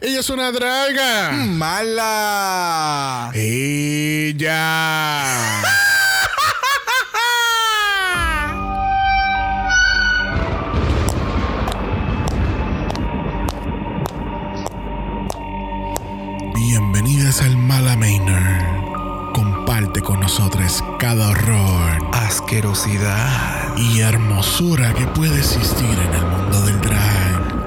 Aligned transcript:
Ella 0.00 0.20
es 0.20 0.30
una 0.30 0.52
draga. 0.52 1.32
Mala. 1.32 3.32
Ella. 3.34 4.54
Bienvenidas 16.54 17.42
al 17.42 17.56
Mala 17.56 17.96
Manor. 17.96 19.32
Comparte 19.32 20.00
con 20.00 20.20
nosotros 20.20 20.82
cada 20.98 21.28
horror 21.30 21.98
Asquerosidad. 22.12 23.76
y 23.76 24.00
hermosura 24.00 24.92
que 24.94 25.06
puede 25.08 25.38
existir 25.38 25.98
en 26.08 26.14
el 26.14 26.26
mundo 26.26 26.60
del 26.62 26.80
drag. 26.80 27.27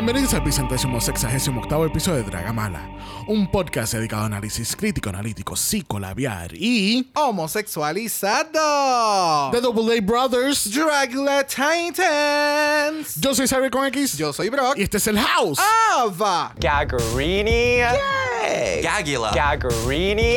Bienvenidos 0.00 0.32
al 0.32 0.40
vicentésimo 0.40 0.98
sexagésimo 0.98 1.60
octavo 1.60 1.84
episodio 1.84 2.22
de 2.22 2.30
Dragamala, 2.30 2.88
un 3.26 3.50
podcast 3.50 3.92
dedicado 3.92 4.22
a 4.22 4.26
análisis 4.26 4.74
crítico, 4.74 5.10
analítico, 5.10 5.54
psicolabiar 5.54 6.54
y 6.54 7.10
Homosexualizado. 7.14 9.50
The 9.50 9.60
Double 9.60 9.94
A 9.94 10.00
Brothers. 10.00 10.72
Dragula 10.72 11.46
Titans. 11.46 13.16
Yo 13.20 13.34
soy 13.34 13.46
Xavier 13.46 13.70
con 13.70 13.84
X 13.88 14.16
Yo 14.16 14.32
soy 14.32 14.48
Brock. 14.48 14.78
y 14.78 14.84
este 14.84 14.96
es 14.96 15.06
el 15.06 15.18
House. 15.18 15.58
Ava. 15.94 16.54
Gagarini. 16.58 17.76
Yay. 17.76 18.80
Gagula. 18.82 19.32
Gagarini. 19.32 20.36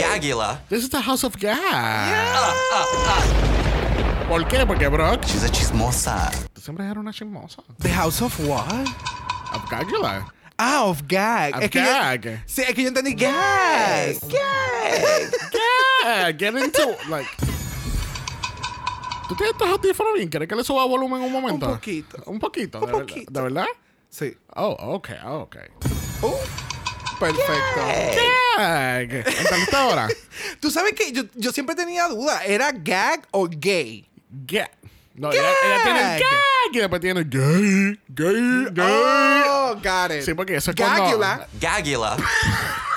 Gagula. 0.00 0.62
This 0.68 0.82
is 0.82 0.90
the 0.90 1.00
House 1.00 1.22
of 1.22 1.36
Gag. 1.36 1.60
¿Por 4.30 4.46
qué? 4.46 4.64
Porque 4.64 4.86
Brock, 4.86 5.24
She's 5.24 5.42
a 5.42 5.48
chismosa. 5.50 6.30
tú 6.52 6.60
siempre 6.60 6.84
eres 6.84 6.98
una 6.98 7.12
chismosa. 7.12 7.64
The 7.82 7.88
House 7.90 8.22
of 8.22 8.38
what? 8.46 8.86
Of 9.52 9.68
Gagula. 9.68 10.32
Ah, 10.56 10.84
of 10.84 11.02
gag. 11.08 11.56
Of 11.56 11.62
es 11.64 11.70
que 11.70 11.80
gag. 11.82 12.22
Yo, 12.22 12.30
sí, 12.46 12.62
es 12.62 12.72
que 12.72 12.82
yo 12.82 12.88
entendí 12.88 13.14
gag. 13.14 14.14
Gag. 14.20 15.30
Yeah, 16.04 16.32
get 16.38 16.54
into, 16.56 16.96
like... 17.08 17.28
¿Tú 19.28 19.34
tienes 19.34 19.52
estos 19.52 19.68
audífonos 19.68 20.14
bien? 20.14 20.28
¿Quieres 20.28 20.48
que 20.48 20.54
le 20.54 20.62
suba 20.62 20.84
volumen 20.84 21.22
un 21.22 21.32
momento? 21.32 21.66
Un 21.66 21.72
poquito. 21.74 22.22
Un 22.26 22.38
poquito, 22.38 22.78
Un 22.78 22.86
de 22.86 22.92
verdad. 22.92 23.06
poquito. 23.08 23.32
¿De 23.32 23.40
verdad? 23.42 23.66
Sí. 24.10 24.36
Oh, 24.54 24.76
ok, 24.94 25.08
ok. 25.24 25.56
Uh, 26.22 26.34
perfecto. 27.18 27.80
Gag. 28.56 29.12
¿Entendiste 29.12 29.76
ahora? 29.76 30.08
Tú 30.60 30.70
sabes 30.70 30.92
que 30.92 31.10
yo, 31.10 31.24
yo 31.34 31.50
siempre 31.50 31.74
tenía 31.74 32.06
duda. 32.06 32.44
¿Era 32.44 32.70
gag 32.70 33.26
o 33.32 33.48
gay? 33.50 34.09
Gag. 34.46 34.70
No, 35.14 35.32
ella, 35.32 35.42
ella 35.42 35.82
tiene 35.82 36.00
el 36.00 36.20
Gag. 36.20 36.30
y 36.72 36.78
después 36.78 37.00
tiene 37.00 37.24
gay, 37.24 38.00
gay, 38.08 38.66
gay. 38.72 39.42
Oh, 39.48 39.74
got 39.82 40.12
it. 40.12 40.22
Sí, 40.22 40.34
porque 40.34 40.56
eso 40.56 40.70
es 40.70 40.76
cuando... 40.76 41.04
Gagula. 41.04 41.48
Gagula. 41.60 42.16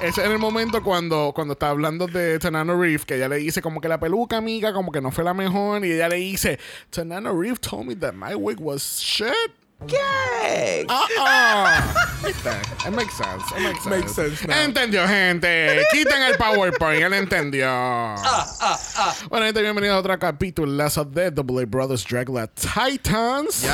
Ese 0.00 0.20
es 0.20 0.26
en 0.28 0.32
el 0.32 0.38
momento 0.38 0.80
cuando, 0.84 1.32
cuando 1.34 1.54
está 1.54 1.70
hablando 1.70 2.06
de 2.06 2.38
Tanano 2.38 2.80
Reef, 2.80 3.04
que 3.04 3.16
ella 3.16 3.28
le 3.28 3.38
dice 3.38 3.60
como 3.60 3.80
que 3.80 3.88
la 3.88 3.98
peluca, 3.98 4.36
amiga, 4.36 4.72
como 4.72 4.92
que 4.92 5.00
no 5.00 5.10
fue 5.10 5.24
la 5.24 5.34
mejor. 5.34 5.84
Y 5.84 5.90
ella 5.90 6.08
le 6.08 6.16
dice, 6.16 6.60
Tanano 6.90 7.36
Reef 7.36 7.58
told 7.58 7.84
me 7.84 7.96
that 7.96 8.14
my 8.14 8.36
wig 8.36 8.60
was 8.60 9.00
shit. 9.00 9.32
Gag. 9.86 10.90
Uh-uh. 10.90 12.26
¿Viste? 12.26 12.50
It 12.84 12.90
makes 12.90 13.14
sense. 13.14 13.44
It 13.56 13.62
makes 13.62 13.82
sense. 13.84 13.96
Makes 13.96 14.12
sense 14.12 14.46
now. 14.46 14.56
Entendió, 14.56 15.06
gente. 15.06 15.84
Quiten 15.92 16.20
el 16.22 16.36
PowerPoint. 16.36 17.00
Él 17.00 17.14
entendió. 17.14 17.68
Bueno, 19.28 19.46
gente, 19.46 19.62
bienvenidos 19.62 19.94
a 19.94 20.00
otro 20.00 20.18
capítulo 20.18 20.72
de 21.04 21.30
Double 21.30 21.62
A 21.62 21.66
Brothers 21.66 22.04
Dragula 22.04 22.48
Titans. 22.48 23.62
Yes. 23.62 23.70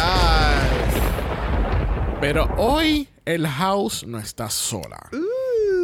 Pero 2.21 2.51
hoy 2.59 3.09
el 3.25 3.47
house 3.47 4.05
no 4.07 4.19
está 4.19 4.51
sola. 4.51 5.09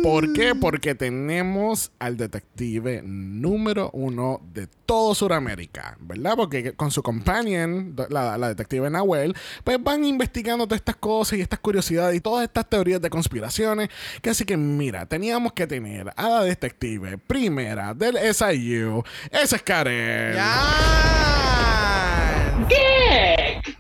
¿Por 0.03 0.33
qué? 0.33 0.55
Porque 0.55 0.94
tenemos 0.94 1.93
al 1.99 2.16
detective 2.16 3.03
número 3.05 3.91
uno 3.93 4.41
de 4.53 4.66
todo 4.87 5.15
Sudamérica, 5.15 5.97
¿verdad? 6.00 6.34
Porque 6.37 6.72
con 6.72 6.91
su 6.91 7.03
companion, 7.03 7.94
la, 8.09 8.38
la 8.38 8.49
detective 8.49 8.88
Nahuel, 8.88 9.37
pues 9.62 9.83
van 9.83 10.05
investigando 10.05 10.66
todas 10.66 10.81
estas 10.81 10.97
cosas 10.97 11.38
y 11.38 11.43
estas 11.43 11.59
curiosidades 11.59 12.16
y 12.16 12.21
todas 12.21 12.44
estas 12.44 12.69
teorías 12.69 13.03
de 13.03 13.11
conspiraciones. 13.11 13.91
Que 14.22 14.31
así 14.31 14.44
que 14.44 14.56
mira, 14.56 15.05
teníamos 15.06 15.53
que 15.53 15.66
tener 15.66 16.11
a 16.17 16.28
la 16.28 16.44
detective 16.44 17.19
primera 17.19 17.93
del 17.93 18.17
SIU. 18.34 19.05
Esa 19.31 19.56
es 19.56 19.62
Karen. 19.62 20.37
Yes. 22.69 23.71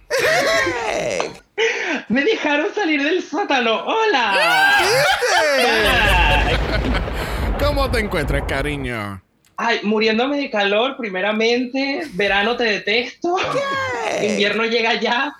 Me 2.10 2.24
dejaron 2.24 2.74
salir 2.74 3.04
del 3.04 3.22
sótano. 3.22 3.84
¡Hola! 3.84 4.34
¿Cómo 7.60 7.88
te 7.88 8.00
encuentras, 8.00 8.42
cariño? 8.48 9.22
Ay, 9.56 9.78
muriéndome 9.84 10.38
de 10.38 10.50
calor, 10.50 10.96
primeramente. 10.96 12.02
Verano 12.14 12.56
te 12.56 12.64
detesto. 12.64 13.36
Invierno 14.22 14.64
llega 14.64 14.94
ya. 15.00 15.36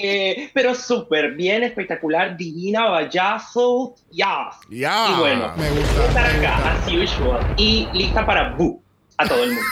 Eh, 0.00 0.48
pero 0.54 0.76
súper 0.76 1.32
bien, 1.32 1.64
espectacular, 1.64 2.36
divina, 2.36 2.86
vallazo. 2.86 3.96
Ya. 4.12 4.50
Ya. 4.70 5.08
Y 5.10 5.18
bueno, 5.18 5.52
Me 5.56 5.70
gusta, 5.70 6.06
estar 6.06 6.36
acá, 6.36 6.72
as 6.72 6.86
usual. 6.92 7.54
Y 7.56 7.88
lista 7.92 8.24
para 8.24 8.50
boo 8.50 8.80
a 9.18 9.28
todo 9.28 9.44
el 9.44 9.50
mundo. 9.50 9.62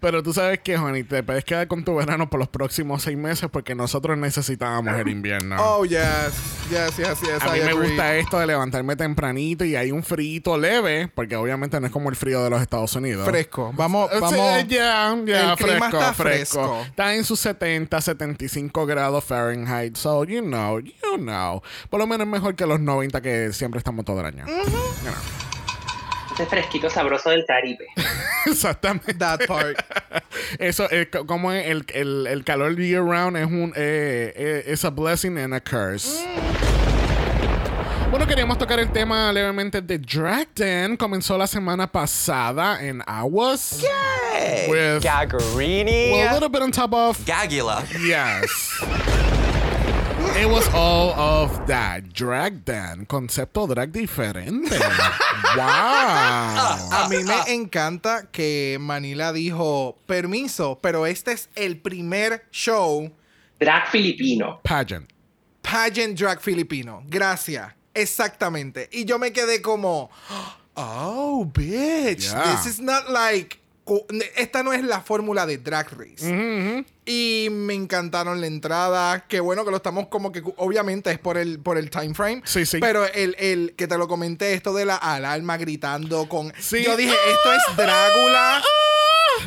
Pero 0.00 0.22
tú 0.22 0.32
sabes 0.32 0.60
que, 0.60 0.76
Juanita, 0.76 1.16
te 1.16 1.22
puedes 1.22 1.44
quedar 1.44 1.68
con 1.68 1.84
tu 1.84 1.94
verano 1.96 2.28
por 2.28 2.38
los 2.38 2.48
próximos 2.48 3.02
seis 3.02 3.16
meses 3.16 3.48
porque 3.50 3.74
nosotros 3.74 4.16
necesitábamos 4.18 4.98
el 4.98 5.08
invierno. 5.08 5.56
Oh, 5.58 5.84
yes. 5.84 6.00
Yes, 6.70 6.96
yes, 6.96 7.20
yes. 7.20 7.42
a 7.42 7.52
mí 7.52 7.60
me 7.60 7.72
gusta 7.72 8.16
esto 8.16 8.38
de 8.38 8.46
levantarme 8.46 8.94
tempranito 8.96 9.64
y 9.64 9.74
hay 9.76 9.90
un 9.90 10.02
frío 10.02 10.56
leve, 10.56 11.08
porque 11.14 11.36
obviamente 11.36 11.80
no 11.80 11.86
es 11.86 11.92
como 11.92 12.10
el 12.10 12.16
frío 12.16 12.44
de 12.44 12.50
los 12.50 12.62
Estados 12.62 12.94
Unidos. 12.94 13.26
Fresco. 13.28 13.72
Vamos, 13.74 14.10
Eh, 14.12 14.14
sí, 14.16 14.20
vamos. 14.20 14.68
Ya, 14.68 15.16
ya, 15.24 15.50
el 15.52 15.56
clima 15.56 15.56
fresco, 15.56 15.98
está 15.98 16.14
fresco. 16.14 16.58
fresco. 16.58 16.82
Está 16.82 17.14
en 17.14 17.24
sus 17.24 17.40
70, 17.40 18.00
75 18.00 18.86
grados 18.86 19.24
Fahrenheit. 19.24 19.96
So, 19.96 20.24
you 20.24 20.40
know, 20.40 20.78
you 20.78 21.16
know. 21.16 21.62
Por 21.88 22.00
lo 22.00 22.06
menos 22.06 22.26
mejor 22.26 22.54
que 22.54 22.66
los 22.66 22.80
90 22.80 23.20
que 23.20 23.52
siempre 23.52 23.78
estamos 23.78 24.04
todo 24.04 24.20
el 24.20 24.26
año. 24.26 24.46
You 24.46 24.64
know. 25.02 25.49
Ese 26.40 26.48
fresquito 26.48 26.88
sabroso 26.88 27.28
del 27.30 27.44
Caribe. 27.44 27.86
Exactamente. 28.46 29.12
That 29.14 29.40
part. 29.46 29.76
Eso 30.58 30.88
es 30.90 31.08
co- 31.08 31.26
como 31.26 31.52
es 31.52 31.66
el, 31.66 31.84
el, 31.92 32.26
el 32.26 32.44
calor 32.44 32.76
year 32.76 33.02
round 33.02 33.36
es 33.36 33.46
un 33.46 33.72
eh, 33.76 34.32
eh, 34.34 34.62
es 34.66 34.82
a 34.86 34.90
blessing 34.90 35.36
and 35.36 35.52
a 35.52 35.60
curse. 35.60 36.24
Bueno, 38.10 38.26
queríamos 38.26 38.56
tocar 38.58 38.80
el 38.80 38.90
tema 38.90 39.30
levemente 39.32 39.82
de 39.82 39.98
Drag 39.98 40.48
Den. 40.54 40.96
Comenzó 40.96 41.36
la 41.36 41.46
semana 41.46 41.86
pasada 41.86 42.82
en 42.82 43.02
Aguas. 43.06 43.82
With 44.68 45.02
Gagarini. 45.02 46.12
well, 46.12 46.28
a 46.30 46.32
little 46.32 46.48
bit 46.48 46.62
on 46.62 46.72
top 46.72 46.94
of 46.94 47.18
Gagula. 47.26 47.84
Yes. 48.02 49.09
It 50.40 50.48
was 50.48 50.68
all 50.74 51.10
of 51.12 51.66
that. 51.66 52.12
Drag 52.12 52.64
Dan. 52.64 53.06
Concepto 53.06 53.66
drag 53.66 53.92
diferente. 53.92 54.78
wow. 55.56 56.78
A 56.92 57.06
mí 57.10 57.24
me 57.24 57.54
encanta 57.54 58.30
que 58.32 58.78
Manila 58.80 59.32
dijo, 59.32 59.96
permiso, 60.06 60.78
pero 60.80 61.04
este 61.06 61.32
es 61.32 61.48
el 61.54 61.76
primer 61.76 62.44
show 62.50 63.10
Drag 63.60 63.88
filipino. 63.88 64.60
Pageant. 64.62 65.06
pageant 65.62 66.16
drag 66.16 66.40
filipino. 66.40 67.02
Gracias. 67.08 67.72
Exactamente. 67.94 68.88
Y 68.92 69.04
yo 69.04 69.18
me 69.18 69.32
quedé 69.32 69.60
como, 69.60 70.10
oh, 70.76 71.44
bitch. 71.52 72.30
Yeah. 72.32 72.56
This 72.56 72.66
is 72.66 72.80
not 72.80 73.10
like... 73.10 73.59
Esta 74.36 74.62
no 74.62 74.72
es 74.72 74.84
la 74.84 75.00
fórmula 75.00 75.46
de 75.46 75.58
Drag 75.58 75.88
Race. 75.90 76.84
Y 77.06 77.48
me 77.50 77.74
encantaron 77.74 78.40
la 78.40 78.46
entrada. 78.46 79.26
Qué 79.26 79.40
bueno 79.40 79.64
que 79.64 79.70
lo 79.70 79.78
estamos 79.78 80.06
como 80.08 80.30
que... 80.30 80.42
Obviamente 80.58 81.10
es 81.10 81.18
por 81.18 81.36
el, 81.36 81.58
por 81.58 81.76
el 81.76 81.90
time 81.90 82.14
frame. 82.14 82.42
Sí, 82.44 82.64
sí. 82.66 82.78
Pero 82.80 83.04
el, 83.06 83.34
el 83.38 83.74
que 83.76 83.88
te 83.88 83.98
lo 83.98 84.06
comenté, 84.06 84.54
esto 84.54 84.72
de 84.72 84.84
la 84.84 84.96
alarma 84.96 85.56
gritando 85.56 86.28
con... 86.28 86.52
Sí. 86.60 86.84
Yo 86.84 86.96
dije, 86.96 87.14
esto 87.30 87.52
es 87.52 87.76
Drácula. 87.76 88.62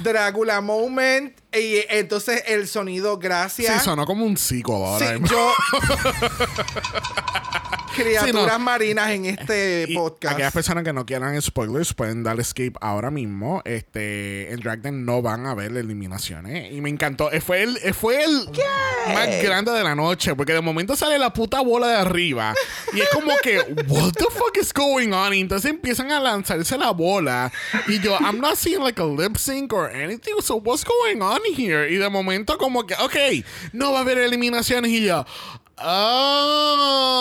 Drácula 0.04 0.62
moment. 0.62 1.38
Y 1.54 1.86
entonces 1.90 2.44
el 2.48 2.68
sonido, 2.68 3.18
gracias. 3.18 3.80
Sí, 3.80 3.86
sonó 3.86 4.06
como 4.06 4.26
un 4.26 4.38
psico 4.38 4.76
ahora. 4.86 5.16
Sí, 5.16 5.24
yo. 5.30 5.54
criaturas 7.94 8.46
Sí, 8.46 8.60
no. 8.60 8.60
marinas 8.60 9.10
en 9.12 9.26
este 9.26 9.86
Y 9.88 9.96
podcast. 9.96 10.34
Aquellas 10.34 10.54
personas 10.54 10.84
que 10.84 10.94
no 10.94 11.06
quieran 11.06 11.40
spoilers 11.42 11.94
pueden 11.94 12.24
darle 12.24 12.44
skip 12.44 12.76
ahora 12.82 13.12
mismo. 13.12 13.62
Este, 13.66 14.52
en 14.52 14.60
Drag 14.60 14.82
Them 14.82 15.06
no 15.06 15.22
van 15.22 15.46
a 15.46 15.54
ver 15.56 15.76
eliminaciones. 15.78 16.72
Y 16.72 16.82
me 16.82 16.90
encantó. 16.90 17.32
Eh, 17.32 17.42
Fue 17.42 17.64
el, 17.64 17.78
eh, 17.84 17.94
fue 17.94 18.24
el 18.24 18.50
más 19.14 19.28
grande 19.42 19.72
de 19.72 19.84
la 19.84 19.96
noche. 19.96 20.36
Porque 20.36 20.54
de 20.54 20.62
momento 20.62 20.96
sale 20.96 21.18
la 21.18 21.32
puta 21.34 21.62
bola 21.62 21.88
de 21.88 21.96
arriba. 21.98 22.54
Y 22.94 23.02
es 23.02 23.10
como 23.10 23.32
que, 23.42 23.60
what 23.88 24.14
the 24.14 24.26
fuck 24.32 24.58
is 24.60 24.74
going 24.74 25.12
on? 25.12 25.34
Y 25.34 25.40
entonces 25.42 25.72
empiezan 25.72 26.12
a 26.12 26.20
lanzarse 26.20 26.78
la 26.78 26.92
bola. 26.92 27.52
Y 27.88 28.00
yo, 28.00 28.18
I'm 28.20 28.40
not 28.40 28.56
seeing 28.56 28.82
like 28.84 29.00
a 29.02 29.06
lip 29.06 29.38
sync 29.38 29.74
or 29.74 29.90
anything. 29.92 30.34
So 30.42 30.56
what's 30.58 30.84
going 30.84 31.22
on 31.22 31.40
here? 31.56 31.90
Y 31.90 31.96
de 31.98 32.10
momento 32.10 32.58
como 32.58 32.86
que, 32.86 32.96
ok, 32.96 33.46
no 33.74 33.92
va 33.92 34.00
a 34.00 34.02
haber 34.02 34.18
eliminaciones. 34.18 34.92
Y 34.92 35.06
yo, 35.06 35.26
Oh, 35.78 37.16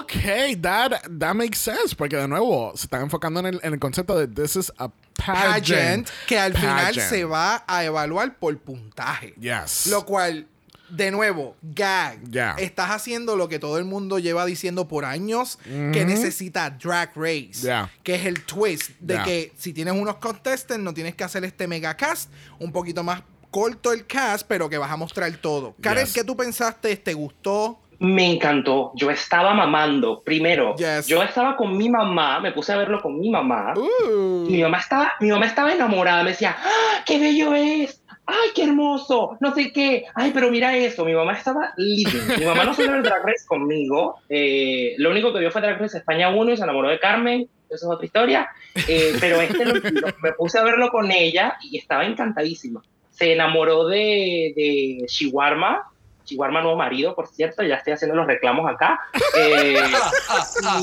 ok, 0.00 0.12
that, 0.60 1.02
that 1.18 1.34
makes 1.34 1.58
sense. 1.58 1.94
Porque 1.94 2.16
de 2.16 2.26
nuevo 2.26 2.72
se 2.74 2.86
están 2.86 3.02
enfocando 3.02 3.40
en 3.40 3.46
el, 3.46 3.60
en 3.62 3.74
el 3.74 3.78
concepto 3.78 4.18
de 4.18 4.26
this 4.26 4.56
is 4.56 4.72
a 4.78 4.90
pageant. 5.14 5.54
pageant 5.54 6.08
que 6.26 6.38
al 6.38 6.54
final 6.54 6.94
se 6.94 7.24
va 7.24 7.64
a 7.66 7.84
evaluar 7.84 8.38
por 8.38 8.58
puntaje. 8.58 9.34
Yes. 9.38 9.86
Lo 9.86 10.04
cual, 10.04 10.46
de 10.90 11.10
nuevo, 11.10 11.56
gag. 11.62 12.18
Ya. 12.28 12.56
Estás 12.58 12.90
haciendo 12.90 13.36
lo 13.36 13.48
que 13.48 13.58
todo 13.58 13.78
el 13.78 13.84
mundo 13.84 14.18
lleva 14.18 14.44
diciendo 14.46 14.88
por 14.88 15.04
años 15.04 15.58
que 15.64 16.04
necesita 16.04 16.70
Drag 16.70 17.12
Race. 17.14 17.68
Que 18.02 18.16
es 18.16 18.26
el 18.26 18.44
twist 18.44 18.90
de 18.98 19.22
que 19.22 19.52
si 19.56 19.72
tienes 19.72 19.94
unos 19.94 20.16
contestants 20.16 20.82
no 20.82 20.92
tienes 20.92 21.14
que 21.14 21.24
hacer 21.24 21.44
este 21.44 21.68
mega 21.68 21.96
cast, 21.96 22.30
un 22.58 22.72
poquito 22.72 23.04
más 23.04 23.22
corto 23.56 23.90
el 23.92 24.06
cast, 24.06 24.46
pero 24.46 24.68
que 24.68 24.76
vas 24.76 24.90
a 24.90 24.96
mostrar 24.98 25.32
todo. 25.38 25.74
Karen, 25.80 26.04
Yes. 26.04 26.12
¿qué 26.14 26.24
tú 26.24 26.36
pensaste? 26.36 26.94
¿Te 26.96 27.14
gustó? 27.14 27.78
Me 27.98 28.30
encantó. 28.34 28.92
Yo 28.94 29.10
estaba 29.10 29.54
mamando. 29.54 30.22
Primero, 30.22 30.74
Yes. 30.76 31.06
yo 31.06 31.22
estaba 31.22 31.56
con 31.56 31.74
mi 31.78 31.88
mamá, 31.88 32.38
me 32.40 32.52
puse 32.52 32.74
a 32.74 32.76
verlo 32.76 33.00
con 33.00 33.18
mi 33.18 33.30
mamá. 33.30 33.72
Uh. 33.74 34.44
Y 34.46 34.52
mi 34.52 34.62
mamá 34.62 34.78
estaba, 34.78 35.12
mi 35.20 35.30
mamá 35.30 35.46
estaba 35.46 35.72
enamorada, 35.72 36.22
me 36.22 36.30
decía, 36.32 36.54
¡Ah, 36.62 37.02
qué 37.06 37.18
bello 37.18 37.54
es! 37.54 38.02
¡Ay, 38.26 38.50
qué 38.54 38.64
hermoso! 38.64 39.38
No 39.40 39.54
sé 39.54 39.72
qué. 39.72 40.04
¡Ay, 40.14 40.32
pero 40.34 40.50
mira 40.50 40.76
eso! 40.76 41.06
Mi 41.06 41.14
mamá 41.14 41.32
estaba 41.32 41.72
living. 41.78 42.38
Mi 42.38 42.44
mamá 42.44 42.64
no 42.64 42.74
suele 42.74 42.92
ver 42.92 43.02
Drag 43.04 43.24
Race 43.24 43.46
conmigo. 43.46 44.16
Eh, 44.28 44.96
lo 44.98 45.10
único 45.12 45.32
que 45.32 45.38
vio 45.38 45.50
fue 45.50 45.62
Drag 45.62 45.80
Race 45.80 45.96
España 45.96 46.28
1 46.28 46.52
y 46.52 46.56
se 46.58 46.64
enamoró 46.64 46.90
de 46.90 46.98
Carmen. 47.00 47.48
Eso 47.70 47.86
es 47.86 47.94
otra 47.94 48.04
historia. 48.04 48.48
Eh, 48.88 49.14
pero 49.18 49.40
este 49.40 49.64
lo- 49.64 49.74
lo- 49.74 50.08
me 50.22 50.32
puse 50.32 50.58
a 50.58 50.64
verlo 50.64 50.90
con 50.90 51.10
ella 51.10 51.56
y 51.62 51.78
estaba 51.78 52.04
encantadísima. 52.04 52.82
Se 53.16 53.32
enamoró 53.32 53.86
de, 53.86 54.52
de 54.54 55.06
Chihuarma. 55.06 55.90
Chihuarma, 56.24 56.60
nuevo 56.60 56.76
marido, 56.76 57.14
por 57.14 57.28
cierto. 57.28 57.62
Ya 57.62 57.76
estoy 57.76 57.94
haciendo 57.94 58.16
los 58.16 58.26
reclamos 58.26 58.70
acá. 58.70 59.00
Eh, 59.38 59.78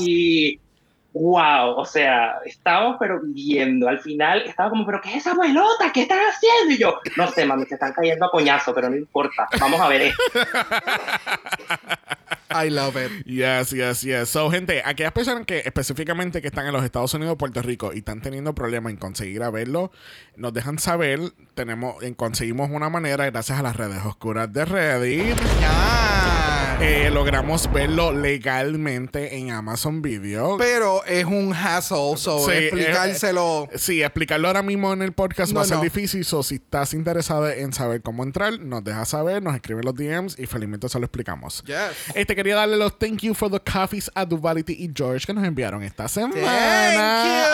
y 0.00 0.58
wow, 1.12 1.76
o 1.76 1.84
sea, 1.84 2.38
estábamos 2.44 2.96
pero 2.98 3.20
viviendo. 3.20 3.88
Al 3.88 4.00
final 4.00 4.42
estaba 4.42 4.70
como, 4.70 4.84
pero 4.84 5.00
¿qué 5.00 5.10
es 5.10 5.16
esa 5.16 5.34
pelota? 5.34 5.92
¿Qué 5.92 6.02
están 6.02 6.18
haciendo? 6.18 6.74
Y 6.74 6.78
yo, 6.78 7.00
no 7.16 7.28
sé, 7.28 7.46
mami, 7.46 7.66
se 7.66 7.74
están 7.74 7.92
cayendo 7.92 8.26
a 8.26 8.30
coñazo, 8.30 8.74
pero 8.74 8.90
no 8.90 8.96
importa. 8.96 9.48
Vamos 9.60 9.80
a 9.80 9.88
ver 9.88 10.02
esto. 10.02 10.22
I 12.54 12.70
love 12.70 12.96
it. 12.96 13.26
Yes, 13.26 13.70
yes, 13.72 14.02
yes. 14.02 14.28
So, 14.28 14.50
gente, 14.50 14.82
aquellas 14.84 15.12
personas 15.12 15.44
que 15.46 15.58
específicamente 15.64 16.40
que 16.40 16.48
están 16.48 16.66
en 16.66 16.72
los 16.72 16.84
Estados 16.84 17.12
Unidos 17.14 17.32
o 17.34 17.38
Puerto 17.38 17.60
Rico 17.62 17.92
y 17.92 17.98
están 17.98 18.20
teniendo 18.20 18.54
problemas 18.54 18.90
en 18.92 18.96
conseguir 18.96 19.42
a 19.42 19.50
verlo, 19.50 19.90
nos 20.36 20.52
dejan 20.52 20.78
saber. 20.78 21.20
Tenemos, 21.54 22.02
en- 22.02 22.14
conseguimos 22.14 22.70
una 22.70 22.88
manera, 22.88 23.28
gracias 23.30 23.58
a 23.58 23.62
las 23.62 23.76
redes 23.76 24.04
oscuras 24.04 24.52
de 24.52 24.64
Reddit. 24.64 25.36
Ya. 25.60 26.03
Eh, 26.80 27.08
logramos 27.10 27.72
verlo 27.72 28.12
legalmente 28.12 29.36
en 29.36 29.50
Amazon 29.52 30.02
Video. 30.02 30.56
Pero 30.58 31.04
es 31.04 31.24
un 31.24 31.52
hassle, 31.54 32.16
so 32.16 32.44
Sí, 32.46 32.52
explicárselo. 32.52 33.68
eh, 33.72 33.78
sí, 33.78 34.02
explicarlo 34.02 34.48
ahora 34.48 34.62
mismo 34.62 34.92
en 34.92 35.02
el 35.02 35.12
podcast 35.12 35.52
No, 35.52 35.60
va 35.60 35.64
a 35.64 35.68
ser 35.68 35.78
no. 35.78 35.82
difícil. 35.82 36.24
So, 36.24 36.42
si 36.42 36.56
estás 36.56 36.92
interesado 36.94 37.48
en 37.48 37.72
saber 37.72 38.02
cómo 38.02 38.22
entrar, 38.22 38.58
nos 38.60 38.82
dejas 38.84 39.08
saber, 39.08 39.42
nos 39.42 39.54
escribe 39.54 39.82
los 39.82 39.94
DMs 39.94 40.38
y 40.38 40.46
felizmente 40.46 40.88
se 40.88 40.98
lo 40.98 41.06
explicamos. 41.06 41.62
Yes. 41.64 41.76
Este 42.14 42.34
quería 42.36 42.56
darle 42.56 42.76
los 42.76 42.98
thank 42.98 43.18
you 43.20 43.34
for 43.34 43.50
the 43.50 43.60
coffees 43.60 44.10
a 44.14 44.24
Duvality 44.24 44.72
y 44.74 44.90
George 44.94 45.26
que 45.26 45.32
nos 45.32 45.44
enviaron 45.44 45.82
esta 45.82 46.08
semana. 46.08 46.34
Thank 46.34 47.26
you. 47.26 47.53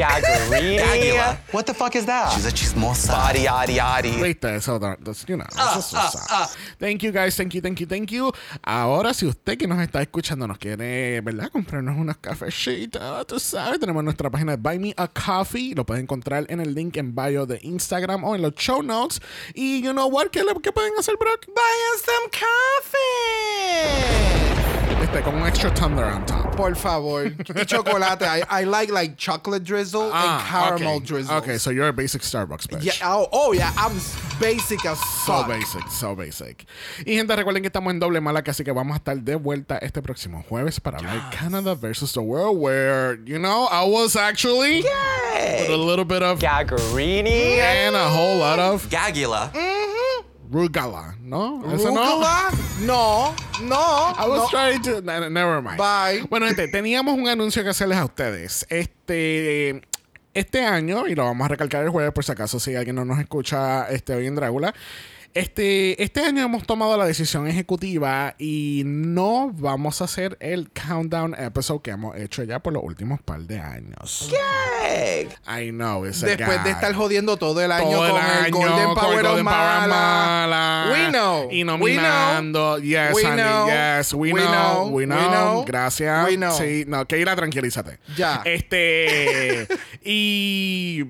Gagula. 0.00 1.36
What 1.52 1.66
the 1.66 1.74
fuck 1.74 1.94
is 1.96 2.06
that? 2.06 2.32
She's 2.32 2.46
a 2.46 2.50
chismosa. 2.50 3.12
Body, 3.12 3.44
yaddy, 3.44 3.74
yaddy. 3.76 4.12
Viste, 4.20 4.56
eso, 4.56 4.78
that's, 4.78 5.24
you 5.28 5.36
know, 5.36 5.46
eso 5.50 5.78
es 5.78 5.92
usado. 5.92 6.48
Thank 6.78 7.02
you 7.02 7.12
guys, 7.12 7.36
thank 7.36 7.52
you, 7.54 7.60
thank 7.60 7.78
you, 7.80 7.86
thank 7.86 8.10
you. 8.10 8.32
Ahora, 8.64 9.12
si 9.14 9.26
usted 9.26 9.58
que 9.58 9.66
nos 9.66 9.78
está 9.80 10.00
escuchando 10.02 10.46
nos 10.46 10.58
quiere, 10.58 11.20
¿verdad? 11.20 11.50
Comprarnos 11.50 11.96
unos 11.98 12.16
cafecitos, 12.18 13.26
tú 13.26 13.38
sabes, 13.38 13.78
tenemos 13.80 14.02
nuestra 14.04 14.30
página 14.30 14.52
de 14.52 14.58
Buy 14.58 14.78
Me 14.78 14.94
a 14.96 15.08
Coffee. 15.08 15.74
Lo 15.74 15.84
pueden 15.84 16.04
encontrar 16.04 16.46
en 16.48 16.60
el 16.60 16.74
link 16.74 16.96
en 16.96 17.14
bio 17.14 17.46
de 17.46 17.58
Instagram 17.62 18.24
o 18.24 18.34
en 18.34 18.42
los 18.42 18.54
show 18.54 18.82
notes. 18.82 19.20
Y, 19.54 19.82
you 19.82 19.92
know 19.92 20.06
what, 20.08 20.28
¿qué, 20.28 20.42
le- 20.42 20.54
qué 20.62 20.72
pueden 20.72 20.92
hacer, 20.98 21.16
Brock? 21.18 21.46
Buy 21.46 21.54
us 21.94 22.02
some 22.04 22.30
coffee. 22.30 24.49
Este, 25.12 25.24
con 25.24 25.34
un 25.34 25.46
extra 25.46 25.70
thunder 25.74 26.04
on 26.04 26.24
top. 26.24 26.54
Por 26.54 26.76
favor. 26.76 27.24
Y 27.56 27.64
chocolate. 27.64 28.22
I, 28.22 28.44
I 28.48 28.64
like 28.64 28.92
like 28.92 29.16
chocolate 29.16 29.64
drizzle 29.64 30.12
and 30.12 30.42
caramel 30.46 30.96
okay. 30.96 31.06
drizzle. 31.06 31.34
Ah, 31.34 31.38
Okay, 31.40 31.58
so 31.58 31.70
you're 31.70 31.88
a 31.88 31.92
basic 31.92 32.22
Starbucks 32.22 32.68
bitch. 32.68 32.84
Yeah, 32.84 32.92
oh, 33.02 33.26
oh, 33.32 33.52
yeah, 33.52 33.72
I'm 33.76 33.98
basic 34.38 34.84
as 34.86 35.00
So 35.24 35.42
basic, 35.48 35.88
so 35.88 36.14
basic. 36.14 36.64
Y 37.04 37.16
gente, 37.16 37.34
recuerden 37.34 37.62
que 37.62 37.70
estamos 37.70 37.90
en 37.90 37.98
doble 37.98 38.20
mala, 38.20 38.40
así 38.46 38.62
que 38.62 38.72
vamos 38.72 38.94
a 38.94 38.98
estar 38.98 39.16
de 39.20 39.34
vuelta 39.34 39.78
este 39.78 40.00
próximo 40.00 40.44
jueves 40.48 40.78
para 40.80 40.98
hablar 40.98 41.30
Canada 41.32 41.74
versus 41.74 42.12
the 42.12 42.20
world, 42.22 42.58
where, 42.60 43.18
you 43.24 43.38
know, 43.38 43.66
I 43.68 43.84
was 43.84 44.14
actually 44.14 44.82
Yay. 44.82 45.62
with 45.62 45.70
a 45.70 45.76
little 45.76 46.04
bit 46.04 46.22
of 46.22 46.38
Gagarini. 46.38 47.58
and 47.58 47.96
a 47.96 48.08
whole 48.08 48.38
lot 48.38 48.60
of 48.60 48.88
Gagula. 48.88 49.50
Rugala, 50.50 51.16
¿no? 51.20 51.62
Eso 51.72 51.90
no. 51.90 52.04
Rúcula? 52.04 52.50
No, 52.80 53.34
no. 53.62 54.10
I 54.18 54.28
was 54.28 54.40
no. 54.40 54.48
trying 54.50 54.82
to. 54.82 55.00
ne- 55.02 55.30
Never 55.30 55.62
mind. 55.62 55.76
Bye. 55.78 56.26
Bueno, 56.28 56.46
gente, 56.46 56.68
teníamos 56.68 57.16
un 57.16 57.28
anuncio 57.28 57.62
que 57.62 57.70
hacerles 57.70 57.98
a 57.98 58.04
ustedes. 58.04 58.66
Este. 58.68 59.82
Este 60.32 60.64
año, 60.64 61.08
y 61.08 61.16
lo 61.16 61.24
vamos 61.24 61.44
a 61.44 61.48
recalcar 61.48 61.82
el 61.82 61.90
jueves 61.90 62.12
por 62.12 62.24
si 62.24 62.30
acaso 62.30 62.60
si 62.60 62.76
alguien 62.76 62.94
no 62.94 63.04
nos 63.04 63.18
escucha 63.18 63.88
este, 63.90 64.14
hoy 64.14 64.28
en 64.28 64.36
Drácula. 64.36 64.72
Este, 65.32 66.02
este 66.02 66.24
año 66.24 66.42
hemos 66.42 66.66
tomado 66.66 66.96
la 66.96 67.06
decisión 67.06 67.46
ejecutiva 67.46 68.34
y 68.36 68.82
no 68.84 69.52
vamos 69.54 70.00
a 70.00 70.04
hacer 70.04 70.36
el 70.40 70.70
countdown 70.72 71.36
episode 71.38 71.82
que 71.82 71.92
hemos 71.92 72.16
hecho 72.16 72.42
ya 72.42 72.58
por 72.58 72.72
los 72.72 72.82
últimos 72.82 73.22
par 73.22 73.40
de 73.42 73.60
años. 73.60 74.28
I 75.46 75.70
know, 75.70 76.04
it's 76.04 76.24
a 76.24 76.26
Después 76.26 76.64
de 76.64 76.70
estar 76.70 76.92
jodiendo 76.94 77.36
todo 77.36 77.60
el 77.60 77.70
año 77.70 77.90
Todo 77.90 78.10
con 78.10 78.20
el 78.20 78.44
año 78.44 78.50
Golden 78.50 78.94
Power 78.94 79.22
Golden 79.22 79.44
Mala. 79.44 79.86
Mala. 79.86 80.88
We 80.92 81.08
know. 81.10 81.48
Y 81.50 81.58
We 81.58 81.64
nominando. 81.64 82.78
Yes, 82.78 83.14
We 83.14 83.22
know. 83.22 83.66
Yes, 83.68 84.12
we, 84.12 84.32
We 84.32 84.40
know. 84.40 84.50
know. 84.50 84.86
We 84.88 85.04
We 85.04 85.06
know. 85.06 85.30
know. 85.30 85.64
Gracias. 85.64 86.26
We 86.26 86.36
know. 86.36 86.52
Sí, 86.58 86.84
no, 86.88 87.06
Keira, 87.06 87.36
tranquilízate. 87.36 88.00
Ya. 88.16 88.42
Este. 88.44 89.68
y. 90.04 91.04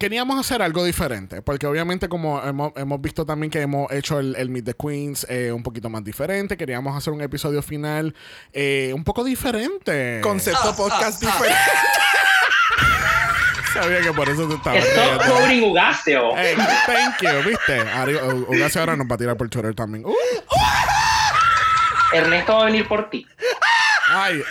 Queríamos 0.00 0.40
hacer 0.40 0.62
algo 0.62 0.82
diferente, 0.82 1.42
porque 1.42 1.66
obviamente 1.66 2.08
como 2.08 2.42
hemos, 2.42 2.72
hemos 2.76 3.00
visto 3.02 3.26
también 3.26 3.50
que 3.50 3.60
hemos 3.60 3.92
hecho 3.92 4.18
el, 4.18 4.34
el 4.36 4.48
Meet 4.48 4.64
the 4.64 4.74
Queens 4.74 5.26
eh, 5.28 5.52
un 5.52 5.62
poquito 5.62 5.90
más 5.90 6.02
diferente, 6.02 6.56
queríamos 6.56 6.96
hacer 6.96 7.12
un 7.12 7.20
episodio 7.20 7.60
final 7.60 8.14
eh, 8.54 8.92
un 8.94 9.04
poco 9.04 9.22
diferente. 9.24 10.20
Concepto 10.22 10.74
podcast 10.74 11.20
diferente. 11.26 11.54
Sabía 13.74 14.00
que 14.00 14.12
por 14.14 14.26
eso 14.28 14.48
te 14.48 14.54
estaba 14.54 14.78
Stop 14.78 15.26
quoting 15.26 15.62
Ugasio. 15.64 16.30
Hey, 16.34 16.56
thank 16.86 17.20
you, 17.20 17.48
¿viste? 17.48 17.80
Ari- 17.92 18.16
U- 18.20 18.46
Ugace 18.56 18.80
ahora 18.80 18.96
nos 18.96 19.06
va 19.06 19.14
a 19.14 19.18
tirar 19.18 19.36
por 19.36 19.48
Twitter 19.50 19.74
también. 19.74 20.04
Uh, 20.06 20.14
Ernesto 22.12 22.54
va 22.56 22.62
a 22.62 22.64
venir 22.64 22.88
por 22.88 23.08
ti. 23.10 23.26
ay. 24.08 24.42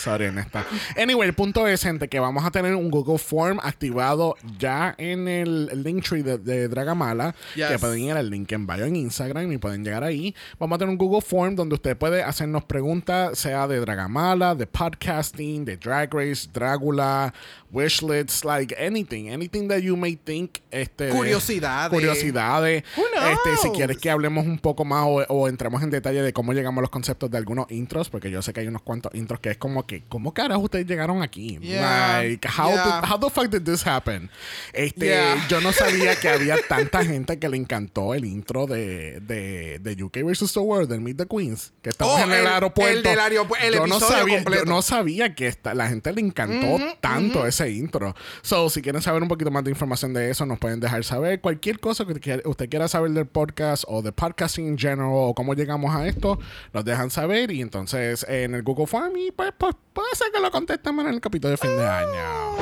Sorry, 0.00 0.24
Ernesta. 0.24 0.64
Anyway, 0.96 1.28
el 1.28 1.34
punto 1.34 1.66
es, 1.66 1.82
gente, 1.82 2.08
que 2.08 2.18
vamos 2.18 2.44
a 2.44 2.50
tener 2.50 2.74
un 2.74 2.90
Google 2.90 3.18
Form 3.18 3.58
activado 3.62 4.34
ya 4.58 4.94
en 4.96 5.28
el, 5.28 5.82
Linktree 5.82 6.22
de, 6.22 6.38
de 6.38 6.68
Dragamala. 6.68 7.34
Yes. 7.54 7.68
Que 7.68 7.78
pueden 7.78 8.00
ir 8.00 8.12
al 8.12 8.30
link 8.30 8.50
en 8.52 8.66
bio 8.66 8.86
en 8.86 8.96
Instagram 8.96 9.52
y 9.52 9.58
pueden 9.58 9.84
llegar 9.84 10.02
ahí. 10.02 10.34
Vamos 10.58 10.76
a 10.76 10.78
tener 10.78 10.90
un 10.90 10.96
Google 10.96 11.20
Form 11.20 11.54
donde 11.54 11.74
usted 11.74 11.98
puede 11.98 12.22
hacernos 12.22 12.64
preguntas, 12.64 13.38
sea 13.38 13.68
de 13.68 13.78
Dragamala, 13.78 14.54
de 14.54 14.66
podcasting, 14.66 15.66
de 15.66 15.76
Drag 15.76 16.12
Race, 16.14 16.48
Dragula, 16.50 17.34
wishlists, 17.70 18.42
like 18.44 18.74
anything. 18.78 19.28
Anything 19.28 19.68
that 19.68 19.80
you 19.80 19.96
may 19.96 20.16
think. 20.16 20.60
Este, 20.70 21.10
Curiosidades. 21.10 21.92
Curiosidades. 21.92 22.84
Este, 22.96 23.56
si 23.62 23.70
quieres 23.70 23.98
que 23.98 24.10
hablemos 24.10 24.46
un 24.46 24.58
poco 24.58 24.86
más 24.86 25.04
o, 25.06 25.22
o 25.28 25.48
entremos 25.48 25.82
en 25.82 25.90
detalle 25.90 26.22
de 26.22 26.32
cómo 26.32 26.54
llegamos 26.54 26.78
a 26.78 26.82
los 26.82 26.90
conceptos 26.90 27.30
de 27.30 27.36
algunos 27.36 27.70
intros, 27.70 28.08
porque 28.08 28.30
yo 28.30 28.40
sé 28.40 28.54
que 28.54 28.60
hay 28.60 28.68
unos 28.68 28.82
cuantos 28.82 29.14
intros 29.14 29.40
que 29.40 29.50
es 29.50 29.58
como 29.58 29.86
que, 29.90 30.04
¿cómo 30.08 30.32
carajo 30.32 30.60
ustedes 30.62 30.86
llegaron 30.86 31.20
aquí? 31.20 31.58
Yeah, 31.60 32.20
Like, 32.22 32.46
how, 32.48 32.68
yeah. 32.72 33.00
did- 33.00 33.10
how 33.10 33.18
the 33.18 33.28
fuck 33.28 33.48
did 33.50 33.62
this 33.62 33.84
happen? 33.84 34.30
Este, 34.72 35.06
Yeah. 35.06 35.48
yo 35.48 35.60
no 35.60 35.72
sabía 35.72 36.14
que 36.14 36.28
había 36.28 36.56
tanta 36.68 37.04
gente 37.04 37.38
que 37.40 37.48
le 37.48 37.56
encantó 37.56 38.14
el 38.14 38.24
intro 38.24 38.66
de, 38.68 39.18
de, 39.20 39.80
de 39.80 40.02
UK 40.04 40.18
vs. 40.22 40.52
The 40.52 40.60
World, 40.60 40.88
del 40.88 41.00
Meet 41.00 41.16
the 41.16 41.26
Queens, 41.26 41.72
que 41.82 41.90
estamos 41.90 42.14
Oh, 42.14 42.18
en 42.24 42.30
el, 42.32 42.40
el- 42.40 42.46
aeropuerto. 42.46 42.96
el 42.98 43.02
del 43.02 43.18
aeropu- 43.18 43.56
el 43.60 43.74
yo 43.74 43.86
no 43.88 43.96
episodio 43.96 44.18
sabía, 44.18 44.34
completo. 44.36 44.64
Yo 44.64 44.70
no 44.70 44.82
sabía 44.82 45.34
que 45.34 45.46
esta- 45.48 45.74
la 45.74 45.88
gente 45.88 46.12
le 46.12 46.20
encantó 46.20 46.78
tanto 47.00 47.44
ese 47.46 47.70
intro. 47.72 48.14
So, 48.42 48.70
si 48.70 48.82
quieren 48.82 49.02
saber 49.02 49.22
un 49.22 49.28
poquito 49.28 49.50
más 49.50 49.64
de 49.64 49.70
información 49.70 50.12
de 50.14 50.30
eso, 50.30 50.46
nos 50.46 50.58
pueden 50.60 50.78
dejar 50.78 51.02
saber. 51.02 51.40
Cualquier 51.40 51.80
cosa 51.80 52.04
que 52.06 52.42
usted 52.44 52.68
quiera 52.68 52.86
saber 52.86 53.10
del 53.10 53.26
podcast 53.26 53.84
o 53.88 54.02
de 54.02 54.12
podcasting 54.12 54.68
en 54.68 54.78
general 54.78 55.08
o 55.12 55.34
cómo 55.34 55.54
llegamos 55.54 55.94
a 55.96 56.06
esto, 56.06 56.38
nos 56.72 56.84
dejan 56.84 57.10
saber 57.10 57.50
y 57.50 57.60
entonces 57.60 58.24
en 58.28 58.54
el 58.54 58.62
Google 58.62 58.86
Form 58.86 59.16
y 59.16 59.30
pues, 59.32 59.52
pues 59.58 59.74
puede 59.92 60.14
ser 60.14 60.28
que 60.32 60.40
lo 60.40 60.50
contestemos 60.50 61.04
en 61.06 61.14
el 61.14 61.20
capítulo 61.20 61.50
de 61.50 61.56
fin 61.56 61.76
de 61.76 61.86
año. 61.86 62.56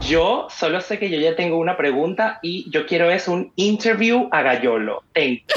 Yo 0.00 0.48
solo 0.54 0.80
sé 0.82 0.98
que 0.98 1.08
yo 1.08 1.18
ya 1.18 1.34
tengo 1.34 1.56
una 1.58 1.76
pregunta 1.78 2.38
y 2.42 2.70
yo 2.70 2.86
quiero 2.86 3.10
es 3.10 3.26
un 3.26 3.52
interview 3.56 4.28
a 4.32 4.42
Gallolo. 4.42 5.02
Thank 5.14 5.40
you. 5.48 5.54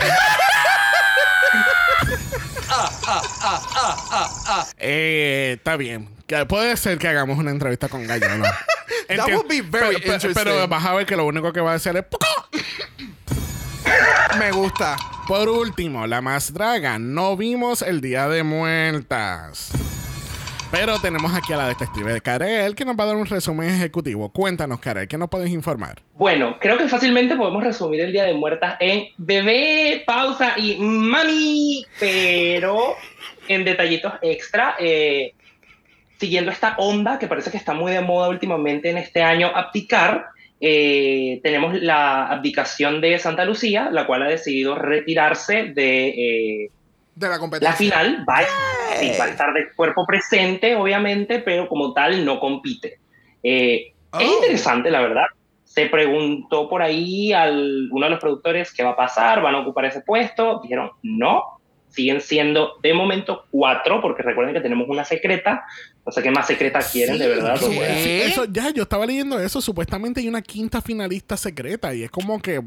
Eh, 4.77 5.55
está 5.57 5.75
bien. 5.77 6.09
Puede 6.47 6.75
ser 6.77 6.97
que 6.97 7.07
hagamos 7.07 7.37
una 7.37 7.51
entrevista 7.51 7.87
con 7.89 8.05
Gallo, 8.05 8.27
¿no? 8.37 8.45
Enti- 9.07 9.33
would 9.35 9.47
be 9.47 9.61
very 9.61 9.69
pero, 9.71 9.87
pero- 9.87 9.93
interesting. 9.97 10.33
pero 10.33 10.67
vas 10.67 10.85
a 10.85 10.93
ver 10.93 11.05
que 11.05 11.15
lo 11.15 11.25
único 11.25 11.53
que 11.53 11.61
va 11.61 11.71
a 11.73 11.75
hacer 11.75 11.95
es... 11.97 12.03
¡Poco! 12.03 12.25
Me 14.39 14.51
gusta. 14.51 14.97
Por 15.27 15.49
último, 15.49 16.07
la 16.07 16.21
más 16.21 16.53
draga. 16.53 16.99
No 16.99 17.35
vimos 17.35 17.81
el 17.81 17.99
Día 17.99 18.29
de 18.29 18.43
Muertas. 18.43 19.73
Pero 20.71 20.99
tenemos 20.99 21.33
aquí 21.35 21.51
a 21.51 21.57
la 21.57 21.67
detective 21.67 22.21
Karel 22.21 22.75
que 22.75 22.85
nos 22.85 22.97
va 22.97 23.03
a 23.03 23.07
dar 23.07 23.17
un 23.17 23.25
resumen 23.25 23.69
ejecutivo. 23.69 24.31
Cuéntanos, 24.31 24.79
Karel, 24.79 25.05
¿qué 25.09 25.17
nos 25.17 25.27
puedes 25.27 25.49
informar? 25.49 26.01
Bueno, 26.13 26.55
creo 26.61 26.77
que 26.77 26.87
fácilmente 26.87 27.35
podemos 27.35 27.61
resumir 27.61 27.99
el 27.99 28.13
Día 28.13 28.23
de 28.23 28.35
Muertas 28.35 28.77
en 28.79 29.09
bebé, 29.17 30.03
pausa 30.07 30.53
y 30.57 30.77
mami, 30.77 31.85
pero 31.99 32.95
en 33.49 33.65
detallitos 33.65 34.13
extra, 34.21 34.77
eh, 34.79 35.33
siguiendo 36.21 36.51
esta 36.51 36.75
onda 36.77 37.19
que 37.19 37.27
parece 37.27 37.51
que 37.51 37.57
está 37.57 37.73
muy 37.73 37.91
de 37.91 37.99
moda 37.99 38.29
últimamente 38.29 38.89
en 38.89 38.97
este 38.97 39.21
año, 39.23 39.51
abdicar, 39.53 40.27
eh, 40.59 41.39
tenemos 41.43 41.79
la 41.81 42.27
abdicación 42.27 42.99
de 43.01 43.17
Santa 43.19 43.45
Lucía, 43.45 43.89
la 43.91 44.05
cual 44.07 44.23
ha 44.23 44.27
decidido 44.27 44.75
retirarse 44.75 45.65
de 45.73 46.07
eh, 46.65 46.71
De 47.15 47.27
la 47.27 47.33
la 47.33 47.39
competencia. 47.39 47.75
final. 47.77 48.25
Va, 48.27 48.39
a- 48.39 48.95
sí, 48.97 49.11
va 49.19 49.25
a 49.25 49.29
estar 49.29 49.53
de 49.53 49.71
cuerpo 49.75 50.05
presente, 50.05 50.75
obviamente, 50.75 51.39
pero 51.39 51.67
como 51.67 51.93
tal 51.93 52.23
no 52.25 52.39
compite. 52.39 52.99
Eh, 53.43 53.93
Oh. 54.09 54.19
Es 54.19 54.31
interesante, 54.31 54.89
la 54.89 55.01
verdad. 55.01 55.25
Se 55.65 55.87
preguntó 55.87 56.69
por 56.69 56.81
ahí 56.81 57.33
a 57.33 57.43
uno 57.51 58.05
de 58.05 58.09
los 58.09 58.19
productores 58.21 58.73
qué 58.73 58.81
va 58.83 58.91
a 58.91 58.95
pasar, 58.95 59.41
van 59.41 59.53
a 59.53 59.59
ocupar 59.59 59.83
ese 59.83 59.99
puesto. 59.99 60.61
Dijeron, 60.63 60.91
no, 61.03 61.56
siguen 61.97 62.21
siendo 62.21 62.77
de 62.83 62.93
momento 62.93 63.47
cuatro, 63.49 63.99
porque 64.01 64.21
recuerden 64.21 64.53
que 64.53 64.61
tenemos 64.61 64.87
una 64.87 65.03
secreta. 65.03 65.65
No 66.05 66.11
sé 66.11 66.21
qué 66.21 66.29
más 66.29 66.45
secreta 66.45 66.79
quieren, 66.79 67.17
de 67.17 67.27
verdad. 67.27 67.57
Sí, 67.57 67.79
eso, 68.21 68.45
ya, 68.45 68.69
yo 68.69 68.83
estaba 68.83 69.07
leyendo 69.07 69.39
eso. 69.39 69.59
Supuestamente 69.61 70.21
hay 70.21 70.27
una 70.27 70.43
quinta 70.43 70.79
finalista 70.79 71.35
secreta 71.35 71.95
y 71.95 72.03
es 72.03 72.11
como 72.11 72.39
que, 72.39 72.61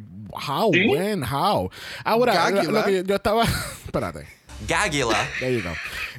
how, 0.49 0.72
¿Sí? 0.72 0.84
when, 0.88 1.22
how. 1.22 1.70
Ahora, 2.04 2.50
lo, 2.50 2.84
que 2.84 3.04
yo 3.06 3.14
estaba. 3.14 3.44
Espérate. 3.84 4.39
Gagula. 4.67 5.17
There 5.40 5.52
you 5.52 5.62
go. 5.62 5.71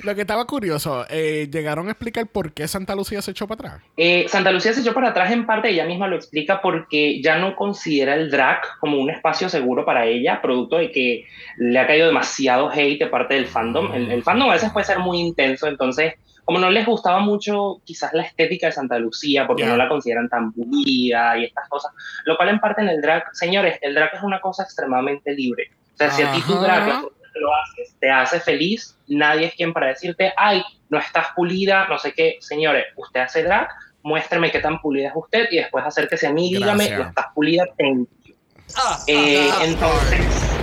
Lo 0.03 0.15
que 0.15 0.21
estaba 0.21 0.45
curioso, 0.45 1.05
eh, 1.09 1.47
llegaron 1.51 1.87
a 1.87 1.91
explicar 1.91 2.27
por 2.27 2.53
qué 2.53 2.67
Santa 2.67 2.95
Lucía 2.95 3.21
se 3.21 3.31
echó 3.31 3.47
para 3.47 3.69
atrás. 3.69 3.83
Eh, 3.97 4.25
Santa 4.27 4.51
Lucía 4.51 4.73
se 4.73 4.81
echó 4.81 4.93
para 4.93 5.09
atrás 5.09 5.31
en 5.31 5.45
parte, 5.45 5.69
ella 5.69 5.85
misma 5.85 6.07
lo 6.07 6.15
explica, 6.15 6.61
porque 6.61 7.21
ya 7.21 7.37
no 7.37 7.55
considera 7.55 8.15
el 8.15 8.31
drag 8.31 8.61
como 8.79 8.97
un 8.97 9.09
espacio 9.09 9.49
seguro 9.49 9.85
para 9.85 10.05
ella, 10.05 10.41
producto 10.41 10.77
de 10.77 10.91
que 10.91 11.25
le 11.57 11.77
ha 11.77 11.87
caído 11.87 12.07
demasiado 12.07 12.69
hate 12.71 12.99
de 12.99 13.07
parte 13.07 13.35
del 13.35 13.47
fandom. 13.47 13.93
El, 13.93 14.11
el 14.11 14.23
fandom 14.23 14.49
a 14.49 14.53
veces 14.53 14.71
puede 14.71 14.85
ser 14.85 14.99
muy 14.99 15.19
intenso, 15.19 15.67
entonces, 15.67 16.15
como 16.45 16.57
no 16.57 16.69
les 16.69 16.85
gustaba 16.85 17.19
mucho 17.19 17.81
quizás 17.85 18.13
la 18.13 18.23
estética 18.23 18.67
de 18.67 18.73
Santa 18.73 18.97
Lucía, 18.97 19.45
porque 19.45 19.65
no 19.65 19.77
la 19.77 19.87
consideran 19.87 20.29
tan 20.29 20.51
pulida 20.51 21.37
y 21.37 21.45
estas 21.45 21.69
cosas, 21.69 21.91
lo 22.25 22.35
cual 22.37 22.49
en 22.49 22.59
parte 22.59 22.81
en 22.81 22.89
el 22.89 23.01
drag, 23.01 23.35
señores, 23.35 23.77
el 23.81 23.93
drag 23.93 24.15
es 24.15 24.23
una 24.23 24.39
cosa 24.41 24.63
extremadamente 24.63 25.33
libre. 25.33 25.69
O 25.93 25.97
sea, 25.97 26.09
si 26.09 26.23
a 26.23 26.31
ti 26.31 26.41
tu 26.41 26.55
drag 26.55 27.03
lo 27.39 27.53
haces, 27.53 27.95
te 27.99 28.09
hace 28.09 28.39
feliz, 28.39 28.97
nadie 29.07 29.47
es 29.47 29.55
quien 29.55 29.73
para 29.73 29.87
decirte, 29.87 30.33
ay, 30.37 30.63
no 30.89 30.99
estás 30.99 31.27
pulida, 31.35 31.87
no 31.87 31.97
sé 31.97 32.13
qué. 32.13 32.37
Señores, 32.41 32.85
usted 32.95 33.21
hace 33.21 33.43
drag, 33.43 33.69
muéstrame 34.03 34.51
qué 34.51 34.59
tan 34.59 34.79
pulida 34.81 35.09
es 35.09 35.13
usted 35.15 35.47
y 35.51 35.57
después 35.57 35.85
acérquese 35.85 36.27
a 36.27 36.33
mí, 36.33 36.53
dígame, 36.53 36.89
no 36.89 37.03
estás 37.03 37.27
pulida, 37.33 37.65
thank 37.77 38.07
you. 38.25 38.35
Ah, 38.75 38.97
Eh, 39.07 39.49
ah, 39.51 39.59
entonces, 39.63 40.57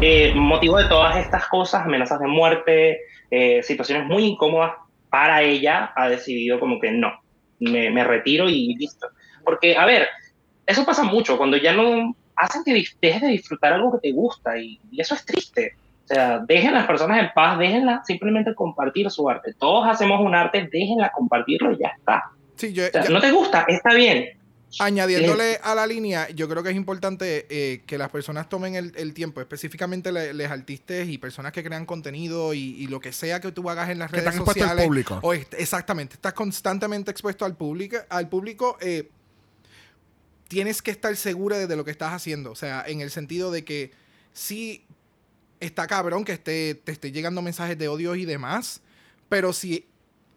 eh, 0.00 0.32
motivo 0.34 0.78
de 0.78 0.88
todas 0.88 1.16
estas 1.16 1.46
cosas, 1.46 1.84
amenazas 1.84 2.20
de 2.20 2.26
muerte, 2.26 3.00
eh, 3.30 3.62
situaciones 3.62 4.06
muy 4.06 4.24
incómodas 4.24 4.72
para 5.10 5.42
ella, 5.42 5.92
ha 5.96 6.08
decidido 6.08 6.58
como 6.58 6.80
que 6.80 6.90
no, 6.90 7.12
me, 7.60 7.90
me 7.90 8.04
retiro 8.04 8.48
y 8.48 8.74
listo. 8.76 9.08
Porque, 9.44 9.76
a 9.76 9.84
ver, 9.84 10.08
eso 10.66 10.84
pasa 10.84 11.02
mucho, 11.04 11.36
cuando 11.36 11.56
ya 11.56 11.72
no 11.72 12.14
hacen 12.36 12.64
que 12.64 12.84
dejes 13.00 13.22
de 13.22 13.28
disfrutar 13.28 13.72
algo 13.72 13.92
que 13.92 14.08
te 14.08 14.12
gusta 14.12 14.58
y, 14.58 14.80
y 14.90 15.00
eso 15.00 15.14
es 15.14 15.24
triste. 15.24 15.76
O 16.12 16.14
sea, 16.14 16.40
dejen 16.46 16.70
a 16.74 16.78
las 16.80 16.86
personas 16.86 17.18
en 17.20 17.30
paz, 17.34 17.58
déjenlas 17.58 18.06
simplemente 18.06 18.54
compartir 18.54 19.10
su 19.10 19.28
arte. 19.30 19.54
Todos 19.58 19.88
hacemos 19.88 20.20
un 20.20 20.34
arte, 20.34 20.68
déjenla 20.70 21.10
compartirlo 21.10 21.72
y 21.72 21.78
ya 21.78 21.88
está. 21.96 22.24
Sí, 22.56 22.74
yo, 22.74 22.84
O 22.86 22.90
sea, 22.90 23.04
ya- 23.04 23.08
no 23.10 23.18
te 23.20 23.30
gusta, 23.30 23.64
está 23.66 23.94
bien. 23.94 24.26
añadiéndole 24.78 25.58
a 25.62 25.74
la 25.74 25.86
línea, 25.86 26.28
yo 26.30 26.48
creo 26.48 26.62
que 26.62 26.68
es 26.70 26.76
importante 26.76 27.46
eh, 27.50 27.82
que 27.86 27.96
las 27.98 28.10
personas 28.10 28.48
tomen 28.48 28.74
el, 28.74 28.92
el 28.96 29.14
tiempo, 29.14 29.40
específicamente 29.40 30.12
le- 30.12 30.32
les 30.34 30.50
artistas 30.50 31.08
y 31.08 31.16
personas 31.18 31.52
que 31.52 31.62
crean 31.64 31.86
contenido 31.86 32.52
y, 32.54 32.60
y 32.78 32.86
lo 32.88 33.00
que 33.00 33.12
sea 33.12 33.40
que 33.40 33.50
tú 33.52 33.68
hagas 33.70 33.88
en 33.90 33.98
las 33.98 34.10
Que 34.10 34.16
redes 34.18 34.28
están 34.34 34.40
expuestos 34.40 34.62
al 34.64 34.68
sociales. 34.70 34.86
público. 34.86 35.18
o 35.22 35.32
est- 35.32 35.54
exactamente, 35.54 36.14
estás 36.14 36.32
constantemente 36.34 37.10
expuesto 37.10 37.44
al 37.46 37.56
público. 37.56 37.96
Al 38.10 38.28
público 38.28 38.76
eh, 38.82 39.08
tienes 40.48 40.82
que 40.82 40.90
estar 40.90 41.14
segura 41.16 41.56
de, 41.58 41.66
de 41.66 41.76
lo 41.76 41.84
que 41.84 41.90
estás 41.90 42.12
haciendo. 42.12 42.50
O 42.50 42.54
sea, 42.56 42.84
en 42.86 43.00
el 43.00 43.10
sentido 43.10 43.50
de 43.50 43.64
que 43.64 43.92
sí 44.32 44.84
está 45.64 45.86
cabrón 45.86 46.24
que 46.24 46.32
esté, 46.32 46.74
te 46.74 46.92
esté 46.92 47.12
llegando 47.12 47.42
mensajes 47.42 47.78
de 47.78 47.88
odio 47.88 48.14
y 48.14 48.24
demás, 48.24 48.82
pero 49.28 49.52
si 49.52 49.86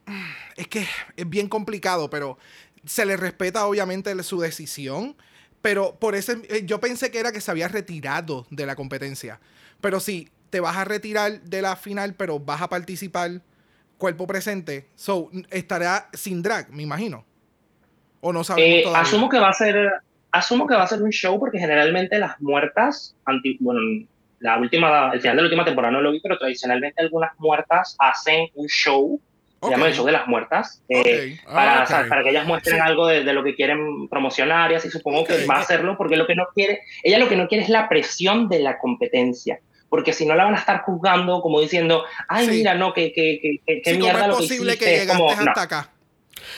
es 0.55 0.67
que 0.67 0.85
es 1.17 1.29
bien 1.29 1.49
complicado, 1.49 2.09
pero 2.09 2.37
se 2.85 3.05
le 3.05 3.17
respeta 3.17 3.65
obviamente 3.65 4.21
su 4.23 4.39
decisión, 4.39 5.15
pero 5.61 5.95
por 5.95 6.15
ese 6.15 6.41
eh, 6.49 6.63
yo 6.65 6.79
pensé 6.79 7.09
que 7.09 7.19
era 7.19 7.31
que 7.31 7.41
se 7.41 7.49
había 7.51 7.67
retirado 7.67 8.45
de 8.51 8.65
la 8.65 8.75
competencia. 8.75 9.39
Pero 9.81 9.99
si 9.99 10.29
te 10.51 10.59
vas 10.59 10.77
a 10.77 10.85
retirar 10.85 11.41
de 11.41 11.61
la 11.61 11.75
final, 11.75 12.13
pero 12.13 12.39
vas 12.39 12.61
a 12.61 12.69
participar 12.69 13.41
cuerpo 13.97 14.27
presente, 14.27 14.87
so 14.95 15.31
estará 15.49 16.09
sin 16.13 16.41
drag, 16.43 16.71
me 16.71 16.83
imagino. 16.83 17.25
O 18.21 18.31
no 18.31 18.43
sabemos 18.43 18.69
Eh, 18.79 18.83
todavía. 18.83 19.01
asumo 19.09 19.29
que 19.29 19.39
va 19.39 19.49
a 19.49 19.53
ser 19.53 19.91
asumo 20.31 20.67
que 20.67 20.75
va 20.75 20.83
a 20.83 20.87
ser 20.87 21.01
un 21.01 21.11
show 21.11 21.39
porque 21.39 21.57
generalmente 21.59 22.19
las 22.19 22.39
muertas 22.41 23.15
anti- 23.25 23.57
bueno 23.59 23.79
la 24.39 24.57
última 24.57 25.11
el 25.13 25.21
final 25.21 25.35
de 25.37 25.41
la 25.41 25.47
última 25.47 25.65
temporada 25.65 25.91
no 25.93 26.01
lo 26.01 26.11
vi 26.11 26.19
pero 26.19 26.37
tradicionalmente 26.37 27.01
algunas 27.01 27.31
muertas 27.39 27.95
hacen 27.99 28.49
un 28.55 28.67
show 28.67 29.19
se 29.61 29.67
Ok. 29.67 29.71
llama 29.71 29.87
el 29.87 29.93
show 29.95 30.05
de 30.05 30.11
las 30.11 30.27
muertas 30.27 30.83
eh, 30.89 31.37
Ok. 31.45 31.53
para, 31.53 31.79
Ah, 31.79 31.83
o 31.83 31.87
sea, 31.87 32.05
para 32.09 32.21
que 32.23 32.29
ellas 32.29 32.45
muestren 32.45 32.75
Sí. 32.75 32.81
algo 32.81 33.07
de, 33.07 33.23
de 33.23 33.33
lo 33.33 33.43
que 33.43 33.55
quieren 33.55 34.07
promocionar 34.09 34.71
y 34.71 34.75
así 34.75 34.89
supongo 34.91 35.23
que 35.25 35.45
va 35.45 35.55
a 35.55 35.59
hacerlo 35.61 35.95
porque 35.97 36.17
lo 36.17 36.27
que 36.27 36.35
no 36.35 36.45
quiere 36.53 36.81
ella 37.03 37.17
lo 37.17 37.29
que 37.29 37.35
no 37.37 37.47
quiere 37.47 37.63
es 37.63 37.69
la 37.69 37.87
presión 37.89 38.47
de 38.49 38.59
la 38.59 38.77
competencia 38.77 39.59
porque 39.89 40.13
si 40.13 40.25
no 40.25 40.35
la 40.35 40.43
van 40.43 40.55
a 40.55 40.59
estar 40.59 40.81
juzgando 40.81 41.41
como 41.41 41.61
diciendo 41.61 42.03
ay 42.27 42.45
Sí. 42.47 42.51
mira 42.51 42.75
no 42.75 42.93
que 42.93 43.13
que 43.13 43.39
que, 43.41 43.59
que, 43.65 43.81
Sí, 43.85 43.93
¿cómo 43.99 44.05
mierda 44.11 44.21
es 44.23 44.27
lo 44.27 44.33
que 44.35 44.41
posible 44.43 44.77
que, 44.77 44.85
hiciste 44.85 44.99
llegaste 45.01 45.23
como, 45.23 45.35
no. 45.43 45.49
hasta 45.51 45.61
acá? 45.61 45.89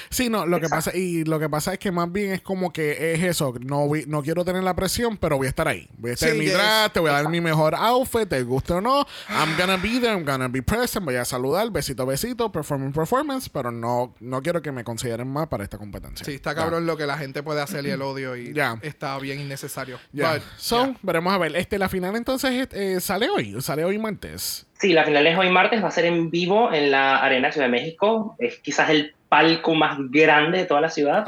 Sí, 0.10 0.30
no, 0.30 0.46
lo 0.46 0.60
que 0.60 0.66
Exacto. 0.68 0.86
pasa, 0.92 0.98
y 0.98 1.24
lo 1.26 1.40
que 1.40 1.50
pasa 1.50 1.74
es 1.74 1.80
que 1.80 1.92
más 1.92 2.12
bien 2.12 2.32
es 2.34 2.42
como 2.42 2.72
que 2.74 3.14
es 3.14 3.24
eso, 3.24 3.54
no, 3.62 3.88
voy- 3.88 4.06
no 4.08 4.22
quiero 4.24 4.44
tener 4.46 4.64
la 4.64 4.76
presión, 4.76 5.18
pero 5.18 5.38
voy 5.38 5.48
a 5.48 5.50
estar 5.50 5.68
ahí. 5.68 5.88
Voy 5.98 6.12
a 6.12 6.14
estar 6.14 6.30
Sí, 6.30 6.34
en 6.36 6.40
mi 6.40 6.46
yes. 6.46 6.54
drag, 6.54 6.94
te 6.94 7.00
voy 7.00 7.10
a 7.10 7.14
dar 7.14 7.30
mi 7.30 7.42
mejor 7.42 7.76
outfit, 7.76 8.28
te 8.28 8.42
guste 8.44 8.74
o 8.74 8.82
no. 8.82 9.06
I'm 9.30 9.56
gonna 9.58 9.78
be 9.78 10.00
there, 10.00 10.14
I'm 10.14 10.26
gonna 10.26 10.48
be 10.48 10.62
present, 10.62 11.06
voy 11.06 11.16
a 11.16 11.26
saludar, 11.26 11.70
besito, 11.72 12.06
besito, 12.06 12.52
performance, 12.52 12.94
performance, 12.96 13.50
pero 13.50 13.72
no, 13.72 14.16
no 14.20 14.42
quiero 14.42 14.62
que 14.62 14.72
me 14.72 14.84
consideren 14.84 15.28
más 15.28 15.48
para 15.48 15.64
esta 15.64 15.78
competencia. 15.78 16.26
Sí, 16.26 16.34
está 16.36 16.54
cabrón 16.56 16.86
lo 16.86 16.98
que 16.98 17.06
la 17.06 17.18
gente 17.18 17.44
puede 17.44 17.62
hacer 17.62 17.86
y 17.86 17.90
el 17.92 18.02
odio 18.02 18.36
y 18.36 18.54
Ya. 18.54 18.78
está 18.82 19.18
bien 19.20 19.40
innecesario. 19.40 20.00
Ya. 20.12 20.34
But, 20.34 20.42
So, 20.58 20.86
yeah. 20.86 20.98
veremos 21.02 21.34
a 21.34 21.38
ver. 21.38 21.56
Este, 21.56 21.78
la 21.80 21.90
final 21.90 22.16
entonces 22.16 22.68
eh, 22.72 23.00
sale 23.00 23.30
hoy, 23.30 23.62
sale 23.62 23.84
hoy 23.86 23.98
martes. 23.98 24.66
Sí, 24.80 24.94
la 24.94 25.04
final 25.06 25.26
es 25.26 25.38
hoy 25.38 25.50
martes, 25.50 25.84
va 25.84 25.88
a 25.88 25.92
ser 25.92 26.06
en 26.06 26.30
vivo 26.30 26.72
en 26.72 26.92
la 26.92 27.18
Arena 27.18 27.52
Ciudad 27.52 27.66
de 27.68 27.72
México. 27.72 28.36
Es 28.38 28.60
quizás 28.60 28.90
el 28.92 29.16
palco 29.30 29.74
más 29.76 29.98
grande 30.10 30.60
de 30.60 30.66
toda 30.66 30.82
la 30.82 30.90
ciudad. 30.90 31.26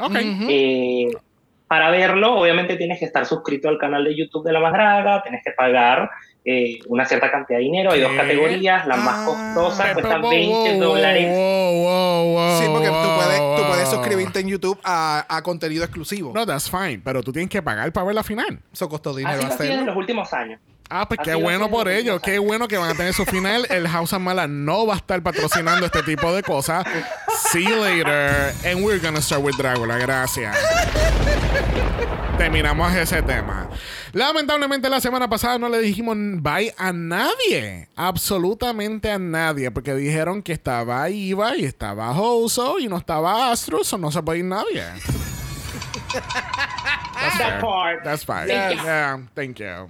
Eh, 0.48 1.08
para 1.66 1.90
verlo, 1.90 2.34
obviamente 2.34 2.76
tienes 2.76 2.98
que 2.98 3.04
estar 3.04 3.26
suscrito 3.26 3.68
al 3.68 3.78
canal 3.78 4.04
de 4.04 4.16
YouTube 4.16 4.44
de 4.44 4.52
La 4.52 4.60
Más 4.60 4.72
Draga, 4.72 5.22
tienes 5.22 5.42
que 5.44 5.52
pagar 5.52 6.10
eh, 6.44 6.78
una 6.88 7.04
cierta 7.04 7.30
cantidad 7.30 7.58
de 7.58 7.64
dinero. 7.64 7.92
Hay 7.92 8.00
dos 8.00 8.12
categorías, 8.12 8.86
la 8.86 8.96
más 8.96 9.26
costosa 9.26 9.92
cuesta 9.92 10.18
Wow, 10.18 10.30
20 10.30 10.52
wow, 10.72 10.80
dólares. 10.80 11.28
wow, 11.36 11.74
wow, 11.74 12.32
wow, 12.32 12.58
Sí, 12.58 12.64
porque 12.72 12.88
tú 12.88 12.94
wow, 12.94 13.16
puedes, 13.16 13.38
tú 13.56 13.68
puedes 13.68 13.88
suscribirte 13.88 14.40
en 14.40 14.48
YouTube 14.48 14.78
a, 14.82 15.24
a 15.28 15.42
contenido 15.42 15.84
exclusivo. 15.84 16.32
No, 16.34 16.44
that's 16.44 16.68
fine. 16.68 17.00
Pero 17.04 17.22
tú 17.22 17.32
tienes 17.32 17.50
que 17.50 17.62
pagar 17.62 17.92
para 17.92 18.06
ver 18.06 18.14
la 18.16 18.24
final. 18.24 18.58
Eso 18.72 18.88
costó 18.88 19.14
dinero 19.14 19.38
Así 19.38 19.46
ha 19.46 19.56
sido 19.56 19.74
en 19.80 19.86
los 19.86 19.96
últimos 19.96 20.32
años. 20.32 20.60
Ah, 20.92 21.06
pues 21.06 21.20
Así 21.20 21.30
qué 21.30 21.36
bueno 21.36 21.70
por 21.70 21.86
los 21.86 21.94
ello. 21.94 22.14
últimos 22.14 22.22
Qué 22.32 22.38
bueno 22.40 22.66
que 22.66 22.76
van 22.76 22.90
a 22.90 22.94
tener 22.94 23.14
su 23.14 23.24
final. 23.24 23.64
El 23.70 23.86
House 23.88 24.12
of 24.12 24.20
Mala 24.20 24.48
no 24.48 24.86
va 24.86 24.94
a 24.94 24.96
estar 24.96 25.22
patrocinando 25.22 25.86
este 25.86 26.02
tipo 26.02 26.34
de 26.34 26.42
cosas. 26.42 26.84
See 27.52 27.64
you 27.64 27.76
later. 27.76 28.52
And 28.64 28.82
we're 28.84 28.98
gonna 28.98 29.22
start 29.22 29.42
with 29.42 29.54
Dracula. 29.56 29.98
Gracias. 29.98 30.56
Terminamos 32.36 32.92
ese 32.94 33.22
tema. 33.22 33.68
Lamentablemente 34.12 34.88
la 34.88 35.00
semana 35.00 35.28
pasada 35.28 35.58
no 35.58 35.68
le 35.68 35.78
dijimos 35.78 36.16
bye 36.42 36.74
a 36.76 36.92
nadie. 36.92 37.88
Absolutamente 37.94 39.10
a 39.12 39.18
nadie. 39.18 39.70
Porque 39.70 39.94
dijeron 39.94 40.42
que 40.42 40.52
estaba 40.52 41.08
Iva 41.08 41.56
y 41.56 41.66
estaba 41.66 42.10
Hoso 42.18 42.78
y 42.80 42.88
no 42.88 42.96
estaba 42.96 43.52
Astrus 43.52 43.92
o 43.92 43.98
no 43.98 44.10
se 44.10 44.22
puede 44.22 44.40
ir 44.40 44.46
nadie. 44.46 44.82
That's 46.12 47.38
That 47.38 47.60
part. 47.60 48.02
That's 48.02 48.24
fine. 48.24 48.48
Yes. 48.48 48.82
Yeah, 48.82 49.18
thank 49.34 49.60
you. 49.60 49.88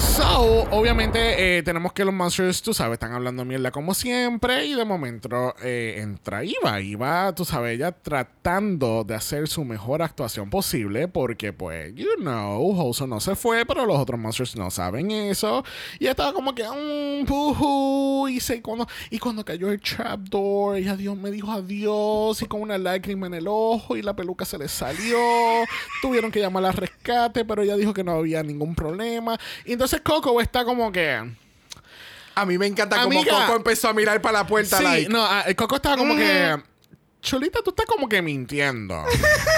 So, 0.00 0.66
obviamente, 0.70 1.58
eh, 1.58 1.62
tenemos 1.62 1.92
que 1.92 2.06
los 2.06 2.14
Monsters, 2.14 2.62
tú 2.62 2.72
sabes, 2.72 2.94
están 2.94 3.12
hablando 3.12 3.44
mierda 3.44 3.70
como 3.70 3.92
siempre. 3.92 4.64
Y 4.64 4.74
de 4.74 4.84
momento 4.86 5.54
eh, 5.62 5.96
entra 5.98 6.42
Iva. 6.42 6.80
Iva, 6.80 7.34
tú 7.34 7.44
sabes, 7.44 7.74
ella 7.74 7.92
tratando 7.92 9.04
de 9.04 9.14
hacer 9.14 9.46
su 9.46 9.62
mejor 9.62 10.00
actuación 10.00 10.48
posible. 10.48 11.06
Porque, 11.06 11.52
pues, 11.52 11.94
you 11.94 12.16
know, 12.16 12.80
Hoso 12.80 13.06
no 13.06 13.20
se 13.20 13.36
fue, 13.36 13.66
pero 13.66 13.84
los 13.84 13.98
otros 13.98 14.18
Monsters 14.18 14.56
no 14.56 14.70
saben 14.70 15.10
eso. 15.10 15.64
Y 15.98 16.06
estaba 16.06 16.32
como 16.32 16.54
que, 16.54 16.64
mmm, 16.64 17.26
puju. 17.26 18.28
Y, 18.28 18.40
se, 18.40 18.62
cuando, 18.62 18.86
y 19.10 19.18
cuando 19.18 19.44
cayó 19.44 19.70
el 19.70 19.80
trapdoor, 19.80 20.76
ella 20.76 20.96
Dios 20.96 21.16
me 21.16 21.30
dijo 21.30 21.52
adiós. 21.52 22.40
Y 22.40 22.46
con 22.46 22.62
una 22.62 22.78
lágrima 22.78 23.26
en 23.26 23.34
el 23.34 23.46
ojo. 23.46 23.96
Y 23.96 24.02
la 24.02 24.16
peluca 24.16 24.46
se 24.46 24.56
le 24.56 24.68
salió. 24.68 25.18
Tuvieron 26.00 26.30
que 26.30 26.40
llamar 26.40 26.64
al 26.64 26.72
rescate, 26.72 27.44
pero 27.44 27.62
ella 27.62 27.76
dijo 27.76 27.92
que 27.92 28.02
no 28.02 28.12
había 28.12 28.42
ningún 28.42 28.74
problema. 28.74 29.38
Y 29.66 29.72
entonces 29.72 29.89
Coco 29.98 30.40
está 30.40 30.64
como 30.64 30.92
que. 30.92 31.20
A 32.34 32.46
mí 32.46 32.56
me 32.56 32.66
encanta 32.66 33.02
cómo 33.02 33.18
Amiga. 33.20 33.46
Coco 33.46 33.56
empezó 33.56 33.88
a 33.88 33.92
mirar 33.92 34.22
para 34.22 34.38
la 34.38 34.46
puerta. 34.46 34.78
Sí, 34.78 34.84
like, 34.84 35.08
no, 35.10 35.24
ah, 35.24 35.42
el 35.46 35.56
Coco 35.56 35.76
estaba 35.76 35.96
como 35.96 36.16
que. 36.16 36.56
Chulita, 37.20 37.60
tú 37.62 37.70
estás 37.70 37.84
como 37.86 38.08
que 38.08 38.22
mintiendo. 38.22 39.04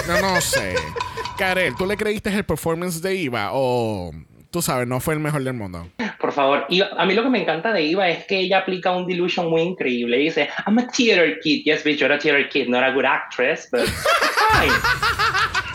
No, 0.08 0.20
no 0.20 0.40
sé. 0.40 0.74
Karel, 1.38 1.76
¿tú 1.76 1.86
le 1.86 1.96
creíste 1.96 2.34
el 2.34 2.44
performance 2.44 3.00
de 3.00 3.14
Iva 3.14 3.50
o 3.52 4.10
tú 4.50 4.60
sabes, 4.60 4.86
no 4.88 4.98
fue 5.00 5.14
el 5.14 5.20
mejor 5.20 5.44
del 5.44 5.54
mundo? 5.54 5.88
Por 6.18 6.32
favor, 6.32 6.66
Iva- 6.68 6.90
a 6.98 7.06
mí 7.06 7.14
lo 7.14 7.22
que 7.22 7.30
me 7.30 7.40
encanta 7.42 7.72
de 7.72 7.82
Iva 7.82 8.08
es 8.08 8.24
que 8.26 8.40
ella 8.40 8.58
aplica 8.58 8.90
un 8.90 9.06
delusion 9.06 9.48
muy 9.48 9.62
increíble. 9.62 10.16
Dice, 10.18 10.48
I'm 10.66 10.78
a 10.78 10.88
theater 10.88 11.38
kid. 11.40 11.62
Yes, 11.64 11.84
bitch, 11.84 11.98
you're 12.00 12.12
a 12.12 12.18
theater 12.18 12.48
kid, 12.48 12.68
not 12.68 12.82
a 12.82 12.90
good 12.92 13.04
actress, 13.04 13.68
but 13.70 13.86
fine. 14.52 14.72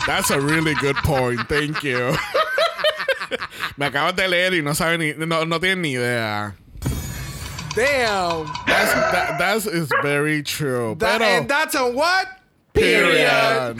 That's 0.06 0.30
a 0.30 0.38
really 0.40 0.74
good 0.74 0.96
point. 0.96 1.40
Thank 1.48 1.82
you. 1.82 2.14
Me 3.78 3.86
acabas 3.86 4.14
de 4.16 4.28
leer 4.28 4.54
y 4.54 4.62
no 4.62 4.74
sabe 4.74 4.98
ni, 4.98 5.26
no, 5.26 5.46
no 5.46 5.60
tienes 5.60 5.78
ni 5.78 5.92
idea. 5.92 6.54
Damn. 7.76 8.44
That's, 8.66 8.92
that, 9.12 9.38
that 9.38 9.56
is 9.72 9.88
very 10.02 10.42
true. 10.42 10.96
That- 10.98 11.18
Pero, 11.18 11.24
and 11.24 11.48
that's 11.48 11.74
on 11.76 11.94
what? 11.94 12.26
Period. 12.74 13.76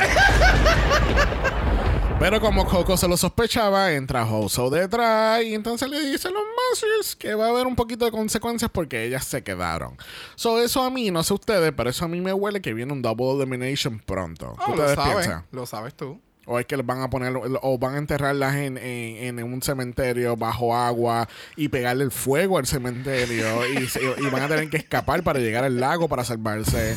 Pero 2.20 2.40
como 2.40 2.64
Coco 2.66 2.96
se 2.96 3.06
lo 3.06 3.16
sospechaba, 3.16 3.92
entra 3.92 4.24
Hoso 4.24 4.70
detrás 4.70 5.42
y 5.44 5.54
entonces 5.54 5.88
le 5.88 6.00
dice 6.00 6.26
a 6.28 6.30
los 6.32 6.42
Masters 6.72 7.14
que 7.14 7.34
va 7.34 7.46
a 7.46 7.50
haber 7.50 7.66
un 7.68 7.76
poquito 7.76 8.04
de 8.04 8.10
consecuencias 8.10 8.70
porque 8.72 9.04
ellas 9.04 9.24
se 9.24 9.44
quedaron. 9.44 9.96
So, 10.34 10.60
eso 10.60 10.82
a 10.82 10.90
mí, 10.90 11.12
no 11.12 11.22
sé 11.22 11.34
ustedes, 11.34 11.72
pero 11.76 11.90
eso 11.90 12.04
a 12.04 12.08
mí 12.08 12.20
me 12.20 12.32
huele 12.32 12.60
que 12.60 12.74
viene 12.74 12.92
un 12.92 13.02
double 13.02 13.32
elimination 13.36 14.00
pronto. 14.00 14.56
¿Qué 14.64 14.72
Oh, 14.72 14.76
lo 14.76 14.94
sabes. 14.96 15.14
piensan? 15.16 15.46
Lo 15.52 15.64
sabes 15.66 15.94
tú. 15.94 16.20
O 16.50 16.58
es 16.58 16.64
que 16.66 16.76
les 16.78 16.84
van 16.86 17.02
a 17.02 17.10
poner, 17.10 17.34
o 17.36 17.78
van 17.78 17.94
a 17.94 17.98
enterrarlas 17.98 18.54
en, 18.56 18.78
en, 18.78 19.38
en 19.38 19.44
un 19.44 19.60
cementerio 19.62 20.34
bajo 20.36 20.74
agua 20.74 21.28
y 21.56 21.68
pegarle 21.68 22.04
el 22.04 22.10
fuego 22.10 22.56
al 22.58 22.66
cementerio 22.66 23.66
y, 23.68 23.86
se- 23.88 24.00
y 24.02 24.30
van 24.30 24.42
a 24.42 24.48
tener 24.48 24.70
que 24.70 24.78
escapar 24.78 25.22
para 25.22 25.38
llegar 25.40 25.64
al 25.64 25.78
lago 25.78 26.08
para 26.08 26.24
salvarse. 26.24 26.96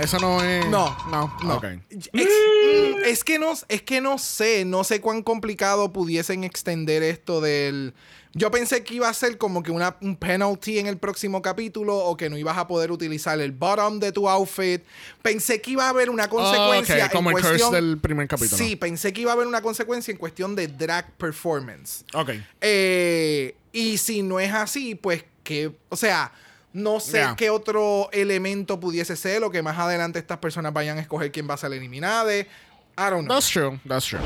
Eso 0.00 0.18
no 0.20 0.42
es. 0.42 0.66
No, 0.68 0.96
no, 1.10 1.32
no. 1.44 1.60
Es 3.10 3.24
que 3.24 3.38
no, 3.38 3.52
es 3.68 3.82
que 3.82 4.00
no 4.00 4.18
sé, 4.18 4.64
no 4.64 4.84
sé 4.84 5.00
cuán 5.00 5.22
complicado 5.22 5.92
pudiesen 5.92 6.44
extender 6.44 7.02
esto 7.02 7.40
del. 7.40 7.94
Yo 8.34 8.50
pensé 8.50 8.84
que 8.84 8.94
iba 8.94 9.08
a 9.08 9.14
ser 9.14 9.38
como 9.38 9.62
que 9.62 9.70
una, 9.70 9.96
un 10.02 10.14
penalty 10.14 10.78
en 10.78 10.86
el 10.86 10.98
próximo 10.98 11.40
capítulo 11.40 11.96
o 11.96 12.16
que 12.16 12.28
no 12.28 12.36
ibas 12.36 12.58
a 12.58 12.68
poder 12.68 12.92
utilizar 12.92 13.40
el 13.40 13.52
bottom 13.52 13.98
de 13.98 14.12
tu 14.12 14.28
outfit. 14.28 14.82
Pensé 15.22 15.60
que 15.60 15.72
iba 15.72 15.86
a 15.86 15.88
haber 15.88 16.10
una 16.10 16.28
consecuencia. 16.28 17.08
como 17.08 17.30
en 17.30 17.36
el 17.36 17.42
cuestión, 17.42 17.70
curse 17.70 17.82
del 17.82 17.98
primer 17.98 18.28
capítulo. 18.28 18.58
Sí, 18.58 18.76
pensé 18.76 19.12
que 19.12 19.22
iba 19.22 19.30
a 19.32 19.34
haber 19.34 19.46
una 19.46 19.62
consecuencia 19.62 20.12
en 20.12 20.18
cuestión 20.18 20.54
de 20.54 20.68
drag 20.68 21.10
performance. 21.16 22.04
Ok. 22.14 22.32
Eh, 22.60 23.56
y 23.72 23.96
si 23.98 24.22
no 24.22 24.38
es 24.38 24.52
así, 24.52 24.94
pues 24.94 25.24
que, 25.42 25.72
o 25.88 25.96
sea, 25.96 26.30
no 26.74 27.00
sé 27.00 27.12
Yeah. 27.18 27.34
qué 27.36 27.48
otro 27.50 28.08
elemento 28.12 28.78
pudiese 28.78 29.16
ser 29.16 29.42
o 29.42 29.50
que 29.50 29.62
más 29.62 29.78
adelante 29.78 30.18
estas 30.18 30.38
personas 30.38 30.72
vayan 30.74 30.98
a 30.98 31.00
escoger 31.00 31.32
quién 31.32 31.48
va 31.48 31.54
a 31.54 31.56
ser 31.56 31.72
eliminada. 31.72 32.30
I 32.98 33.10
don't 33.10 33.26
know. 33.26 33.34
That's 33.36 33.48
true, 33.48 33.78
that's 33.86 34.06
true. 34.06 34.20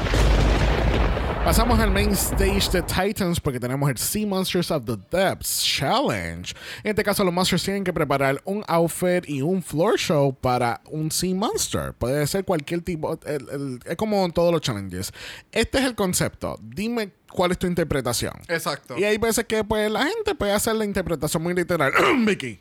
Pasamos 1.45 1.81
al 1.81 1.91
main 1.91 2.13
stage 2.15 2.71
de 2.71 2.83
Titans 2.83 3.41
porque 3.41 3.59
tenemos 3.59 3.91
el 3.91 3.99
Sea 3.99 4.25
Monsters 4.25 4.71
of 4.71 4.85
the 4.85 4.97
Depths 5.11 5.61
Challenge. 5.65 6.55
En 6.85 6.91
este 6.91 7.03
caso, 7.03 7.25
los 7.25 7.35
Monsters 7.35 7.65
tienen 7.65 7.83
que 7.83 7.93
preparar 7.93 8.41
un 8.45 8.63
outfit 8.69 9.29
y 9.29 9.43
un 9.43 9.61
floor 9.61 9.99
show 9.99 10.33
para 10.33 10.81
un 10.89 11.11
Sea 11.11 11.35
Monster. 11.35 11.95
Puede 11.95 12.25
ser 12.29 12.45
cualquier 12.45 12.83
tipo, 12.83 13.19
el- 13.27 13.49
el- 13.51 13.81
es 13.85 13.97
como 13.97 14.25
en 14.25 14.31
todos 14.31 14.53
los 14.53 14.61
challenges. 14.61 15.13
Este 15.51 15.79
es 15.79 15.85
el 15.85 15.97
concepto. 15.97 16.57
Dime 16.63 17.11
cuál 17.33 17.51
es 17.51 17.59
tu 17.59 17.67
interpretación. 17.67 18.35
Exacto. 18.47 18.97
Y 18.97 19.03
hay 19.03 19.19
veces 19.19 19.45
que 19.45 19.65
pues 19.65 19.91
la 19.91 20.07
gente 20.07 20.37
puede 20.37 20.53
hacer 20.53 20.77
la 20.77 20.85
interpretación 20.85 21.43
muy 21.43 21.55
literal. 21.55 21.93
Vicky. 22.25 22.61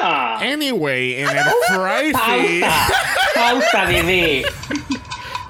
Ah, 0.00 0.38
Anyway, 0.40 1.20
en 1.20 1.28
el 1.28 1.44
Fry 1.68 2.12
Feed. 2.14 2.60
pausa, 2.62 2.92
pausa, 3.34 3.84
bebé. 3.86 4.44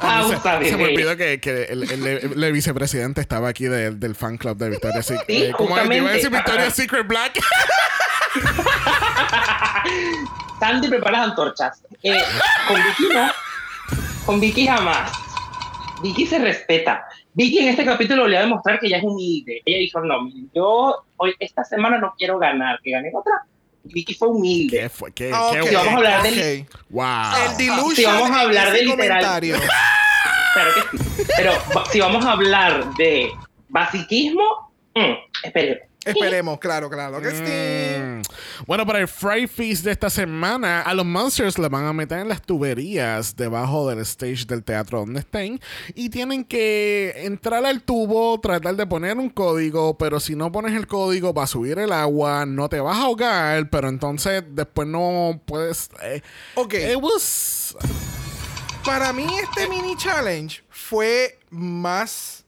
Ah, 0.01 0.23
se, 0.29 0.37
Pausa, 0.37 0.63
se 0.65 0.77
me 0.77 0.85
olvidó 0.85 1.17
que, 1.17 1.41
que 1.41 1.65
el, 1.65 1.83
el- 1.91 2.07
el- 2.07 2.45
el 2.45 2.53
vicepresidente 2.53 3.21
estaba 3.21 3.49
aquí 3.49 3.65
del, 3.65 3.99
del 3.99 4.15
fan 4.15 4.37
club 4.39 4.57
de 4.57 4.71
Victoria's 4.71 5.07
Secret. 5.07 5.27
Sí, 5.29 5.43
Eh, 5.47 5.53
¿Cómo 5.57 5.77
es? 5.77 5.85
Iba 5.91 6.09
a 6.11 6.13
decir. 6.13 6.31
Victoria's 6.31 6.75
Secret 6.77 7.07
Black. 7.07 7.39
Sandy 10.61 10.89
prepara 10.89 11.19
las 11.19 11.29
antorchas. 11.31 11.83
Eh, 12.03 12.21
con 12.67 12.77
Vicky 12.77 13.15
no. 13.15 13.29
Con 14.27 14.41
Vicky 14.41 14.67
jamás. 14.67 15.11
Vicky 16.03 16.27
se 16.27 16.39
respeta. 16.39 17.05
Vicky 17.35 17.59
en 17.61 17.69
este 17.69 17.85
capítulo 17.85 18.27
le 18.27 18.37
va 18.37 18.43
a 18.43 18.45
demostrar 18.45 18.79
que 18.79 18.87
ella 18.87 18.99
es 18.99 19.05
humilde. 19.05 19.63
Ella 19.65 19.79
dijo, 19.79 20.01
no, 20.01 20.29
yo 20.55 21.05
hoy, 21.17 21.35
esta 21.41 21.65
semana 21.65 21.99
no 21.99 22.15
quiero 22.17 22.39
ganar, 22.39 22.79
que 22.83 22.91
gane 22.93 23.11
otra. 23.15 23.33
Vicky 23.85 24.15
fue 24.15 24.29
humilde. 24.29 24.79
¿Qué 24.81 24.89
fue? 24.89 25.13
¿Qué? 25.13 25.31
Ah, 25.33 25.51
Si 25.67 25.75
vamos 25.75 25.93
a 25.93 25.97
hablar 25.97 26.23
del- 26.23 26.67
ok. 26.69 26.75
Wow. 26.91 27.07
El 27.51 27.57
dilution. 27.57 27.95
Si 27.97 28.05
vamos 28.05 28.31
a 28.31 28.41
hablar 28.41 28.73
de 28.73 28.83
literal. 28.83 28.97
comentario. 29.09 29.57
Claro 30.55 30.71
que 30.91 30.99
sí. 30.99 31.25
Pero 31.37 31.53
si 31.93 32.01
vamos 32.01 32.25
a 32.25 32.33
hablar 32.33 32.95
de 32.95 33.31
basiquismo, 33.69 34.73
mm, 34.95 35.13
espere. 35.45 35.88
Esperemos, 36.17 36.59
claro, 36.59 36.89
claro 36.91 37.21
que 37.21 37.31
sí. 37.31 38.01
Mm. 38.03 38.65
Bueno, 38.67 38.87
para 38.87 39.01
el 39.01 39.09
Fry 39.09 39.47
Feast 39.47 39.85
de 39.85 39.93
esta 39.93 40.11
semana, 40.11 40.83
a 40.83 40.95
los 40.95 41.05
Monsters 41.07 41.59
le 41.59 41.69
van 41.69 41.85
a 41.85 41.93
meter 41.93 42.19
en 42.21 42.29
las 42.29 42.43
tuberías 42.43 43.37
debajo 43.37 43.89
del 43.89 44.01
stage 44.01 44.45
del 44.47 44.65
teatro 44.65 45.01
donde 45.01 45.21
estén 45.21 45.61
y 45.95 46.11
tienen 46.11 46.45
que 46.45 47.13
entrar 47.25 47.65
al 47.65 47.83
tubo, 47.83 48.39
tratar 48.41 48.77
de 48.77 48.87
poner 48.87 49.17
un 49.19 49.31
código, 49.31 49.97
pero 49.99 50.21
si 50.21 50.35
no 50.35 50.51
pones 50.53 50.75
el 50.75 50.87
código 50.87 51.33
va 51.33 51.45
a 51.45 51.47
subir 51.47 51.79
el 51.79 51.93
agua, 51.93 52.45
no 52.47 52.69
te 52.69 52.81
vas 52.81 52.97
a 52.99 53.03
ahogar, 53.03 53.69
pero 53.71 53.89
entonces 53.89 54.43
después 54.51 54.89
no 54.89 55.41
puedes... 55.45 55.91
eh, 56.03 56.23
Ok. 56.55 56.75
It 56.75 56.97
was... 57.01 57.77
Para 58.85 59.13
mí 59.13 59.27
este 59.43 59.69
mini 59.69 59.97
challenge 59.97 60.63
fue 60.71 61.39
más... 61.51 62.45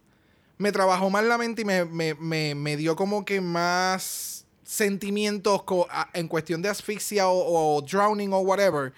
Me 0.61 0.73
trabajó 0.73 1.09
más 1.09 1.25
la 1.25 1.39
mente 1.39 1.63
y 1.63 1.65
me, 1.65 1.87
me- 1.87 2.15
me- 2.15 2.55
me 2.55 2.77
dio 2.77 2.95
como 2.95 3.25
que 3.25 3.41
más 3.41 4.45
sentimientos 4.63 5.63
co- 5.63 5.87
a- 5.91 6.11
en 6.13 6.29
cuestión 6.29 6.61
de 6.61 6.69
asfixia 6.69 7.29
o, 7.29 7.77
o 7.77 7.81
drowning 7.83 8.33
o 8.35 8.41
whatever. 8.41 8.93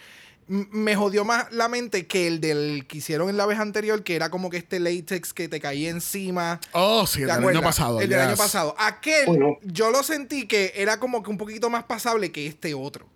M- 0.49 0.67
Me 0.73 0.97
jodió 0.97 1.25
más 1.25 1.53
la 1.53 1.69
mente 1.69 2.07
que 2.09 2.27
el 2.27 2.41
del 2.41 2.85
que 2.89 2.99
hicieron 2.99 3.29
en 3.31 3.37
la 3.37 3.47
vez 3.47 3.61
anterior, 3.61 4.03
que 4.03 4.17
era 4.17 4.29
como 4.29 4.51
que 4.51 4.57
este 4.57 4.81
latex 4.81 5.33
que 5.33 5.47
te 5.49 5.61
caía 5.61 5.91
encima. 5.91 6.59
Oh, 6.73 7.07
sí, 7.07 7.23
el 7.23 7.29
¿Te 7.29 7.35
del 7.37 7.49
año 7.51 7.63
pasado. 7.63 8.01
El 8.01 8.09
del 8.11 8.19
año 8.21 8.37
pasado. 8.37 8.75
Aquel, 8.77 9.39
no. 9.39 9.57
yo 9.63 9.91
lo 9.93 10.03
sentí 10.03 10.49
que 10.49 10.73
era 10.75 10.99
como 10.99 11.23
que 11.23 11.31
un 11.31 11.39
poquito 11.39 11.71
más 11.71 11.85
pasable 11.85 12.33
que 12.33 12.47
este 12.49 12.75
otro. 12.75 13.07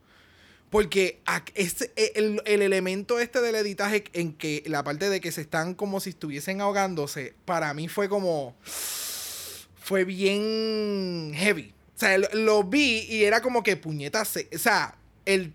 Porque 0.70 1.20
ac- 1.26 1.52
este- 1.54 1.92
el, 2.18 2.42
el 2.44 2.60
elemento 2.60 3.20
este 3.20 3.40
del 3.40 3.54
editaje 3.54 4.04
en 4.12 4.32
que 4.32 4.62
la 4.66 4.82
parte 4.82 5.08
de 5.08 5.20
que 5.20 5.30
se 5.32 5.40
están 5.42 5.74
como 5.74 6.00
si 6.00 6.10
estuviesen 6.10 6.60
ahogándose, 6.60 7.34
para 7.44 7.72
mí 7.74 7.88
fue 7.88 8.08
como... 8.08 8.56
Fue 9.80 10.04
bien 10.04 11.32
heavy. 11.36 11.72
O 11.94 11.98
sea, 11.98 12.18
lo, 12.18 12.28
lo 12.32 12.64
vi 12.64 13.06
y 13.08 13.24
era 13.24 13.40
como 13.40 13.62
que 13.62 13.76
puñetas... 13.76 14.36
O 14.52 14.58
sea, 14.58 14.95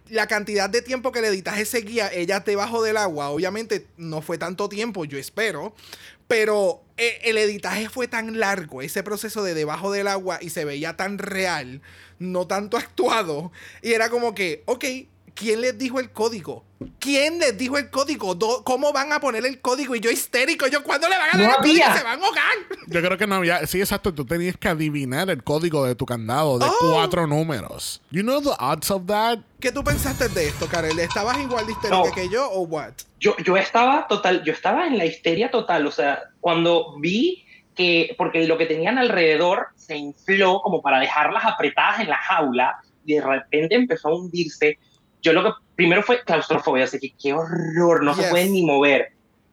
la 0.10 0.28
cantidad 0.28 0.70
de 0.70 0.82
tiempo 0.82 1.12
que 1.12 1.20
el 1.20 1.26
editaje 1.26 1.66
seguía 1.66 2.12
ella 2.12 2.42
debajo 2.42 2.84
del 2.84 2.98
agua, 2.98 3.30
obviamente 3.30 3.88
no 3.98 4.22
fue 4.22 4.38
tanto 4.38 4.68
tiempo, 4.70 5.06
yo 5.06 5.18
espero. 5.18 5.74
Pero 6.28 6.82
eh, 6.98 7.20
el 7.24 7.38
editaje 7.38 7.90
fue 7.90 8.08
tan 8.08 8.40
largo, 8.40 8.82
ese 8.82 9.04
proceso 9.04 9.44
de 9.44 9.54
debajo 9.54 9.92
del 9.92 10.08
agua 10.08 10.40
y 10.42 10.50
se 10.50 10.64
veía 10.64 10.96
tan 10.96 11.18
real, 11.18 11.82
no 12.20 12.48
tanto 12.48 12.78
actuado. 12.78 13.52
Y 13.82 13.94
era 13.94 14.10
como 14.10 14.36
que, 14.36 14.64
ok, 14.66 14.86
¿quién 15.42 15.60
les 15.60 15.76
dijo 15.76 16.00
el 16.00 16.12
código? 16.12 16.64
¿Quién 17.00 17.40
les 17.40 17.58
dijo 17.58 17.78
el 17.80 17.90
código? 17.90 18.38
¿Cómo 18.64 18.94
van 18.94 19.12
a 19.12 19.20
poner 19.20 19.44
el 19.46 19.60
código? 19.60 19.96
Y 19.96 20.00
yo 20.00 20.12
histérico, 20.12 20.68
yo, 20.68 20.84
¿cuándo 20.84 21.10
le 21.10 21.18
van 21.18 21.30
a 21.34 21.38
No 21.38 21.44
dar 21.44 21.52
el 21.52 21.58
código? 21.58 21.86
Se 21.98 22.04
van 22.04 22.22
a 22.22 22.26
ahogar. 22.26 22.44
Yo 22.88 23.02
creo 23.02 23.18
que 23.18 23.26
no 23.28 23.36
había. 23.36 23.66
Sí, 23.66 23.80
exacto. 23.80 24.14
Tú 24.14 24.24
tenías 24.26 24.56
que 24.58 24.68
adivinar 24.68 25.30
el 25.32 25.44
código 25.44 25.86
de 25.86 25.96
tu 25.96 26.06
candado 26.06 26.60
de 26.60 26.66
Oh. 26.68 26.92
cuatro 26.94 27.26
números. 27.26 28.02
You 28.12 28.22
know 28.22 28.40
the 28.42 28.52
odds 28.60 28.92
of 28.92 29.06
that? 29.08 29.40
¿Qué 29.60 29.72
tú 29.72 29.84
pensaste 29.84 30.30
de 30.30 30.48
esto, 30.50 30.68
Karel? 30.68 30.98
¿Estabas 31.00 31.40
igual 31.40 31.66
de 31.66 31.72
histérica 31.72 32.04
No. 32.04 32.12
que 32.14 32.30
yo 32.30 32.48
o 32.50 32.62
what? 32.62 32.94
yo, 33.20 33.36
yo 33.44 33.58
estaba 33.58 34.06
total, 34.08 34.44
yo 34.44 34.54
estaba 34.54 34.86
en 34.88 34.98
la 34.98 35.06
histeria 35.06 35.50
total, 35.52 35.86
o 35.88 35.92
sea, 35.92 36.20
cuando 36.40 37.00
vi 37.00 37.46
que, 37.76 38.14
porque 38.18 38.46
lo 38.48 38.58
que 38.58 38.66
tenían 38.66 38.98
alrededor 38.98 39.68
se 39.76 39.96
infló 39.96 40.62
como 40.62 40.82
para 40.82 41.00
dejarlas 41.00 41.46
apretadas 41.46 42.00
en 42.02 42.10
la 42.10 42.18
jaula 42.18 42.80
y 43.06 43.16
de 43.16 43.22
repente 43.22 43.76
empezó 43.76 44.10
a 44.10 44.16
hundirse, 44.16 44.78
yo 45.22 45.34
lo 45.34 45.44
que 45.44 45.52
primero 45.76 46.04
fue 46.04 46.24
claustrofobia, 46.24 46.86
así 46.86 47.00
que 47.00 47.14
qué 47.22 47.34
horror, 47.34 48.04
no 48.04 48.14
Yes. 48.14 48.26
se 48.26 48.30
pueden 48.30 48.54
ni 48.54 48.66
mover. 48.66 49.10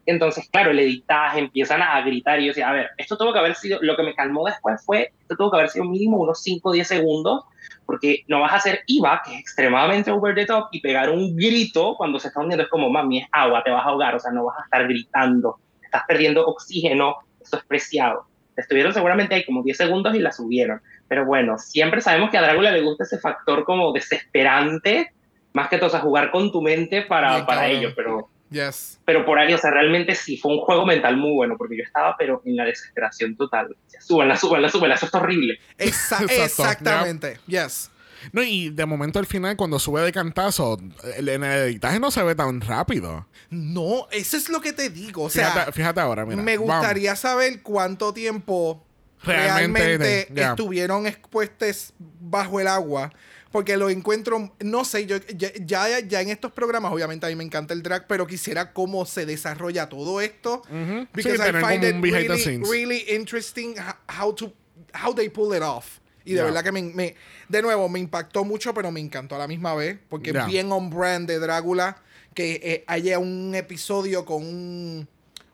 Entonces, 0.07 0.49
claro, 0.51 0.71
el 0.71 0.79
editaje, 0.79 1.39
empiezan 1.39 1.83
a 1.83 2.01
gritar 2.01 2.41
y 2.41 2.47
yo 2.47 2.49
decía, 2.49 2.71
a 2.71 2.73
ver, 2.73 2.89
esto 2.97 3.19
tuvo 3.19 3.33
que 3.35 3.41
haber 3.41 3.55
sido, 3.55 3.79
lo 3.83 3.95
que 3.95 4.03
me 4.03 4.15
calmó 4.15 4.47
después 4.47 4.83
fue, 4.85 5.13
esto 5.21 5.37
tuvo 5.37 5.51
que 5.51 5.59
haber 5.59 5.69
sido 5.69 5.85
mínimo 5.85 6.17
unos 6.17 6.43
5 6.43 6.71
o 6.71 6.73
10 6.73 6.89
segundos, 6.89 7.45
porque 7.85 8.25
no 8.27 8.41
vas 8.41 8.53
a 8.53 8.57
hacer 8.57 8.81
IVA, 8.87 9.21
que 9.23 9.35
es 9.35 9.41
extremadamente 9.41 10.11
over 10.11 10.35
the 10.35 10.47
top, 10.47 10.69
y 10.73 10.81
pegar 10.81 11.11
un 11.11 11.37
grito 11.37 11.95
cuando 11.99 12.19
se 12.19 12.29
está 12.29 12.41
hundiendo. 12.41 12.65
Es 12.65 12.71
como, 12.71 12.89
mami, 12.89 13.19
es 13.19 13.29
agua, 13.33 13.63
te 13.63 13.71
vas 13.71 13.85
a 13.85 13.89
ahogar, 13.91 14.15
o 14.15 14.19
sea, 14.19 14.33
no 14.33 14.47
vas 14.47 14.59
a 14.59 14.65
estar 14.65 14.85
gritando, 14.85 15.59
estás 15.83 16.03
perdiendo 16.09 16.47
oxígeno, 16.47 17.17
eso 17.43 17.59
es 17.59 17.65
preciado. 17.65 18.25
Estuvieron 18.57 18.95
seguramente 18.95 19.35
ahí 19.35 19.45
como 19.45 19.63
10 19.63 19.77
segundos 19.77 20.15
y 20.15 20.21
la 20.21 20.33
subieron. 20.33 20.81
Pero 21.07 21.27
bueno, 21.27 21.59
siempre 21.59 22.01
sabemos 22.01 22.31
que 22.31 22.39
a 22.39 22.43
Drácula 22.43 22.71
le 22.71 22.81
gusta 22.81 23.05
ese 23.05 23.19
factor 23.19 23.65
como 23.65 23.93
desesperante, 23.93 25.13
más 25.53 25.69
que 25.69 25.77
todo, 25.79 25.87
o 25.89 25.91
sea, 25.91 26.01
jugar 26.01 26.31
con 26.31 26.51
tu 26.53 26.61
mente 26.63 27.03
para, 27.03 27.45
para 27.47 27.69
ello, 27.69 27.93
pero 27.97 28.29
Yes. 28.51 28.99
pero 29.05 29.27
por 29.27 29.39
ahí, 29.39 29.53
o 29.53 29.59
sea, 29.59 29.71
realmente 29.71 30.15
sí, 30.15 30.39
fue 30.39 30.53
un 30.53 30.61
juego 30.61 30.87
mental 30.87 31.19
muy 31.19 31.33
bueno, 31.35 31.57
porque 31.59 31.77
yo 31.77 31.83
estaba, 31.83 32.17
pero 32.19 32.41
en 32.47 32.57
la 32.57 32.65
desesperación 32.65 33.37
total. 33.37 33.77
Súbanla, 34.01 34.37
súbanla, 34.37 34.69
súbanla, 34.71 34.95
eso 34.95 35.05
está 35.07 35.19
horrible. 35.19 35.59
Exa- 35.79 36.25
exactamente. 36.31 37.39
Yes. 37.47 37.91
No, 38.33 38.43
y 38.43 38.71
de 38.71 38.87
momento 38.87 39.19
al 39.19 39.27
final, 39.27 39.55
cuando 39.57 39.79
sube 39.79 40.01
de 40.01 40.13
cantazo, 40.13 40.79
el- 41.17 41.29
en 41.29 41.45
el 41.45 41.69
editaje 41.69 42.01
no 42.01 42.11
se 42.11 42.23
ve 42.23 42.35
tan 42.35 42.61
rápido. 42.63 43.27
No, 43.51 44.09
eso 44.11 44.37
es 44.39 44.49
lo 44.49 44.61
que 44.63 44.73
te 44.73 44.89
digo. 44.89 45.25
O 45.25 45.31
sea, 45.31 45.51
fíjate, 45.51 45.73
fíjate 45.73 46.01
ahora, 46.01 46.25
mira. 46.25 46.41
me 46.43 46.57
Vamos. 46.57 46.75
gustaría 46.77 47.15
saber 47.17 47.63
cuánto 47.63 48.15
tiempo 48.15 48.83
Realmente, 49.23 50.29
estuvieron 50.35 51.07
expuestos 51.07 51.93
bajo 51.99 52.61
el 52.61 52.67
agua. 52.69 53.13
Porque 53.51 53.77
lo 53.79 53.89
encuentro, 53.89 54.53
no 54.61 54.85
sé, 54.85 55.07
yo 55.07 55.17
ya, 55.35 55.51
ya, 55.65 56.01
ya 56.01 56.21
en 56.21 56.29
estos 56.29 56.53
programas, 56.53 56.93
obviamente 56.93 57.25
a 57.25 57.31
mí 57.31 57.35
me 57.37 57.45
encanta 57.45 57.73
el 57.73 57.83
drag, 57.83 58.07
pero 58.07 58.27
quisiera 58.27 58.73
cómo 58.75 59.07
se 59.07 59.25
desarrolla 59.25 59.89
todo 59.89 60.21
esto. 60.21 60.63
Ujú. 60.71 61.01
Sí, 61.03 61.09
Because 61.15 61.35
I 61.37 61.47
tener 61.47 61.65
find 61.65 61.83
it 61.85 61.95
really, 62.13 62.43
really 62.71 63.05
interesting 63.09 63.75
ho- 63.79 64.23
how 64.23 64.35
to 64.35 64.53
how 64.95 65.15
they 65.15 65.29
pull 65.31 65.55
it 65.57 65.63
off. 65.63 65.99
Y 66.25 66.35
de 66.35 66.41
verdad 66.45 66.63
que 66.63 66.73
me, 66.73 66.83
me- 66.83 67.15
de 67.49 67.63
nuevo, 67.63 67.89
me 67.89 67.99
impactó 67.99 68.45
mucho, 68.45 68.75
pero 68.75 68.91
me 68.91 69.01
encantó 69.01 69.35
a 69.35 69.39
la 69.39 69.49
misma 69.49 69.75
vez. 69.75 69.99
Porque 70.11 70.31
es 70.31 70.47
bien 70.51 70.71
on 70.71 70.91
brand 70.91 71.27
de 71.27 71.39
Drácula 71.39 72.03
que 72.35 72.61
eh, 72.63 72.85
haya 72.87 73.19
un 73.19 73.55
episodio 73.55 74.27
con 74.27 74.43
un- 74.45 75.09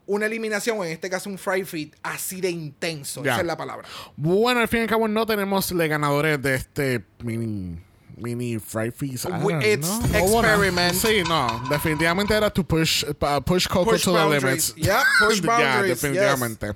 una 0.07 0.27
eliminación, 0.27 0.79
o 0.79 0.85
en 0.85 0.93
este 0.93 1.09
caso 1.11 1.31
un 1.31 1.39
fry 1.39 1.65
fit, 1.65 1.95
así 2.03 2.41
de 2.41 2.51
intenso. 2.51 3.23
Esa 3.23 3.41
es 3.41 3.47
la 3.47 3.57
palabra. 3.57 3.87
Bueno, 4.17 4.61
al 4.61 4.69
fin 4.69 4.81
y 4.81 4.83
al 4.83 4.89
cabo 4.89 5.09
no 5.09 5.27
tenemos 5.27 5.71
los 5.73 5.89
ganadores 5.89 6.41
de 6.43 6.55
este 6.55 7.05
mini 7.23 7.81
mini 8.17 8.59
fry 8.59 8.93
We- 9.01 9.53
don't 9.55 9.65
it's 9.65 9.89
know. 9.89 10.41
Experiment. 10.41 10.95
sí, 10.95 11.23
no, 11.29 11.63
definitivamente 11.69 12.35
era 12.35 12.49
to 12.51 12.63
push 12.65 13.03
uh, 13.05 13.41
push 13.41 13.67
Coco 13.67 13.91
Push 13.91 14.05
to 14.05 14.13
the 14.13 14.25
limits. 14.41 14.75
Yeah, 14.77 15.03
push 15.27 15.41
boundaries, 15.43 16.01
definitivamente. 16.01 16.75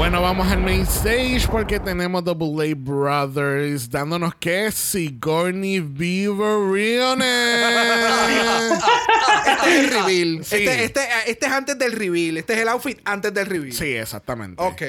Bueno, 0.00 0.22
vamos 0.22 0.50
al 0.50 0.62
main 0.62 0.80
stage 0.80 1.46
porque 1.50 1.78
tenemos 1.78 2.24
The 2.24 2.32
Boulay 2.32 2.72
Brothers 2.72 3.90
dándonos 3.90 4.34
que 4.34 4.72
Sigourney 4.72 5.80
Beaver 5.80 6.72
Reunion. 6.72 7.20
Este 9.46 9.68
es 9.68 9.84
el 9.84 9.90
reveal. 9.90 10.42
Sí. 10.42 10.56
Este, 10.56 10.84
este, 10.84 11.00
este 11.26 11.46
es 11.46 11.52
antes 11.52 11.78
del 11.78 11.92
reveal. 11.92 12.38
Este 12.38 12.54
es 12.54 12.60
el 12.60 12.68
outfit 12.68 12.98
antes 13.04 13.34
del 13.34 13.44
reveal. 13.44 13.74
Sí, 13.74 13.94
exactamente. 13.94 14.62
Ok. 14.62 14.82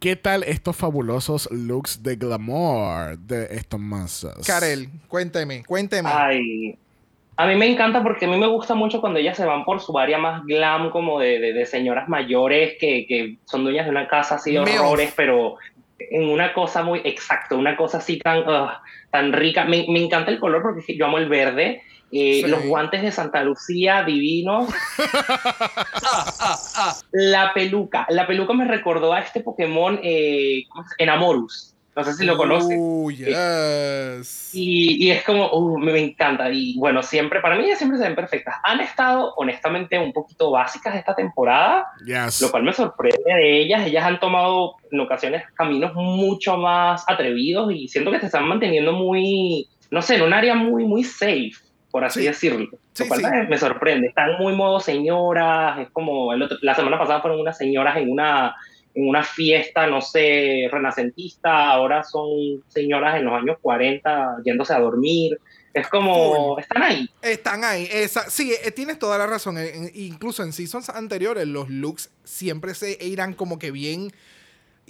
¿Qué 0.00 0.16
tal 0.16 0.42
estos 0.42 0.74
fabulosos 0.74 1.48
looks 1.52 2.02
de 2.02 2.16
glamour 2.16 3.18
de 3.20 3.46
estos 3.52 3.78
mazos? 3.78 4.44
Karel, 4.44 4.90
cuénteme, 5.06 5.62
cuénteme. 5.64 6.10
Ay, 6.12 6.76
a 7.40 7.46
mí 7.46 7.54
me 7.56 7.66
encanta 7.70 8.02
porque 8.02 8.26
a 8.26 8.28
mí 8.28 8.36
me 8.36 8.46
gusta 8.46 8.74
mucho 8.74 9.00
cuando 9.00 9.18
ellas 9.18 9.36
se 9.36 9.44
van 9.46 9.64
por 9.64 9.80
su 9.80 9.98
área 9.98 10.18
más 10.18 10.44
glam, 10.44 10.90
como 10.90 11.20
de, 11.20 11.38
de- 11.38 11.52
de 11.52 11.66
señoras 11.66 12.08
mayores 12.08 12.76
que, 12.78 13.06
que 13.06 13.36
son 13.44 13.64
dueñas 13.64 13.86
de 13.86 13.90
una 13.90 14.08
casa 14.08 14.36
así 14.36 14.52
de 14.52 14.60
horrores, 14.60 15.12
pero 15.16 15.56
en 15.98 16.28
una 16.28 16.52
cosa 16.52 16.82
muy 16.82 17.00
exacto, 17.04 17.56
una 17.58 17.76
cosa 17.76 17.98
así 17.98 18.18
tan, 18.18 18.38
ugh, 18.48 18.70
tan 19.10 19.32
rica. 19.32 19.64
Me, 19.64 19.86
me 19.88 20.02
encanta 20.02 20.30
el 20.30 20.40
color 20.40 20.62
porque 20.62 20.96
yo 20.96 21.06
amo 21.06 21.18
el 21.18 21.28
verde. 21.28 21.82
Eh, 22.12 22.40
Sí. 22.42 22.50
Los 22.50 22.64
guantes 22.66 23.02
de 23.02 23.12
Santa 23.12 23.44
Lucía, 23.44 24.02
divinos. 24.02 24.66
la 27.12 27.52
peluca. 27.54 28.06
La 28.10 28.26
peluca 28.26 28.52
me 28.52 28.64
recordó 28.64 29.12
a 29.12 29.20
este 29.20 29.40
Pokémon 29.40 30.00
eh, 30.02 30.64
¿cómo 30.68 30.84
se- 30.88 30.94
Enamorus. 30.98 31.69
No 31.96 32.04
sé 32.04 32.14
si 32.14 32.24
lo 32.24 32.36
conoces. 32.36 32.78
Oh, 32.80 33.10
yes. 33.10 34.50
Y, 34.54 35.06
y 35.06 35.10
es 35.10 35.22
como, 35.24 35.50
uh, 35.52 35.78
me, 35.78 35.98
encanta. 35.98 36.48
Y 36.50 36.78
bueno, 36.78 37.02
siempre, 37.02 37.40
para 37.40 37.56
mí 37.56 37.64
ellas 37.64 37.78
siempre 37.78 37.98
se 37.98 38.04
ven 38.04 38.14
perfectas. 38.14 38.54
Han 38.62 38.80
estado, 38.80 39.34
honestamente, 39.36 39.98
un 39.98 40.12
poquito 40.12 40.50
básicas 40.52 40.94
esta 40.94 41.14
temporada, 41.14 41.86
Yes. 42.06 42.40
lo 42.42 42.50
cual 42.50 42.62
me 42.62 42.72
sorprende 42.72 43.18
de 43.26 43.60
ellas. 43.62 43.86
Ellas 43.86 44.04
han 44.04 44.20
tomado 44.20 44.76
en 44.90 45.00
ocasiones 45.00 45.42
caminos 45.54 45.92
mucho 45.94 46.56
más 46.56 47.04
atrevidos 47.08 47.72
y 47.72 47.88
siento 47.88 48.10
que 48.12 48.20
se 48.20 48.26
están 48.26 48.46
manteniendo 48.46 48.92
muy, 48.92 49.68
no 49.90 50.00
sé, 50.00 50.14
en 50.16 50.22
un 50.22 50.32
área 50.32 50.54
muy, 50.54 50.84
muy 50.84 51.02
safe, 51.04 51.50
por 51.90 52.04
así 52.04 52.20
Sí. 52.20 52.26
decirlo. 52.26 52.68
Sí, 52.92 53.02
lo 53.04 53.08
cual 53.08 53.20
sí. 53.20 53.26
me, 53.48 53.58
sorprende. 53.58 54.08
Están 54.08 54.36
muy 54.38 54.54
modo 54.54 54.78
señoras, 54.80 55.78
es 55.80 55.90
como, 55.90 56.32
el 56.32 56.42
otro- 56.42 56.58
la 56.62 56.74
semana 56.74 56.98
pasada 56.98 57.20
fueron 57.20 57.40
unas 57.40 57.56
señoras 57.58 57.96
en 57.96 58.10
una 58.10 58.54
una 58.94 59.22
fiesta, 59.22 59.86
no 59.86 60.00
sé, 60.00 60.68
renacentista, 60.70 61.70
ahora 61.70 62.02
son 62.04 62.62
señoras 62.68 63.16
en 63.18 63.24
los 63.26 63.34
años 63.34 63.56
40 63.62 64.38
yéndose 64.44 64.72
a 64.74 64.80
dormir. 64.80 65.38
Es 65.72 65.86
como, 65.86 66.58
están 66.58 66.82
ahí. 66.82 67.08
Están 67.22 67.62
ahí. 67.62 67.88
Esa, 67.92 68.28
sí, 68.28 68.52
eh, 68.64 68.72
tienes 68.72 68.98
toda 68.98 69.16
la 69.18 69.26
razón. 69.28 69.56
Eh, 69.56 69.70
en- 69.72 69.90
incluso 69.94 70.42
en 70.42 70.52
seasons 70.52 70.88
anteriores, 70.88 71.46
los 71.46 71.68
looks 71.70 72.10
siempre 72.24 72.74
se 72.74 72.98
eran 73.12 73.34
como 73.34 73.58
que 73.60 73.70
bien 73.70 74.10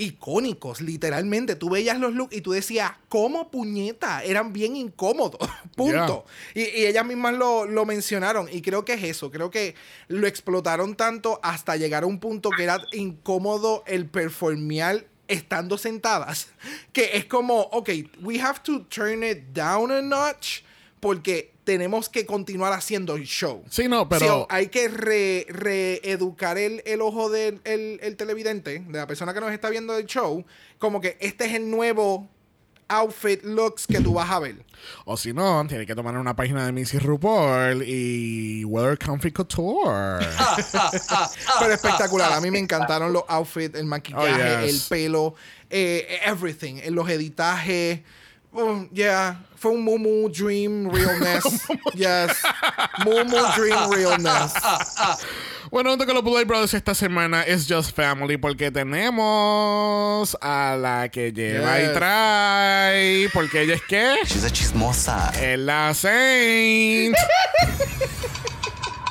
icónicos, 0.00 0.80
literalmente. 0.80 1.56
Tú 1.56 1.70
veías 1.70 1.98
los 1.98 2.14
looks 2.14 2.34
y 2.34 2.40
tú 2.40 2.52
decías, 2.52 2.92
¿cómo 3.08 3.50
puñeta? 3.50 4.24
Eran 4.24 4.52
bien 4.52 4.74
incómodos. 4.74 5.38
Punto. 5.76 6.24
Y, 6.54 6.62
y 6.62 6.86
ellas 6.86 7.04
mismas 7.04 7.34
lo, 7.34 7.66
lo 7.66 7.84
mencionaron. 7.84 8.48
Y 8.50 8.62
creo 8.62 8.84
que 8.84 8.94
es 8.94 9.04
eso. 9.04 9.30
Creo 9.30 9.50
que 9.50 9.74
lo 10.08 10.26
explotaron 10.26 10.96
tanto 10.96 11.38
hasta 11.42 11.76
llegar 11.76 12.04
a 12.04 12.06
un 12.06 12.18
punto 12.18 12.50
que 12.50 12.64
era 12.64 12.80
incómodo 12.92 13.84
el 13.86 14.06
performear 14.06 15.06
estando 15.28 15.78
sentadas. 15.78 16.48
Que 16.92 17.16
es 17.16 17.26
como, 17.26 17.60
ok, 17.60 17.90
we 18.22 18.40
have 18.40 18.60
to 18.64 18.82
turn 18.86 19.22
it 19.22 19.52
down 19.52 19.92
a 19.92 20.02
notch 20.02 20.62
porque 21.00 21.49
tenemos 21.70 22.08
que 22.08 22.26
continuar 22.26 22.72
haciendo 22.72 23.14
el 23.14 23.24
show. 23.26 23.62
Sí, 23.70 23.86
no, 23.86 24.00
Sí, 24.02 24.06
pero. 24.10 24.46
hay 24.50 24.66
que 24.66 24.88
re- 24.88 25.46
reeducar 25.48 26.58
el, 26.58 26.82
el 26.84 27.00
ojo 27.00 27.30
del 27.30 27.60
el- 27.62 28.00
el 28.02 28.16
televidente, 28.16 28.80
de 28.80 28.98
la 28.98 29.06
persona 29.06 29.32
que 29.32 29.40
nos 29.40 29.52
está 29.52 29.70
viendo 29.70 29.96
el 29.96 30.04
show, 30.06 30.44
como 30.80 31.00
que 31.00 31.16
este 31.20 31.44
es 31.44 31.52
el 31.54 31.70
nuevo 31.70 32.28
outfit 32.88 33.44
looks 33.44 33.86
que 33.86 34.00
tú 34.00 34.14
vas 34.14 34.28
a 34.30 34.40
ver. 34.40 34.64
O 35.04 35.16
si 35.16 35.32
no, 35.32 35.64
tiene 35.68 35.86
que 35.86 35.94
tomar 35.94 36.16
una 36.16 36.34
página 36.34 36.66
de 36.66 36.72
Missy 36.72 36.98
RuPaul 36.98 37.84
y 37.86 38.64
Weather 38.64 38.98
Comfy 38.98 39.30
Couture. 39.30 40.26
Pero 41.60 41.72
espectacular. 41.72 42.32
A 42.32 42.40
mí 42.40 42.50
me 42.50 42.58
encantaron 42.58 43.12
los 43.12 43.22
outfits, 43.28 43.78
el 43.78 43.86
maquillaje, 43.86 44.56
Oh, 44.56 44.66
yes. 44.66 44.74
el 44.74 44.88
pelo, 44.88 45.34
eh, 45.70 46.18
everything, 46.24 46.78
eh, 46.82 46.90
los 46.90 47.08
editajes. 47.08 48.00
Oh, 48.52 48.86
yeah. 48.92 49.36
Fue 49.56 49.70
un 49.72 49.82
Mumu 49.84 50.28
Dream 50.28 50.90
Realness. 50.90 51.66
yes. 51.94 52.42
Mumu 53.04 53.36
Dream 53.56 53.90
Realness. 53.90 54.54
Bueno, 55.70 55.90
junto 55.90 56.04
con 56.06 56.14
los 56.16 56.24
Blue 56.24 56.44
Brothers 56.44 56.74
esta 56.74 56.94
semana 56.94 57.42
es 57.42 57.66
Just 57.68 57.94
Family 57.94 58.38
porque 58.38 58.72
tenemos 58.72 60.36
a 60.40 60.76
la 60.80 61.08
que 61.10 61.30
lleva 61.32 61.78
Yes. 61.78 61.90
y 61.90 61.92
trae. 61.94 63.28
Porque 63.32 63.60
ella 63.62 63.74
es 63.74 63.82
que 63.82 64.16
She's 64.24 64.44
a 64.44 64.50
chismosa. 64.50 65.30
es 65.40 65.58
la 65.58 65.94
Saint. 65.94 67.14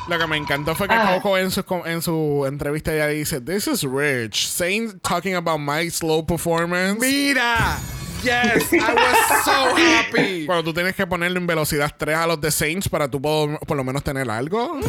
Lo 0.10 0.17
que 0.17 0.28
me 0.28 0.36
encantó 0.38 0.73
fue 0.75 0.88
que 0.88 0.95
Ah. 0.95 1.13
Coco 1.21 1.38
en 1.38 1.52
su, 1.52 1.63
en 1.86 2.02
su 2.02 2.43
entrevista 2.47 2.91
ella 2.93 3.08
dice, 3.08 3.39
This 3.39 3.67
is 3.67 3.84
rich. 3.84 4.47
Saint 4.47 5.02
talking 5.04 5.36
about 5.36 5.60
my 5.60 5.89
slow 5.89 6.25
performance. 6.25 6.99
Mira. 6.99 7.78
Yes. 8.23 8.71
I 8.73 8.93
was 8.93 9.43
so 9.45 9.75
happy. 9.75 10.45
Cuando 10.47 10.63
tú 10.63 10.73
tienes 10.73 10.95
que 10.95 11.05
ponerle 11.08 11.38
en 11.39 11.47
velocidad 11.47 11.93
3 11.97 12.15
a 12.17 12.27
los 12.27 12.39
de 12.41 12.51
Saints 12.51 12.89
para 12.89 13.08
tú 13.08 13.21
por, 13.21 13.60
por 13.60 13.77
lo 13.77 13.84
menos 13.84 14.03
tener 14.03 14.29
algo. 14.29 14.79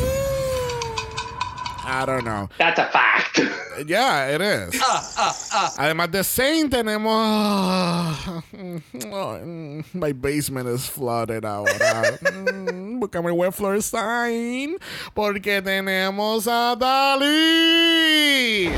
I 1.82 2.04
don't 2.06 2.24
know. 2.24 2.48
That's 2.58 2.78
a 2.78 2.88
fact. 2.90 3.40
Yeah, 3.86 4.28
it 4.34 4.40
is. 4.40 4.80
Además 5.78 6.10
de 6.10 6.22
Saint, 6.22 6.70
tenemos. 6.70 8.16
My 9.94 10.12
basement 10.12 10.68
is 10.68 10.86
flooded 10.88 11.44
ahora. 11.44 12.18
Mm, 12.22 13.00
Buscame 13.00 13.32
web 13.34 13.52
floor 13.52 13.80
sign. 13.82 14.76
Porque 15.14 15.62
tenemos 15.62 16.46
a 16.46 16.76
Dali. 16.76 18.70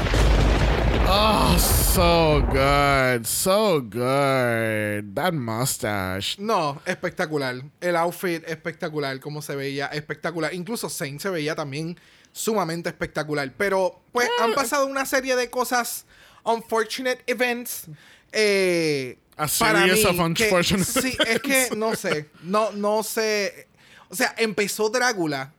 Oh, 1.15 1.57
so 1.59 2.41
good. 2.51 3.27
So 3.27 3.81
good. 3.83 5.15
That 5.15 5.33
mustache. 5.35 6.37
No, 6.39 6.81
espectacular. 6.87 7.63
El 7.81 7.97
outfit 7.97 8.43
espectacular, 8.49 9.21
como 9.21 9.43
se 9.43 9.55
veía, 9.55 9.87
espectacular. 9.89 10.55
Incluso 10.55 10.89
Saint 10.89 11.21
se 11.21 11.29
veía 11.29 11.55
también 11.55 11.99
sumamente 12.33 12.89
espectacular. 12.89 13.53
Pero, 13.59 14.01
pues, 14.13 14.29
han 14.41 14.55
pasado 14.55 14.87
una 14.87 15.05
serie 15.05 15.37
de 15.37 15.51
cosas, 15.51 16.07
unfortunate 16.45 17.23
events. 17.27 17.85
Eh, 18.33 19.19
A 19.37 19.47
para 19.59 19.81
series 19.87 20.05
mí, 20.05 20.11
of 20.11 20.17
que- 20.35 20.45
unfortunate 20.45 20.85
Sí, 20.85 21.17
es 21.27 21.41
que 21.43 21.69
no 21.77 21.95
sé. 21.95 22.31
No, 22.43 22.73
no 22.73 23.03
sé. 23.03 23.69
O 24.09 24.15
sea, 24.15 24.35
empezó 24.39 24.89
Drácula. 24.89 25.53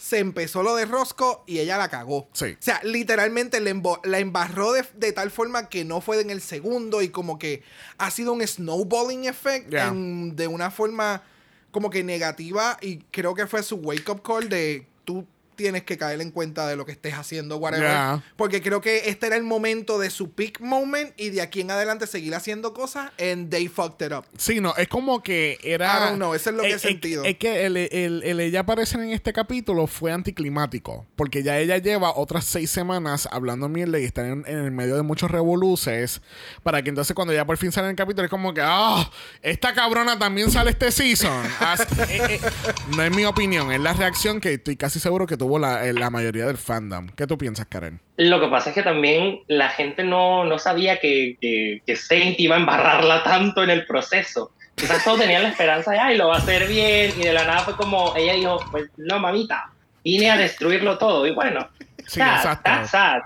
Se 0.00 0.18
empezó 0.18 0.62
lo 0.62 0.74
de 0.76 0.86
Roscoe 0.86 1.40
y 1.46 1.58
ella 1.58 1.76
la 1.76 1.88
cagó. 1.90 2.26
Sí. 2.32 2.46
O 2.58 2.62
sea, 2.62 2.80
literalmente 2.84 3.60
la, 3.60 4.18
embarró 4.18 4.72
de, 4.72 4.84
de 4.96 5.12
tal 5.12 5.30
forma 5.30 5.68
que 5.68 5.84
no 5.84 6.00
fue 6.00 6.20
en 6.22 6.30
el 6.30 6.40
segundo 6.40 7.02
y 7.02 7.10
como 7.10 7.38
que 7.38 7.62
ha 7.98 8.10
sido 8.10 8.32
un 8.32 8.46
snowballing 8.46 9.26
effect 9.26 9.70
Yeah. 9.70 9.88
en- 9.88 10.34
de 10.36 10.46
una 10.46 10.70
forma 10.70 11.22
como 11.70 11.90
que 11.90 12.02
negativa 12.02 12.78
y 12.80 12.98
creo 13.10 13.34
que 13.34 13.46
fue 13.46 13.62
su 13.62 13.76
wake 13.76 14.08
up 14.08 14.22
call 14.22 14.48
de 14.48 14.86
tú 15.04 15.26
tienes 15.60 15.82
que 15.84 15.96
caer 15.98 16.20
en 16.20 16.30
cuenta 16.30 16.66
de 16.66 16.76
lo 16.76 16.84
que 16.86 16.92
estés 16.92 17.14
haciendo, 17.14 17.56
whatever. 17.58 17.86
Yeah. 17.88 18.24
Porque 18.36 18.62
creo 18.62 18.80
que 18.80 19.08
este 19.10 19.26
era 19.26 19.36
el 19.36 19.42
momento 19.44 19.98
de 19.98 20.10
su 20.10 20.32
peak 20.32 20.60
moment 20.60 21.12
y 21.16 21.30
de 21.30 21.42
aquí 21.42 21.60
en 21.60 21.70
adelante 21.70 22.06
seguir 22.06 22.34
haciendo 22.34 22.72
cosas 22.74 23.12
and 23.20 23.50
they 23.50 23.68
fucked 23.68 24.04
it 24.06 24.12
up. 24.12 24.24
Sí, 24.36 24.60
no, 24.60 24.74
es 24.76 24.88
como 24.88 25.22
que 25.22 25.58
era. 25.62 25.96
I 25.96 26.00
don't 26.00 26.16
know, 26.16 26.34
eso 26.34 26.50
es 26.50 26.56
lo 26.56 26.62
que 26.62 26.70
he 26.70 26.74
es- 26.74 26.82
sentido. 26.82 27.24
Es, 27.24 27.36
que 27.36 27.66
el, 27.66 27.76
el- 27.76 28.22
el 28.24 28.40
ella 28.40 28.60
aparecer 28.60 29.00
en 29.00 29.10
este 29.10 29.32
capítulo 29.32 29.86
fue 29.86 30.12
anticlimático. 30.12 31.06
Porque 31.16 31.42
ya 31.42 31.58
ella 31.58 31.78
lleva 31.78 32.12
otras 32.16 32.44
seis 32.44 32.70
semanas 32.70 33.28
hablando 33.30 33.68
mierda 33.68 33.98
y 33.98 34.04
está 34.04 34.26
en, 34.26 34.44
en 34.46 34.58
el 34.58 34.70
medio 34.70 34.96
de 34.96 35.02
muchos 35.02 35.30
revoluces. 35.30 36.22
Para 36.62 36.82
que 36.82 36.88
entonces 36.90 37.14
cuando 37.14 37.32
ya 37.34 37.44
por 37.44 37.56
fin 37.56 37.72
sale 37.72 37.86
en 37.86 37.90
el 37.90 37.96
capítulo 37.96 38.24
es 38.24 38.30
como 38.30 38.54
que, 38.54 38.62
ah, 38.64 39.10
esta 39.42 39.74
cabrona 39.74 40.18
también 40.18 40.50
sale 40.50 40.70
este 40.70 40.90
season. 40.90 41.44
As- 41.60 41.80
eh, 42.08 42.20
eh, 42.30 42.40
no 42.96 43.02
es 43.02 43.14
mi 43.14 43.24
opinión, 43.24 43.72
es 43.72 43.80
la 43.80 43.92
reacción 43.92 44.40
que 44.40 44.54
estoy 44.54 44.76
casi 44.76 45.00
seguro 45.00 45.26
que 45.26 45.36
tuvo 45.36 45.49
la, 45.58 45.86
eh, 45.86 45.92
la 45.92 46.10
mayoría 46.10 46.46
del 46.46 46.56
fandom. 46.56 47.08
¿Qué 47.16 47.26
tú 47.26 47.36
piensas, 47.38 47.66
Karen? 47.66 48.00
Lo 48.16 48.40
que 48.40 48.48
pasa 48.48 48.70
es 48.70 48.74
que 48.74 48.82
también 48.82 49.40
la 49.48 49.68
gente 49.70 50.04
no, 50.04 50.44
no 50.44 50.58
sabía 50.58 51.00
que, 51.00 51.36
que, 51.40 51.82
que 51.86 51.96
Saint 51.96 52.38
iba 52.38 52.56
a 52.56 52.58
embarrarla 52.58 53.22
tanto 53.22 53.62
en 53.62 53.70
el 53.70 53.86
proceso. 53.86 54.52
Quizás 54.74 55.04
todos 55.04 55.20
tenían 55.20 55.42
la 55.42 55.50
esperanza 55.50 55.90
de, 55.90 55.98
ay, 55.98 56.16
lo 56.16 56.28
va 56.28 56.36
a 56.36 56.38
hacer 56.38 56.66
bien, 56.66 57.12
y 57.18 57.24
de 57.24 57.32
la 57.32 57.44
nada 57.44 57.60
fue 57.60 57.76
como, 57.76 58.14
ella 58.16 58.34
dijo, 58.34 58.58
pues 58.70 58.88
no, 58.96 59.18
mamita, 59.18 59.70
vine 60.02 60.30
a 60.30 60.36
destruirlo 60.38 60.96
todo, 60.96 61.26
y 61.26 61.32
bueno, 61.32 61.68
Sí, 62.06 62.18
sad, 62.18 62.36
exacto. 62.36 62.62
that's 62.64 62.90
sad. 62.90 63.20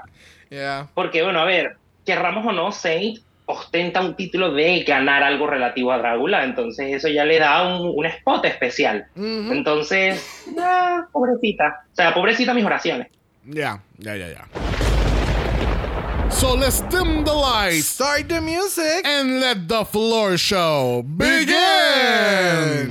Yeah. 0.51 0.89
Porque, 0.95 1.23
bueno, 1.23 1.41
a 1.41 1.45
ver, 1.45 1.77
querramos 2.05 2.45
o 2.47 2.53
no, 2.53 2.73
Saint 2.73 3.21
ostenta 3.47 4.01
un 4.01 4.15
título 4.17 4.53
de 4.53 4.85
ganar 4.85 5.23
algo 5.23 5.47
relativo 5.47 5.93
a 5.93 5.99
Drácula, 5.99 6.45
entonces 6.45 6.95
eso 6.95 7.09
ya 7.09 7.25
le 7.25 7.39
da 7.39 7.63
un, 7.63 7.93
un 7.95 8.07
spot 8.07 8.45
especial. 8.47 9.07
Entonces, 9.17 10.47
ah, 10.59 11.07
pobrecita. 11.13 11.85
O 11.93 11.97
sea, 11.97 12.15
pobrecita 12.15 12.55
mis 12.55 12.65
oraciones. 12.65 13.09
Ya, 13.45 13.81
ya, 13.99 14.17
ya, 14.17 14.29
ya. 14.29 14.45
So 16.31 16.57
let's 16.57 16.81
dim 16.89 17.25
the 17.25 17.33
lights. 17.33 17.87
Start 17.87 18.29
the 18.29 18.41
music. 18.41 19.05
and 19.05 19.41
let 19.41 19.69
the 19.69 19.85
floor 19.85 20.37
show 20.37 21.03
begin. 21.03 22.91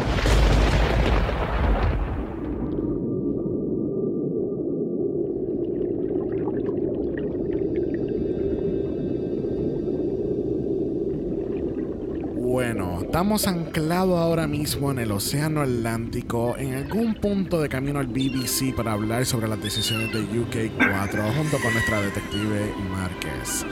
Estamos 13.13 13.45
anclados 13.45 14.19
ahora 14.19 14.47
mismo 14.47 14.89
en 14.89 14.97
el 14.97 15.11
Océano 15.11 15.61
Atlántico, 15.61 16.57
en 16.57 16.73
algún 16.73 17.13
punto 17.13 17.61
de 17.61 17.69
camino 17.69 17.99
al 17.99 18.07
BBC 18.07 18.73
para 18.75 18.93
hablar 18.93 19.27
sobre 19.27 19.47
las 19.47 19.61
decisiones 19.61 20.11
de 20.11 20.21
UK4, 20.23 21.35
junto 21.37 21.59
con 21.59 21.73
nuestra 21.73 22.01
detective 22.01 22.73
Márquez. 22.89 23.67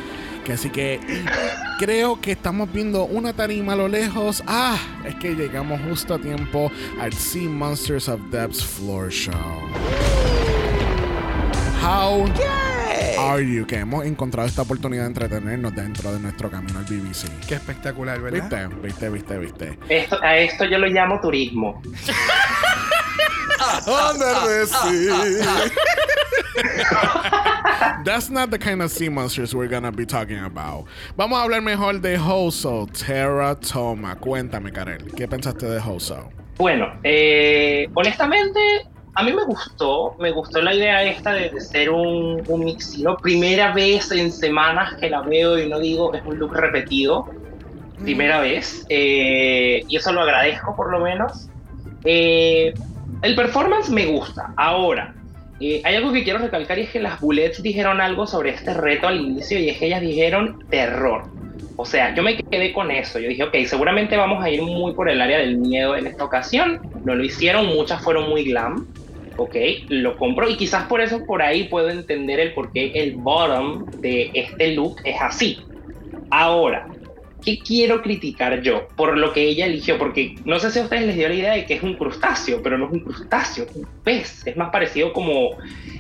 Que 0.46 0.54
así 0.54 0.70
que 0.70 1.00
creo 1.80 2.22
que 2.22 2.34
estamos 2.34 2.72
viendo 2.72 3.06
una 3.06 3.34
tarima 3.34 3.74
a 3.74 3.78
lo 3.78 3.88
lejos. 3.88 4.44
Ah, 4.46 4.78
es 5.06 5.16
que 5.16 5.34
llegamos 5.34 5.82
justo 5.90 6.14
a 6.14 6.20
tiempo 6.20 6.72
al 7.00 7.12
Sea 7.12 7.50
Monsters 7.50 8.10
of 8.10 8.22
Depths 8.30 8.64
Floor 8.64 9.10
Show. 9.10 9.34
How 11.82 12.28
are 13.18 13.42
you? 13.44 13.66
Que 13.66 13.78
hemos 13.78 14.06
encontrado 14.06 14.48
esta 14.48 14.62
oportunidad 14.62 15.04
de 15.04 15.08
entretenernos 15.08 15.76
dentro 15.76 16.12
de 16.14 16.20
nuestro 16.20 16.50
camino 16.50 16.80
al 16.80 16.86
BBC. 16.86 17.28
Qué 17.48 17.56
espectacular, 17.56 18.20
¿verdad? 18.20 18.70
¿Viste? 18.82 19.10
¿Viste? 19.10 19.10
¿Viste? 19.10 19.38
¿Viste? 19.38 19.80
Esto, 19.90 20.22
a 20.22 20.38
esto 20.38 20.66
yo 20.66 20.78
lo 20.78 20.88
llamo 20.88 21.20
turismo. 21.20 21.82
Under 23.88 24.36
the 24.48 24.66
sea. 24.66 25.72
That's 28.04 28.30
not 28.30 28.50
the 28.50 28.58
kind 28.58 28.82
of 28.82 28.92
sea 28.92 29.10
monsters 29.10 29.54
we're 29.54 29.68
gonna 29.68 29.92
be 29.92 30.06
talking 30.06 30.40
about. 30.40 30.86
Vamos 31.18 31.40
a 31.40 31.44
hablar 31.44 31.62
mejor 31.62 32.02
de 32.02 32.18
Hoso, 32.18 32.88
Terra 32.88 33.56
Toma. 33.56 34.16
Cuéntame, 34.16 34.72
Karel, 34.72 35.12
¿qué 35.16 35.28
pensaste 35.28 35.68
de 35.68 35.80
Hoso? 35.80 36.30
Bueno, 36.58 37.00
eh, 37.04 37.88
honestamente, 37.94 38.60
a 39.14 39.24
mí 39.24 39.34
me 39.34 39.44
gustó, 39.46 40.16
me 40.20 40.32
gustó 40.32 40.62
la 40.62 40.74
idea 40.74 41.04
esta 41.04 41.34
de, 41.34 41.50
de 41.50 41.60
ser 41.60 41.90
un, 41.90 42.44
un 42.48 42.64
mixino. 42.64 43.18
Primera 43.22 43.74
vez 43.74 44.12
en 44.12 44.32
semanas 44.32 44.94
que 45.00 45.10
la 45.10 45.22
veo 45.22 45.60
y 45.60 45.68
no 45.70 45.80
digo, 45.80 46.14
es 46.14 46.22
un 46.26 46.38
look 46.38 46.56
repetido. 46.56 47.28
Primera 47.98 48.40
vez. 48.40 48.86
eh, 48.90 49.84
y 49.88 49.96
eso 49.96 50.12
lo 50.12 50.22
agradezco 50.22 50.76
por 50.76 50.92
lo 50.92 51.00
menos. 51.02 51.50
Eh, 52.04 52.74
el 53.22 53.36
performance 53.36 53.90
me 53.90 54.06
gusta. 54.08 54.54
Ahora, 54.58 55.14
eh, 55.60 55.82
hay 55.84 55.96
algo 55.96 56.12
que 56.12 56.24
quiero 56.24 56.40
recalcar 56.40 56.80
y 56.80 56.84
es 56.84 56.92
que 56.92 57.00
las 57.00 57.20
Bullets 57.20 57.62
dijeron 57.62 58.02
algo 58.02 58.26
sobre 58.26 58.52
este 58.52 58.74
reto 58.74 59.08
al 59.08 59.22
inicio 59.22 59.60
y 59.60 59.70
es 59.70 59.78
que 59.78 59.88
ellas 59.88 60.02
dijeron 60.02 60.58
terror. 60.70 61.31
O 61.82 61.86
sea, 61.86 62.14
yo 62.14 62.22
me 62.22 62.38
quedé 62.38 62.74
con 62.74 62.92
eso. 62.92 63.18
Yo 63.18 63.28
dije, 63.28 63.44
ok, 63.44 63.56
seguramente 63.66 64.16
vamos 64.16 64.44
a 64.44 64.52
ir 64.52 64.62
muy 64.62 64.94
por 64.94 65.10
el 65.10 65.20
área 65.20 65.40
del 65.40 65.58
miedo 65.58 65.96
en 65.96 66.06
esta 66.06 66.24
ocasión. 66.24 66.80
No 67.04 67.16
lo 67.16 67.24
hicieron, 67.24 67.66
muchas 67.66 68.04
fueron 68.04 68.30
muy 68.30 68.44
glam. 68.44 68.86
Ok, 69.36 69.56
lo 69.88 70.16
compro 70.16 70.48
y 70.48 70.58
quizás 70.58 70.86
por 70.86 71.02
eso 71.02 71.26
por 71.26 71.42
ahí 71.42 71.64
puedo 71.64 71.90
entender 71.90 72.40
el 72.40 72.54
por 72.54 72.72
qué 72.72 72.92
el 72.94 73.16
bottom 73.16 73.90
de 74.00 74.30
este 74.32 74.76
look 74.76 74.98
es 75.04 75.20
así. 75.20 75.58
Ahora, 76.30 76.88
¿qué 77.44 77.58
quiero 77.58 78.04
criticar 78.04 78.62
yo? 78.62 78.88
Por 78.96 79.18
lo 79.18 79.34
que 79.34 79.42
ella 79.42 79.66
eligió, 79.66 79.98
porque 79.98 80.36
no 80.46 80.60
sé 80.60 80.70
si 80.70 80.78
a 80.78 80.84
ustedes 80.84 81.08
les 81.08 81.16
dio 81.16 81.30
la 81.30 81.34
idea 81.34 81.54
de 81.54 81.66
que 81.66 81.74
es 81.74 81.82
un 81.82 81.96
crustáceo, 81.96 82.62
pero 82.62 82.78
no 82.78 82.86
es 82.86 82.92
un 82.92 83.00
crustáceo, 83.00 83.66
es 83.66 83.76
un 83.76 83.88
pez. 84.04 84.46
Es 84.46 84.56
más 84.56 84.70
parecido 84.70 85.14
como, 85.14 85.58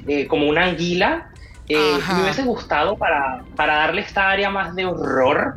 eh, 0.07 0.27
como 0.27 0.47
una 0.47 0.65
anguila. 0.65 1.31
Eh, 1.67 1.97
me 2.13 2.21
hubiese 2.21 2.43
gustado 2.43 2.97
para, 2.97 3.45
para 3.55 3.77
darle 3.77 4.01
esta 4.01 4.29
área 4.29 4.51
más 4.51 4.75
de 4.75 4.85
horror, 4.85 5.55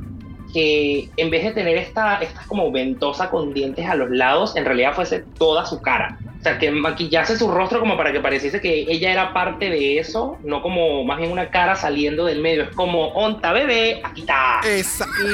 que 0.54 1.10
en 1.16 1.30
vez 1.30 1.42
de 1.44 1.50
tener 1.50 1.76
esta, 1.76 2.18
esta 2.22 2.42
como 2.46 2.70
ventosa 2.70 3.28
con 3.28 3.52
dientes 3.52 3.84
a 3.86 3.96
los 3.96 4.08
lados, 4.10 4.54
en 4.56 4.64
realidad 4.64 4.94
fuese 4.94 5.24
toda 5.36 5.66
su 5.66 5.82
cara. 5.82 6.16
O 6.38 6.42
sea, 6.44 6.58
que 6.58 6.70
maquillase 6.70 7.36
su 7.36 7.50
rostro 7.50 7.80
como 7.80 7.96
para 7.96 8.12
que 8.12 8.20
pareciese 8.20 8.60
que 8.60 8.86
ella 8.88 9.10
era 9.10 9.32
parte 9.32 9.68
de 9.68 9.98
eso, 9.98 10.38
no 10.44 10.62
como 10.62 11.02
más 11.04 11.18
bien 11.18 11.32
una 11.32 11.50
cara 11.50 11.74
saliendo 11.74 12.24
del 12.26 12.40
medio. 12.40 12.62
Es 12.62 12.68
como, 12.76 13.08
onta 13.08 13.52
bebé, 13.52 14.00
aquí 14.04 14.20
está. 14.20 14.60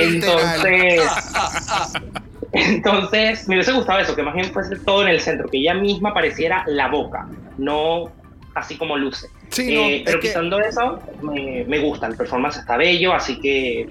Entonces, 0.00 1.02
Entonces, 2.52 3.46
me 3.48 3.54
hubiese 3.56 3.72
gustado 3.72 4.00
eso, 4.00 4.16
que 4.16 4.22
más 4.22 4.34
bien 4.34 4.46
fuese 4.52 4.76
todo 4.76 5.02
en 5.02 5.08
el 5.08 5.20
centro, 5.20 5.48
que 5.48 5.58
ella 5.58 5.74
misma 5.74 6.12
pareciera 6.12 6.64
la 6.66 6.88
boca, 6.88 7.28
no 7.58 8.10
así 8.54 8.76
como 8.76 8.96
luce. 8.96 9.28
Sí, 9.50 9.72
no, 9.74 9.82
Eh, 9.82 9.96
es 9.98 10.02
pero 10.04 10.20
que- 10.20 10.28
quitando 10.28 10.58
eso, 10.60 10.98
me, 11.22 11.64
me 11.68 11.78
gusta, 11.78 12.06
el 12.08 12.16
performance 12.16 12.56
está 12.58 12.76
bello, 12.76 13.12
así 13.12 13.38
que 13.40 13.88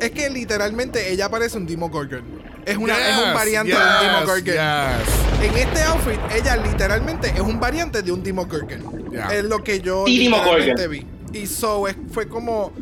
Es 0.00 0.10
que 0.10 0.30
literalmente 0.30 1.10
ella 1.12 1.28
parece 1.30 1.56
un 1.58 1.66
Demogorgon. 1.66 2.24
Es, 2.64 2.76
una, 2.76 2.94
es 2.96 3.16
un 3.18 3.24
Yes, 3.24 3.34
variante 3.34 3.72
de 3.72 3.78
un 3.78 4.06
Demogorgon. 4.06 4.44
yes. 4.44 5.50
En 5.50 5.56
este 5.58 5.82
outfit, 5.82 6.20
ella 6.34 6.56
literalmente 6.56 7.28
es 7.28 7.40
un 7.40 7.58
variante 7.58 8.02
de 8.02 8.12
un 8.12 8.22
Demogorgon. 8.22 9.10
Ya. 9.12 9.28
Es 9.34 9.44
lo 9.44 9.62
que 9.64 9.80
yo 9.80 10.04
literalmente 10.06 10.88
vi. 10.88 11.06
Y 11.32 11.46
so 11.46 11.88
es- 11.88 11.96
fue 12.12 12.28
como. 12.28 12.72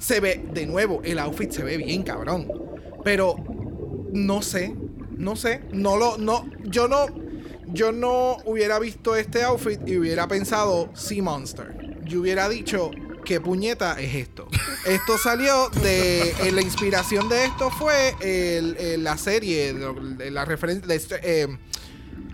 Se 0.00 0.20
ve, 0.20 0.44
de 0.52 0.64
nuevo, 0.64 1.00
el 1.04 1.18
outfit 1.18 1.50
se 1.50 1.62
ve 1.64 1.76
bien, 1.76 2.02
cabrón. 2.04 2.46
Pero 3.04 3.36
no 4.12 4.42
sé. 4.42 4.74
No 5.16 5.34
sé. 5.36 5.62
No 5.72 5.96
lo. 5.96 6.16
No. 6.18 6.48
Yo 6.64 6.88
no. 6.88 7.06
Yo 7.70 7.92
no 7.92 8.38
hubiera 8.46 8.78
visto 8.78 9.14
este 9.14 9.42
outfit 9.42 9.80
y 9.86 9.98
hubiera 9.98 10.26
pensado 10.26 10.88
Sea 10.94 11.22
Monster. 11.22 11.74
Yo 12.04 12.20
hubiera 12.20 12.48
dicho. 12.48 12.90
¿Qué 13.24 13.40
puñeta 13.40 14.00
es 14.00 14.14
esto? 14.14 14.48
Esto 14.86 15.18
salió 15.18 15.68
de. 15.82 16.30
eh, 16.30 16.52
la 16.52 16.62
inspiración 16.62 17.28
de 17.28 17.44
esto 17.44 17.70
fue 17.70 18.14
el- 18.20 18.76
el- 18.78 19.04
la 19.04 19.16
serie. 19.18 19.74
La 20.30 20.44
referencia. 20.44 20.86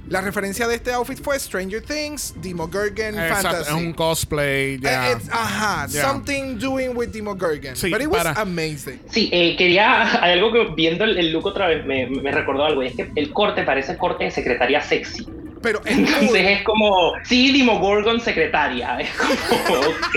la 0.07 0.20
referencia 0.20 0.68
de 0.68 0.75
este 0.75 0.92
outfit 0.92 1.18
fue 1.18 1.40
Stranger 1.40 1.81
Things, 1.81 2.35
Demogorgon, 2.42 3.18
Exacto, 3.18 3.49
Fantasy. 3.49 3.70
es 3.70 3.75
un 3.75 3.92
cosplay, 3.94 4.79
ya. 4.79 5.11
Eh, 5.11 5.12
it's- 5.14 5.29
ajá, 5.33 5.87
Yeah. 5.88 6.03
something 6.11 6.59
doing 6.59 6.90
with 6.94 7.09
Demogorgon. 7.09 7.75
Sí, 7.75 7.90
But 7.90 8.03
it 8.03 8.09
was 8.09 8.23
para- 8.23 8.38
amazing. 8.42 9.01
sí, 9.11 9.31
eh, 9.33 9.57
quería, 9.57 10.03
hay 10.23 10.33
algo 10.33 10.53
que 10.53 10.75
viendo 10.77 11.05
el, 11.05 11.16
el 11.16 11.33
look 11.33 11.47
otra 11.47 11.68
vez 11.68 11.87
me, 11.87 12.07
me 12.07 12.31
recordó 12.33 12.66
algo, 12.66 12.83
y 12.83 12.88
es 12.88 12.94
que 12.97 13.11
el 13.16 13.33
corte 13.33 13.62
parece 13.62 13.97
corte 13.97 14.25
de 14.25 14.31
secretaria 14.31 14.83
sexy. 14.83 15.27
Pero 15.64 15.81
es 15.85 15.96
Entonces 15.98 16.29
cool. 16.29 16.37
es 16.37 16.62
como, 16.62 17.12
sí, 17.24 17.50
Demogorgon 17.59 18.20
secretaria, 18.20 18.98
es 19.00 19.11
como, 19.11 19.81
ok. 19.81 20.16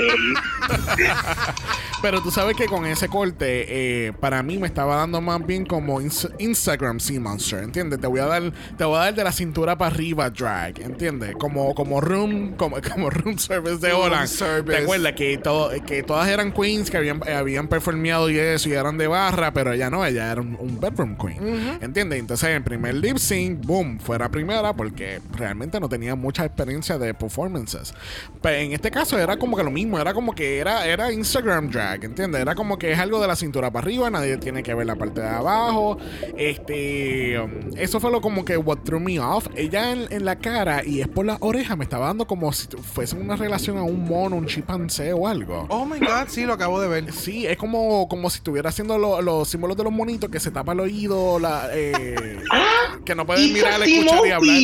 Pero 2.02 2.22
tú 2.22 2.30
sabes 2.30 2.56
que 2.56 2.68
con 2.68 2.86
ese 2.86 3.08
corte, 3.08 3.66
eh, 4.08 4.14
para 4.20 4.44
mí 4.44 4.58
me 4.60 4.68
estaba 4.68 4.98
dando 4.98 5.20
más 5.20 5.44
bien 5.46 5.66
como 5.66 6.00
ins- 6.00 6.32
Instagram 6.38 7.00
Sea 7.00 7.20
Monster, 7.20 7.64
¿entiendes? 7.64 8.00
Te 8.00 8.06
voy 8.06 8.20
a 8.20 8.26
dar, 8.28 8.54
te 8.78 8.84
voy 8.86 8.98
a 8.98 9.00
dar 9.00 9.16
de 9.16 9.24
la 9.24 9.32
cintura 9.32 9.76
para 9.80 9.96
arriba 9.96 10.30
drag, 10.30 10.80
¿entiendes? 10.80 11.36
Como, 11.36 11.74
como 11.74 12.00
room, 12.00 12.54
como, 12.56 12.78
como 12.94 13.10
room 13.10 13.40
service 13.40 13.78
de 13.80 13.94
Holland. 13.94 14.28
service. 14.28 14.78
¿Te 14.78 14.84
acuerdas 14.84 15.14
que 15.14 15.38
todo, 15.40 15.72
que 15.88 16.04
todas 16.04 16.28
eran 16.30 16.52
queens 16.52 16.92
que 16.92 16.98
habían, 16.98 17.20
habían 17.28 17.68
performeado 17.68 18.30
y 18.30 18.38
eso 18.38 18.70
y 18.70 18.74
eran 18.74 19.00
de 19.00 19.08
barra, 19.08 19.52
pero 19.52 19.74
ella 19.74 19.90
no, 19.90 20.06
ella 20.06 20.32
era 20.32 20.42
un, 20.42 20.56
un 20.60 20.80
bedroom 20.80 21.18
queen, 21.18 21.80
¿entiendes? 21.82 22.20
Entonces 22.20 22.50
en 22.50 22.64
primer 22.64 22.94
lip 22.94 23.18
sync, 23.18 23.66
boom, 23.66 24.00
fuera 24.00 24.30
primera 24.30 24.72
porque 24.74 25.20
realmente 25.38 25.80
no 25.80 25.88
tenía 25.90 26.16
mucha 26.16 26.44
experiencia 26.46 26.98
de 26.98 27.14
performances. 27.14 27.94
Pero 28.42 28.58
en 28.58 28.74
este 28.74 28.92
caso 28.92 29.18
era 29.18 29.38
como 29.38 29.56
que 29.56 29.64
lo 29.64 29.72
mismo, 29.72 30.00
era 30.00 30.14
como 30.14 30.34
que 30.34 30.58
era, 30.60 30.86
era 30.86 31.12
Instagram 31.12 31.70
drag, 31.70 32.04
¿entiendes? 32.06 32.42
Era 32.42 32.56
como 32.56 32.78
que 32.78 32.92
es 32.92 33.00
algo 33.00 33.20
de 33.22 33.28
la 33.28 33.36
cintura 33.36 33.72
para 33.72 33.86
arriba, 33.86 34.10
nadie 34.10 34.38
tiene 34.38 34.64
que 34.64 34.74
ver 34.74 34.86
la 34.88 34.96
parte 34.96 35.22
de 35.22 35.28
abajo. 35.28 35.98
Este, 36.36 37.40
um, 37.40 37.52
eso 37.78 38.00
fue 38.00 38.12
lo 38.12 38.22
como 38.22 38.44
que 38.46 38.58
what 38.58 38.80
threw 38.84 39.00
me 39.00 39.20
off. 39.20 39.48
Ella 39.56 39.92
en, 39.92 40.12
en 40.12 40.26
la 40.26 40.38
cara 40.38 40.84
y 40.86 41.02
es 41.02 41.08
por 41.08 41.26
la 41.26 41.38
oreja 41.40 41.76
me 41.76 41.84
estaba 41.84 42.08
dando 42.08 42.26
como 42.26 42.52
si 42.54 42.68
fuese 42.78 43.16
una 43.16 43.36
relación 43.36 43.78
a 43.78 43.84
un 43.84 44.04
mono, 44.06 44.36
un 44.38 44.46
chimpancé 44.48 45.14
o 45.14 45.28
algo. 45.28 45.66
Oh 45.70 45.86
my 45.86 46.00
god, 46.00 46.28
sí, 46.28 46.46
lo 46.46 46.54
acabo 46.54 46.80
de 46.82 46.88
ver. 46.88 47.12
Sí, 47.14 47.46
es 47.46 47.58
como, 47.58 48.08
como 48.08 48.30
si 48.30 48.38
estuviera 48.38 48.70
haciendo 48.70 48.98
lo- 48.98 49.22
los 49.22 49.48
símbolos 49.50 49.78
de 49.78 49.84
los 49.84 49.92
monitos 49.94 50.30
que 50.30 50.40
se 50.40 50.52
tapa 50.52 50.72
el 50.74 50.80
oído, 50.80 51.40
la, 51.40 51.70
eh, 51.74 52.40
que 53.06 53.14
no 53.16 53.26
pueden 53.26 53.44
¡Hizo 53.46 53.54
mirar, 53.54 53.82
escuchar 53.84 54.28
y 54.28 54.32
hablar. 54.32 54.58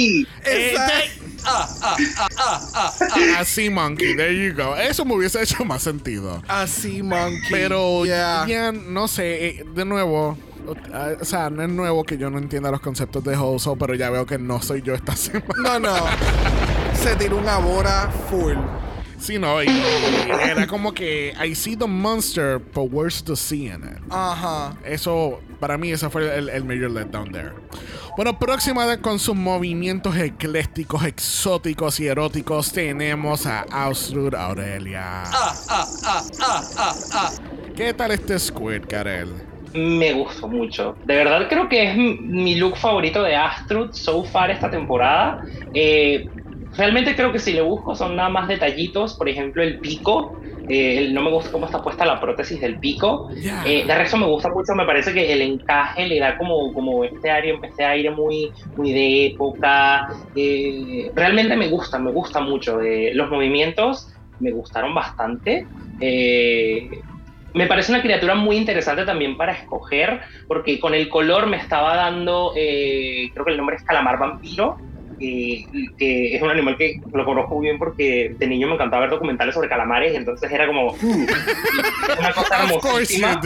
Así, 3.38 3.70
monkey, 3.70 4.16
there 4.16 4.34
you 4.34 4.54
go. 4.56 4.76
Eso 4.76 5.04
me 5.06 5.16
hubiese 5.16 5.42
hecho 5.42 5.64
más 5.66 5.84
sentido. 5.84 6.42
Así, 6.48 7.04
monkey. 7.04 7.50
Pero 7.50 8.06
Yeah. 8.06 8.46
ya, 8.48 8.72
no 8.72 9.08
sé, 9.08 9.48
eh, 9.48 9.66
de 9.76 9.86
nuevo. 9.86 10.38
O 11.22 11.26
sea, 11.26 11.50
no 11.50 11.62
es 11.64 11.70
nuevo 11.70 12.06
que 12.06 12.18
yo 12.18 12.30
no 12.30 12.38
entienda 12.38 12.72
los 12.72 12.80
conceptos 12.80 13.22
de 13.26 13.36
Hoso, 13.36 13.76
pero 13.76 13.96
ya 13.96 14.10
veo 14.10 14.26
que 14.26 14.38
no 14.40 14.62
soy 14.62 14.82
yo 14.82 14.94
esta 14.94 15.16
semana. 15.18 15.54
No, 15.62 15.80
no. 15.80 15.96
Se 16.96 17.16
tiró 17.18 17.38
una 17.38 17.58
bora 17.58 18.10
full. 18.30 18.54
Sí, 19.24 19.40
no, 19.40 19.64
y, 19.64 19.68
y 19.70 20.50
era 20.52 20.68
como 20.68 20.94
que 20.94 21.34
I 21.42 21.56
see 21.56 21.78
the 21.78 21.88
monster, 21.88 22.60
but 22.60 22.92
where's 22.92 23.24
the 23.24 23.38
sea 23.38 23.74
in 23.76 23.84
it? 23.86 24.04
Ajá. 24.10 24.76
Eso, 24.84 25.40
para 25.62 25.78
mí, 25.78 25.92
ese 25.94 26.10
fue 26.10 26.38
el, 26.38 26.50
el 26.50 26.66
major 26.66 26.92
letdown 26.92 27.32
there. 27.32 27.54
Bueno, 28.18 28.38
próxima 28.38 28.98
con 28.98 29.20
sus 29.20 29.34
movimientos 29.36 30.18
eclécticos, 30.18 31.06
exóticos 31.06 32.02
y 32.02 32.08
eróticos, 32.08 32.74
tenemos 32.74 33.46
a 33.46 33.62
Austrud 33.72 34.36
Aurelia. 34.36 35.24
¿Qué 37.76 37.94
tal 37.94 38.12
este 38.12 38.38
squid, 38.38 38.82
Karel? 38.90 39.30
Me 39.74 40.14
gustó 40.14 40.48
mucho. 40.48 40.96
De 41.06 41.16
verdad 41.16 41.48
creo 41.50 41.68
que 41.68 41.90
es 41.90 41.96
mi- 41.98 42.18
mi 42.20 42.56
look 42.56 42.78
favorito 42.78 43.24
de 43.24 43.36
Astrud 43.36 43.92
so 43.94 44.24
far 44.24 44.52
esta 44.52 44.70
temporada. 44.70 45.42
Eh, 45.74 46.28
realmente 46.76 47.16
creo 47.16 47.32
que 47.32 47.40
si 47.40 47.54
le 47.54 47.62
busco 47.62 47.96
son 47.96 48.16
nada 48.16 48.30
más 48.30 48.48
detallitos. 48.48 49.16
Por 49.16 49.30
ejemplo, 49.30 49.64
el 49.64 49.80
pico. 49.80 50.40
Eh, 50.70 51.10
no 51.12 51.22
me 51.22 51.30
gusta 51.30 51.52
cómo 51.52 51.66
está 51.66 51.84
puesta 51.84 52.06
la 52.06 52.22
prótesis 52.22 52.62
del 52.62 52.80
pico. 52.80 53.30
Eh, 53.66 53.84
de 53.86 53.96
resto 53.96 54.18
me 54.18 54.26
gusta 54.26 54.50
mucho. 54.50 54.74
Me 54.76 54.86
parece 54.86 55.14
que 55.14 55.32
el 55.32 55.42
encaje 55.42 56.08
le 56.08 56.20
da 56.20 56.38
como, 56.38 56.74
como 56.74 57.04
este, 57.04 57.30
aire, 57.30 57.60
este 57.64 57.84
aire 57.84 58.12
muy, 58.12 58.52
muy 58.76 58.94
de 58.94 59.28
época. 59.28 60.08
Eh, 60.36 61.12
realmente 61.16 61.56
me 61.56 61.68
gusta, 61.68 62.00
me 62.00 62.12
gusta 62.12 62.40
mucho. 62.40 62.82
Eh, 62.82 63.12
los 63.14 63.30
movimientos 63.30 64.14
me 64.40 64.52
gustaron 64.52 64.94
bastante. 64.94 65.68
Me 67.56 67.68
parece 67.68 67.92
una 67.92 68.02
criatura 68.02 68.34
muy 68.34 68.58
interesante 68.58 69.06
también 69.06 69.38
para 69.38 69.52
escoger, 69.52 70.22
porque 70.48 70.80
con 70.80 70.96
el 70.96 71.08
color 71.08 71.46
me 71.46 71.58
estaba 71.58 71.96
dando, 71.96 72.52
creo 72.52 73.46
que 73.46 73.52
el 73.52 73.58
nombre 73.58 73.76
es 73.76 73.84
calamar 73.84 74.18
vampiro, 74.18 74.78
que 75.98 76.36
es 76.36 76.42
un 76.42 76.50
animal 76.50 76.78
que 76.78 77.00
lo 77.12 77.26
conozco 77.26 77.56
muy 77.56 77.66
bien 77.66 77.78
porque 77.78 78.36
de 78.38 78.48
niño 78.48 78.68
me 78.68 78.74
encantaba 78.74 79.02
ver 79.02 79.12
documentales 79.12 79.54
sobre 79.54 79.70
calamares, 79.70 80.16
entonces 80.16 80.52
era 80.52 80.68
como 80.68 80.92
uh, 80.92 80.96
una 82.20 82.34
cosa 82.34 82.64
hermosísima. 82.64 83.42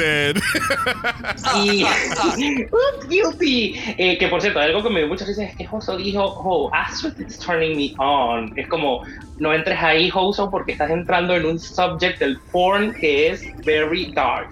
Y, 1.56 1.86
guilty. 3.10 3.76
Eh, 3.98 4.18
que 4.18 4.28
por 4.28 4.42
cierto, 4.42 4.60
algo 4.60 4.84
que 4.84 4.90
me 4.90 5.00
dio 5.00 5.08
muchas 5.08 5.28
veces 5.28 5.50
es 5.50 5.56
que 5.56 5.68
Hoso 5.70 5.98
dijo, 5.98 6.24
oh, 6.24 6.70
Astrid 6.74 7.20
is 7.28 7.38
turning 7.40 7.78
me 7.78 7.94
on. 8.04 8.58
Es 8.58 8.68
como, 8.68 9.04
no 9.38 9.54
entres 9.54 9.80
ahí, 9.82 10.10
Hoso, 10.14 10.50
porque 10.50 10.74
estás 10.74 10.90
entrando 10.90 11.36
en 11.36 11.46
un 11.46 11.60
subject 11.60 12.20
del 12.20 12.40
porn 12.52 12.94
que 12.94 13.30
es 13.30 13.46
very 13.66 14.12
dark. 14.14 14.50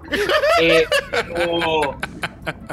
Eh, 0.61 0.85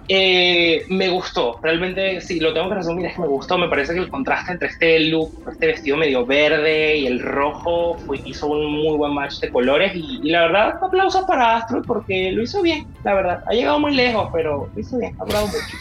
eh, 0.08 0.84
me 0.88 1.08
gustó, 1.08 1.58
realmente, 1.62 2.20
si 2.20 2.40
lo 2.40 2.52
tengo 2.52 2.68
que 2.68 2.74
resumir, 2.76 3.06
es 3.06 3.14
que 3.14 3.20
me 3.20 3.28
gustó. 3.28 3.56
Me 3.58 3.68
parece 3.68 3.94
que 3.94 4.00
el 4.00 4.08
contraste 4.08 4.52
entre 4.52 4.68
este 4.68 5.00
look, 5.00 5.44
este 5.50 5.66
vestido 5.66 5.96
medio 5.96 6.26
verde 6.26 6.98
y 6.98 7.06
el 7.06 7.20
rojo, 7.20 7.96
fue, 8.06 8.20
hizo 8.24 8.46
un 8.48 8.72
muy 8.72 8.96
buen 8.96 9.14
match 9.14 9.40
de 9.40 9.50
colores. 9.50 9.92
Y, 9.94 10.30
la 10.30 10.42
verdad, 10.42 10.78
aplausos 10.82 11.24
para 11.24 11.56
Astrid 11.56 11.82
porque 11.86 12.32
lo 12.32 12.42
hizo 12.42 12.62
bien, 12.62 12.86
la 13.04 13.14
verdad. 13.14 13.44
Ha 13.46 13.52
llegado 13.52 13.78
muy 13.78 13.94
lejos, 13.94 14.28
pero 14.32 14.68
lo 14.74 14.80
hizo 14.80 14.98
bien, 14.98 15.16
ha 15.18 15.24
durado 15.24 15.46
mucho. 15.46 15.76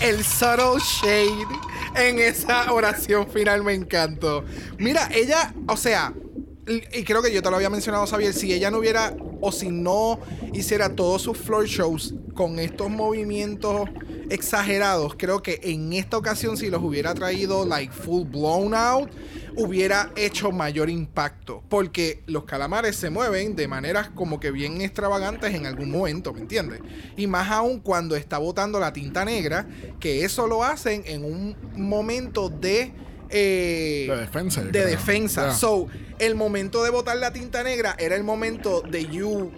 El 0.00 0.22
subtle 0.22 0.80
shade 0.80 1.46
en 1.96 2.18
esa 2.18 2.72
oración 2.72 3.26
final 3.26 3.64
me 3.64 3.74
encantó. 3.74 4.44
Mira, 4.78 5.08
ella, 5.12 5.52
o 5.68 5.76
sea, 5.76 6.12
y 6.66 7.04
creo 7.04 7.22
que 7.22 7.32
yo 7.32 7.42
te 7.42 7.50
lo 7.50 7.56
había 7.56 7.70
mencionado, 7.70 8.06
Xavier, 8.06 8.32
si 8.32 8.52
ella 8.52 8.70
no 8.70 8.78
hubiera 8.78 9.14
o 9.40 9.52
si 9.52 9.68
no 9.68 10.18
hiciera 10.54 10.94
todos 10.94 11.22
sus 11.22 11.36
floor 11.36 11.66
shows 11.66 12.14
con 12.34 12.58
estos 12.58 12.88
movimientos 12.90 13.90
exagerados, 14.30 15.14
creo 15.18 15.42
que 15.42 15.60
en 15.62 15.92
esta 15.92 16.16
ocasión 16.16 16.56
si 16.56 16.70
los 16.70 16.82
hubiera 16.82 17.12
traído 17.12 17.66
like 17.66 17.92
full 17.92 18.26
blown 18.26 18.74
out, 18.74 19.10
hubiera 19.56 20.10
hecho 20.16 20.50
mayor 20.50 20.88
impacto, 20.88 21.62
porque 21.68 22.22
los 22.26 22.44
calamares 22.44 22.96
se 22.96 23.10
mueven 23.10 23.54
de 23.54 23.68
maneras 23.68 24.08
como 24.14 24.40
que 24.40 24.50
bien 24.50 24.80
extravagantes 24.80 25.54
en 25.54 25.66
algún 25.66 25.90
momento, 25.90 26.32
¿me 26.32 26.40
entiendes? 26.40 26.80
Y 27.16 27.26
más 27.26 27.50
aún 27.50 27.80
cuando 27.80 28.16
está 28.16 28.38
botando 28.38 28.80
la 28.80 28.92
tinta 28.92 29.24
negra, 29.24 29.68
que 30.00 30.24
eso 30.24 30.46
lo 30.46 30.64
hacen 30.64 31.02
en 31.06 31.24
un 31.24 31.56
momento 31.76 32.48
de 32.48 32.92
eh, 33.30 34.06
De 34.08 34.16
defensa, 34.16 34.60
yo 34.60 34.66
de 34.66 34.72
creo. 34.72 34.86
defensa. 34.86 35.52
So, 35.54 35.88
el 36.18 36.34
momento 36.34 36.82
de 36.84 36.90
botar 36.90 37.16
la 37.16 37.32
tinta 37.32 37.62
negra 37.62 37.96
era 37.98 38.16
el 38.16 38.24
momento 38.24 38.82
de 38.82 39.06
you 39.06 39.50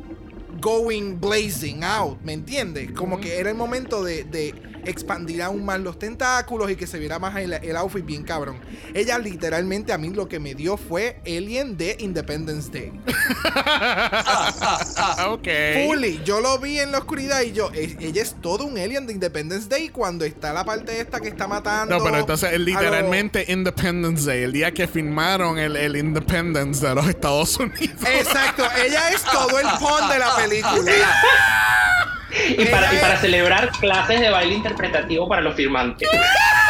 going 0.60 1.20
blazing 1.20 1.84
out, 1.84 2.20
¿me 2.22 2.32
entiendes? 2.32 2.90
Como 2.92 3.20
que 3.20 3.38
era 3.38 3.50
el 3.50 3.56
momento 3.56 4.02
de, 4.02 4.24
de 4.24 4.54
expandir 4.86 5.42
aún 5.42 5.64
más 5.64 5.80
los 5.80 5.98
tentáculos 5.98 6.70
y 6.70 6.76
que 6.76 6.86
se 6.86 6.98
viera 6.98 7.18
más 7.18 7.36
el, 7.36 7.52
el 7.52 7.76
outfit 7.76 8.04
bien 8.04 8.22
cabrón. 8.22 8.58
Ella 8.94 9.18
literalmente 9.18 9.92
a 9.92 9.98
mí 9.98 10.10
lo 10.10 10.28
que 10.28 10.38
me 10.40 10.54
dio 10.54 10.76
fue 10.76 11.20
Alien 11.26 11.76
de 11.76 11.96
Independence 12.00 12.70
Day. 12.70 12.92
ok. 15.28 15.48
Fully, 15.86 16.22
yo 16.24 16.40
lo 16.40 16.58
vi 16.58 16.78
en 16.80 16.92
la 16.92 16.98
oscuridad 16.98 17.42
y 17.42 17.52
yo, 17.52 17.70
e- 17.74 17.96
ella 18.00 18.22
es 18.22 18.36
todo 18.40 18.64
un 18.64 18.78
alien 18.78 19.06
de 19.06 19.12
Independence 19.12 19.68
Day 19.68 19.88
cuando 19.88 20.24
está 20.24 20.52
la 20.52 20.64
parte 20.64 21.00
esta 21.00 21.20
que 21.20 21.28
está 21.28 21.46
matando. 21.46 21.98
No, 21.98 22.04
pero 22.04 22.18
entonces 22.18 22.52
es 22.52 22.58
lo- 22.58 22.64
literalmente 22.66 23.44
Independence 23.48 24.24
Day, 24.26 24.42
el 24.44 24.52
día 24.52 24.72
que 24.72 24.86
firmaron 24.86 25.58
el, 25.58 25.76
el 25.76 25.96
Independence 25.96 26.86
de 26.86 26.94
los 26.94 27.06
Estados 27.08 27.56
Unidos. 27.58 27.96
Exacto, 28.06 28.64
ella 28.84 29.10
es 29.10 29.22
todo 29.24 29.58
el 29.58 29.66
pon 29.78 30.08
de 30.08 30.18
la 30.18 30.36
película. 30.36 30.92
Y 32.30 32.64
para, 32.66 32.92
y 32.92 32.98
para 32.98 33.16
celebrar 33.18 33.70
clases 33.80 34.20
de 34.20 34.30
baile 34.30 34.54
interpretativo 34.54 35.28
para 35.28 35.42
los 35.42 35.54
firmantes. 35.54 36.08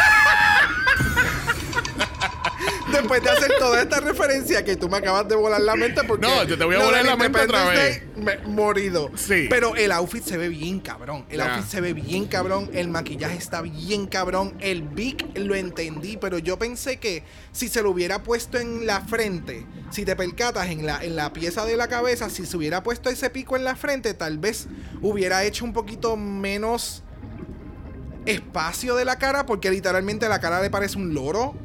Después 2.97 3.23
de 3.23 3.29
hacer 3.29 3.51
toda 3.59 3.81
esta 3.81 3.99
referencia 3.99 4.63
que 4.65 4.75
tú 4.75 4.89
me 4.89 4.97
acabas 4.97 5.27
de 5.27 5.35
volar 5.35 5.61
la 5.61 5.75
mente 5.75 6.03
porque 6.03 6.25
No, 6.27 6.43
yo 6.43 6.57
te 6.57 6.63
voy 6.65 6.75
a 6.75 6.83
volar 6.83 7.05
la 7.05 7.15
mente 7.15 7.39
otra 7.41 7.65
me- 8.15 8.37
morido. 8.47 9.11
Sí. 9.15 9.47
Pero 9.49 9.75
el 9.75 9.91
outfit 9.91 10.23
se 10.23 10.37
ve 10.37 10.49
bien 10.49 10.79
cabrón. 10.79 11.25
El 11.29 11.41
outfit 11.41 11.65
se 11.65 11.81
ve 11.81 11.93
bien 11.93 12.25
cabrón. 12.25 12.69
El 12.73 12.87
maquillaje 12.89 13.37
está 13.37 13.61
bien 13.61 14.07
cabrón. 14.07 14.55
El 14.59 14.81
big 14.81 15.25
lo 15.37 15.55
entendí, 15.55 16.17
pero 16.17 16.37
yo 16.39 16.57
pensé 16.57 16.97
que 16.97 17.23
si 17.51 17.67
se 17.67 17.81
lo 17.81 17.91
hubiera 17.91 18.23
puesto 18.23 18.57
en 18.57 18.85
la 18.85 19.01
frente, 19.01 19.65
si 19.91 20.03
te 20.05 20.15
percatas 20.15 20.67
en 20.69 20.85
la, 20.85 21.03
en 21.03 21.15
la 21.15 21.31
pieza 21.33 21.65
de 21.65 21.77
la 21.77 21.87
cabeza, 21.87 22.29
si 22.29 22.45
se 22.45 22.57
hubiera 22.57 22.83
puesto 22.83 23.09
ese 23.09 23.29
pico 23.29 23.55
en 23.55 23.63
la 23.63 23.75
frente, 23.75 24.13
tal 24.13 24.37
vez 24.37 24.67
hubiera 25.01 25.43
hecho 25.43 25.65
un 25.65 25.73
poquito 25.73 26.17
menos 26.17 27.03
espacio 28.25 28.95
de 28.95 29.05
la 29.05 29.17
cara, 29.17 29.45
porque 29.45 29.71
literalmente 29.71 30.27
la 30.27 30.39
cara 30.39 30.61
le 30.61 30.69
parece 30.69 30.97
un 30.97 31.13
loro 31.13 31.55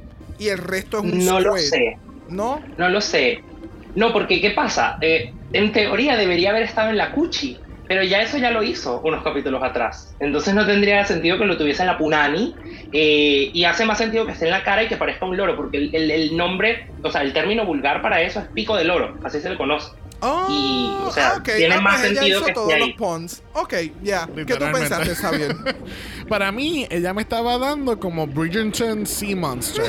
y 0.42 0.48
el 0.50 0.58
resto 0.58 0.98
es 0.98 1.04
un 1.04 1.18
No 1.28 1.40
lo 1.40 1.56
sé. 1.56 1.98
¿No? 2.26 2.70
No 2.76 2.88
lo 2.88 3.00
sé. 3.00 3.46
No, 3.94 4.12
porque 4.12 4.40
¿qué 4.40 4.50
pasa? 4.52 4.98
Eh, 5.00 5.24
en 5.52 5.72
teoría 5.72 6.16
debería 6.16 6.50
haber 6.50 6.62
estado 6.64 6.90
en 6.90 6.98
la 6.98 7.12
Cuchi, 7.12 7.66
pero 7.88 8.04
ya 8.04 8.22
eso 8.22 8.38
ya 8.38 8.50
lo 8.50 8.62
hizo 8.62 9.02
unos 9.02 9.22
capítulos 9.24 9.62
atrás. 9.62 10.16
Entonces 10.18 10.54
no 10.54 10.66
tendría 10.66 11.04
sentido 11.04 11.38
que 11.38 11.44
lo 11.46 11.58
tuviese 11.58 11.82
en 11.82 11.88
la 11.88 11.98
Punani. 11.98 12.58
eh, 12.92 13.50
y 13.54 13.64
hace 13.64 13.86
más 13.86 13.98
sentido 13.98 14.26
que 14.26 14.32
esté 14.32 14.46
en 14.46 14.52
la 14.52 14.64
cara 14.64 14.84
y 14.84 14.88
que 14.88 14.96
parezca 14.98 15.26
un 15.26 15.36
loro, 15.36 15.56
porque 15.56 15.78
el, 15.78 15.90
el- 15.94 16.10
el 16.10 16.36
nombre, 16.36 16.78
o 17.02 17.10
sea, 17.10 17.22
el 17.22 17.32
término 17.34 17.66
vulgar 17.66 18.02
para 18.02 18.22
eso 18.22 18.40
es 18.40 18.48
pico 18.54 18.76
de 18.76 18.84
loro, 18.84 19.18
así 19.24 19.40
se 19.40 19.50
le 19.50 19.56
conoce. 19.58 19.88
Oh, 20.24 20.46
Y, 20.48 20.88
o 21.08 21.12
sea, 21.12 21.34
ok. 21.38 21.48
tiene 21.56 21.80
más 21.80 21.98
pues 22.00 22.12
ella 22.12 22.20
sentido 22.20 22.38
hizo 22.38 22.46
que 22.46 22.52
todos 22.52 22.78
los 22.78 22.90
puns. 22.92 23.42
Ok, 23.54 23.74
ya. 24.02 24.28
¿Qué 24.34 24.44
tú 24.44 24.64
pensaste, 24.72 25.14
Xavier? 25.16 25.56
Para 26.28 26.52
mí, 26.52 26.86
ella 26.90 27.12
me 27.12 27.22
estaba 27.22 27.58
dando 27.58 27.98
como 27.98 28.26
Bridgerton 28.28 29.04
Sea 29.04 29.34
Monster. 29.36 29.84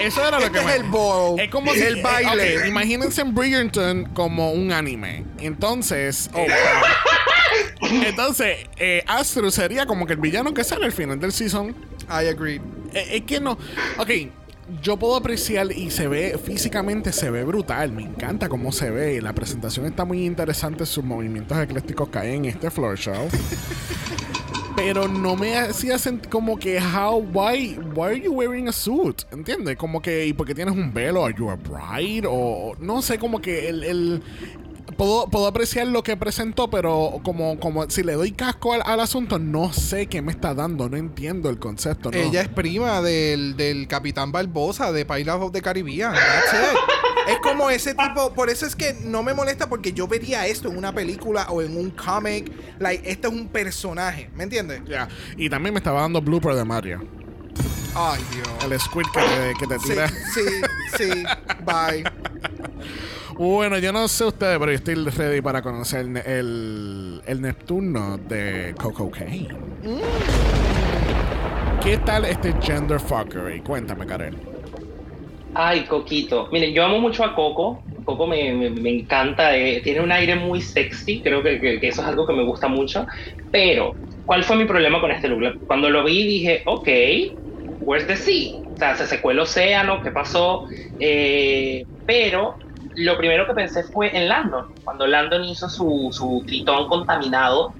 Eso 0.00 0.20
era 0.26 0.38
lo 0.38 0.46
Este 0.46 0.52
que 0.52 0.58
es 0.60 0.64
me... 0.66 0.74
el 0.76 0.82
ball. 0.84 1.40
Es 1.40 1.50
como 1.50 1.72
si- 1.72 1.80
el 1.80 1.98
eh, 1.98 2.02
baile. 2.02 2.58
ok, 2.58 2.66
imagínense 2.66 3.20
en 3.20 3.34
Bridgerton 3.34 4.04
como 4.14 4.52
un 4.52 4.72
anime. 4.72 5.24
Entonces, 5.40 6.30
Oh, 6.34 6.38
eh, 6.38 6.48
entonces 8.06 8.58
eh, 8.76 9.02
Astro 9.06 9.50
sería 9.50 9.86
como 9.86 10.06
que 10.06 10.12
el 10.12 10.18
villano 10.20 10.54
que 10.54 10.62
sale 10.62 10.84
al 10.84 10.92
final 10.92 11.18
del 11.18 11.32
season. 11.32 11.74
I 12.08 12.28
agree. 12.28 12.60
Eh, 12.94 13.08
es 13.16 13.22
que 13.22 13.40
no. 13.40 13.58
Ok, 13.98 14.10
yo 14.82 14.96
puedo 14.96 15.16
apreciar 15.16 15.72
y 15.72 15.90
se 15.90 16.08
ve 16.08 16.38
físicamente, 16.42 17.12
se 17.12 17.30
ve 17.30 17.44
brutal. 17.44 17.92
Me 17.92 18.02
encanta 18.02 18.48
cómo 18.48 18.72
se 18.72 18.90
ve. 18.90 19.20
La 19.22 19.32
presentación 19.32 19.86
está 19.86 20.04
muy 20.04 20.24
interesante. 20.26 20.84
Sus 20.86 21.04
movimientos 21.04 21.58
eclécticos 21.58 22.08
caen 22.08 22.44
en 22.44 22.52
este 22.52 22.70
floor 22.70 22.96
show. 22.98 23.28
Pero 24.76 25.08
no 25.08 25.34
me 25.34 25.56
hacía 25.56 25.98
sentir 25.98 26.30
como 26.30 26.56
que, 26.56 26.78
how, 26.80 27.18
why, 27.32 27.76
why 27.96 28.04
are 28.06 28.20
you 28.20 28.32
wearing 28.32 28.68
a 28.68 28.72
suit? 28.72 29.22
¿Entiendes? 29.32 29.76
Como 29.76 30.00
que, 30.00 30.26
¿y 30.26 30.32
por 30.32 30.46
qué 30.46 30.54
tienes 30.54 30.72
un 30.74 30.94
velo? 30.94 31.24
¿Are 31.24 31.34
you 31.36 31.50
a 31.50 31.56
bride? 31.56 32.28
O 32.30 32.76
no 32.78 33.02
sé, 33.02 33.18
como 33.18 33.40
que 33.40 33.68
el. 33.68 33.82
el- 33.82 34.22
Puedo, 34.96 35.28
puedo 35.28 35.46
apreciar 35.46 35.86
lo 35.86 36.02
que 36.02 36.16
presentó, 36.16 36.70
pero 36.70 37.20
como, 37.22 37.60
como 37.60 37.88
si 37.90 38.02
le 38.02 38.14
doy 38.14 38.32
casco 38.32 38.72
al, 38.72 38.82
al 38.84 39.00
asunto, 39.00 39.38
no 39.38 39.72
sé 39.72 40.06
qué 40.06 40.22
me 40.22 40.32
está 40.32 40.54
dando, 40.54 40.88
no 40.88 40.96
entiendo 40.96 41.50
el 41.50 41.58
concepto. 41.58 42.10
No. 42.10 42.16
Ella 42.16 42.40
es 42.40 42.48
prima 42.48 43.02
del, 43.02 43.56
del 43.56 43.86
Capitán 43.86 44.32
Barbosa 44.32 44.90
de 44.92 45.04
Pirates 45.04 45.42
of 45.42 45.52
the 45.52 45.60
Caribbean. 45.62 46.14
That's 46.14 46.52
it. 46.72 46.78
Es 47.28 47.38
como 47.40 47.68
ese 47.68 47.94
tipo, 47.94 48.32
por 48.32 48.48
eso 48.48 48.64
es 48.64 48.74
que 48.74 48.94
no 49.04 49.22
me 49.22 49.34
molesta 49.34 49.68
porque 49.68 49.92
yo 49.92 50.08
vería 50.08 50.46
esto 50.46 50.68
en 50.70 50.78
una 50.78 50.94
película 50.94 51.46
o 51.50 51.60
en 51.60 51.76
un 51.76 51.90
cómic. 51.90 52.50
Like, 52.78 53.10
este 53.10 53.28
es 53.28 53.32
un 53.34 53.48
personaje, 53.48 54.30
¿me 54.34 54.44
entiendes? 54.44 54.80
Ya. 54.88 55.08
Y 55.36 55.50
también 55.50 55.74
me 55.74 55.78
estaba 55.78 56.00
dando 56.00 56.22
blooper 56.22 56.54
de 56.54 56.64
Mario. 56.64 57.04
Ay, 57.94 58.22
Dios. 58.32 58.48
El 58.72 58.80
squid 58.80 59.04
que 59.12 59.20
te, 59.20 59.58
que 59.58 59.66
te 59.66 59.78
Sí, 59.80 59.88
tira. 59.90 60.08
sí, 60.08 60.42
sí. 60.96 61.24
Bye. 61.66 62.04
Bueno, 63.38 63.78
yo 63.78 63.92
no 63.92 64.08
sé 64.08 64.24
ustedes, 64.24 64.58
pero 64.58 64.72
yo 64.72 64.76
estoy 64.76 64.96
ready 64.96 65.40
para 65.40 65.62
conocer 65.62 66.06
el, 66.26 67.22
el, 67.24 67.40
Neptuno 67.40 68.18
de 68.18 68.74
Coco 68.76 69.10
Kane. 69.10 69.48
¿Qué 71.80 71.98
tal 71.98 72.24
este 72.24 72.54
gender 72.60 73.00
fuckery? 73.00 73.62
Cuéntame, 73.62 74.06
Karen. 74.06 74.42
Ay, 75.54 75.86
Coquito. 75.86 76.48
Miren, 76.52 76.72
yo 76.74 76.84
amo 76.84 77.00
mucho 77.00 77.24
a 77.24 77.34
Coco. 77.34 77.86
Coco 78.04 78.26
me, 78.26 78.52
me- 78.54 78.70
me 78.70 78.90
encanta. 78.90 79.56
eh, 79.56 79.80
tiene 79.82 80.00
un 80.00 80.12
aire 80.12 80.36
muy 80.36 80.60
sexy. 80.60 81.22
Creo 81.22 81.42
que, 81.42 81.60
que- 81.60 81.80
que 81.80 81.88
eso 81.88 82.02
es 82.02 82.08
algo 82.08 82.26
que 82.26 82.34
me 82.34 82.44
gusta 82.44 82.68
mucho. 82.68 83.06
Pero, 83.50 84.00
¿cuál 84.24 84.44
fue 84.44 84.56
mi 84.56 84.64
problema 84.66 85.00
con 85.00 85.10
este 85.12 85.28
look? 85.28 85.60
Cuando 85.66 85.90
lo 85.90 86.04
vi 86.04 86.26
dije, 86.26 86.62
ok, 86.66 86.88
where's 87.80 88.06
the 88.06 88.16
sea? 88.16 88.50
O 88.74 88.76
sea, 88.78 88.96
se 88.96 89.06
secó 89.06 89.30
el 89.32 89.40
océano, 89.40 90.02
¿qué 90.02 90.12
pasó? 90.12 90.64
Eh, 90.98 91.86
pero 92.04 92.56
lo 92.96 93.16
primero 93.18 93.46
que 93.46 93.54
pensé 93.54 93.84
fue 93.84 94.16
en 94.16 94.28
Landon. 94.28 94.66
Cuando 94.84 95.06
Landon 95.06 95.44
hizo 95.44 95.68
su, 95.68 96.08
su 96.12 96.42
tritón 96.46 96.86
contaminado. 96.88 97.76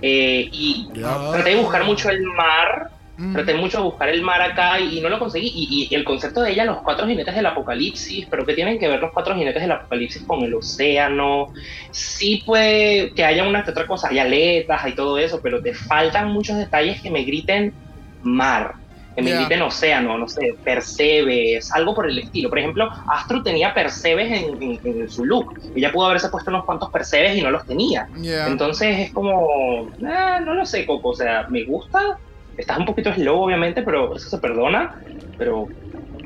eh, 0.00 0.48
y 0.52 0.92
Ya. 0.94 1.18
traté 1.30 1.50
de 1.50 1.56
buscar 1.62 1.84
mucho 1.84 2.10
el 2.10 2.22
mar 2.22 2.88
Mm. 3.18 3.46
Traté 3.46 3.54
mucho 3.54 3.78
de 3.78 3.84
buscar 3.84 4.10
el 4.10 4.20
mar 4.22 4.42
acá 4.42 4.78
y, 4.78 4.98
y 4.98 5.00
no 5.00 5.08
lo 5.08 5.18
conseguí. 5.18 5.46
Y, 5.54 5.88
y 5.90 5.94
el 5.94 6.04
concepto 6.04 6.42
de 6.42 6.50
ella, 6.52 6.66
los 6.66 6.82
cuatro 6.84 7.06
jinetes 7.06 7.34
del 7.34 7.46
apocalipsis, 7.46 8.26
pero 8.30 8.44
¿qué 8.44 8.52
tienen 8.54 8.78
que 8.78 8.88
ver 8.88 9.00
los 9.00 9.10
cuatro 9.14 9.34
jinetes 9.34 9.62
del 9.62 9.72
apocalipsis 9.72 10.22
con 10.26 10.42
el 10.44 10.54
océano? 10.54 11.48
Sí 11.90 12.42
puede 12.44 13.12
que 13.14 13.24
haya 13.24 13.48
una 13.48 13.64
que 13.64 13.70
otra 13.70 13.86
cosa, 13.86 14.08
hay 14.10 14.18
aletas 14.18 14.86
y 14.86 14.94
todo 14.94 15.18
eso, 15.18 15.40
pero 15.42 15.62
te 15.62 15.72
faltan 15.74 16.28
muchos 16.28 16.58
detalles 16.58 17.00
que 17.02 17.10
me 17.10 17.24
griten 17.24 17.74
mar, 18.20 18.74
que 19.14 19.22
me 19.22 19.34
griten 19.34 19.60
océano, 19.62 20.16
no 20.16 20.26
sé, 20.28 20.54
percebes, 20.64 21.70
algo 21.72 21.94
por 21.94 22.08
el 22.08 22.18
estilo. 22.18 22.48
Por 22.48 22.58
ejemplo, 22.58 22.88
Astro 23.08 23.42
tenía 23.42 23.74
percebes 23.74 24.30
en, 24.42 24.62
en- 24.62 24.80
en 24.84 25.10
su 25.10 25.24
look. 25.24 25.60
Ella 25.74 25.92
pudo 25.92 26.06
haberse 26.06 26.28
puesto 26.28 26.50
unos 26.50 26.64
cuantos 26.64 26.90
percebes 26.90 27.36
y 27.36 27.42
no 27.42 27.50
los 27.50 27.66
tenía. 27.66 28.08
Yeah. 28.20 28.46
Entonces 28.46 28.98
es 28.98 29.12
como, 29.12 29.88
ah, 30.06 30.40
no 30.44 30.54
lo 30.54 30.64
sé, 30.64 30.86
Coco, 30.86 31.10
o 31.10 31.14
sea, 31.16 31.46
me 31.50 31.64
gusta, 31.64 32.18
estás 32.56 32.78
un 32.78 32.86
poquito 32.86 33.12
slow 33.12 33.42
obviamente, 33.42 33.82
pero 33.82 34.16
eso 34.16 34.28
se 34.30 34.38
perdona, 34.38 34.94
pero 35.38 35.68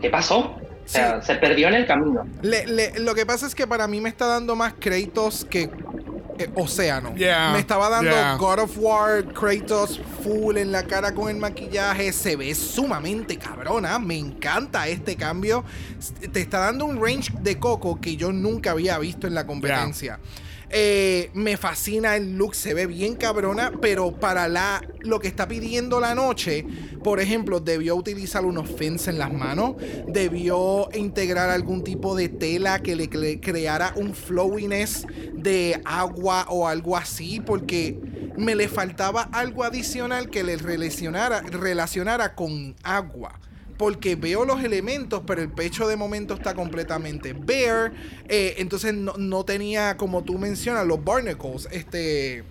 ¿qué 0.00 0.08
pasó? 0.10 0.38
O 0.38 0.88
sea, 0.88 1.20
se 1.20 1.34
perdió 1.34 1.66
en 1.66 1.74
el 1.74 1.86
camino. 1.86 2.24
Le- 2.42 2.66
le- 2.68 2.98
lo 3.00 3.14
que 3.16 3.26
pasa 3.26 3.46
es 3.48 3.54
que 3.56 3.66
para 3.66 3.88
mí 3.88 4.00
me 4.00 4.08
está 4.08 4.26
dando 4.26 4.54
más 4.54 4.74
Kratos 4.74 5.44
que 5.44 5.68
eh, 6.38 6.50
Océano. 6.54 7.14
Yeah, 7.14 7.52
me 7.52 7.58
estaba 7.58 7.88
dando 7.88 8.10
yeah. 8.10 8.36
God 8.38 8.60
of 8.60 8.76
War, 8.78 9.24
Kratos 9.24 10.00
full 10.22 10.56
en 10.56 10.72
la 10.72 10.84
cara 10.84 11.12
con 11.14 11.28
el 11.28 11.36
maquillaje. 11.36 12.12
Se 12.12 12.36
ve 12.36 12.54
sumamente 12.54 13.38
cabrona. 13.38 13.98
Me 13.98 14.16
encanta 14.16 14.88
este 14.88 15.16
cambio. 15.16 15.64
Te 16.32 16.40
está 16.40 16.60
dando 16.60 16.84
un 16.84 17.00
range 17.00 17.32
de 17.40 17.58
Coco 17.58 18.00
que 18.00 18.16
yo 18.16 18.32
nunca 18.32 18.72
había 18.72 18.98
visto 18.98 19.26
en 19.26 19.34
la 19.34 19.46
competencia. 19.46 20.18
Eh, 20.78 21.30
me 21.32 21.56
fascina 21.56 22.16
el 22.16 22.36
look, 22.36 22.54
se 22.54 22.74
ve 22.74 22.84
bien 22.84 23.14
cabrona, 23.14 23.72
pero 23.80 24.12
para 24.20 24.46
la 24.46 24.82
lo 25.00 25.20
que 25.20 25.26
está 25.28 25.48
pidiendo 25.48 26.00
la 26.00 26.14
noche, 26.14 26.66
por 27.02 27.18
ejemplo, 27.18 27.60
debió 27.60 27.96
utilizar 27.96 28.44
unos 28.44 28.68
fins 28.68 29.08
en 29.08 29.18
las 29.18 29.32
manos, 29.32 29.76
debió 30.06 30.90
integrar 30.92 31.48
algún 31.48 31.82
tipo 31.82 32.14
de 32.14 32.28
tela 32.28 32.80
que 32.80 32.94
le 32.94 33.08
cre- 33.08 33.40
creara 33.40 33.94
un 33.96 34.12
flowiness 34.12 35.06
de 35.32 35.80
agua 35.86 36.44
o 36.50 36.68
algo 36.68 36.94
así, 36.98 37.40
porque 37.40 37.98
me 38.36 38.54
le 38.54 38.68
faltaba 38.68 39.22
algo 39.32 39.64
adicional 39.64 40.28
que 40.28 40.44
le 40.44 40.58
relacionara 40.58 42.34
con 42.34 42.76
agua 42.82 43.40
porque 43.76 44.16
veo 44.16 44.44
los 44.44 44.62
elementos, 44.64 45.22
pero 45.26 45.42
el 45.42 45.50
pecho 45.50 45.86
de 45.86 45.96
momento 45.96 46.34
está 46.34 46.54
completamente 46.54 47.32
bare. 47.34 47.92
eh, 48.28 48.54
entonces 48.58 48.94
no, 48.94 49.14
no 49.18 49.44
tenía, 49.44 49.96
como 49.96 50.24
tú 50.24 50.38
mencionas, 50.38 50.86
los 50.86 51.02
barnacles. 51.04 51.68
Este. 51.70 52.44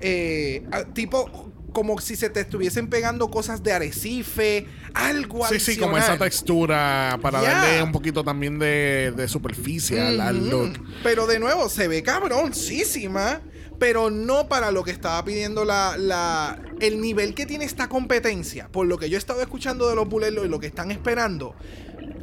eh, 0.00 0.62
tipo 0.94 1.52
como 1.72 2.00
si 2.00 2.16
se 2.16 2.28
te 2.30 2.40
estuviesen 2.40 2.88
pegando 2.88 3.30
cosas 3.30 3.62
de 3.62 3.72
arrecife, 3.72 4.66
algo 4.92 5.46
Sí, 5.46 5.60
sí, 5.60 5.76
como 5.76 5.96
esa 5.96 6.18
textura 6.18 7.16
para 7.22 7.40
Yeah. 7.40 7.52
darle 7.52 7.82
un 7.84 7.92
poquito 7.92 8.24
también 8.24 8.58
de, 8.58 9.12
de 9.16 9.28
superficie 9.28 10.00
al, 10.00 10.50
look. 10.50 10.72
Pero 11.04 11.28
de 11.28 11.38
nuevo, 11.38 11.68
se 11.68 11.86
ve 11.86 12.02
cabroncísima. 12.02 13.40
Pero 13.80 14.10
no 14.10 14.46
para 14.46 14.70
lo 14.70 14.84
que 14.84 14.90
estaba 14.92 15.24
pidiendo 15.24 15.64
la, 15.64 15.96
la- 15.98 16.60
el 16.80 17.00
nivel 17.00 17.34
que 17.34 17.46
tiene 17.46 17.64
esta 17.64 17.88
competencia. 17.88 18.68
Por 18.68 18.86
lo 18.86 18.98
que 18.98 19.08
yo 19.10 19.16
he 19.16 19.18
estado 19.18 19.40
escuchando 19.42 19.88
de 19.88 19.96
los 19.96 20.06
buleros 20.08 20.44
y 20.44 20.48
lo 20.48 20.60
que 20.60 20.66
están 20.68 20.90
esperando. 20.92 21.56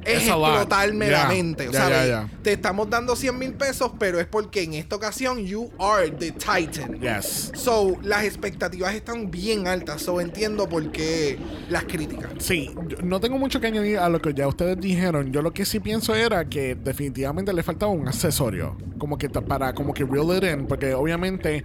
Es 0.05 0.27
explotar 0.27 0.87
Yeah. 0.87 0.93
meramente. 0.93 1.67
O 1.67 1.73
sea, 1.73 2.29
te 2.41 2.53
estamos 2.53 2.89
dando 2.89 3.15
100 3.15 3.37
mil 3.37 3.53
pesos, 3.53 3.91
pero 3.99 4.19
es 4.19 4.25
porque 4.25 4.63
en 4.63 4.73
esta 4.73 4.95
ocasión 4.95 5.39
you 5.45 5.69
are 5.79 6.09
the 6.09 6.31
Titan. 6.31 6.99
Yes. 6.99 7.51
So, 7.55 7.97
las 8.03 8.23
expectativas 8.23 8.93
están 8.95 9.29
bien 9.29 9.67
altas. 9.67 10.01
So, 10.01 10.21
entiendo 10.21 10.69
por 10.69 10.91
qué 10.91 11.37
las 11.69 11.83
críticas. 11.85 12.31
Sí, 12.39 12.73
no 13.03 13.19
tengo 13.19 13.37
mucho 13.37 13.59
que 13.59 13.67
añadir 13.67 13.97
a 13.97 14.09
lo 14.09 14.21
que 14.21 14.33
ya 14.33 14.47
ustedes 14.47 14.79
dijeron. 14.79 15.31
Yo 15.31 15.41
lo 15.41 15.51
que 15.51 15.65
sí 15.65 15.79
pienso 15.79 16.15
era 16.15 16.45
que 16.45 16.75
definitivamente 16.75 17.51
le 17.53 17.63
faltaba 17.63 17.91
un 17.91 18.07
accesorio. 18.07 18.77
Como 18.97 19.17
que 19.17 19.29
para 19.29 19.73
como 19.73 19.93
que 19.93 20.03
reel 20.03 20.37
it 20.37 20.43
in. 20.43 20.67
Porque 20.67 20.93
obviamente 20.93 21.63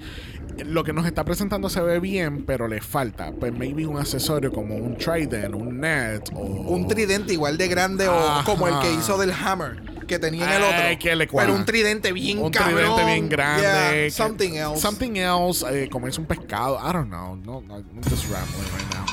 lo 0.67 0.85
que 0.85 0.93
nos 0.93 1.07
está 1.07 1.25
presentando 1.25 1.69
se 1.69 1.81
ve 1.81 2.01
bien, 2.01 2.45
pero 2.45 2.69
le 2.69 2.81
falta. 2.81 3.33
Pues 3.33 3.53
maybe 3.53 3.87
un 3.87 3.99
accesorio 3.99 4.53
como 4.53 4.75
un 4.77 4.97
trident, 4.97 5.55
un 5.55 5.81
net 5.81 6.23
o 6.35 6.41
Un 6.43 6.87
tridente 6.89 7.33
igual 7.33 7.57
de 7.59 7.69
grande 7.69 8.09
o 8.09 8.43
como 8.45 8.69
el 8.69 8.79
que 8.81 8.93
hizo 8.93 9.19
del 9.19 9.33
Hammer 9.33 9.83
que 10.07 10.19
tenía 10.19 10.45
en 10.45 10.53
el 10.53 10.63
otro. 10.63 10.83
Ay, 10.83 10.97
que 10.99 11.15
le 11.17 11.27
pero 11.27 11.55
un 11.55 11.65
tridente 11.65 12.13
bien 12.13 12.39
un 12.39 12.51
cabrón. 12.51 12.75
tridente 12.77 13.05
bien 13.07 13.29
grande. 13.29 13.63
Yeah, 13.63 13.91
que- 13.93 14.11
something 14.11 14.53
else. 14.55 14.81
Something 14.81 15.17
else, 15.17 15.65
eh, 15.71 15.89
como 15.91 16.07
es 16.09 16.19
un 16.19 16.27
pescado. 16.27 16.79
I 16.79 16.93
don't 16.93 17.09
know. 17.09 17.37
No, 17.37 17.63
no, 17.63 17.77
I'm 17.77 18.03
just 18.11 18.25
rambling 18.31 18.69
right 18.77 18.95
now. 18.95 19.07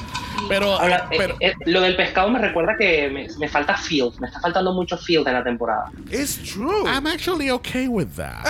Pero, 0.48 0.74
Ahora, 0.74 1.08
pero 1.10 1.36
eh, 1.40 1.50
eh, 1.50 1.54
lo 1.66 1.82
del 1.82 1.96
pescado 1.96 2.30
me 2.30 2.40
recuerda 2.40 2.76
que 2.78 3.10
me, 3.10 3.28
me 3.38 3.50
falta 3.50 3.76
field, 3.78 4.20
me 4.20 4.28
está 4.28 4.40
faltando 4.40 4.74
mucho 4.74 4.98
field 4.98 5.28
en 5.28 5.34
la 5.34 5.44
temporada. 5.44 5.92
It's 6.12 6.38
true. 6.38 6.88
I'm 6.88 7.08
actually 7.08 7.50
okay 7.52 7.88
with 7.88 8.08
that. 8.16 8.46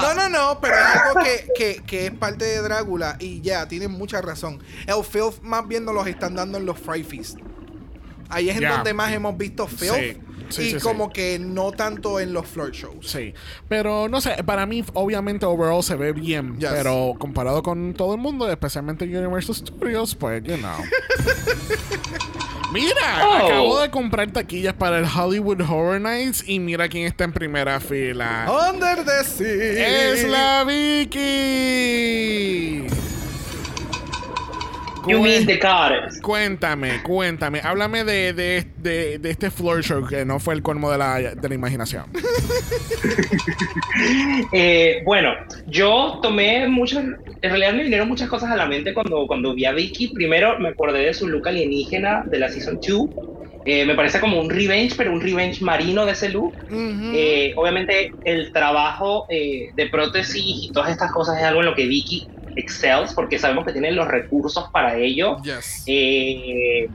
No, 0.00 0.14
no, 0.14 0.28
no, 0.28 0.58
pero 0.60 0.74
es 0.74 0.96
algo 0.96 1.20
que, 1.22 1.46
que, 1.56 1.82
que 1.84 2.06
es 2.06 2.12
parte 2.12 2.44
de 2.44 2.62
Drácula 2.62 3.16
y 3.18 3.40
ya, 3.40 3.66
tienen 3.68 3.90
mucha 3.90 4.20
razón. 4.20 4.62
El 4.86 5.04
filth 5.04 5.40
más 5.42 5.66
bien 5.66 5.84
nos 5.84 5.94
los 5.94 6.06
están 6.06 6.34
dando 6.34 6.58
en 6.58 6.66
los 6.66 6.78
Fry 6.78 7.02
Feast. 7.02 7.38
Ahí 8.28 8.48
es 8.48 8.56
en 8.56 8.68
donde 8.68 8.94
más 8.94 9.12
hemos 9.12 9.36
visto 9.36 9.66
filth 9.66 9.94
Sí, 9.94 10.18
sí, 10.52 10.62
y 10.62 10.70
sí, 10.72 10.78
sí. 10.78 10.82
como 10.82 11.12
que 11.12 11.38
no 11.38 11.72
tanto 11.72 12.20
en 12.20 12.32
los 12.32 12.46
floor 12.46 12.70
shows. 12.72 13.06
Sí, 13.10 13.34
pero 13.68 14.08
no 14.08 14.20
sé, 14.20 14.42
para 14.44 14.66
mí 14.66 14.84
obviamente 14.94 15.46
overall 15.46 15.82
se 15.82 15.96
ve 15.96 16.12
bien, 16.12 16.58
Yes. 16.58 16.70
pero 16.72 17.14
comparado 17.18 17.62
con 17.62 17.94
todo 17.94 18.14
el 18.14 18.20
mundo, 18.20 18.48
especialmente 18.50 19.04
Universal 19.04 19.54
Studios, 19.54 20.14
pues, 20.14 20.42
you 20.44 20.56
know. 20.56 20.70
Mira, 22.72 23.26
Oh. 23.26 23.34
acabo 23.46 23.80
de 23.80 23.90
comprar 23.90 24.30
taquillas 24.32 24.72
para 24.72 24.98
el 24.98 25.04
Hollywood 25.04 25.60
Horror 25.60 26.00
Nights 26.00 26.42
y 26.46 26.58
mira 26.58 26.88
quién 26.88 27.06
está 27.06 27.24
en 27.24 27.32
primera 27.34 27.78
fila. 27.80 28.46
Under 28.70 29.04
the 29.04 29.24
sea. 29.24 30.12
Es 30.12 30.24
la 30.26 30.64
Vicky. 30.64 31.20
You 35.06 35.20
mean 35.20 35.46
the 35.46 35.56
goddess. 35.58 36.20
Cuéntame, 36.20 37.02
cuéntame, 37.02 37.60
háblame 37.62 38.04
de, 38.04 38.32
de, 38.32 38.66
de, 38.76 39.18
de 39.18 39.30
este 39.30 39.50
floor 39.50 39.82
show 39.82 40.06
que 40.06 40.24
no 40.24 40.38
fue 40.38 40.54
el 40.54 40.62
colmo 40.62 40.90
de 40.90 40.98
la, 40.98 41.18
de 41.34 41.48
la 41.48 41.54
imaginación. 41.54 42.06
Eh, 44.52 45.02
bueno, 45.04 45.32
yo 45.66 46.18
tomé 46.22 46.66
muchas, 46.68 47.04
en 47.04 47.50
realidad 47.50 47.72
me 47.72 47.82
vinieron 47.82 48.08
muchas 48.08 48.28
cosas 48.28 48.50
a 48.50 48.56
la 48.56 48.66
mente 48.66 48.94
cuando, 48.94 49.26
cuando 49.26 49.54
vi 49.54 49.64
a 49.64 49.72
Vicky. 49.72 50.08
Primero 50.08 50.58
me 50.58 50.70
acordé 50.70 51.00
de 51.00 51.14
su 51.14 51.28
look 51.28 51.48
alienígena 51.48 52.22
de 52.26 52.38
la 52.38 52.48
Season 52.48 52.78
2. 52.86 53.08
Eh, 53.64 53.84
me 53.84 53.94
parece 53.94 54.20
como 54.20 54.40
un 54.40 54.50
revenge, 54.50 54.94
pero 54.96 55.12
un 55.12 55.20
revenge 55.20 55.62
marino 55.62 56.06
de 56.06 56.12
ese 56.12 56.28
look. 56.30 56.54
Eh, 56.70 57.52
obviamente 57.56 58.12
el 58.24 58.52
trabajo 58.52 59.26
de 59.28 59.88
prótesis 59.90 60.42
y 60.44 60.72
todas 60.72 60.90
estas 60.90 61.12
cosas 61.12 61.38
es 61.38 61.44
algo 61.44 61.60
en 61.60 61.66
lo 61.66 61.74
que 61.74 61.86
Vicky 61.86 62.26
excels 62.56 63.14
porque 63.14 63.38
sabemos 63.38 63.64
que 63.64 63.72
tiene 63.72 63.92
los 63.92 64.08
recursos 64.08 64.68
para 64.72 64.96
ello. 64.96 65.38
Yes. 65.42 65.84
Eh, 65.86 66.88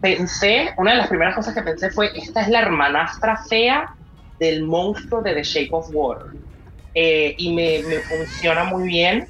pensé, 0.00 0.70
una 0.76 0.92
de 0.92 0.96
las 0.98 1.08
primeras 1.08 1.34
cosas 1.34 1.54
que 1.54 1.62
pensé 1.62 1.90
fue, 1.90 2.10
esta 2.16 2.42
es 2.42 2.48
la 2.48 2.60
hermanastra 2.60 3.36
fea 3.48 3.94
del 4.38 4.64
monstruo 4.64 5.22
de 5.22 5.34
The 5.34 5.42
Shape 5.42 5.70
of 5.72 5.88
Water. 5.92 6.32
Eh, 6.94 7.34
y 7.38 7.52
me, 7.52 7.82
me 7.88 7.96
funciona 8.00 8.64
muy 8.64 8.86
bien 8.86 9.26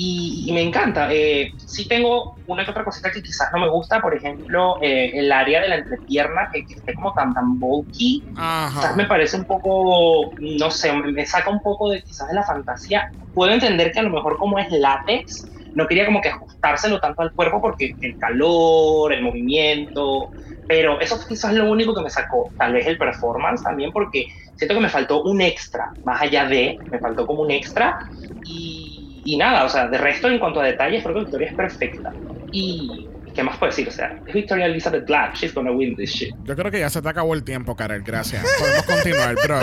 y, 0.00 0.44
y 0.48 0.52
me 0.52 0.62
encanta. 0.62 1.12
Eh, 1.12 1.50
sí 1.58 1.88
tengo 1.88 2.38
una 2.46 2.64
que 2.64 2.70
otra 2.70 2.84
cosita 2.84 3.10
que 3.10 3.20
quizás 3.20 3.48
no 3.52 3.58
me 3.60 3.68
gusta, 3.68 4.00
por 4.00 4.14
ejemplo, 4.14 4.78
eh, 4.80 5.10
el 5.14 5.32
área 5.32 5.60
de 5.60 5.68
la 5.68 5.74
entrepierna 5.74 6.48
que, 6.52 6.64
que 6.64 6.74
esté 6.74 6.94
como 6.94 7.12
tan, 7.14 7.34
tan 7.34 7.58
bulky. 7.58 8.24
Quizás 8.68 8.94
me 8.96 9.06
parece 9.06 9.36
un 9.36 9.44
poco, 9.44 10.34
no 10.38 10.70
sé, 10.70 10.92
me 10.92 11.10
me 11.10 11.26
saca 11.26 11.50
un 11.50 11.60
poco 11.60 11.90
de 11.90 12.02
quizás 12.02 12.28
de 12.28 12.34
la 12.34 12.44
fantasía. 12.44 13.04
Puedo 13.32 13.52
entender 13.52 13.90
que 13.90 13.98
a 13.98 14.02
lo 14.04 14.10
mejor 14.10 14.36
como 14.38 14.60
es 14.60 14.70
látex, 14.70 15.50
no 15.74 15.88
quería 15.88 16.06
como 16.06 16.20
que 16.20 16.28
ajustárselo 16.28 17.00
tanto 17.00 17.22
al 17.22 17.34
cuerpo 17.34 17.60
porque 17.60 17.94
el 18.00 18.16
calor, 18.18 19.12
el 19.12 19.22
movimiento, 19.22 20.30
pero 20.66 21.00
eso 21.00 21.18
quizás 21.28 21.52
es 21.52 21.58
lo 21.58 21.70
único 21.72 21.92
que 21.94 22.02
me 22.02 22.10
sacó. 22.10 22.54
Tal 22.56 22.72
vez 22.72 22.86
el 22.86 22.98
performance 22.98 23.62
también 23.64 23.90
porque 23.92 24.26
siento 24.54 24.74
que 24.76 24.80
me 24.80 24.88
faltó 24.90 25.22
un 25.24 25.40
extra, 25.40 25.88
más 26.04 26.22
allá 26.22 26.44
de, 26.46 26.82
me 26.88 27.00
faltó 27.00 27.26
como 27.26 27.42
un 27.42 27.50
extra 27.50 27.96
y, 28.42 28.87
y 29.28 29.36
nada, 29.36 29.64
o 29.64 29.68
sea, 29.68 29.88
de 29.88 29.98
resto 29.98 30.26
en 30.26 30.38
cuanto 30.38 30.58
a 30.58 30.64
detalles 30.64 31.02
creo 31.02 31.16
que 31.16 31.20
Victoria 31.20 31.48
es 31.48 31.54
perfecta. 31.54 32.14
Y 32.50 33.06
¿qué 33.34 33.42
más 33.42 33.58
puedo 33.58 33.70
decir? 33.70 33.86
O 33.86 33.90
sea, 33.90 34.18
es 34.26 34.32
Victoria 34.32 34.64
Elizabeth 34.64 35.06
Black, 35.06 35.34
she's 35.34 35.52
gonna 35.52 35.70
win 35.70 35.94
this 35.96 36.12
shit. 36.12 36.34
Yo 36.44 36.56
creo 36.56 36.70
que 36.70 36.78
ya 36.78 36.88
se 36.88 37.02
te 37.02 37.08
acabó 37.10 37.34
el 37.34 37.44
tiempo, 37.44 37.76
Karel. 37.76 38.02
Gracias. 38.02 38.42
Podemos 38.58 38.84
continuar, 38.84 39.34
bro. 39.44 39.60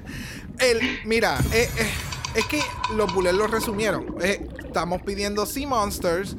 El, 0.58 0.80
mira, 1.04 1.36
eh, 1.52 1.68
eh, 1.78 1.90
es 2.36 2.46
que 2.46 2.60
los 2.96 3.12
bullets 3.12 3.36
lo 3.36 3.48
resumieron. 3.48 4.16
Eh, 4.22 4.46
estamos 4.64 5.02
pidiendo 5.02 5.44
Sea 5.44 5.68
Monsters 5.68 6.34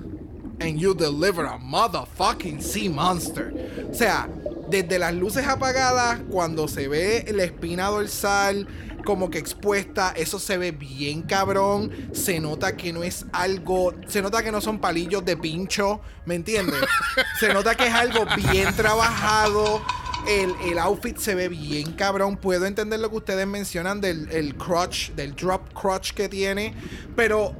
and 0.59 0.79
you 0.79 0.95
deliver 0.95 1.45
a 1.45 1.59
motherfucking 1.59 2.59
Sea 2.59 2.89
Monster. 2.89 3.53
O 3.91 3.93
sea, 3.93 4.27
desde 4.67 4.97
las 4.97 5.13
luces 5.13 5.47
apagadas, 5.47 6.21
cuando 6.27 6.67
se 6.67 6.87
ve 6.87 7.23
la 7.35 7.43
espina 7.43 7.89
dorsal 7.89 8.67
como 9.03 9.29
que 9.29 9.37
expuesta, 9.37 10.13
eso 10.15 10.39
se 10.39 10.57
ve 10.57 10.71
bien 10.71 11.23
cabrón. 11.23 11.91
Se 12.13 12.39
nota 12.39 12.75
que 12.75 12.93
no 12.93 13.03
es 13.03 13.25
algo, 13.31 13.93
se 14.07 14.21
nota 14.21 14.43
que 14.43 14.51
no 14.51 14.61
son 14.61 14.79
palillos 14.79 15.23
de 15.25 15.37
pincho, 15.37 16.01
¿me 16.25 16.35
entiendes? 16.35 16.81
se 17.39 17.53
nota 17.53 17.75
que 17.75 17.87
es 17.87 17.93
algo 17.93 18.25
bien 18.35 18.73
trabajado. 18.75 19.81
El, 20.27 20.55
el 20.65 20.79
outfit 20.79 21.17
se 21.17 21.35
ve 21.35 21.49
bien 21.49 21.91
cabrón. 21.93 22.37
Puedo 22.37 22.65
entender 22.65 22.99
lo 22.99 23.09
que 23.09 23.17
ustedes 23.17 23.45
mencionan 23.45 23.99
del 23.99 24.29
el 24.31 24.55
crotch, 24.55 25.11
del 25.11 25.35
drop 25.35 25.73
crotch 25.73 26.13
que 26.13 26.29
tiene. 26.29 26.73
Pero 27.15 27.55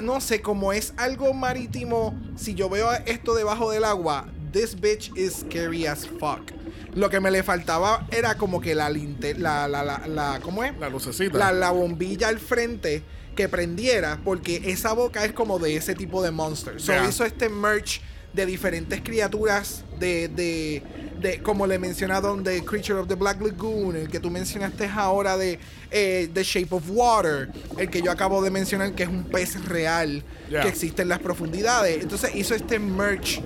no 0.00 0.20
sé, 0.20 0.42
como 0.42 0.72
es 0.72 0.94
algo 0.96 1.32
marítimo, 1.32 2.18
si 2.36 2.54
yo 2.54 2.68
veo 2.68 2.90
esto 3.06 3.34
debajo 3.34 3.70
del 3.70 3.84
agua, 3.84 4.26
this 4.52 4.74
bitch 4.78 5.12
is 5.16 5.44
scary 5.46 5.86
as 5.86 6.06
fuck. 6.06 6.57
Lo 6.94 7.10
que 7.10 7.20
me 7.20 7.30
le 7.30 7.42
faltaba 7.42 8.06
era 8.10 8.36
como 8.36 8.60
que 8.60 8.74
la 8.74 8.90
linte, 8.90 9.34
la, 9.34 9.68
la, 9.68 9.82
la, 9.82 10.06
la, 10.06 10.40
¿cómo 10.42 10.64
es? 10.64 10.76
La 10.78 10.88
lucecita. 10.88 11.36
La, 11.36 11.52
la 11.52 11.70
bombilla 11.70 12.28
al 12.28 12.38
frente 12.38 13.02
que 13.36 13.48
prendiera, 13.48 14.18
porque 14.24 14.62
esa 14.64 14.92
boca 14.94 15.24
es 15.24 15.32
como 15.32 15.58
de 15.58 15.76
ese 15.76 15.94
tipo 15.94 16.22
de 16.22 16.30
monster. 16.30 16.80
So 16.80 16.92
hizo 17.08 17.24
este 17.24 17.48
merch 17.48 18.00
de 18.32 18.46
diferentes 18.46 19.00
criaturas 19.00 19.84
de, 19.98 20.28
de, 20.28 20.82
de, 21.20 21.42
como 21.42 21.66
le 21.66 21.76
he 21.76 21.78
mencionado, 21.78 22.36
de 22.36 22.64
Creature 22.64 23.00
of 23.00 23.08
the 23.08 23.14
Black 23.14 23.40
Lagoon, 23.40 23.96
el 23.96 24.08
que 24.08 24.20
tú 24.20 24.30
mencionaste 24.30 24.86
ahora 24.86 25.36
de 25.36 25.58
eh, 25.90 26.28
The 26.34 26.42
Shape 26.42 26.74
of 26.74 26.82
Water, 26.88 27.48
el 27.78 27.88
que 27.88 28.02
yo 28.02 28.10
acabo 28.10 28.42
de 28.42 28.50
mencionar 28.50 28.92
que 28.94 29.04
es 29.04 29.08
un 29.08 29.24
pez 29.24 29.64
real 29.64 30.22
que 30.50 30.68
existe 30.68 31.02
en 31.02 31.08
las 31.08 31.20
profundidades. 31.20 32.02
Entonces 32.02 32.34
hizo 32.34 32.54
este 32.54 32.78
merch, 32.78 33.40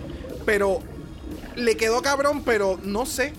pero 0.45 0.81
le 1.57 1.77
quedó 1.77 2.03
cabrón, 2.03 2.43
pero 2.45 2.79
no 2.83 3.07
sé. 3.07 3.33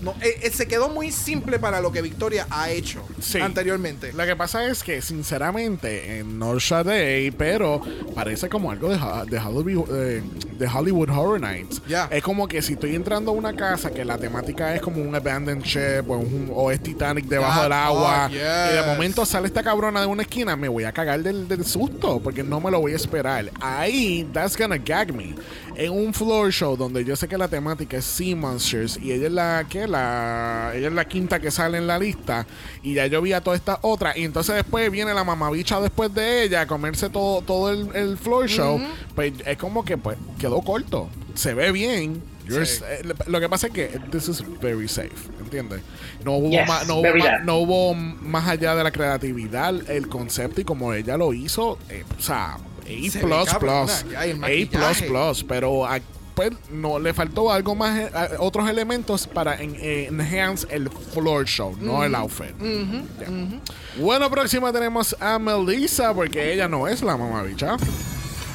No, 0.00 0.12
eh, 0.22 0.40
eh, 0.44 0.50
se 0.50 0.66
quedó 0.66 0.88
muy 0.88 1.12
simple 1.12 1.58
para 1.58 1.82
lo 1.82 1.92
que 1.92 2.00
Victoria 2.00 2.46
ha 2.48 2.70
hecho 2.70 3.06
Sí. 3.20 3.38
anteriormente. 3.38 4.14
Lo 4.14 4.24
que 4.24 4.34
pasa 4.34 4.64
es 4.66 4.82
que, 4.82 5.02
sinceramente, 5.02 6.18
en 6.20 6.38
North 6.38 6.70
Day, 6.86 7.30
pero 7.32 7.82
parece 8.14 8.48
como 8.48 8.70
algo 8.70 8.88
de, 8.88 8.94
Ha- 8.98 9.24
de 9.26 9.38
Halloween, 9.38 9.84
eh, 9.92 10.22
de 10.60 10.68
Hollywood 10.68 11.10
Horror 11.10 11.40
Nights. 11.40 11.82
Ya. 11.88 12.06
Es 12.12 12.22
como 12.22 12.46
que 12.46 12.62
si 12.62 12.74
estoy 12.74 12.94
entrando 12.94 13.32
a 13.32 13.34
una 13.34 13.56
casa 13.56 13.90
que 13.90 14.04
la 14.04 14.16
temática 14.16 14.72
es 14.76 14.80
como 14.80 15.02
un 15.02 15.12
abandoned 15.14 15.64
ship 15.64 16.08
o, 16.08 16.18
un- 16.18 16.50
o 16.54 16.70
es 16.70 16.80
Titanic 16.80 17.24
debajo 17.24 17.62
del 17.64 17.72
agua 17.72 18.28
fuck, 18.28 18.36
y 18.36 18.76
de 18.76 18.82
momento 18.86 19.26
sale 19.26 19.48
esta 19.48 19.62
cabrona 19.64 20.00
de 20.00 20.06
una 20.06 20.22
esquina, 20.22 20.54
me 20.54 20.68
voy 20.68 20.84
a 20.84 20.92
cagar 20.92 21.20
del, 21.22 21.48
del 21.48 21.64
susto 21.64 22.20
porque 22.22 22.44
no 22.44 22.60
me 22.60 22.70
lo 22.70 22.78
voy 22.80 22.92
a 22.92 22.96
esperar. 22.96 23.50
Ahí, 23.60 24.28
that's 24.32 24.56
gonna 24.56 24.76
gag 24.78 25.12
me. 25.12 25.34
En 25.76 25.92
un 25.92 26.12
floor 26.12 26.52
show 26.52 26.76
donde 26.76 27.04
yo 27.04 27.16
sé 27.16 27.26
que 27.26 27.38
la 27.38 27.48
temática 27.48 27.96
es 27.96 28.04
Sea 28.04 28.36
Monsters 28.36 28.98
y 29.02 29.12
ella 29.12 29.26
es 29.28 29.32
la 29.32 29.66
que 29.68 29.86
la 29.88 30.72
ella 30.74 30.88
es 30.88 30.92
la 30.92 31.06
quinta 31.06 31.40
que 31.40 31.50
sale 31.50 31.78
en 31.78 31.86
la 31.86 31.98
lista 31.98 32.46
y 32.82 32.94
ya 32.94 33.06
yo 33.06 33.22
vi 33.22 33.32
a 33.32 33.40
todas 33.40 33.60
estas 33.60 33.78
otras 33.82 34.16
y 34.16 34.24
entonces 34.24 34.56
después 34.56 34.90
viene 34.90 35.14
la 35.14 35.24
mamabicha 35.24 35.80
después 35.80 36.12
de 36.14 36.42
ella 36.44 36.62
a 36.62 36.66
comerse 36.66 37.08
todo 37.08 37.40
todo 37.42 37.70
el, 37.70 37.88
el 37.94 38.18
floor 38.18 38.46
show, 38.48 38.78
pues 39.14 39.32
es 39.46 39.56
como 39.56 39.84
que 39.84 39.96
pues 39.96 40.18
quedó 40.50 40.62
corto. 40.62 41.08
Se 41.34 41.54
ve 41.54 41.72
bien. 41.72 42.22
Sí. 42.48 42.82
eh, 42.84 43.02
Lo 43.28 43.38
que 43.40 43.48
pasa 43.48 43.68
es 43.68 43.72
que 43.72 43.86
this 44.10 44.28
is 44.28 44.42
very 44.60 44.88
safe, 44.88 45.10
¿entiendes? 45.38 45.82
No 46.24 46.32
hubo, 46.32 46.50
Yes, 46.50 46.66
ma- 46.66 46.82
no, 46.84 46.96
hubo 46.96 47.02
that. 47.24 47.40
no 47.44 47.58
hubo 47.58 47.94
más 47.94 48.48
allá 48.48 48.74
de 48.74 48.82
la 48.82 48.90
creatividad, 48.90 49.88
el 49.88 50.08
concepto 50.08 50.60
y 50.60 50.64
como 50.64 50.92
ella 50.92 51.16
lo 51.16 51.32
hizo, 51.32 51.78
eh, 51.88 52.04
o 52.18 52.20
sea, 52.20 52.54
A 52.54 52.58
plus 53.20 53.54
plus, 53.60 54.04
A 54.74 55.06
plus 55.06 55.44
pero 55.44 55.86
a- 55.86 56.00
pues 56.34 56.50
no 56.72 56.98
le 56.98 57.14
faltó 57.14 57.52
algo 57.52 57.76
más, 57.76 57.98
eh, 58.00 58.10
a- 58.12 58.30
otros 58.40 58.68
elementos 58.68 59.28
para 59.28 59.54
en- 59.60 59.76
eh, 59.78 60.06
enhance 60.08 60.66
el 60.70 60.90
floor 60.90 61.44
show, 61.46 61.76
no 61.80 62.02
el 62.02 62.14
outfit. 62.16 62.50
Ya. 63.20 64.02
Bueno, 64.02 64.28
próxima 64.28 64.72
tenemos 64.72 65.14
a 65.20 65.38
Melissa, 65.38 66.12
porque 66.12 66.52
ella 66.52 66.66
no 66.66 66.88
es 66.88 67.00
la 67.02 67.16
mamabicha. 67.16 67.76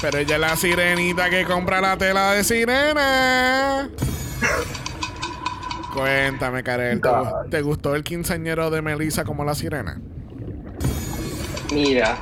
Pero 0.01 0.17
ella 0.19 0.35
es 0.35 0.41
la 0.41 0.55
sirenita 0.55 1.29
que 1.29 1.45
compra 1.45 1.81
la 1.81 1.97
tela 1.97 2.33
de 2.33 2.43
sirena. 2.43 3.89
Cuéntame, 5.93 6.61
Karel, 6.63 7.01
¿te, 7.01 7.07
gu- 7.09 7.49
te 7.49 7.61
gustó 7.61 7.95
el 7.95 8.03
quinceañero 8.03 8.69
de 8.69 8.81
Melissa 8.81 9.23
como 9.23 9.43
la 9.45 9.55
sirena? 9.55 10.01
Mira, 11.71 12.17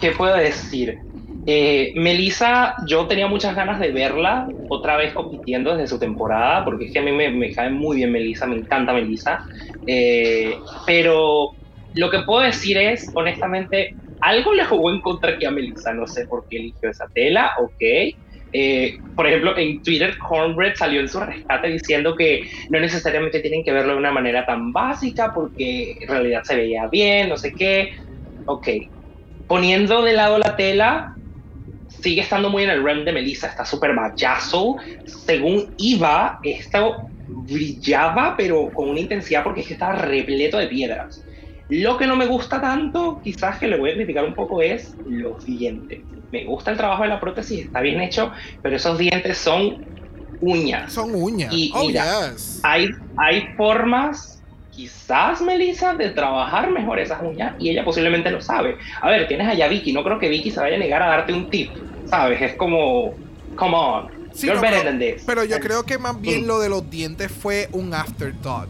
¿qué 0.00 0.12
puedo 0.12 0.36
decir? 0.36 0.96
Eh, 1.44 1.92
Melissa, 1.96 2.74
yo 2.86 3.06
tenía 3.08 3.26
muchas 3.26 3.56
ganas 3.56 3.80
de 3.80 3.90
verla 3.90 4.46
otra 4.68 4.96
vez 4.96 5.12
compitiendo 5.12 5.72
desde 5.74 5.88
su 5.88 5.98
temporada, 5.98 6.64
porque 6.64 6.84
es 6.86 6.92
que 6.92 7.00
a 7.00 7.02
mí 7.02 7.10
me, 7.10 7.30
me 7.30 7.52
cae 7.52 7.68
muy 7.70 7.96
bien 7.96 8.12
Melissa, 8.12 8.46
me 8.46 8.56
encanta 8.56 8.92
Melissa. 8.92 9.40
Eh, 9.84 10.56
pero 10.86 11.50
lo 11.94 12.10
que 12.10 12.20
puedo 12.20 12.40
decir 12.42 12.78
es, 12.78 13.10
honestamente, 13.14 13.96
algo 14.22 14.54
le 14.54 14.64
jugó 14.64 14.90
en 14.90 15.00
contra 15.00 15.32
aquí 15.32 15.44
a 15.44 15.50
Melissa, 15.50 15.92
no 15.92 16.06
sé 16.06 16.26
por 16.26 16.46
qué 16.48 16.56
eligió 16.58 16.88
esa 16.90 17.06
tela, 17.12 17.52
ok. 17.58 18.14
Eh, 18.54 18.94
por 19.14 19.26
ejemplo, 19.26 19.56
en 19.58 19.82
Twitter, 19.82 20.16
Cornbread 20.18 20.74
salió 20.76 21.00
en 21.00 21.08
su 21.08 21.18
rescate 21.20 21.68
diciendo 21.68 22.14
que 22.16 22.42
no 22.70 22.78
necesariamente 22.78 23.40
tienen 23.40 23.64
que 23.64 23.72
verlo 23.72 23.92
de 23.92 23.98
una 23.98 24.12
manera 24.12 24.46
tan 24.46 24.72
básica 24.72 25.32
porque 25.34 25.96
en 26.00 26.08
realidad 26.08 26.42
se 26.44 26.56
veía 26.56 26.86
bien, 26.86 27.28
no 27.28 27.36
sé 27.36 27.52
qué. 27.56 27.90
Ok, 28.44 28.68
poniendo 29.46 30.02
de 30.02 30.12
lado 30.12 30.38
la 30.38 30.54
tela, 30.56 31.08
sigue 31.88 32.20
estando 32.22 32.48
muy 32.48 32.62
en 32.62 32.70
el 32.70 32.84
realm 32.84 33.04
de 33.04 33.12
Melissa, 33.12 33.48
está 33.48 33.64
súper 33.64 33.92
machazo. 33.92 34.76
Según 35.04 35.74
iba, 35.78 36.38
esto 36.44 36.96
brillaba, 37.26 38.34
pero 38.36 38.70
con 38.72 38.88
una 38.88 39.00
intensidad 39.00 39.42
porque 39.42 39.62
es 39.62 39.66
que 39.66 39.74
estaba 39.74 39.94
repleto 39.94 40.58
de 40.58 40.68
piedras. 40.68 41.24
Lo 41.80 41.96
que 41.96 42.06
no 42.06 42.16
me 42.16 42.26
gusta 42.26 42.60
tanto, 42.60 43.18
quizás 43.24 43.58
que 43.58 43.66
le 43.66 43.78
voy 43.78 43.92
a 43.92 43.94
criticar 43.94 44.24
un 44.26 44.34
poco, 44.34 44.60
es 44.60 44.94
los 45.08 45.42
dientes. 45.46 46.00
Me 46.30 46.44
gusta 46.44 46.70
el 46.70 46.76
trabajo 46.76 47.02
de 47.02 47.08
la 47.08 47.18
prótesis, 47.18 47.64
está 47.64 47.80
bien 47.80 47.98
hecho, 48.02 48.30
pero 48.62 48.76
esos 48.76 48.98
dientes 48.98 49.38
son 49.38 49.82
uñas. 50.42 50.92
Son 50.92 51.14
uñas. 51.14 51.50
Y 51.54 51.72
oh, 51.74 51.86
mira, 51.86 52.30
yes. 52.32 52.60
hay, 52.62 52.90
hay 53.16 53.48
formas, 53.56 54.42
quizás, 54.70 55.40
Melissa, 55.40 55.94
de 55.94 56.10
trabajar 56.10 56.70
mejor 56.70 56.98
esas 56.98 57.22
uñas 57.22 57.54
y 57.58 57.70
ella 57.70 57.84
posiblemente 57.86 58.30
lo 58.30 58.42
sabe. 58.42 58.76
A 59.00 59.08
ver, 59.08 59.26
tienes 59.26 59.48
allá 59.48 59.66
Vicky, 59.68 59.94
no 59.94 60.04
creo 60.04 60.18
que 60.18 60.28
Vicky 60.28 60.50
se 60.50 60.60
vaya 60.60 60.76
a 60.76 60.78
negar 60.78 61.02
a 61.02 61.06
darte 61.06 61.32
un 61.32 61.48
tip, 61.48 61.70
¿sabes? 62.04 62.42
Es 62.42 62.54
como, 62.56 63.14
come 63.56 63.74
on, 63.76 64.08
Sí, 64.34 64.46
you're 64.46 64.56
no, 64.56 64.62
better 64.62 64.78
pero, 64.80 64.90
than 64.90 64.98
this. 64.98 65.22
pero 65.26 65.44
yo 65.44 65.58
creo 65.60 65.84
que 65.84 65.96
más 65.96 66.20
bien 66.20 66.42
Mm. 66.44 66.46
lo 66.46 66.58
de 66.60 66.68
los 66.68 66.90
dientes 66.90 67.30
fue 67.32 67.68
un 67.72 67.94
afterthought. 67.94 68.68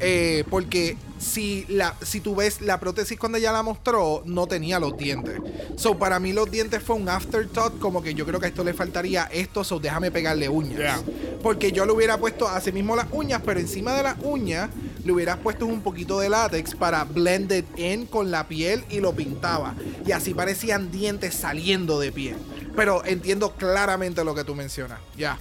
Eh, 0.00 0.44
porque 0.50 0.96
si, 1.18 1.64
la, 1.68 1.96
si 2.02 2.20
tú 2.20 2.34
ves 2.34 2.60
la 2.60 2.78
prótesis 2.78 3.18
cuando 3.18 3.38
ella 3.38 3.52
la 3.52 3.62
mostró, 3.62 4.22
no 4.26 4.46
tenía 4.46 4.78
los 4.78 4.96
dientes. 4.96 5.40
So, 5.76 5.98
para 5.98 6.18
mí 6.20 6.32
los 6.32 6.50
dientes 6.50 6.82
fue 6.82 6.96
un 6.96 7.08
afterthought, 7.08 7.78
como 7.78 8.02
que 8.02 8.14
yo 8.14 8.26
creo 8.26 8.40
que 8.40 8.46
a 8.46 8.48
esto 8.48 8.64
le 8.64 8.74
faltaría 8.74 9.24
esto, 9.24 9.64
so 9.64 9.78
déjame 9.78 10.10
pegarle 10.10 10.48
uñas. 10.48 10.78
Yeah. 10.78 11.02
Porque 11.42 11.72
yo 11.72 11.86
le 11.86 11.92
hubiera 11.92 12.18
puesto 12.18 12.48
así 12.48 12.72
mismo 12.72 12.96
las 12.96 13.06
uñas, 13.12 13.42
pero 13.44 13.60
encima 13.60 13.94
de 13.94 14.02
las 14.02 14.16
uñas 14.22 14.70
le 15.04 15.12
hubieras 15.12 15.38
puesto 15.38 15.66
un 15.66 15.80
poquito 15.80 16.18
de 16.18 16.28
látex 16.28 16.74
para 16.74 17.04
blend 17.04 17.52
it 17.52 17.78
in 17.78 18.06
con 18.06 18.30
la 18.30 18.48
piel 18.48 18.84
y 18.90 19.00
lo 19.00 19.14
pintaba. 19.14 19.74
Y 20.04 20.12
así 20.12 20.34
parecían 20.34 20.90
dientes 20.90 21.34
saliendo 21.34 22.00
de 22.00 22.12
piel. 22.12 22.36
Pero 22.74 23.04
entiendo 23.04 23.52
claramente 23.52 24.24
lo 24.24 24.34
que 24.34 24.44
tú 24.44 24.54
mencionas. 24.54 24.98
Ya. 25.16 25.38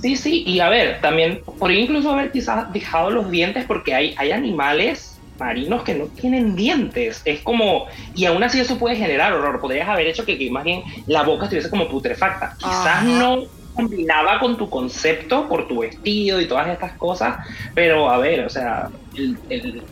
Sí, 0.00 0.16
sí, 0.16 0.44
y 0.46 0.60
a 0.60 0.68
ver, 0.68 1.00
también 1.00 1.40
podría 1.58 1.80
incluso 1.80 2.10
haber 2.10 2.32
quizás 2.32 2.72
dejado 2.72 3.10
los 3.10 3.30
dientes 3.30 3.64
porque 3.66 3.94
hay, 3.94 4.14
hay 4.16 4.32
animales 4.32 5.18
marinos 5.38 5.82
que 5.82 5.94
no 5.94 6.06
tienen 6.06 6.54
dientes. 6.56 7.22
Es 7.24 7.40
como, 7.40 7.86
y 8.14 8.24
aún 8.26 8.42
así 8.42 8.60
eso 8.60 8.78
puede 8.78 8.96
generar 8.96 9.32
horror. 9.32 9.60
Podrías 9.60 9.88
haber 9.88 10.06
hecho 10.06 10.24
que, 10.24 10.36
que 10.38 10.50
más 10.50 10.64
bien 10.64 10.82
la 11.06 11.22
boca 11.22 11.44
estuviese 11.44 11.70
como 11.70 11.88
putrefacta. 11.88 12.54
Quizás 12.58 12.86
Ajá. 12.86 13.02
no 13.04 13.42
combinaba 13.74 14.38
con 14.38 14.56
tu 14.56 14.68
concepto, 14.68 15.48
por 15.48 15.66
tu 15.68 15.80
vestido 15.80 16.40
y 16.40 16.46
todas 16.46 16.68
estas 16.68 16.92
cosas, 16.94 17.36
pero 17.74 18.10
a 18.10 18.18
ver, 18.18 18.44
o 18.44 18.48
sea, 18.50 18.88
el, 19.16 19.38
el- 19.48 19.82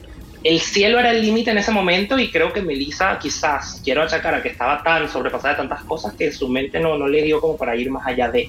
el 0.45 0.61
cielo 0.61 1.01
era 1.01 1.11
el 1.11 1.21
límite 1.21 1.51
en 1.51 1.59
ese 1.59 1.73
momento 1.73 2.17
y 2.19 2.31
creo 2.31 2.53
que 2.53 2.63
Melissa 2.63 3.19
quizás, 3.19 3.81
quiero 3.85 4.03
achacar 4.03 4.35
a 4.37 4.43
que 4.43 4.49
estaba 4.51 4.83
tan 4.85 5.09
sobrepasada 5.09 5.55
de 5.55 5.59
tantas 5.59 5.83
cosas 5.83 6.15
que 6.15 6.31
su 6.31 6.49
mente 6.49 6.79
no, 6.79 6.97
no 6.97 7.09
le 7.09 7.23
dio 7.23 7.41
como 7.41 7.57
para 7.57 7.75
ir 7.75 7.91
más 7.91 8.07
allá 8.07 8.31
de... 8.31 8.49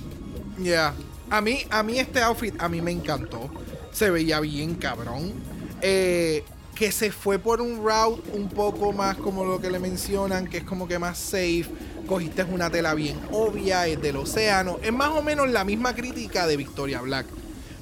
Ya. 0.60 0.94
A 1.30 1.42
mí, 1.42 1.60
a 1.70 1.84
mí 1.84 2.00
este 2.00 2.22
outfit, 2.22 2.60
a 2.60 2.70
mí 2.70 2.82
me 2.82 2.92
encantó. 2.92 3.50
Se 3.92 4.10
veía 4.10 4.40
bien 4.40 4.76
cabrón. 4.76 5.34
Eh, 5.82 6.44
que 6.76 6.94
se 6.94 7.12
fue 7.12 7.40
por 7.40 7.60
un 7.60 7.84
route 7.84 8.22
un 8.34 8.48
poco 8.48 8.94
más 8.94 9.18
como 9.18 9.44
lo 9.44 9.60
que 9.60 9.70
le 9.70 9.80
mencionan, 9.80 10.48
que 10.48 10.60
es 10.60 10.64
como 10.64 10.88
que 10.88 10.98
más 10.98 11.18
safe. 11.18 11.66
Cogiste 12.08 12.44
una 12.46 12.70
tela 12.70 12.94
bien 12.94 13.20
obvia, 13.32 13.86
es 13.86 14.02
del 14.02 14.16
océano. 14.16 14.80
Es 14.82 14.94
más 14.94 15.10
o 15.10 15.22
menos 15.22 15.50
la 15.50 15.66
misma 15.66 15.94
crítica 15.94 16.48
de 16.48 16.56
Victoria 16.56 17.02
Black. 17.02 17.26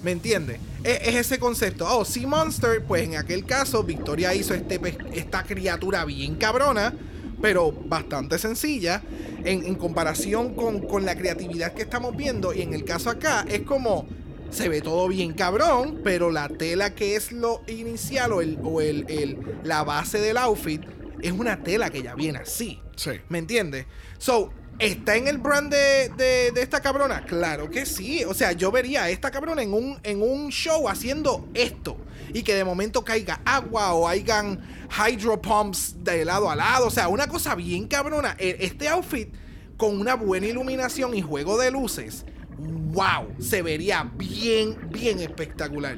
¿Me 0.03 0.11
entiendes? 0.11 0.59
Es, 0.83 0.99
es 1.09 1.15
ese 1.15 1.37
concepto. 1.37 1.85
Oh, 1.87 2.05
Sea 2.05 2.27
Monster, 2.27 2.83
pues 2.83 3.03
en 3.03 3.17
aquel 3.17 3.45
caso 3.45 3.83
Victoria 3.83 4.33
hizo 4.33 4.55
este, 4.55 4.79
esta 5.13 5.43
criatura 5.43 6.03
bien 6.03 6.35
cabrona, 6.35 6.93
pero 7.41 7.71
bastante 7.71 8.37
sencilla 8.37 9.01
en, 9.43 9.65
en 9.65 9.75
comparación 9.75 10.53
con, 10.55 10.81
con 10.81 11.05
la 11.05 11.15
creatividad 11.15 11.73
que 11.73 11.83
estamos 11.83 12.15
viendo. 12.15 12.53
Y 12.53 12.61
en 12.61 12.73
el 12.73 12.83
caso 12.83 13.09
acá 13.09 13.45
es 13.49 13.61
como 13.61 14.07
se 14.49 14.69
ve 14.69 14.81
todo 14.81 15.07
bien 15.09 15.33
cabrón, 15.33 15.99
pero 16.03 16.31
la 16.31 16.47
tela 16.47 16.95
que 16.95 17.15
es 17.15 17.31
lo 17.31 17.61
inicial 17.67 18.31
o, 18.33 18.41
el, 18.41 18.57
o 18.63 18.79
el, 18.81 19.05
el- 19.09 19.37
la 19.63 19.83
base 19.83 20.19
del 20.19 20.37
outfit 20.37 20.81
es 21.21 21.31
una 21.31 21.63
tela 21.63 21.89
que 21.89 22.01
ya 22.01 22.15
viene 22.15 22.39
así. 22.39 22.79
Sí. 22.95 23.11
¿Me 23.29 23.39
entiendes? 23.39 23.85
So, 24.19 24.51
¿está 24.79 25.15
en 25.15 25.27
el 25.27 25.37
brand 25.37 25.71
de, 25.71 26.09
de- 26.17 26.51
de 26.51 26.61
esta 26.61 26.81
cabrona? 26.81 27.25
Claro 27.25 27.69
que 27.69 27.85
sí. 27.85 28.23
O 28.25 28.33
sea, 28.33 28.51
yo 28.51 28.71
vería 28.71 29.03
a 29.03 29.09
esta 29.09 29.31
cabrona 29.31 29.61
en 29.63 29.73
un, 29.73 29.99
en 30.03 30.21
un 30.21 30.49
show 30.49 30.87
haciendo 30.89 31.47
esto. 31.53 31.97
Y 32.33 32.43
que 32.43 32.55
de 32.55 32.63
momento 32.63 33.03
caiga 33.03 33.41
agua 33.45 33.93
o 33.93 34.07
hayan 34.07 34.59
hydro 35.07 35.41
pumps 35.41 36.03
de 36.03 36.25
lado 36.25 36.49
a 36.49 36.55
lado. 36.55 36.87
O 36.87 36.91
sea, 36.91 37.07
una 37.07 37.27
cosa 37.27 37.55
bien 37.55 37.87
cabrona. 37.87 38.35
E- 38.37 38.57
Este 38.59 38.87
outfit 38.89 39.29
con 39.77 39.99
una 39.99 40.15
buena 40.15 40.47
iluminación 40.47 41.13
y 41.15 41.21
juego 41.21 41.57
de 41.57 41.71
luces. 41.71 42.25
Wow, 42.59 43.35
se 43.39 43.61
vería 43.61 44.09
bien, 44.15 44.75
bien 44.89 45.19
espectacular. 45.19 45.97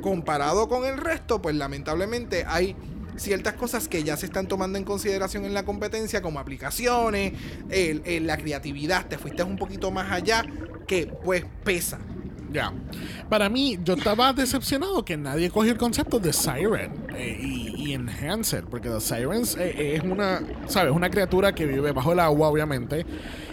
Comparado 0.00 0.66
con 0.68 0.86
el 0.86 0.96
resto, 0.96 1.42
pues 1.42 1.54
lamentablemente 1.54 2.44
hay 2.46 2.74
ciertas 3.18 3.54
cosas 3.54 3.88
que 3.88 4.02
ya 4.02 4.16
se 4.16 4.26
están 4.26 4.46
tomando 4.48 4.78
en 4.78 4.84
consideración 4.84 5.44
en 5.44 5.54
la 5.54 5.64
competencia, 5.64 6.22
como 6.22 6.38
aplicaciones, 6.38 7.32
la 7.68 8.36
creatividad, 8.38 9.06
te 9.06 9.18
fuiste 9.18 9.42
un 9.42 9.56
poquito 9.56 9.90
más 9.90 10.10
allá, 10.10 10.44
que 10.86 11.06
pues 11.06 11.44
pesa. 11.64 11.98
Ya. 12.50 12.72
Para 13.28 13.48
mí, 13.48 13.78
yo 13.84 13.94
estaba 13.94 14.32
decepcionado 14.32 15.04
que 15.04 15.16
nadie 15.16 15.50
cogió 15.50 15.72
el 15.72 15.78
concepto 15.78 16.18
de 16.18 16.32
Siren 16.32 16.92
eh, 17.14 17.38
y, 17.40 17.74
y 17.76 17.92
Enhancer, 17.92 18.64
porque 18.64 18.88
The 18.88 19.00
Sirens 19.00 19.56
eh, 19.56 19.96
es 19.96 20.02
una, 20.02 20.40
¿sabes? 20.66 20.92
Una 20.92 21.10
criatura 21.10 21.54
que 21.54 21.66
vive 21.66 21.92
bajo 21.92 22.12
el 22.12 22.20
agua, 22.20 22.48
obviamente, 22.48 23.04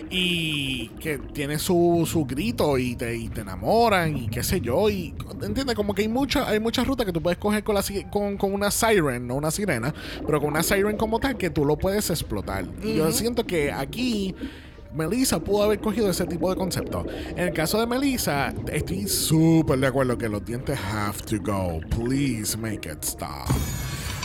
y 0.09 0.89
que 0.99 1.17
tiene 1.17 1.59
su, 1.59 2.07
su 2.09 2.25
grito 2.25 2.77
y 2.77 2.95
te, 2.95 3.15
y 3.17 3.27
te 3.27 3.41
enamoran 3.41 4.15
y 4.15 4.27
qué 4.27 4.43
sé 4.43 4.61
yo, 4.61 4.89
y 4.89 5.13
entiendes, 5.41 5.75
como 5.75 5.93
que 5.93 6.03
hay 6.03 6.07
mucha, 6.07 6.47
hay 6.47 6.59
muchas 6.59 6.87
rutas 6.87 7.05
que 7.05 7.13
tú 7.13 7.21
puedes 7.21 7.37
coger 7.37 7.63
con, 7.63 7.75
la, 7.75 7.83
con, 8.11 8.37
con 8.37 8.53
una 8.53 8.71
Siren, 8.71 9.27
no 9.27 9.35
una 9.35 9.51
sirena, 9.51 9.93
pero 10.25 10.39
con 10.39 10.49
una 10.49 10.63
Siren 10.63 10.97
como 10.97 11.19
tal 11.19 11.37
que 11.37 11.49
tú 11.49 11.65
lo 11.65 11.77
puedes 11.77 12.09
explotar. 12.09 12.65
Y 12.83 12.95
yo 12.95 13.11
siento 13.11 13.45
que 13.45 13.71
aquí 13.71 14.35
Melissa 14.93 15.39
pudo 15.39 15.63
haber 15.63 15.79
cogido 15.79 16.09
ese 16.09 16.25
tipo 16.25 16.49
de 16.49 16.55
concepto. 16.55 17.05
En 17.31 17.39
el 17.39 17.53
caso 17.53 17.79
de 17.79 17.85
Melissa, 17.85 18.53
estoy 18.71 19.07
súper 19.07 19.79
de 19.79 19.87
acuerdo 19.87 20.17
que 20.17 20.29
los 20.29 20.43
dientes 20.45 20.79
have 20.91 21.19
to 21.25 21.37
go. 21.39 21.81
Please 21.89 22.57
make 22.57 22.89
it 22.89 23.03
stop. 23.03 23.49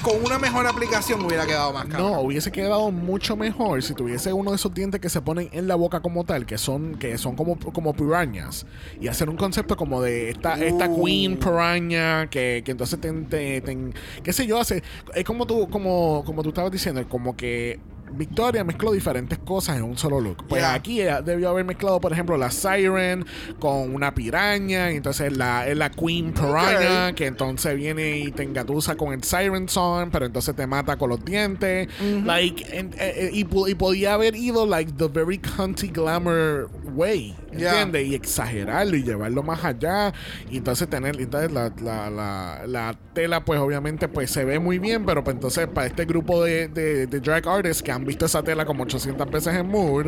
Con 0.03 0.25
una 0.25 0.39
mejor 0.39 0.67
aplicación 0.67 1.21
me 1.21 1.27
hubiera 1.27 1.45
quedado 1.47 1.73
más 1.75 1.85
caro. 1.87 2.03
No, 2.09 2.21
hubiese 2.23 2.51
quedado 2.51 2.91
mucho 2.91 3.37
mejor 3.37 3.83
si 3.83 3.93
tuviese 3.95 4.33
uno 4.33 4.51
de 4.51 4.57
esos 4.57 4.73
dientes 4.73 4.99
que 5.01 5.11
se 5.11 5.21
ponen 5.21 5.51
en 5.53 5.69
la 5.69 5.75
boca 5.75 6.01
como 6.01 6.25
tal, 6.25 6.47
que 6.47 6.57
son, 6.57 6.95
que 6.95 7.19
son 7.19 7.37
como, 7.37 7.59
como 7.59 7.93
pirañas. 7.93 8.65
Y 9.01 9.09
hacer 9.09 9.29
un 9.29 9.37
concepto 9.37 9.77
como 9.77 10.01
de 10.01 10.31
esta, 10.31 10.55
esta 10.65 10.89
Uh. 10.89 11.05
queen 11.05 11.37
piraña, 11.37 12.29
que, 12.31 12.63
que 12.65 12.71
entonces 12.71 12.99
te, 13.01 13.13
te- 13.13 13.61
te- 13.61 13.79
qué 14.23 14.33
sé 14.33 14.47
yo, 14.47 14.59
hace. 14.59 14.83
Es 15.15 15.25
como 15.25 15.47
tú, 15.47 15.69
como, 15.69 16.23
como 16.25 16.43
tú 16.43 16.49
estabas 16.49 16.73
diciendo, 16.73 17.07
como 17.09 17.37
que 17.37 17.79
Victoria 18.13 18.65
mezcló 18.65 18.93
diferentes 18.93 19.39
cosas 19.39 19.77
en 19.77 19.85
un 19.85 19.97
solo 19.97 20.21
look. 20.21 20.47
Pues 20.49 20.61
Yeah. 20.63 20.75
aquí 20.75 21.01
ella 21.01 21.23
debió 21.23 21.49
haber 21.51 21.65
mezclado, 21.65 22.01
por 22.01 22.13
ejemplo, 22.13 22.37
la 22.37 22.51
Siren 22.51 23.25
con 23.59 23.95
una 23.95 24.15
piraña. 24.15 24.93
Y 24.93 24.97
entonces 24.97 25.37
la, 25.37 25.67
es 25.67 25.77
la 25.77 25.91
Queen 25.91 26.33
Piranha, 26.33 27.15
que 27.15 27.27
entonces 27.27 27.77
viene 27.77 28.19
y 28.19 28.31
te 28.33 28.43
engatusa 28.43 28.97
con 28.97 29.13
el 29.13 29.23
Siren 29.25 29.69
Song, 29.69 30.11
pero 30.13 30.27
entonces 30.27 30.55
te 30.55 30.67
mata 30.67 30.97
con 30.97 31.11
los 31.11 31.25
dientes. 31.25 31.89
Like, 32.25 32.65
eh, 32.69 32.91
eh, 32.99 33.31
y, 33.33 33.41
y 33.41 33.75
podía 33.75 34.15
haber 34.15 34.37
ido, 34.37 34.67
like, 34.67 34.93
the 34.97 35.09
very 35.09 35.39
cunty 35.39 35.89
glamour 35.89 36.69
way. 36.95 37.35
Yeah. 37.53 37.71
¿Entiendes? 37.83 38.07
Y 38.09 38.15
exagerarlo 38.15 38.97
y 38.97 39.03
llevarlo 39.03 39.43
más 39.43 39.65
allá. 39.65 40.13
Y 40.51 40.59
entonces 40.59 40.89
tener, 40.89 41.21
entonces 41.21 41.51
la, 41.51 41.73
la, 41.83 42.11
la, 42.11 42.63
la 42.67 42.99
tela, 43.13 43.45
pues 43.45 43.59
obviamente, 43.61 44.09
pues 44.09 44.31
se 44.31 44.45
ve 44.45 44.59
muy 44.59 44.79
bien, 44.79 45.05
pero 45.05 45.25
pues 45.25 45.35
entonces 45.35 45.67
para 45.67 45.87
este 45.87 46.05
grupo 46.05 46.45
de, 46.45 46.69
de, 46.69 47.07
de 47.07 47.21
drag 47.21 47.49
artists 47.49 47.83
que 47.83 47.91
han 47.93 48.00
visto 48.05 48.27
esa 48.27 48.43
tela 48.43 48.65
como 48.65 48.85
800 48.85 49.31
veces 49.31 49.55
en 49.55 49.69
Mood, 49.69 50.07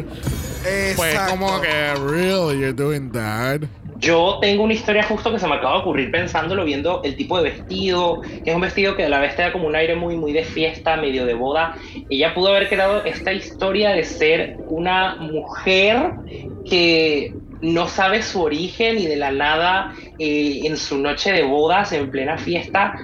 pues 0.96 1.18
como 1.30 1.60
que, 1.60 1.94
really, 1.94 2.60
you're 2.60 2.72
doing 2.72 3.10
that. 3.12 3.60
Yo 4.02 4.38
tengo 4.40 4.64
una 4.64 4.72
historia 4.72 5.04
justo 5.04 5.30
que 5.30 5.38
se 5.38 5.46
me 5.46 5.54
acaba 5.54 5.74
de 5.74 5.80
ocurrir 5.82 6.10
pensándolo, 6.10 6.64
viendo 6.64 7.02
el 7.04 7.14
tipo 7.14 7.40
de 7.40 7.50
vestido, 7.50 8.20
que 8.22 8.50
es 8.50 8.54
un 8.54 8.60
vestido 8.60 8.96
que 8.96 9.04
a 9.04 9.08
la 9.08 9.20
vez 9.20 9.36
te 9.36 9.42
da 9.42 9.52
como 9.52 9.68
un 9.68 9.76
aire 9.76 9.94
muy, 9.94 10.16
muy 10.16 10.32
de 10.32 10.42
fiesta, 10.42 10.96
medio 10.96 11.24
de 11.24 11.34
boda. 11.34 11.76
Ella 12.10 12.34
pudo 12.34 12.48
haber 12.48 12.68
creado 12.68 13.04
esta 13.04 13.32
historia 13.32 13.90
de 13.90 14.02
ser 14.02 14.56
una 14.66 15.14
mujer 15.14 16.14
que 16.68 17.32
no 17.60 17.86
sabe 17.86 18.22
su 18.22 18.42
origen 18.42 18.98
y 18.98 19.06
de 19.06 19.14
la 19.14 19.30
nada 19.30 19.94
eh, 20.18 20.62
en 20.64 20.76
su 20.76 20.98
noche 20.98 21.30
de 21.30 21.44
bodas, 21.44 21.92
en 21.92 22.10
plena 22.10 22.36
fiesta, 22.36 22.96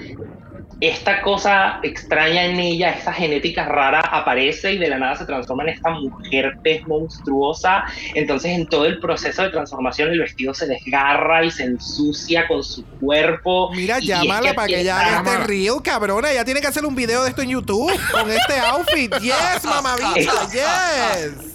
esta 0.81 1.23
cosa 1.23 1.81
extraña 1.83 2.45
en 2.45 2.61
ella, 2.61 2.91
esta 2.91 3.13
genética 3.13 3.65
rara 3.65 4.01
aparece 4.01 4.73
y 4.73 4.79
de 4.79 4.89
la 4.89 4.99
nada 4.99 5.17
se 5.17 5.25
transforma 5.25 5.65
en 5.65 5.71
esta 5.71 5.91
mujer 5.91 6.57
pez 6.63 6.87
monstruosa. 6.87 7.85
Entonces 8.15 8.53
en 8.53 8.67
todo 8.69 8.87
el 8.87 9.01
proceso 9.01 9.43
de 9.43 9.51
transformación 9.51 10.11
el 10.11 10.21
vestido 10.21 10.55
se 10.55 10.67
desgarra 10.67 11.45
y 11.45 11.51
se 11.51 11.65
ensucia 11.65 12.47
con 12.47 12.63
su 12.63 12.85
cuerpo. 13.01 13.71
Mira, 13.75 13.99
Y 13.99 14.07
llámala 14.07 14.51
es 14.51 14.55
para 14.55 14.69
que 14.69 14.81
ella 14.81 15.01
haga 15.01 15.33
este 15.33 15.47
reel, 15.47 15.83
cabrona. 15.83 16.31
Ella 16.31 16.45
tiene 16.45 16.61
que 16.61 16.69
hacer 16.69 16.85
un 16.85 16.95
video 16.95 17.25
de 17.25 17.31
esto 17.31 17.43
en 17.43 17.51
YouTube 17.51 17.93
con 18.13 18.31
este 18.31 18.59
outfit. 18.61 19.15
Yes, 19.19 19.65
mamabicha, 19.65 20.33
yes. 20.53 21.48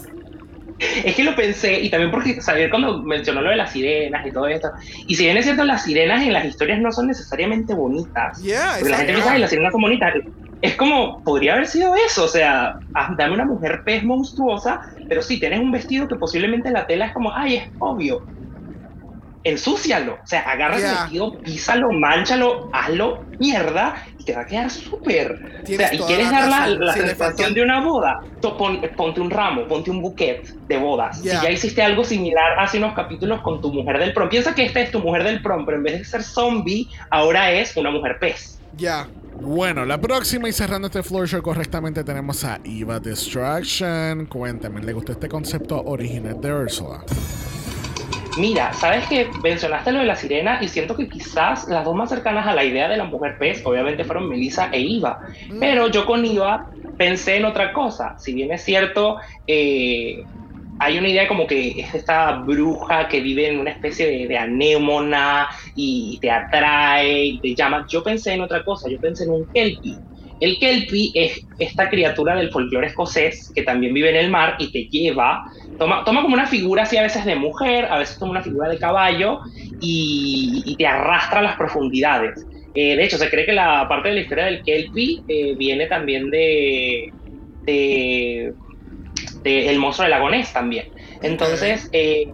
Es 1.05 1.15
que 1.15 1.23
lo 1.23 1.35
pensé, 1.35 1.79
y 1.81 1.89
también 1.89 2.11
porque 2.11 2.41
saber 2.41 2.69
cuando 2.69 3.01
mencionó 3.01 3.41
lo 3.41 3.49
de 3.49 3.55
las 3.55 3.71
sirenas 3.71 4.25
y 4.25 4.31
todo 4.31 4.47
esto. 4.47 4.69
Y 5.07 5.15
si 5.15 5.23
bien 5.25 5.37
es 5.37 5.45
cierto, 5.45 5.63
las 5.63 5.83
sirenas 5.83 6.23
en 6.23 6.33
las 6.33 6.45
historias 6.45 6.79
no 6.79 6.91
son 6.91 7.07
necesariamente 7.07 7.73
bonitas. 7.73 8.41
Yeah, 8.41 8.75
Porque 8.77 8.91
la 8.91 8.97
gente 8.97 9.13
piensa 9.13 9.33
que 9.33 9.39
las 9.39 9.49
sirenas 9.49 9.71
son 9.71 9.81
bonitas. 9.81 10.13
Es 10.61 10.75
como, 10.75 11.21
podría 11.23 11.53
haber 11.53 11.67
sido 11.67 11.93
eso, 11.95 12.23
o 12.23 12.27
sea, 12.27 12.79
dame 13.17 13.33
una 13.33 13.43
mujer 13.45 13.81
pez 13.83 14.03
monstruosa, 14.03 14.81
pero 15.09 15.21
si 15.21 15.37
tienes 15.39 15.59
un 15.59 15.71
vestido 15.71 16.07
que 16.07 16.15
posiblemente 16.15 16.71
la 16.71 16.87
tela 16.87 17.07
es 17.07 17.13
como, 17.13 17.33
ay, 17.35 17.57
es 17.57 17.63
obvio. 17.79 18.25
Ensúcialo, 19.43 20.19
o 20.23 20.27
sea, 20.27 20.39
agarra 20.41 20.77
Yeah. 20.77 20.89
el 20.89 20.95
vestido, 20.99 21.37
písalo, 21.39 21.91
manchalo, 21.91 22.69
hazlo 22.71 23.25
mierda 23.39 23.95
te 24.23 24.33
va 24.33 24.41
a 24.41 24.45
quedar 24.45 24.69
súper. 24.69 25.61
O 25.63 25.65
sea, 25.67 25.93
y 25.93 25.97
quieres 25.99 26.29
dar 26.31 26.49
la, 26.49 26.67
la 26.67 26.93
Sí, 26.93 26.99
sensación 27.01 27.53
de 27.53 27.61
una 27.61 27.81
boda, 27.81 28.21
pon- 28.41 28.81
ponte 28.95 29.21
un 29.21 29.29
ramo, 29.29 29.67
ponte 29.67 29.91
un 29.91 30.01
bouquet 30.01 30.43
de 30.67 30.77
bodas. 30.77 31.21
Yeah. 31.21 31.39
Si 31.39 31.45
ya 31.45 31.51
hiciste 31.51 31.81
algo 31.81 32.03
similar 32.03 32.59
hace 32.59 32.77
unos 32.77 32.93
capítulos 32.93 33.41
con 33.41 33.61
tu 33.61 33.71
mujer 33.73 33.99
del 33.99 34.13
prom, 34.13 34.29
piensa 34.29 34.53
que 34.55 34.65
esta 34.65 34.79
es 34.81 34.91
tu 34.91 34.99
mujer 34.99 35.23
del 35.23 35.41
prom, 35.41 35.65
pero 35.65 35.77
en 35.77 35.83
vez 35.83 35.99
de 35.99 36.05
ser 36.05 36.23
zombie, 36.23 36.87
ahora 37.09 37.51
es 37.51 37.75
una 37.77 37.91
mujer 37.91 38.17
pez. 38.19 38.59
Ya. 38.77 39.07
Bueno, 39.41 39.83
la 39.85 39.99
próxima 39.99 40.47
y 40.47 40.53
cerrando 40.53 40.87
este 40.87 41.01
floor 41.03 41.27
show 41.27 41.41
correctamente 41.41 42.03
tenemos 42.03 42.43
a 42.43 42.59
Eva 42.63 42.99
Distraction. 42.99 44.27
Cuéntame, 44.27 44.81
¿le 44.81 44.93
gustó 44.93 45.11
este 45.13 45.27
concepto 45.27 45.81
original 45.83 46.39
de 46.39 46.53
Ursula? 46.53 47.03
Mira, 48.35 48.73
sabes 48.73 49.07
que 49.07 49.31
mencionaste 49.43 49.91
lo 49.91 49.99
de 49.99 50.05
la 50.05 50.15
sirena 50.15 50.59
y 50.61 50.67
siento 50.67 50.95
que 50.95 51.07
quizás 51.07 51.67
las 51.67 51.85
dos 51.85 51.95
más 51.95 52.09
cercanas 52.09 52.47
a 52.47 52.55
la 52.55 52.63
idea 52.63 52.89
de 52.89 52.97
la 52.97 53.03
mujer 53.03 53.35
pez, 53.39 53.61
obviamente 53.65 54.03
fueron 54.05 54.27
Melissa 54.27 54.69
e 54.71 54.79
Iva. 54.81 55.19
Pero 55.59 55.87
yo 55.89 56.05
con 56.05 56.25
Iva 56.25 56.67
pensé 56.97 57.37
en 57.37 57.45
otra 57.45 57.71
cosa. 57.71 58.15
Si 58.17 58.33
bien 58.33 58.51
es 58.51 58.63
cierto, 58.63 59.19
eh, 59.45 60.25
hay 60.79 60.97
una 60.97 61.09
idea 61.09 61.27
como 61.27 61.47
que 61.47 61.79
es 61.81 61.93
esta 61.95 62.31
bruja 62.43 63.07
que 63.07 63.21
vive 63.21 63.49
en 63.49 63.59
una 63.59 63.71
especie 63.71 64.07
de, 64.07 64.27
de 64.27 64.37
anémona 64.37 65.47
y 65.75 66.19
te 66.19 66.31
atrae 66.31 67.25
y 67.25 67.41
te 67.41 67.55
llama. 67.55 67.85
Yo 67.89 68.03
pensé 68.03 68.33
en 68.33 68.41
otra 68.41 68.63
cosa, 68.63 68.89
yo 68.89 68.99
pensé 68.99 69.25
en 69.25 69.31
un 69.31 69.47
kelpie. 69.53 70.01
El 70.39 70.57
kelpie 70.59 71.11
es 71.15 71.47
esta 71.57 71.89
criatura 71.89 72.35
del 72.35 72.51
folclore 72.51 72.87
escocés 72.87 73.51
que 73.53 73.63
también 73.63 73.93
vive 73.93 74.09
en 74.09 74.15
el 74.17 74.29
mar 74.29 74.55
y 74.59 74.71
te 74.71 74.87
lleva, 74.89 75.41
toma, 75.77 76.03
toma 76.03 76.21
como 76.21 76.33
una 76.35 76.47
figura 76.47 76.83
así 76.83 76.97
a 76.97 77.03
veces 77.03 77.25
de 77.25 77.35
mujer, 77.35 77.85
a 77.85 77.97
veces 77.97 78.17
toma 78.19 78.31
una 78.31 78.43
figura 78.43 78.69
de 78.69 78.79
caballo 78.79 79.39
y, 79.79 80.63
y 80.65 80.77
te 80.77 80.85
arrastra 80.87 81.39
a 81.39 81.43
las 81.43 81.55
profundidades. 81.57 82.45
Eh, 82.73 82.95
de 82.95 83.03
hecho, 83.03 83.17
se 83.17 83.29
cree 83.29 83.45
que 83.45 83.53
la 83.53 83.87
parte 83.87 84.09
de 84.09 84.15
la 84.15 84.21
historia 84.21 84.45
del 84.45 84.61
kelpie 84.63 85.23
eh, 85.27 85.55
viene 85.57 85.87
también 85.87 86.29
de, 86.31 87.13
de, 87.65 88.53
de 89.43 89.69
El 89.69 89.79
monstruo 89.79 90.03
del 90.05 90.11
lago 90.11 90.29
Ness 90.29 90.53
también. 90.53 90.85
Entonces, 91.21 91.89
eh, 91.93 92.25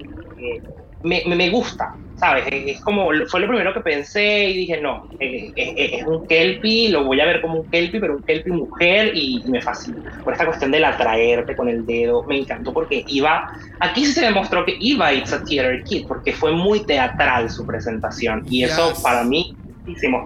me- 1.03 1.23
me 1.25 1.49
gusta, 1.49 1.85
¿sabes? 2.19 2.45
Es 2.51 2.81
como, 2.81 3.09
fue 3.27 3.39
lo 3.39 3.47
primero 3.47 3.73
que 3.73 3.79
pensé 3.79 4.49
y 4.49 4.57
dije, 4.57 4.81
no, 4.81 5.07
eh, 5.19 5.51
eh, 5.55 5.73
eh, 5.75 5.89
es 5.93 6.05
un 6.05 6.27
kelpie, 6.27 6.89
lo 6.89 7.05
voy 7.05 7.21
a 7.21 7.25
ver 7.25 7.41
como 7.41 7.61
un 7.61 7.69
kelpie, 7.69 7.99
pero 7.99 8.17
un 8.17 8.23
kelpie 8.23 8.51
mujer 8.51 9.11
y, 9.13 9.41
y 9.45 9.49
me 9.49 9.61
fascina. 9.61 10.21
Por 10.23 10.33
esta 10.33 10.45
cuestión 10.45 10.71
del 10.71 10.83
atraerte 10.83 11.55
con 11.55 11.69
el 11.69 11.85
dedo, 11.85 12.23
me 12.23 12.37
encantó 12.37 12.73
porque 12.73 13.05
iba, 13.07 13.51
aquí 13.79 14.05
se 14.05 14.21
demostró 14.21 14.65
que 14.65 14.75
iba 14.79 15.13
It's 15.13 15.31
a 15.31 15.43
Theater 15.43 15.83
Kid, 15.83 16.07
porque 16.07 16.33
fue 16.33 16.51
muy 16.51 16.81
teatral 16.85 17.49
su 17.49 17.65
presentación 17.65 18.45
y 18.49 18.63
eso 18.63 18.93
para 19.01 19.23
mí 19.23 19.55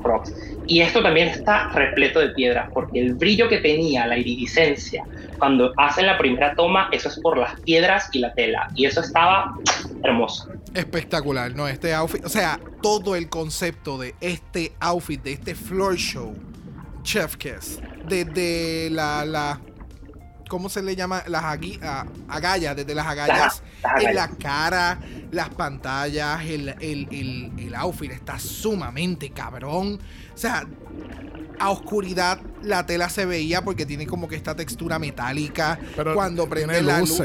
props. 0.02 0.34
Y 0.68 0.82
esto 0.82 1.02
también 1.02 1.28
está 1.28 1.70
repleto 1.70 2.20
de 2.20 2.30
piedras, 2.30 2.70
porque 2.74 3.00
el 3.00 3.16
brillo 3.16 3.50
que 3.50 3.58
tenía, 3.58 4.08
la 4.08 4.18
iridiscencia, 4.18 5.04
cuando 5.38 5.74
hacen 5.78 6.06
la 6.06 6.18
primera 6.18 6.56
toma, 6.56 6.90
eso 6.92 7.10
es 7.10 7.20
por 7.20 7.38
las 7.38 7.60
piedras 7.62 8.10
y 8.14 8.20
la 8.20 8.34
tela. 8.34 8.70
Y 8.76 8.86
eso 8.86 9.02
estaba 9.02 9.56
hermoso. 10.04 10.50
Espectacular, 10.74 11.54
¿no? 11.56 11.68
Este 11.68 11.94
outfit, 11.94 12.24
o 12.26 12.30
sea, 12.30 12.60
todo 12.82 13.16
el 13.16 13.30
concepto 13.30 13.98
de 13.98 14.16
este 14.22 14.74
outfit, 14.80 15.22
de 15.22 15.34
este 15.34 15.56
floor 15.56 15.96
show, 15.96 16.34
Chef 17.04 17.36
Kiss, 17.36 17.82
desde 18.08 18.90
la, 18.90 19.26
la 19.26 19.60
¿cómo 20.54 20.70
se 20.70 20.84
le 20.84 20.96
llama? 20.96 21.24
Las 21.26 21.42
agui- 21.46 21.82
a- 21.82 22.06
agallas, 22.28 22.76
desde 22.76 22.94
las 22.94 23.08
agallas 23.08 23.64
las 23.82 24.04
en 24.04 24.14
la 24.14 24.28
cara, 24.28 25.00
las 25.32 25.50
pantallas, 25.50 26.46
el, 26.46 26.70
el, 26.80 27.08
el, 27.10 27.52
el 27.58 27.74
outfit 27.74 28.12
está 28.12 28.38
sumamente 28.38 29.32
cabrón. 29.32 30.00
O 30.32 30.38
sea, 30.38 30.64
a 31.60 31.70
oscuridad 31.72 32.40
la 32.62 32.86
tela 32.86 33.10
se 33.10 33.26
veía 33.26 33.64
porque 33.64 33.88
tiene 33.88 34.06
como 34.06 34.28
que 34.28 34.36
esta 34.36 34.56
textura 34.56 35.00
metálica. 35.00 35.80
Pero 35.96 36.14
Cuando 36.14 36.48
prende 36.48 36.76
tiene 36.76 36.88
la 36.88 37.00
luz. 37.00 37.18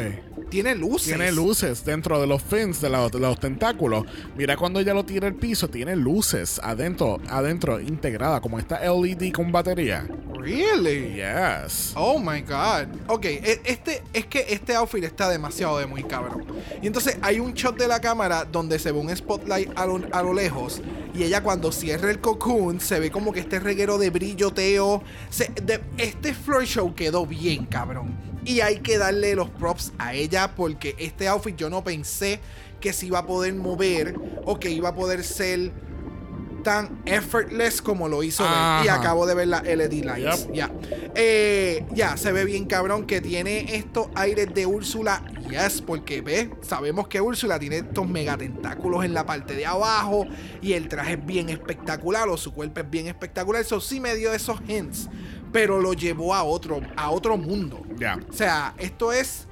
Tiene 0.50 0.74
luces. 0.74 1.08
Tiene 1.08 1.30
luces 1.32 1.84
dentro 1.84 2.20
de 2.20 2.26
los 2.26 2.42
fins, 2.42 2.80
de 2.80 2.88
los, 2.88 3.10
de 3.12 3.18
los 3.20 3.38
tentáculos. 3.38 4.04
Mira 4.36 4.56
cuando 4.56 4.80
ella 4.80 4.94
lo 4.94 5.04
tira 5.04 5.26
al 5.28 5.34
piso, 5.34 5.68
tiene 5.68 5.94
luces 5.96 6.60
adentro, 6.62 7.18
adentro, 7.28 7.80
integrada, 7.80 8.40
como 8.40 8.58
esta 8.58 8.80
LED 8.80 9.32
con 9.32 9.52
batería. 9.52 10.06
Really? 10.40 11.14
Yes. 11.16 11.92
Oh 11.96 12.18
my 12.18 12.40
god. 12.42 12.86
Ok, 13.08 13.24
e- 13.26 13.60
este, 13.64 14.02
es 14.12 14.26
que 14.26 14.46
este 14.48 14.74
outfit 14.74 15.04
está 15.04 15.28
demasiado 15.28 15.78
de 15.78 15.86
muy 15.86 16.02
cabrón. 16.04 16.44
Y 16.80 16.86
entonces 16.86 17.18
hay 17.22 17.40
un 17.40 17.52
shot 17.54 17.76
de 17.78 17.88
la 17.88 18.00
cámara 18.00 18.44
donde 18.50 18.78
se 18.78 18.92
ve 18.92 18.98
un 18.98 19.14
spotlight 19.14 19.70
a 19.76 19.84
lo, 19.84 20.00
a 20.12 20.22
lo 20.22 20.32
lejos. 20.32 20.80
Y 21.14 21.24
ella 21.24 21.42
cuando 21.42 21.72
cierra 21.72 22.10
el 22.10 22.20
cocoon 22.20 22.80
se 22.80 23.00
ve 23.00 23.10
como 23.10 23.32
que 23.32 23.40
este 23.40 23.58
reguero 23.60 23.98
de 23.98 24.10
brilloteo. 24.10 25.02
Se- 25.28 25.50
de- 25.62 25.80
este 25.98 26.32
floor 26.32 26.64
show 26.64 26.94
quedó 26.94 27.26
bien 27.26 27.66
cabrón. 27.66 28.16
Y 28.44 28.60
hay 28.60 28.78
que 28.78 28.98
darle 28.98 29.34
los 29.34 29.50
props 29.50 29.92
a 29.98 30.14
ella 30.14 30.54
porque 30.54 30.94
este 30.98 31.28
outfit 31.28 31.56
yo 31.56 31.68
no 31.70 31.84
pensé 31.84 32.40
que 32.80 32.92
se 32.92 33.06
iba 33.06 33.18
a 33.18 33.26
poder 33.26 33.54
mover 33.54 34.14
o 34.44 34.58
que 34.58 34.70
iba 34.70 34.90
a 34.90 34.94
poder 34.94 35.24
ser 35.24 35.72
tan 36.62 37.00
effortless 37.06 37.80
como 37.80 38.08
lo 38.08 38.22
hizo 38.22 38.44
él. 38.44 38.84
Y 38.84 38.88
acabo 38.88 39.26
de 39.26 39.34
ver 39.34 39.48
la 39.48 39.62
LED 39.62 40.04
lights. 40.04 40.46
Yep. 40.46 40.54
Ya. 40.54 40.70
Eh, 41.14 41.84
ya, 41.94 42.16
se 42.16 42.32
ve 42.32 42.44
bien 42.44 42.66
cabrón 42.66 43.06
que 43.06 43.20
tiene 43.20 43.74
estos 43.76 44.08
aires 44.14 44.48
de 44.54 44.66
Úrsula. 44.66 45.22
Yes, 45.48 45.80
porque 45.80 46.20
ve, 46.20 46.50
sabemos 46.60 47.08
que 47.08 47.20
Úrsula 47.20 47.58
tiene 47.58 47.78
estos 47.78 48.06
megatentáculos 48.06 49.04
en 49.04 49.14
la 49.14 49.24
parte 49.24 49.54
de 49.54 49.66
abajo. 49.66 50.26
Y 50.60 50.74
el 50.74 50.88
traje 50.88 51.14
es 51.14 51.24
bien 51.24 51.48
espectacular, 51.48 52.28
o 52.28 52.36
su 52.36 52.52
cuerpo 52.52 52.80
es 52.80 52.90
bien 52.90 53.06
espectacular. 53.06 53.62
Eso 53.62 53.80
sí 53.80 54.00
me 54.00 54.14
dio 54.14 54.32
esos 54.32 54.60
hints. 54.68 55.08
Pero 55.52 55.80
lo 55.80 55.92
llevó 55.94 56.34
a 56.34 56.42
otro, 56.42 56.80
a 56.96 57.10
otro 57.10 57.36
mundo. 57.36 57.80
Ya. 57.98 58.18
O 58.28 58.32
sea, 58.32 58.74
esto 58.78 59.12
es. 59.12 59.46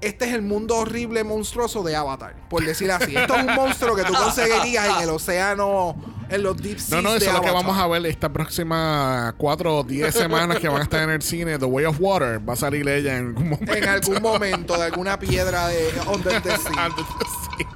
Este 0.00 0.26
es 0.26 0.34
el 0.34 0.42
mundo 0.42 0.76
horrible, 0.76 1.24
monstruoso 1.24 1.82
de 1.82 1.96
Avatar, 1.96 2.34
por 2.50 2.62
decir 2.62 2.90
así. 2.92 3.16
Esto 3.16 3.36
es 3.36 3.44
un 3.46 3.54
monstruo 3.54 3.96
que 3.96 4.02
tú 4.04 4.12
conseguirías 4.12 4.96
en 4.98 5.02
el 5.04 5.08
océano, 5.08 5.96
en 6.28 6.42
los 6.42 6.58
deep 6.58 6.78
seas 6.78 6.90
No, 6.90 7.00
no, 7.00 7.12
de 7.12 7.18
eso 7.18 7.28
es 7.28 7.32
lo 7.32 7.40
que 7.40 7.50
vamos 7.50 7.78
a 7.78 7.86
ver 7.86 8.04
esta 8.04 8.30
próxima 8.30 9.34
cuatro 9.38 9.78
o 9.78 9.82
diez 9.82 10.14
semanas 10.14 10.58
que 10.58 10.68
van 10.68 10.80
a 10.80 10.84
estar 10.84 11.02
en 11.04 11.08
el 11.10 11.22
cine. 11.22 11.58
The 11.58 11.64
Way 11.64 11.86
of 11.86 11.96
Water. 12.00 12.46
Va 12.46 12.52
a 12.52 12.56
salir 12.56 12.86
ella 12.86 13.16
en 13.16 13.28
algún 13.28 13.48
momento. 13.48 13.72
En 13.74 13.88
algún 13.88 14.20
momento, 14.22 14.76
de 14.76 14.82
alguna 14.84 15.18
piedra 15.18 15.68
de 15.68 15.88
Under 16.12 16.42
the 16.42 16.50
Sea. 16.58 16.84
Antes 16.84 17.04
de- 17.06 17.24
sí. 17.64 17.66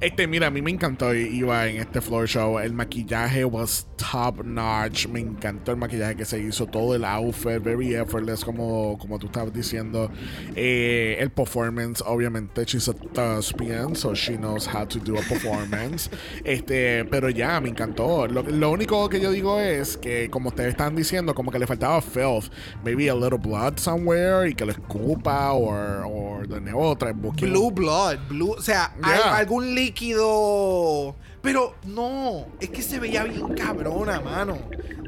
Este, 0.00 0.26
mira, 0.26 0.46
a 0.46 0.50
mí 0.50 0.62
me 0.62 0.70
encantó 0.70 1.14
Iba 1.14 1.68
en 1.68 1.76
este 1.76 2.00
floor 2.00 2.26
show. 2.26 2.58
El 2.58 2.72
maquillaje 2.72 3.44
was 3.44 3.86
top 3.96 4.42
notch. 4.44 5.06
Me 5.08 5.20
encantó 5.20 5.72
el 5.72 5.76
maquillaje 5.76 6.16
que 6.16 6.24
se 6.24 6.40
hizo. 6.40 6.66
Todo 6.66 6.94
el 6.94 7.04
outfit, 7.04 7.62
very 7.62 7.94
effortless, 7.94 8.42
como, 8.42 8.96
como 8.98 9.18
tú 9.18 9.26
estabas 9.26 9.52
diciendo. 9.52 10.10
Eh, 10.56 11.18
el 11.20 11.30
performance, 11.30 12.02
obviamente, 12.06 12.64
she's 12.64 12.88
a 12.88 12.94
thespian, 12.94 13.94
so 13.94 14.14
she 14.14 14.38
knows 14.38 14.66
how 14.66 14.86
to 14.86 14.98
do 14.98 15.18
a 15.18 15.22
performance. 15.22 16.08
este, 16.44 17.04
pero 17.04 17.28
ya, 17.28 17.60
me 17.60 17.68
encantó. 17.68 18.26
Lo, 18.26 18.42
lo 18.42 18.70
único 18.70 19.06
que 19.10 19.20
yo 19.20 19.30
digo 19.30 19.60
es 19.60 19.98
que, 19.98 20.30
como 20.30 20.48
ustedes 20.48 20.70
están 20.70 20.96
diciendo, 20.96 21.34
como 21.34 21.50
que 21.52 21.58
le 21.58 21.66
faltaba 21.66 22.00
filth. 22.00 22.50
Maybe 22.82 23.10
a 23.10 23.14
little 23.14 23.38
blood 23.38 23.76
somewhere 23.76 24.48
y 24.48 24.54
que 24.54 24.64
lo 24.64 24.72
escupa, 24.72 25.52
or 25.52 26.48
de 26.48 26.60
nuevo, 26.60 26.88
otra 26.88 27.12
Blue 27.12 27.70
blood, 27.70 28.18
blue, 28.28 28.52
o 28.52 28.62
sea, 28.62 28.94
hay 29.02 29.18
Yeah. 29.18 29.36
algún 29.36 29.74
líquido. 29.74 29.89
Pero 31.42 31.74
no, 31.86 32.46
es 32.60 32.68
que 32.70 32.82
se 32.82 32.98
veía 32.98 33.24
bien 33.24 33.54
cabrona, 33.54 34.20
mano. 34.20 34.58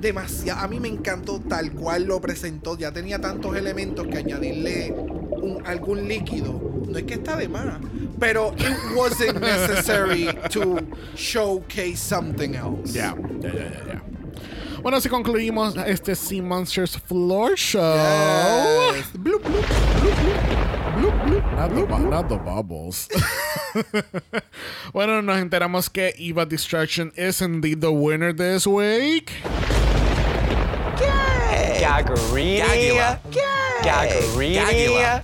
Demasiado. 0.00 0.60
A 0.60 0.68
mí 0.68 0.80
me 0.80 0.88
encantó 0.88 1.40
tal 1.40 1.72
cual 1.72 2.04
lo 2.04 2.20
presentó. 2.20 2.76
Ya 2.76 2.90
tenía 2.92 3.20
tantos 3.20 3.54
elementos 3.56 4.06
que 4.06 4.18
añadirle 4.18 4.92
un- 4.92 5.62
algún 5.66 6.08
líquido. 6.08 6.60
No 6.88 6.98
es 6.98 7.04
que 7.04 7.14
está 7.14 7.36
de 7.36 7.48
más. 7.48 7.78
Pero 8.18 8.54
it 8.58 8.96
wasn't 8.96 9.40
necessary 9.40 10.28
to 10.50 10.78
showcase 11.14 11.96
something 11.96 12.54
else. 12.54 12.92
Ya, 12.92 13.14
ya, 13.40 13.52
ya. 13.52 14.02
Bueno, 14.82 14.98
así 14.98 15.08
concluimos 15.08 15.76
este 15.86 16.16
Sea 16.16 16.42
Monsters 16.42 16.98
Floor 17.06 17.54
Show. 17.56 17.94
Yes. 18.94 19.06
Bloop, 19.16 19.42
bloop, 19.42 19.64
Not 21.56 21.70
the, 21.70 21.98
not 22.10 22.28
the 22.28 22.36
bubbles. 22.36 23.08
bueno, 24.92 25.22
nos 25.22 25.38
enteramos 25.38 25.88
que 25.88 26.12
Eva 26.18 26.44
Destruction 26.44 27.12
is 27.16 27.40
indeed 27.40 27.80
the 27.80 27.92
winner 27.92 28.32
this 28.32 28.66
week. 28.66 29.30
Gagula. 31.92 33.20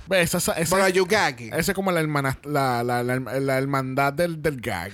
Ve, 0.07 0.21
Esa, 0.21 0.37
esa, 0.37 0.53
esa- 0.53 0.89
you 0.89 1.05
gagging? 1.05 1.53
esa 1.53 1.71
es 1.71 1.75
como 1.75 1.91
la, 1.91 1.99
hermana, 1.99 2.37
la, 2.43 2.83
la, 2.83 3.01
la, 3.03 3.19
la 3.19 3.57
hermandad 3.57 4.13
del, 4.13 4.41
del 4.41 4.61
gag. 4.61 4.91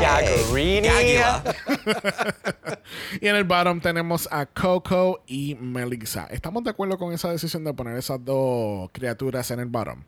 Gaggerini. 0.00 0.88
Gagula. 0.88 1.42
y 3.20 3.28
en 3.28 3.36
el 3.36 3.44
bottom 3.44 3.80
tenemos 3.80 4.28
a 4.32 4.46
Coco 4.46 5.22
y 5.26 5.54
Melissa. 5.60 6.26
¿Estamos 6.30 6.64
de 6.64 6.70
acuerdo 6.70 6.98
con 6.98 7.12
esa 7.12 7.30
decisión 7.30 7.62
de 7.64 7.72
poner 7.74 7.96
esas 7.96 8.24
dos 8.24 8.90
criaturas 8.92 9.50
en 9.52 9.60
el 9.60 9.66
bottom? 9.66 10.02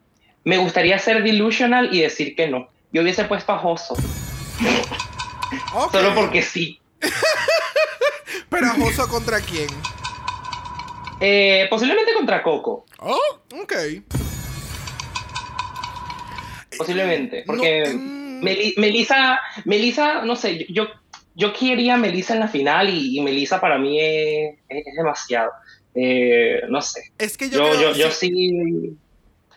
Me 0.44 0.58
gustaría 0.58 0.98
ser 0.98 1.22
delusional 1.22 1.94
y 1.94 2.00
decir 2.00 2.34
que 2.34 2.48
no. 2.48 2.68
Yo 2.92 3.02
hubiese 3.02 3.24
puesto 3.24 3.52
a 3.52 3.58
Joso, 3.58 3.94
solo 5.92 6.14
porque 6.14 6.42
sí. 6.42 6.80
Pero 8.48 8.66
ajoso 8.66 9.08
contra 9.08 9.40
quién? 9.40 9.68
Eh, 11.24 11.66
posiblemente 11.70 12.12
contra 12.14 12.42
Coco. 12.42 12.84
Oh, 12.98 13.18
Ok. 13.62 13.72
Posiblemente. 16.76 17.44
Porque 17.46 17.84
No. 17.94 18.42
Meli- 18.42 18.74
Melissa, 18.76 19.38
Melissa, 19.64 20.22
no 20.24 20.34
sé, 20.34 20.66
yo, 20.68 20.88
yo 21.36 21.52
quería 21.52 21.94
a 21.94 21.96
Melissa 21.98 22.34
en 22.34 22.40
la 22.40 22.48
final 22.48 22.88
y, 22.90 23.16
y 23.16 23.20
Melissa 23.20 23.60
para 23.60 23.78
mí 23.78 24.00
es, 24.00 24.58
es- 24.68 24.86
es 24.86 24.94
demasiado. 24.96 25.52
Eh, 25.94 26.62
no 26.68 26.80
sé. 26.82 27.12
Es 27.18 27.36
que 27.36 27.48
yo, 27.50 27.58
Yo, 27.58 27.70
creo 27.78 27.92
yo, 27.92 27.96
yo 28.06 28.10
sí. 28.10 28.96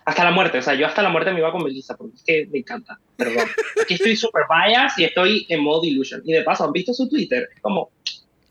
Hasta 0.03 0.24
la 0.24 0.30
muerte, 0.32 0.59
o 0.59 0.61
sea, 0.61 0.76
yo 0.76 0.86
hasta 0.86 1.01
la 1.01 1.09
muerte 1.09 1.32
me 1.32 1.39
iba 1.39 1.51
con 1.51 1.63
Melissa 1.63 1.95
porque 1.97 2.16
es 2.18 2.24
que 2.24 2.45
me 2.51 2.59
encanta. 2.59 2.99
Perdón. 3.18 3.47
Aquí 3.82 3.95
estoy 3.95 4.16
super 4.16 4.43
bias 4.47 4.99
y 4.99 5.05
estoy 5.05 5.47
en 5.49 5.61
modo 5.63 5.84
illusion. 5.84 6.22
Y 6.26 6.34
de 6.34 6.43
paso, 6.43 6.63
¿han 6.66 6.72
visto 6.74 6.93
su 6.93 7.09
Twitter? 7.09 7.49
Es 7.55 7.59
como, 7.61 7.89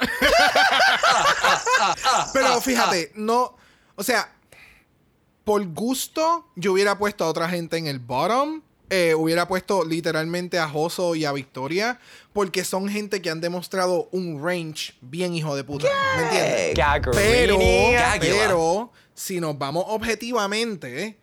Pero 2.33 2.61
fíjate, 2.61 3.13
no. 3.15 3.57
O 3.97 4.03
sea, 4.03 4.33
por 5.45 5.65
gusto, 5.73 6.49
yo 6.57 6.73
hubiera 6.73 6.99
puesto 6.99 7.25
a 7.25 7.29
otra 7.29 7.49
gente 7.49 7.77
en 7.77 7.87
el 7.87 7.99
bottom. 7.99 8.63
Eh, 8.91 9.15
hubiera 9.15 9.49
puesto 9.49 9.85
literalmente 9.85 10.59
a 10.59 10.69
Joso 10.69 11.15
y 11.15 11.25
a 11.25 11.33
Victoria. 11.33 11.99
Porque 12.33 12.65
son 12.65 12.89
gente 12.89 13.23
que 13.23 13.31
han 13.31 13.41
demostrado 13.41 14.09
un 14.13 14.43
range 14.43 14.95
bien 15.01 15.35
hijo 15.35 15.55
de 15.57 15.65
puta. 15.65 15.89
¿Me 16.17 16.23
entiendes? 16.25 16.73
Pero, 17.15 17.59
Gaggerini. 17.59 17.93
Gagula. 17.93 18.19
pero, 18.21 18.93
si 19.15 19.41
nos 19.41 19.57
vamos 19.59 19.85
objetivamente, 19.89 21.19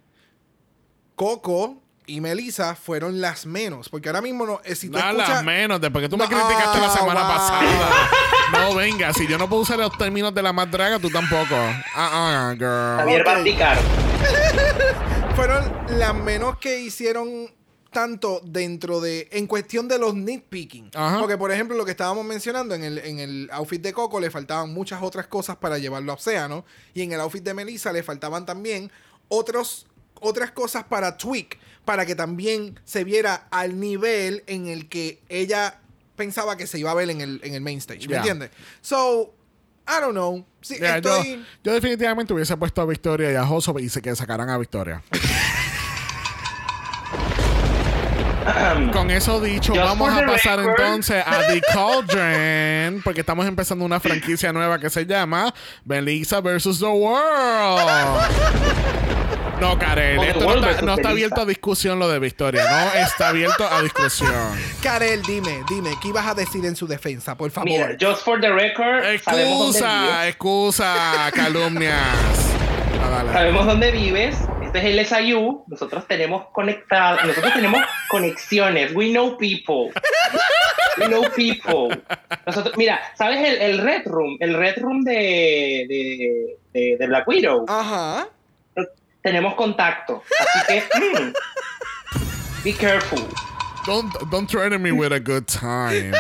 Coco 1.15 1.80
y 2.15 2.21
Melissa 2.21 2.75
fueron 2.75 3.21
las 3.21 3.45
menos. 3.45 3.89
Porque 3.89 4.09
ahora 4.09 4.21
mismo, 4.21 4.45
no, 4.45 4.61
eh, 4.63 4.75
si 4.75 4.89
tú 4.89 4.97
escuchas- 4.97 5.43
menos, 5.43 5.79
después 5.81 6.03
que 6.03 6.09
tú 6.09 6.17
me 6.17 6.25
No, 6.25 6.29
criticaste 6.29 6.79
la 6.79 6.89
semana 6.89 7.21
wow. 7.21 7.29
pasada. 7.29 8.09
No, 8.53 8.75
venga, 8.75 9.13
si 9.13 9.27
yo 9.27 9.37
no 9.37 9.47
puedo 9.47 9.61
usar 9.61 9.77
los 9.79 9.97
términos 9.97 10.33
de 10.33 10.41
la 10.41 10.51
más 10.53 10.69
draga, 10.69 10.99
tú 10.99 11.09
tampoco. 11.09 11.55
Ah, 11.95 12.49
ah, 12.49 12.53
girl. 12.57 12.97
Javier 12.97 13.21
Ok. 13.21 13.27
Barticar. 13.27 13.77
fueron 15.35 15.71
las 15.97 16.13
menos 16.13 16.57
que 16.57 16.79
hicieron 16.79 17.49
tanto 17.91 18.41
dentro 18.45 19.01
de 19.01 19.27
en 19.31 19.47
cuestión 19.47 19.87
de 19.87 19.97
los 19.99 20.13
nitpicking 20.13 20.91
Ajá. 20.95 21.19
porque 21.19 21.37
por 21.37 21.51
ejemplo 21.51 21.75
lo 21.75 21.83
que 21.83 21.91
estábamos 21.91 22.23
mencionando 22.25 22.73
en 22.73 22.83
el, 22.85 22.97
en 22.99 23.19
el 23.19 23.49
outfit 23.51 23.81
de 23.81 23.91
Coco 23.91 24.19
le 24.21 24.31
faltaban 24.31 24.73
muchas 24.73 25.01
otras 25.03 25.27
cosas 25.27 25.57
para 25.57 25.77
llevarlo 25.77 26.13
a 26.13 26.15
Océano 26.15 26.63
y 26.93 27.01
en 27.01 27.11
el 27.11 27.19
outfit 27.19 27.43
de 27.43 27.53
Melissa 27.53 27.91
le 27.91 28.01
faltaban 28.03 28.45
también 28.45 28.89
otros 29.27 29.87
otras 30.21 30.51
cosas 30.51 30.83
para 30.85 31.17
tweak 31.17 31.57
para 31.85 32.05
que 32.05 32.15
también 32.15 32.79
se 32.85 33.03
viera 33.03 33.47
al 33.51 33.79
nivel 33.79 34.43
en 34.47 34.67
el 34.67 34.87
que 34.89 35.19
ella 35.29 35.79
pensaba 36.15 36.55
que 36.57 36.67
se 36.67 36.77
iba 36.79 36.91
a 36.91 36.93
ver 36.93 37.09
en 37.09 37.21
el, 37.21 37.41
en 37.43 37.53
el 37.55 37.61
main 37.61 37.79
stage 37.79 38.07
¿me 38.07 38.13
Ya. 38.13 38.17
entiendes? 38.19 38.51
so 38.81 39.33
I 39.87 39.99
don't 39.99 40.11
know 40.11 40.45
sí, 40.61 40.77
Ya, 40.79 40.97
estoy 40.97 41.37
yo, 41.37 41.43
yo 41.63 41.73
definitivamente 41.73 42.33
hubiese 42.33 42.55
puesto 42.57 42.81
a 42.81 42.85
Victoria 42.85 43.31
y 43.31 43.35
a 43.35 43.45
Joso 43.45 43.77
y 43.79 43.89
se 43.89 44.01
que 44.01 44.15
sacaran 44.15 44.49
a 44.49 44.57
Victoria. 44.57 45.01
Con 48.91 49.11
eso 49.11 49.39
dicho, 49.39 49.71
Just 49.73 49.83
vamos 49.85 50.11
a 50.11 50.25
pasar 50.25 50.59
record. 50.59 50.79
entonces 50.79 51.23
a 51.25 51.47
The 51.47 51.61
Cauldron, 51.73 53.01
porque 53.03 53.19
estamos 53.21 53.45
empezando 53.47 53.85
una 53.85 53.99
franquicia 53.99 54.51
nueva 54.51 54.79
que 54.79 54.89
se 54.89 55.05
llama 55.05 55.53
Melissa 55.85 56.41
vs. 56.41 56.79
The 56.79 56.85
World. 56.85 57.81
No, 59.61 59.73
O 59.73 59.77
The 59.77 60.27
esto 60.29 60.59
no 60.59 60.69
está, 60.69 60.81
no 60.81 61.09
abierto 61.09 61.41
a 61.41 61.45
discusión 61.45 61.99
lo 61.99 62.09
de 62.09 62.17
Victoria, 62.17 62.63
no 62.63 62.99
está 62.99 63.27
abierto 63.27 63.63
a 63.63 63.83
discusión. 63.83 64.33
Karel 64.83 65.21
dime 65.21 65.63
dime 65.69 65.91
¿qué 66.01 66.07
ibas 66.07 66.25
a 66.25 66.33
decir 66.33 66.65
en 66.65 66.75
su 66.75 66.87
defensa 66.87 67.37
por 67.37 67.51
favor? 67.51 67.69
Mira, 67.69 67.95
just 67.99 68.23
for 68.25 68.41
the 68.41 68.51
record, 68.51 69.05
Excusa, 69.05 70.27
excusa, 70.27 71.31
calumnias. 71.35 71.95
Ah, 73.03 73.09
dale. 73.11 73.33
Sabemos 73.33 73.67
dónde 73.67 73.91
vives. 73.91 74.35
Este 74.63 74.79
es 74.79 74.85
el 74.85 75.05
SIU. 75.05 75.63
Nosotros 75.67 76.07
tenemos 76.07 76.47
conectado, 76.53 77.19
nosotros 77.23 77.53
tenemos 77.53 77.81
conexiones. 78.09 78.95
We 78.95 79.11
know 79.11 79.37
people. 79.37 79.91
We 80.97 81.05
know 81.05 81.21
people. 81.35 82.01
Nosotros, 82.47 82.75
mira, 82.77 82.99
¿sabes 83.15 83.47
el, 83.47 83.61
el 83.61 83.77
Red 83.77 84.07
Room? 84.07 84.37
El 84.39 84.55
Red 84.55 84.79
Room 84.81 85.03
de, 85.03 85.85
de, 85.87 86.57
de, 86.73 86.97
de 86.97 87.07
Black 87.07 87.27
Widow. 87.27 87.65
Ajá. 87.67 88.27
Tenemos 89.21 89.53
contacto. 89.55 90.23
Así 90.39 90.59
que, 90.67 90.83
mm, 90.99 91.33
be 92.63 92.73
careful. 92.73 93.27
Don't, 93.85 94.13
don't 94.29 94.47
threaten 94.49 94.81
me 94.81 94.91
with 94.91 95.11
a 95.11 95.19
good 95.19 95.45
time. 95.47 96.11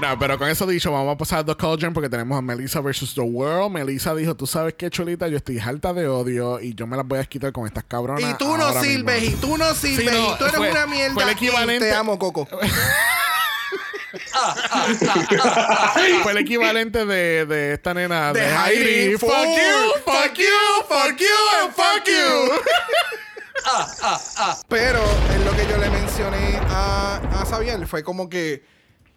no, 0.00 0.18
pero 0.18 0.38
con 0.38 0.48
eso 0.48 0.66
dicho, 0.66 0.90
vamos 0.90 1.14
a 1.14 1.18
pasar 1.18 1.40
a 1.40 1.44
The 1.44 1.54
Cauldron 1.56 1.92
porque 1.92 2.08
tenemos 2.08 2.38
a 2.38 2.42
Melissa 2.42 2.80
versus 2.80 3.14
The 3.14 3.20
World. 3.20 3.70
Melissa 3.72 4.14
dijo, 4.14 4.34
tú 4.34 4.46
sabes 4.46 4.74
qué, 4.74 4.88
Cholita, 4.90 5.28
yo 5.28 5.36
estoy 5.36 5.58
harta 5.58 5.92
de 5.92 6.08
odio 6.08 6.60
y 6.60 6.74
yo 6.74 6.86
me 6.86 6.96
las 6.96 7.06
voy 7.06 7.18
a 7.18 7.24
quitar 7.24 7.52
con 7.52 7.66
estas 7.66 7.84
cabronas 7.84 8.22
Y 8.22 8.34
tú 8.38 8.56
no 8.56 8.72
sirves, 8.82 9.20
mismo". 9.22 9.36
y 9.36 9.40
tú 9.40 9.58
no 9.58 9.74
sirves, 9.74 10.10
Sí, 10.10 10.16
no, 10.18 10.34
y 10.34 10.38
tú 10.38 10.44
eres 10.44 10.56
fue- 10.56 10.70
una 10.70 10.86
mierda. 10.86 11.14
fue 11.14 11.22
el 11.24 11.28
y 11.28 11.32
equivalente- 11.32 11.90
te 11.90 11.94
amo, 11.94 12.18
Coco. 12.18 12.48
Fue 16.22 16.32
el 16.32 16.38
equivalente 16.38 17.04
de, 17.06 17.46
de 17.46 17.74
esta 17.74 17.94
nena 17.94 18.32
de, 18.32 18.40
De 18.40 18.46
Heidi. 18.46 19.16
Fuck 19.18 19.30
you, 19.30 20.02
fuck 20.04 20.34
you, 20.36 20.46
fuck 20.88 21.18
you, 21.18 21.26
and 21.62 21.72
fuck 21.74 22.06
you. 22.06 22.50
Pero 24.68 25.00
en 25.34 25.44
lo 25.44 25.52
que 25.56 25.66
yo 25.68 25.78
le 25.78 25.88
mencioné 25.90 26.58
a, 26.68 27.20
a 27.40 27.44
Xavier 27.46 27.86
fue 27.86 28.02
como 28.02 28.28
que 28.28 28.64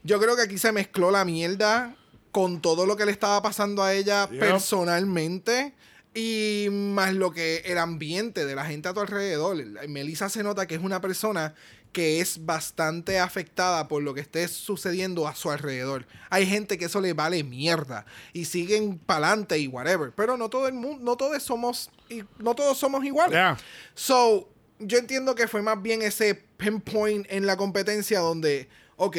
yo 0.04 0.20
creo 0.20 0.36
que 0.36 0.44
aquí 0.44 0.58
se 0.58 0.72
mezcló 0.72 1.12
la 1.12 1.26
mierda 1.26 1.96
con 2.32 2.62
todo 2.62 2.86
lo 2.86 2.96
que 2.96 3.06
le 3.06 3.12
estaba 3.12 3.42
pasando 3.42 3.84
a 3.84 3.94
ella 3.94 4.30
Yep. 4.30 4.40
personalmente 4.40 5.74
y 6.14 6.68
más 6.72 7.14
lo 7.14 7.32
que 7.32 7.58
el 7.66 7.78
ambiente 7.78 8.46
de 8.46 8.56
la 8.56 8.66
gente 8.66 8.88
a 8.90 8.94
tu 8.94 9.02
alrededor. 9.02 9.58
Melissa 9.88 10.30
se 10.30 10.44
nota 10.44 10.66
que 10.66 10.76
es 10.76 10.82
una 10.82 11.02
persona 11.02 11.54
que 11.98 12.22
es 12.22 12.46
bastante 12.46 13.18
afectada 13.18 13.88
por 13.88 14.04
lo 14.04 14.14
que 14.14 14.22
esté 14.22 14.48
sucediendo 14.48 15.28
a 15.28 15.34
su 15.34 15.50
alrededor. 15.50 16.06
Hay 16.30 16.46
gente 16.46 16.78
que 16.78 16.86
eso 16.86 17.02
le 17.02 17.14
vale 17.14 17.44
mierda 17.44 18.06
y 18.34 18.46
siguen 18.46 19.00
para 19.00 19.30
adelante 19.30 19.58
y 19.58 19.66
whatever, 19.66 20.12
pero 20.16 20.38
no 20.38 20.48
todo 20.48 20.68
el 20.68 20.76
mundo, 20.76 21.04
no 21.04 21.18
todos 21.18 21.42
somos 21.42 21.90
no 22.38 22.54
todos 22.54 22.78
somos 22.78 23.04
iguales. 23.04 23.32
Yeah. 23.32 23.58
So, 23.96 24.48
yo 24.78 25.00
entiendo 25.00 25.34
que 25.34 25.48
fue 25.48 25.64
más 25.64 25.82
bien 25.82 26.04
ese 26.04 26.36
pinpoint 26.36 27.26
en 27.32 27.48
la 27.48 27.58
competencia 27.58 28.20
donde, 28.20 28.70
ok, 28.98 29.18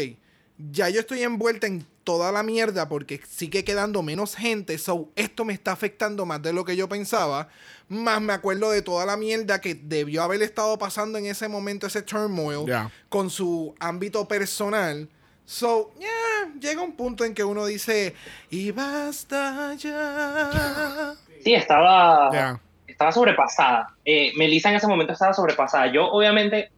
ya 0.70 0.88
yo 0.88 1.00
estoy 1.00 1.24
envuelta 1.24 1.66
en 1.66 1.84
toda 2.08 2.32
la 2.32 2.42
mierda 2.42 2.88
porque 2.88 3.20
sigue 3.28 3.64
quedando 3.64 4.02
menos 4.02 4.34
gente, 4.34 4.78
so 4.78 5.10
esto 5.14 5.44
me 5.44 5.52
está 5.52 5.72
afectando 5.72 6.24
más 6.24 6.40
de 6.40 6.54
lo 6.54 6.64
que 6.64 6.74
yo 6.74 6.88
pensaba, 6.88 7.48
más 7.86 8.18
me 8.22 8.32
acuerdo 8.32 8.70
de 8.70 8.80
toda 8.80 9.04
la 9.04 9.18
mierda 9.18 9.60
que 9.60 9.74
debió 9.74 10.22
haber 10.22 10.40
estado 10.40 10.78
pasando 10.78 11.18
en 11.18 11.26
ese 11.26 11.48
momento, 11.48 11.86
ese 11.86 12.00
turmoil, 12.00 12.64
con 13.10 13.28
su 13.28 13.74
ámbito 13.78 14.26
personal. 14.26 15.06
So, 15.44 15.92
yeah, 15.98 16.50
llega 16.58 16.80
un 16.80 16.92
punto 16.96 17.26
en 17.26 17.34
que 17.34 17.44
uno 17.44 17.66
dice, 17.66 18.14
y 18.48 18.70
basta 18.70 19.74
ya. 19.74 21.12
Sí, 21.44 21.52
estaba, 21.52 22.30
Yeah. 22.32 22.60
estaba 22.86 23.12
sobrepasada. 23.12 23.94
Eh, 24.02 24.32
Melissa 24.38 24.70
en 24.70 24.76
ese 24.76 24.86
momento 24.86 25.12
estaba 25.12 25.34
sobrepasada. 25.34 25.92
Yo, 25.92 26.06
obviamente, 26.06 26.70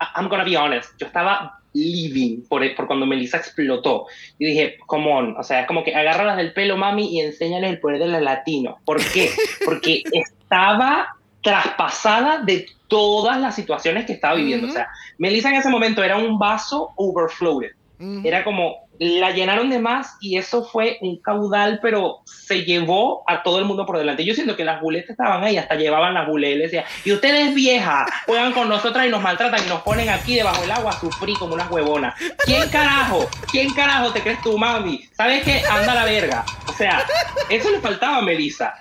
I- 0.00 0.20
I'm 0.20 0.28
gonna 0.28 0.44
be 0.44 0.56
honest, 0.56 0.90
yo 0.98 1.06
estaba 1.08 1.57
living 1.72 2.42
por, 2.48 2.62
por 2.74 2.86
cuando 2.86 3.06
Melissa 3.06 3.38
explotó. 3.38 4.06
Y 4.38 4.46
dije, 4.46 4.76
come 4.86 5.12
on, 5.12 5.36
o 5.36 5.42
sea, 5.42 5.60
es 5.60 5.66
como 5.66 5.84
que 5.84 5.94
agárralas 5.94 6.36
del 6.36 6.52
pelo, 6.52 6.76
mami, 6.76 7.14
y 7.14 7.20
enséñales 7.20 7.70
el 7.70 7.80
poder 7.80 8.00
de 8.00 8.08
la 8.08 8.20
latino. 8.20 8.78
¿Por 8.84 8.98
qué? 9.12 9.30
Porque 9.64 10.02
estaba 10.12 11.16
traspasada 11.42 12.42
de 12.42 12.66
todas 12.88 13.40
las 13.40 13.54
situaciones 13.54 14.06
que 14.06 14.14
estaba 14.14 14.34
viviendo. 14.34 14.66
Ujú. 14.66 14.72
O 14.72 14.76
sea, 14.76 14.88
Melissa 15.18 15.50
en 15.50 15.56
ese 15.56 15.68
momento 15.68 16.02
era 16.02 16.16
un 16.16 16.38
vaso 16.38 16.90
overflowed. 16.96 17.70
Ujú. 18.00 18.20
Era 18.24 18.44
como, 18.44 18.87
la 18.98 19.30
llenaron 19.30 19.70
de 19.70 19.78
más 19.78 20.16
y 20.20 20.38
eso 20.38 20.64
fue 20.64 20.98
un 21.00 21.20
caudal, 21.20 21.78
pero 21.82 22.20
se 22.24 22.64
llevó 22.64 23.22
a 23.26 23.42
todo 23.42 23.58
el 23.58 23.64
mundo 23.64 23.86
por 23.86 23.98
delante. 23.98 24.24
Yo 24.24 24.34
siento 24.34 24.56
que 24.56 24.64
las 24.64 24.80
buletas 24.80 25.10
estaban 25.10 25.44
ahí, 25.44 25.56
hasta 25.56 25.76
llevaban 25.76 26.14
las 26.14 26.26
buletas 26.26 26.84
y 27.04 27.12
ustedes 27.12 27.54
viejas, 27.54 28.10
juegan 28.26 28.52
con 28.52 28.68
nosotras 28.68 29.06
y 29.06 29.10
nos 29.10 29.22
maltratan 29.22 29.64
y 29.64 29.68
nos 29.68 29.82
ponen 29.82 30.08
aquí 30.08 30.36
debajo 30.36 30.60
del 30.62 30.70
agua 30.70 30.90
a 30.90 31.00
sufrir 31.00 31.36
como 31.38 31.54
unas 31.54 31.70
huevonas. 31.70 32.14
¿Quién 32.44 32.68
carajo? 32.70 33.28
¿Quién 33.50 33.72
carajo 33.74 34.12
te 34.12 34.20
crees 34.20 34.40
tú, 34.42 34.56
mami? 34.56 35.04
¿Sabes 35.12 35.42
qué? 35.44 35.62
Anda 35.68 35.92
a 35.92 35.94
la 35.96 36.04
verga. 36.04 36.44
O 36.68 36.72
sea, 36.72 37.04
eso 37.48 37.70
le 37.70 37.80
faltaba 37.80 38.18
a 38.18 38.22
Melissa. 38.22 38.74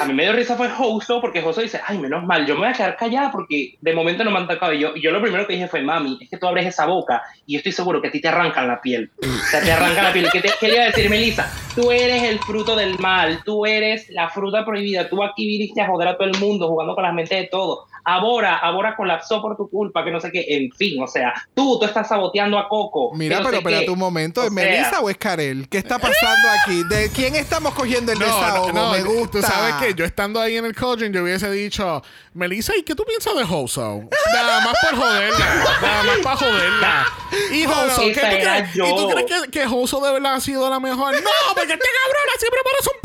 A 0.00 0.04
mí 0.06 0.12
me 0.12 0.24
dio 0.24 0.32
risa 0.32 0.56
fue 0.56 0.68
Hoso 0.78 1.20
porque 1.20 1.42
Hoso 1.42 1.60
dice, 1.60 1.80
ay, 1.86 1.98
menos 1.98 2.24
mal, 2.24 2.46
yo 2.46 2.54
me 2.54 2.60
voy 2.60 2.68
a 2.68 2.72
quedar 2.72 2.96
callada 2.96 3.30
porque 3.30 3.76
de 3.80 3.94
momento 3.94 4.24
no 4.24 4.30
me 4.30 4.38
han 4.38 4.48
tocado. 4.48 4.72
Y 4.72 4.80
yo, 4.80 4.92
y 4.94 5.00
yo 5.00 5.10
lo 5.10 5.20
primero 5.20 5.46
que 5.46 5.54
dije 5.54 5.68
fue, 5.68 5.82
mami, 5.82 6.18
es 6.20 6.28
que 6.28 6.36
tú 6.36 6.46
abres 6.46 6.66
esa 6.66 6.86
boca 6.86 7.22
y 7.46 7.54
yo 7.54 7.58
estoy 7.58 7.72
seguro 7.72 8.00
que 8.02 8.08
a 8.08 8.10
ti 8.10 8.20
te 8.20 8.28
arrancan 8.28 8.66
la 8.66 8.80
piel. 8.80 9.10
O 9.18 9.50
sea, 9.50 9.62
te 9.62 9.72
arrancan 9.72 10.04
la 10.04 10.12
piel. 10.12 10.28
¿Qué, 10.32 10.40
te, 10.40 10.50
qué 10.58 10.68
le 10.68 10.74
iba 10.74 10.82
a 10.84 10.86
decir, 10.86 11.08
Melissa? 11.08 11.52
Tú 11.74 11.90
eres 11.90 12.22
el 12.22 12.38
fruto 12.40 12.76
del 12.76 12.98
mal, 12.98 13.42
tú 13.44 13.66
eres 13.66 14.08
la 14.10 14.28
fruta 14.28 14.64
prohibida, 14.64 15.08
tú 15.08 15.22
aquí 15.22 15.46
viniste 15.46 15.80
a 15.80 15.86
joder 15.86 16.08
a 16.08 16.16
todo 16.16 16.28
el 16.28 16.38
mundo 16.38 16.68
jugando 16.68 16.94
con 16.94 17.04
las 17.04 17.14
mentes 17.14 17.38
de 17.38 17.48
todo. 17.48 17.86
Ahora, 18.04 18.56
ahora 18.56 18.94
colapsó 18.96 19.40
por 19.40 19.56
tu 19.56 19.68
culpa, 19.68 20.04
que 20.04 20.10
no 20.10 20.20
sé 20.20 20.30
qué, 20.30 20.44
en 20.48 20.70
fin, 20.72 21.02
o 21.02 21.06
sea, 21.06 21.32
tú, 21.54 21.78
tú 21.78 21.86
estás 21.86 22.08
saboteando 22.08 22.58
a 22.58 22.68
Coco. 22.68 23.12
Mira, 23.14 23.38
no 23.38 23.44
pero 23.46 23.58
espérate 23.58 23.90
un 23.90 23.98
momento. 23.98 24.42
O 24.42 24.44
¿Es 24.44 24.52
Melissa 24.52 25.00
o 25.00 25.08
es 25.08 25.16
Karel? 25.16 25.68
¿Qué 25.68 25.78
está 25.78 25.98
pasando 25.98 26.48
aquí? 26.62 26.82
¿De 26.84 27.10
quién 27.10 27.34
estamos 27.34 27.72
cogiendo 27.74 28.12
el 28.12 28.18
desahogo? 28.18 28.92
Me 28.92 29.02
gusta. 29.02 29.40
Tú 29.40 29.42
sabes 29.42 29.74
que 29.76 29.94
yo 29.94 30.04
estando 30.04 30.40
ahí 30.40 30.56
en 30.56 30.64
el 30.64 30.74
Cauldron, 30.74 31.12
yo 31.12 31.22
hubiese 31.22 31.50
dicho, 31.50 32.02
Melissa, 32.34 32.76
¿y 32.76 32.82
qué 32.82 32.94
tú 32.94 33.04
piensas 33.04 33.34
de 33.36 33.42
Hoso? 33.42 34.02
Nada 34.32 34.60
más 34.60 34.74
por 34.82 34.98
joderla. 35.00 35.54
Nada 35.82 36.02
más 36.02 36.18
para 36.18 36.36
joderla. 36.36 37.06
Y 37.52 37.66
Hoso, 37.66 38.02
¿qué 38.02 38.14
tú 38.14 38.20
crees? 38.20 38.74
yo. 38.74 38.86
¿Y 38.86 38.96
tú 38.96 39.08
crees 39.08 39.26
que, 39.26 39.50
que 39.50 39.66
Hoso 39.66 40.00
de 40.00 40.12
verdad 40.12 40.34
ha 40.34 40.40
sido 40.40 40.68
la 40.68 40.78
mejor? 40.78 41.14
No, 41.14 41.54
porque 41.54 41.72
este 41.72 41.88
cabrona 42.02 42.32
siempre 42.38 42.60
parece 42.64 42.90
un 42.90 43.00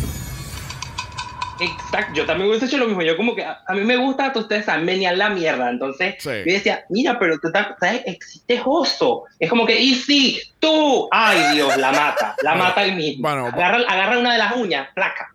peluche. 0.00 0.05
Exacto, 1.60 2.12
yo 2.14 2.26
también 2.26 2.50
hubiese 2.50 2.66
hecho 2.66 2.76
lo 2.78 2.86
mismo. 2.86 3.02
Yo 3.02 3.16
como 3.16 3.34
que 3.34 3.44
a, 3.44 3.60
a 3.66 3.74
mí 3.74 3.80
me 3.82 3.96
gusta 3.96 4.32
ustedes 4.34 4.64
saben 4.66 4.84
menear 4.84 5.16
la 5.16 5.30
mierda. 5.30 5.70
Entonces 5.70 6.16
Sí. 6.18 6.28
yo 6.28 6.52
decía, 6.52 6.84
mira, 6.90 7.18
pero 7.18 7.38
tú 7.38 7.48
estás, 7.48 7.68
estás- 7.70 8.02
existe 8.06 8.60
oso. 8.64 9.24
Es 9.38 9.48
como 9.48 9.64
que, 9.66 9.80
y 9.80 9.94
sí, 9.94 10.40
tú. 10.58 11.08
Ay, 11.10 11.54
Dios, 11.54 11.76
la 11.78 11.92
mata. 11.92 12.34
La 12.42 12.54
mata 12.54 12.80
ahí 12.82 12.94
mismo. 12.94 13.22
Bueno, 13.28 13.46
agarra, 13.46 13.78
agarra 13.88 14.18
una 14.18 14.32
de 14.32 14.38
las 14.38 14.54
uñas, 14.56 14.88
placa. 14.94 15.32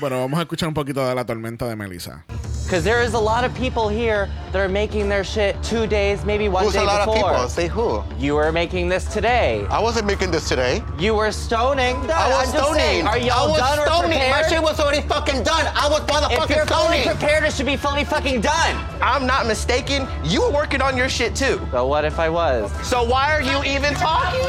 Bueno, 0.00 0.18
vamos 0.20 0.38
a 0.38 0.42
escuchar 0.42 0.66
un 0.68 0.74
poquito 0.74 1.06
de 1.08 1.14
la 1.14 1.24
tormenta 1.24 1.68
de 1.68 1.76
Melissa. 1.76 2.24
Because 2.64 2.82
there 2.82 3.02
is 3.02 3.12
a 3.12 3.18
lot 3.18 3.44
of 3.44 3.54
people 3.54 3.88
here 3.88 4.28
that 4.50 4.58
are 4.58 4.68
making 4.68 5.08
their 5.08 5.22
shit 5.22 5.62
two 5.62 5.86
days, 5.86 6.24
maybe 6.24 6.48
one 6.48 6.64
Who's 6.64 6.72
day 6.72 6.80
a 6.80 6.84
lot 6.84 7.06
before. 7.06 7.30
of 7.30 7.36
people? 7.36 7.48
Say 7.50 7.68
who? 7.68 8.02
You 8.18 8.36
were 8.36 8.50
making 8.52 8.88
this 8.88 9.04
today. 9.04 9.66
I 9.70 9.80
wasn't 9.80 10.06
making 10.06 10.30
this 10.30 10.48
today. 10.48 10.82
You 10.98 11.14
were 11.14 11.30
stoning. 11.30 11.96
I 12.10 12.30
was 12.30 12.54
I'm 12.54 12.60
stoning. 12.60 12.80
saying, 12.80 13.06
are 13.06 13.18
y'all 13.18 13.48
I 13.48 13.50
was 13.50 13.58
done 13.58 13.78
or 13.80 13.86
stoning. 13.86 14.18
My 14.30 14.42
shit 14.48 14.62
was 14.62 14.80
already 14.80 15.06
fucking 15.06 15.42
done. 15.42 15.66
I 15.74 15.88
was 15.88 16.00
if 16.32 16.48
you're 16.50 16.66
fully 16.66 17.02
stoning. 17.02 17.08
prepared, 17.18 17.44
it 17.44 17.52
should 17.52 17.66
be 17.66 17.76
fully 17.76 18.04
fucking 18.04 18.40
done. 18.40 18.76
I'm 19.02 19.26
not 19.26 19.46
mistaken. 19.46 20.08
You 20.24 20.42
were 20.42 20.52
working 20.52 20.80
on 20.80 20.96
your 20.96 21.08
shit 21.08 21.34
too. 21.34 21.60
So 21.70 21.86
what 21.86 22.04
if 22.04 22.18
I 22.18 22.28
was? 22.30 22.72
So 22.86 23.04
why 23.04 23.32
are 23.32 23.42
you 23.42 23.62
even 23.64 23.94
talking? 23.94 24.40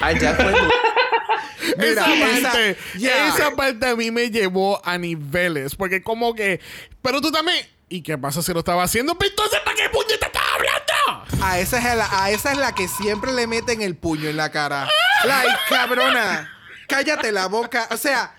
I 0.00 0.14
definitely. 0.18 0.68
Mira, 1.76 2.06
esa 2.12 2.42
parte, 2.50 2.76
ya. 2.96 3.28
esa 3.28 3.50
parte 3.54 3.86
a 3.86 3.94
mí 3.96 4.10
me 4.10 4.30
llevó 4.30 4.80
a 4.84 4.96
niveles. 4.98 5.74
Porque 5.74 6.02
como 6.02 6.34
que. 6.34 6.60
Pero 7.02 7.20
tú 7.20 7.30
también. 7.30 7.66
¿Y 7.88 8.02
qué 8.02 8.16
pasa 8.16 8.40
si 8.40 8.52
lo 8.52 8.60
estaba 8.60 8.84
haciendo? 8.84 9.16
Pues 9.16 9.30
Entonces, 9.30 9.58
¿para 9.64 9.76
qué 9.76 9.88
puñeta 9.90 10.26
estás 10.26 10.42
hablando? 10.54 11.44
A 11.44 11.58
esa, 11.58 11.78
es 11.78 11.96
la, 11.96 12.22
a 12.22 12.30
esa 12.30 12.52
es 12.52 12.58
la 12.58 12.72
que 12.72 12.86
siempre 12.86 13.32
le 13.32 13.46
meten 13.48 13.82
el 13.82 13.96
puño 13.96 14.28
en 14.28 14.36
la 14.36 14.50
cara. 14.50 14.88
Like, 15.24 15.52
cabrona, 15.68 16.50
cállate 16.86 17.32
la 17.32 17.46
boca. 17.46 17.88
O 17.90 17.96
sea, 17.96 18.32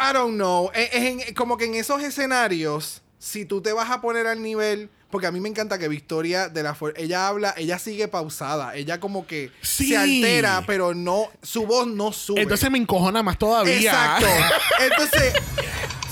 I 0.00 0.12
don't 0.12 0.34
know. 0.34 0.70
Es- 0.74 0.90
es 0.92 1.02
en- 1.28 1.34
como 1.34 1.56
que 1.56 1.66
en 1.66 1.74
esos 1.76 2.02
escenarios, 2.02 3.02
si 3.18 3.44
tú 3.44 3.62
te 3.62 3.72
vas 3.72 3.88
a 3.90 4.00
poner 4.00 4.26
al 4.26 4.42
nivel. 4.42 4.90
Porque 5.16 5.28
a 5.28 5.32
mí 5.32 5.40
me 5.40 5.48
encanta 5.48 5.78
que 5.78 5.88
Victoria 5.88 6.50
de 6.50 6.62
la 6.62 6.76
Fuer- 6.76 6.92
ella 6.98 7.26
habla, 7.28 7.54
ella 7.56 7.78
sigue 7.78 8.06
pausada, 8.06 8.74
ella 8.76 9.00
como 9.00 9.26
que 9.26 9.50
Sí. 9.62 9.88
se 9.88 9.96
altera, 9.96 10.62
pero 10.66 10.92
no, 10.92 11.30
su 11.42 11.64
voz 11.66 11.86
no 11.86 12.12
sube. 12.12 12.42
Entonces 12.42 12.70
me 12.70 12.76
encojona 12.76 13.22
más 13.22 13.38
todavía. 13.38 13.76
Exacto. 13.78 14.26
Entonces, 14.90 15.32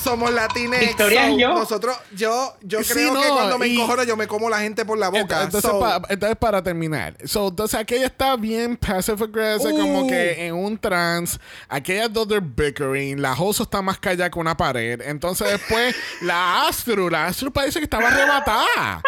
somos 0.05 0.33
latinex. 0.33 0.81
Victoria 0.87 1.29
so, 1.31 1.39
yo. 1.39 1.55
Nosotros, 1.55 1.97
yo, 2.15 2.55
yo 2.63 2.83
Sí, 2.85 2.93
creo 2.93 3.15
que 3.15 3.29
cuando 3.29 3.59
me 3.59 3.67
y- 3.67 3.75
encojono, 3.75 4.05
yo 4.05 4.17
me 4.17 4.27
como 4.29 4.49
la 4.51 4.61
gente 4.61 4.85
por 4.85 4.99
la 4.99 5.09
boca. 5.09 5.21
Entonces, 5.43 5.63
So, 5.63 5.81
pa- 5.81 6.01
entonces, 6.09 6.37
para 6.39 6.63
terminar, 6.63 7.17
so, 7.25 7.49
entonces 7.49 7.81
aquella 7.81 8.07
está 8.07 8.37
bien 8.37 8.77
passive 8.77 9.25
aggressive, 9.25 9.73
Uh. 9.73 9.79
como 9.79 10.07
que 10.07 10.47
en 10.47 10.55
un 10.55 10.79
trance. 10.79 11.39
Aquella 11.69 12.07
dos 12.09 12.29
they're 12.29 12.45
bickering. 12.47 13.21
La 13.21 13.33
Hoso 13.33 13.65
está 13.65 13.83
más 13.83 13.99
callada 13.99 14.31
que 14.31 14.39
una 14.39 14.57
pared. 14.57 15.01
Entonces, 15.01 15.49
después, 15.51 15.97
la 16.23 16.69
Astro, 16.69 17.09
la 17.11 17.27
Astro 17.27 17.51
parece 17.53 17.79
que 17.81 17.85
estaba 17.85 18.09
arrebatada. 18.09 19.03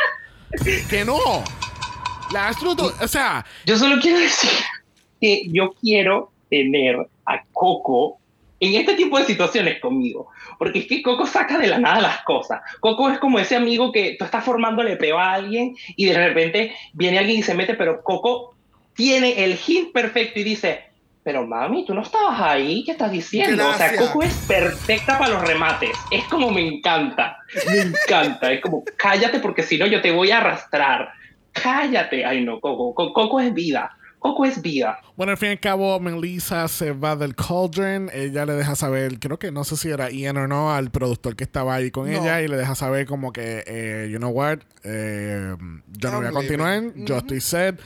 que 0.89 1.05
no. 1.05 1.19
La 2.33 2.49
Astro, 2.49 2.75
o 3.01 3.09
sea, 3.09 3.45
Yo 3.65 3.77
solo 3.79 4.01
quiero 4.01 4.19
decir 4.19 4.51
que 5.21 5.45
yo 5.53 5.73
quiero 5.81 6.33
tener 6.51 6.97
a 7.25 7.43
Coco 7.53 8.19
en 8.59 8.75
este 8.75 8.95
tipo 8.95 9.19
de 9.19 9.25
situaciones 9.27 9.81
conmigo. 9.81 10.29
Porque 10.59 10.81
es 10.81 10.87
que 10.87 11.03
Coco 11.03 11.27
saca 11.27 11.59
de 11.59 11.67
la 11.67 11.79
nada 11.79 12.01
las 12.01 12.23
cosas. 12.23 12.61
Coco 12.81 13.11
es 13.11 13.19
como 13.19 13.39
ese 13.39 13.57
amigo 13.57 13.93
que 13.93 14.17
tú 14.19 14.25
estás 14.25 14.45
formándole 14.45 14.97
peo 14.97 15.19
a 15.19 15.33
alguien 15.35 15.77
y 15.97 16.07
de 16.07 16.15
repente 16.15 16.75
viene 16.93 17.19
alguien 17.19 17.39
y 17.39 17.43
se 17.43 17.55
mete, 17.55 17.75
pero 17.75 18.03
Coco 18.03 18.55
tiene 18.95 19.45
el 19.45 19.59
hint 19.67 19.93
perfecto 19.93 20.41
y 20.41 20.45
dice, 20.45 20.85
pero 21.23 21.47
mami, 21.47 21.85
tú 21.85 21.93
no 21.93 22.03
estabas 22.03 22.41
ahí, 22.41 22.83
¿qué 22.85 22.93
estás 22.93 23.11
diciendo? 23.11 23.69
O 23.69 23.75
sea. 23.75 23.97
Coco 23.97 24.23
es 24.23 24.35
perfecta 24.49 25.19
para 25.19 25.35
los 25.35 25.43
remates. 25.47 25.91
Es 26.11 26.25
como 26.25 26.51
me 26.51 26.67
encanta, 26.67 27.37
me 27.69 27.81
encanta. 27.81 28.53
Es 28.53 28.61
como, 28.61 28.85
cállate 28.97 29.41
porque 29.41 29.63
si 29.63 29.77
no 29.77 29.87
yo 29.87 30.01
te 30.01 30.13
voy 30.13 30.31
a 30.31 30.39
arrastrar. 30.39 31.11
Cállate. 31.53 32.25
Ay, 32.25 32.45
no, 32.45 32.61
Coco. 32.61 32.95
Co- 32.95 33.13
Coco 33.13 33.41
es 33.41 33.53
vida. 33.53 33.91
Coco 34.19 34.45
es 34.45 34.61
vida. 34.61 34.99
Bueno, 35.17 35.33
al 35.33 35.39
fin 35.39 35.51
y 35.51 35.53
al 35.53 35.61
cabo, 35.61 36.01
Melissa 36.01 36.67
se 36.69 36.93
va 36.93 37.15
del 37.17 37.35
Cauldron. 37.37 38.11
Ella 38.13 38.45
le 38.45 38.55
deja 38.55 38.75
saber, 38.75 39.19
creo 39.21 39.39
que 39.39 39.53
no 39.53 39.63
sé 39.65 39.77
si 39.77 39.89
era 39.91 40.11
Ian 40.11 40.37
o 40.39 40.49
no, 40.49 40.73
al 40.75 40.91
productor 40.91 41.37
que 41.37 41.45
estaba 41.45 41.75
ahí 41.75 41.91
con 41.91 42.11
No. 42.11 42.19
ella 42.19 42.43
y 42.43 42.49
le 42.49 42.57
deja 42.57 42.75
saber 42.75 43.07
como 43.07 43.33
que, 43.33 43.63
eh, 43.67 44.09
you 44.11 44.19
know 44.19 44.31
what, 44.31 44.59
eh, 44.83 45.55
yo 45.93 46.11
no 46.11 46.17
I'm 46.17 46.21
voy 46.23 46.27
a 46.27 46.33
continuar, 46.33 46.83
leaving. 46.83 47.07
yo 47.07 47.15
Ujú. 47.17 47.21
estoy 47.25 47.41
set. 47.41 47.81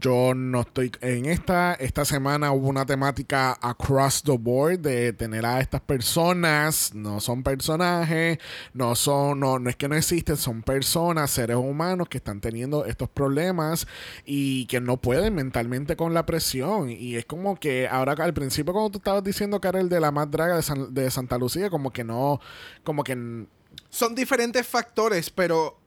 Yo 0.00 0.34
no 0.34 0.60
estoy 0.60 0.92
en 1.00 1.24
esta. 1.26 1.72
Esta 1.74 2.04
semana 2.04 2.52
hubo 2.52 2.68
una 2.68 2.84
temática 2.84 3.58
across 3.60 4.22
the 4.22 4.36
board 4.36 4.80
de 4.80 5.12
tener 5.14 5.46
a 5.46 5.60
estas 5.60 5.80
personas. 5.80 6.94
No 6.94 7.20
son 7.20 7.42
personajes, 7.42 8.38
no 8.74 8.94
son, 8.94 9.40
no, 9.40 9.58
no 9.58 9.70
es 9.70 9.76
que 9.76 9.88
no 9.88 9.96
existen, 9.96 10.36
son 10.36 10.62
personas, 10.62 11.30
seres 11.30 11.56
humanos 11.56 12.08
que 12.08 12.18
están 12.18 12.40
teniendo 12.40 12.84
estos 12.84 13.08
problemas 13.08 13.86
y 14.26 14.66
que 14.66 14.80
no 14.80 14.98
pueden 14.98 15.34
mentalmente 15.34 15.96
con 15.96 16.12
la 16.14 16.26
presión. 16.26 16.90
Y 16.90 17.16
es 17.16 17.24
como 17.24 17.56
que 17.58 17.88
ahora 17.88 18.12
al 18.18 18.34
principio 18.34 18.72
cuando 18.74 18.90
tú 18.90 18.98
estabas 18.98 19.24
diciendo, 19.24 19.60
Karel, 19.60 19.88
de 19.88 20.00
la 20.00 20.10
más 20.10 20.30
draga 20.30 20.56
de, 20.56 20.62
San- 20.62 20.92
de 20.94 21.10
Santa 21.10 21.38
Lucía, 21.38 21.70
como 21.70 21.92
que 21.92 22.04
no, 22.04 22.40
como 22.84 23.02
que 23.04 23.46
Son 23.90 24.14
diferentes 24.14 24.66
factores, 24.66 25.30
pero 25.30 25.77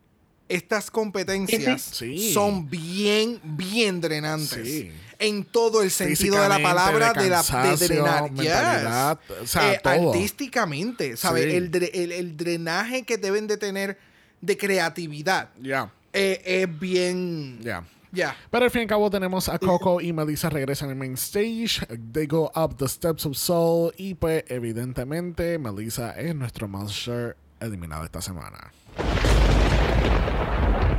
estas 0.55 0.91
competencias 0.91 1.81
Sí. 1.81 2.33
son 2.33 2.69
bien, 2.69 3.39
bien 3.43 4.01
drenantes. 4.01 4.67
Sí. 4.67 4.91
En 5.19 5.43
todo 5.43 5.83
el 5.83 5.91
sentido 5.91 6.41
de 6.41 6.49
la 6.49 6.59
palabra 6.61 7.13
de 7.13 7.23
de, 7.23 7.29
la, 7.29 7.43
de 7.43 7.87
drenar. 7.87 8.23
Yes. 8.29 8.37
mentalidad, 8.39 9.19
o 9.41 9.45
sea, 9.47 9.73
Eh, 9.73 9.79
todo. 9.83 10.13
Artísticamente, 10.13 11.15
¿sabes? 11.15 11.43
Sí. 11.45 11.51
El, 11.55 11.71
dre- 11.71 11.91
el- 11.93 12.11
el 12.11 12.35
drenaje 12.37 13.03
que 13.03 13.17
deben 13.17 13.45
de 13.47 13.57
tener 13.57 13.97
de 14.41 14.57
creatividad 14.57 15.49
ya, 15.61 15.91
eh, 16.13 16.41
es 16.43 16.79
bien... 16.79 17.59
ya. 17.61 17.83
Ya. 18.13 18.35
Pero 18.49 18.65
al 18.65 18.71
fin 18.71 18.79
y 18.79 18.83
al 18.83 18.87
cabo 18.89 19.09
tenemos 19.09 19.47
a 19.47 19.57
Coco 19.57 20.01
y 20.01 20.11
Melissa 20.11 20.49
regresan 20.49 20.89
al 20.89 20.97
main 20.97 21.13
stage. 21.13 21.79
They 22.11 22.25
go 22.25 22.51
up 22.53 22.75
the 22.75 22.89
steps 22.89 23.25
of 23.25 23.37
soul. 23.37 23.93
Y 23.95 24.15
pues 24.15 24.43
evidentemente 24.49 25.57
Melissa 25.57 26.11
es 26.19 26.35
nuestro 26.35 26.67
monster 26.67 27.37
eliminado 27.61 28.03
esta 28.03 28.21
semana. 28.21 28.73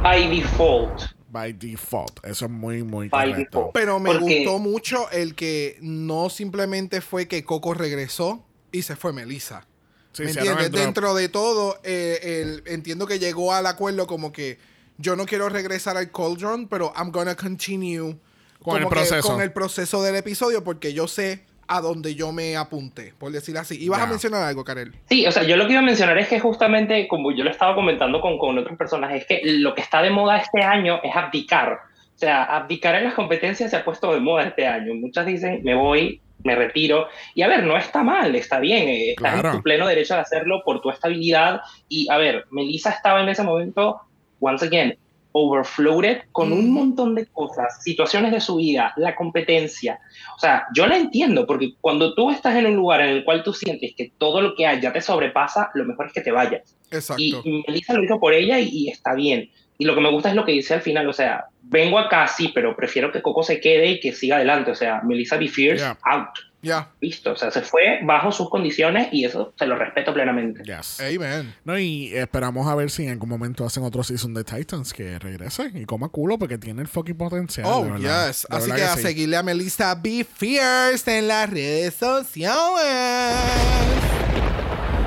By 0.03 0.29
default. 0.29 1.03
By 1.31 1.53
default. 1.53 2.25
Eso 2.25 2.47
es 2.47 2.51
muy, 2.51 2.83
muy 2.83 3.09
By 3.09 3.31
correcto. 3.31 3.59
default. 3.59 3.75
Pero 3.75 3.99
me 4.01 4.11
Porque- 4.13 4.39
gustó 4.45 4.59
mucho 4.59 5.11
el 5.11 5.35
que 5.35 5.79
no 5.81 6.29
simplemente 6.29 7.01
fue 7.01 7.29
que 7.29 7.45
Coco 7.45 7.73
regresó 7.75 8.45
y 8.73 8.83
se 8.83 8.97
fue 8.97 9.13
Melissa. 9.13 9.67
Sí, 10.13 10.25
¿Me 10.25 10.31
entiendes? 10.33 10.73
Dentro 10.73 11.15
de 11.15 11.29
todo, 11.29 11.79
eh, 11.85 12.19
el- 12.43 12.63
entiendo 12.67 13.07
que 13.07 13.19
llegó 13.19 13.55
al 13.55 13.67
acuerdo 13.67 14.07
como 14.07 14.31
que 14.33 14.59
yo 14.99 15.17
no 15.17 15.25
quiero 15.25 15.49
regresar 15.49 15.97
al 15.97 16.11
Cauldron, 16.13 16.69
pero 16.69 16.93
I'm 16.97 17.11
gonna 17.13 17.35
continue 17.35 18.19
Con 18.63 18.77
el 18.79 18.85
que 18.85 18.91
proceso. 18.91 19.27
con 19.29 19.41
el 19.41 19.53
proceso 19.53 20.03
del 20.03 20.17
episodio 20.17 20.63
porque 20.65 20.93
yo 20.93 21.09
sé 21.09 21.45
a 21.77 21.81
dónde 21.81 22.15
yo 22.15 22.33
me 22.33 22.57
apunté, 22.57 23.15
por 23.19 23.33
decir 23.33 23.57
así. 23.59 23.83
¿Ibas 23.83 23.99
Ya. 24.01 24.05
a 24.05 24.09
mencionar 24.09 24.43
algo, 24.43 24.65
Karel? 24.65 24.93
Sí, 25.09 25.27
o 25.27 25.33
sea, 25.33 25.43
yo 25.45 25.57
lo 25.57 25.67
que 25.67 25.73
iba 25.73 25.81
a 25.81 25.85
mencionar 25.85 26.19
es 26.19 26.29
que 26.29 26.41
justamente, 26.41 27.07
como 27.09 27.33
yo 27.33 27.45
lo 27.45 27.51
estaba 27.51 27.75
comentando 27.75 28.21
con, 28.21 28.39
con 28.39 28.59
otros 28.59 28.77
personajes, 28.77 29.23
es 29.23 29.27
que 29.27 29.41
lo 29.45 29.75
que 29.75 29.81
está 29.83 30.03
de 30.03 30.11
moda 30.11 30.39
este 30.39 30.63
año 30.63 31.01
es 31.03 31.15
abdicar. 31.15 31.73
O 32.15 32.19
sea, 32.19 32.45
abdicar 32.45 32.95
en 32.97 33.05
las 33.05 33.15
competencias 33.15 33.71
se 33.71 33.77
ha 33.77 33.85
puesto 33.85 34.13
de 34.15 34.21
moda 34.21 34.45
este 34.45 34.67
año. 34.67 34.95
Muchas 34.95 35.27
dicen, 35.27 35.61
me 35.65 35.75
voy, 35.75 36.21
me 36.45 36.55
retiro. 36.55 37.09
Y 37.35 37.43
a 37.43 37.49
ver, 37.49 37.65
no 37.65 37.77
está 37.77 38.03
mal, 38.03 38.35
está 38.35 38.61
bien. 38.61 38.89
eh, 38.89 39.11
Estás 39.13 39.33
Claro. 39.33 39.49
en 39.51 39.57
tu 39.57 39.63
pleno 39.63 39.87
derecho 39.87 40.15
de 40.15 40.21
hacerlo 40.21 40.63
por 40.65 40.81
tu 40.81 40.91
estabilidad. 40.91 41.61
Y 41.89 42.09
a 42.11 42.17
ver, 42.19 42.45
Melissa 42.51 42.91
estaba 42.91 43.23
en 43.23 43.29
ese 43.29 43.43
momento, 43.43 44.01
once 44.41 44.65
again, 44.67 44.97
overfloated 45.33 46.23
con 46.33 46.53
un 46.53 46.71
montón 46.71 47.15
de 47.15 47.27
cosas, 47.27 47.83
situaciones 47.83 48.33
de 48.33 48.41
su 48.41 48.57
vida, 48.57 48.93
la 48.97 49.15
competencia. 49.15 50.01
O 50.37 50.39
sea, 50.39 50.67
yo 50.75 50.87
la 50.87 50.97
entiendo, 50.97 51.47
porque 51.47 51.75
cuando 51.81 52.15
tú 52.15 52.31
estás 52.31 52.57
en 52.57 52.67
un 52.67 52.77
lugar 52.77 53.01
en 53.01 53.09
el 53.09 53.25
cual 53.25 53.43
tú 53.43 53.53
sientes 53.53 53.93
que 53.97 54.13
todo 54.19 54.41
lo 54.41 54.55
que 54.55 54.67
hay 54.67 54.81
ya 54.81 54.93
te 54.93 55.01
sobrepasa, 55.01 55.71
lo 55.75 55.85
mejor 55.85 56.07
es 56.07 56.13
que 56.13 56.21
te 56.21 56.33
vayas. 56.33 56.77
Exacto. 56.91 57.23
Y, 57.23 57.35
y 57.45 57.65
Melissa 57.67 57.95
lo 57.95 58.05
hizo 58.05 58.21
por 58.21 58.35
ella 58.35 58.59
y, 58.59 58.69
y 58.69 58.89
está 58.91 59.15
bien. 59.15 59.51
Y 59.83 59.85
lo 59.85 59.97
que 59.97 60.01
me 60.01 60.13
gusta 60.13 60.29
es 60.29 60.37
lo 60.37 60.45
que 60.45 60.53
dice 60.53 60.75
al 60.75 60.81
final, 60.81 61.09
o 61.09 61.13
sea, 61.13 61.47
vengo 61.61 61.99
acá 61.99 62.29
sí, 62.29 62.53
pero 62.55 62.77
prefiero 62.77 63.11
que 63.11 63.21
Coco 63.21 63.43
se 63.43 63.59
quede 63.61 63.89
y 63.89 63.99
que 63.99 64.13
siga 64.13 64.37
adelante. 64.37 64.71
O 64.71 64.77
sea, 64.77 65.01
Melissa 65.03 65.37
Be 65.37 65.49
Fierce, 65.49 65.83
Yeah. 65.83 65.99
out. 66.05 66.29
Ya. 66.63 66.89
Listo. 67.01 67.33
O 67.33 67.37
sea, 67.37 67.51
se 67.51 67.63
fue 67.63 67.99
bajo 68.05 68.31
sus 68.31 68.49
condiciones 68.49 69.09
y 69.11 69.25
eso 69.25 69.53
se 69.59 69.67
lo 69.67 69.75
respeto 69.75 70.15
plenamente. 70.15 70.63
Yes. 70.63 71.01
Amen. 71.01 71.53
No, 71.65 71.77
y 71.77 72.15
esperamos 72.15 72.69
a 72.69 72.77
ver 72.77 72.93
si 72.93 73.03
en 73.07 73.11
algún 73.11 73.29
momento 73.29 73.65
hacen 73.67 73.83
otro 73.83 74.05
season 74.05 74.33
de 74.35 74.45
Titans 74.45 74.93
que 74.93 75.19
regrese 75.19 75.73
y 75.75 75.85
coma 75.85 76.09
culo 76.11 76.39
porque 76.39 76.59
tiene 76.59 76.83
el 76.83 76.87
fucking 76.87 77.17
potencial. 77.17 77.67
Oh, 77.69 77.97
yes. 77.97 78.47
De 78.49 78.57
Así 78.57 78.71
que, 78.71 78.83
a 78.85 78.95
sí. 78.95 79.03
seguirle 79.03 79.37
a 79.37 79.43
Melissa 79.43 79.97
Be 79.97 80.23
Fierce 80.25 81.19
en 81.19 81.27
las 81.27 81.51
redes 81.51 81.95
sociales. 81.95 82.53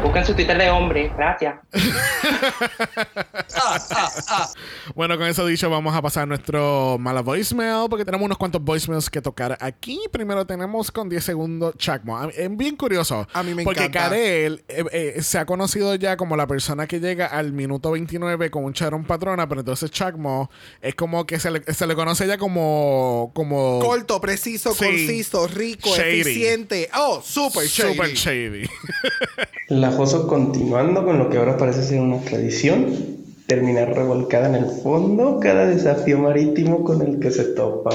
Busquen 0.06 0.24
su 0.24 0.36
Twitter 0.36 0.56
de 0.56 0.70
hombre. 0.70 1.12
Gracias. 1.18 1.56
Bueno, 4.94 5.18
con 5.18 5.26
eso 5.28 5.46
dicho, 5.48 5.68
vamos 5.70 5.96
a 5.96 6.02
pasar 6.02 6.24
a 6.24 6.26
nuestro 6.28 6.98
mala 7.00 7.22
voicemail 7.22 7.88
porque 7.90 8.06
tenemos 8.06 8.26
unos 8.26 8.38
cuantos 8.38 8.62
voicemails 8.62 9.10
que 9.10 9.20
tocar 9.22 9.58
aquí. 9.60 10.00
Primero 10.12 10.46
tenemos 10.46 10.92
con 10.92 11.10
10 11.10 11.24
segundos 11.24 11.76
Chacmo. 11.78 12.22
Es 12.30 12.56
bien 12.56 12.76
curioso. 12.76 13.28
A 13.34 13.42
mí 13.42 13.56
me 13.56 13.64
porque 13.64 13.86
encanta. 13.86 14.10
Karel 14.10 14.64
eh, 14.68 14.86
eh, 14.92 15.22
se 15.24 15.40
ha 15.40 15.46
conocido 15.48 15.96
ya 15.96 16.18
como 16.18 16.38
la 16.38 16.46
persona 16.46 16.86
que 16.86 17.00
llega 17.00 17.26
al 17.26 17.52
minuto 17.52 17.92
29 17.92 18.52
con 18.52 18.64
un 18.64 18.74
charón 18.74 19.06
patrona, 19.06 19.50
pero 19.50 19.62
entonces 19.62 19.90
Chacmo 19.90 20.52
es 20.82 20.94
como 20.94 21.26
que 21.26 21.40
se 21.40 21.50
le, 21.50 21.64
se 21.74 21.88
le 21.88 21.96
conoce 21.96 22.28
ya 22.28 22.38
como. 22.38 23.32
como 23.34 23.80
Corto, 23.80 24.22
preciso, 24.22 24.74
Sí. 24.76 24.86
conciso, 24.86 25.48
rico, 25.48 25.90
Shady. 25.96 26.22
eficiente. 26.22 26.90
Oh, 26.96 27.22
super 27.24 27.66
shady. 27.66 27.94
super 27.94 28.14
shady. 28.14 28.70
La 29.70 29.92
Joso 29.96 30.28
continuando 30.28 31.06
con 31.06 31.18
lo 31.18 31.30
que 31.30 31.38
ahora 31.38 31.58
parece 31.58 31.82
ser 31.82 32.02
una 32.02 32.20
tradición, 32.20 32.94
terminar 33.48 33.96
revolcada 33.96 34.48
en 34.50 34.56
el 34.56 34.66
fondo 34.84 35.40
cada 35.40 35.66
desafío 35.68 36.18
marítimo 36.18 36.84
con 36.84 37.02
el 37.02 37.20
que 37.20 37.32
se 37.32 37.46
topa. 37.46 37.92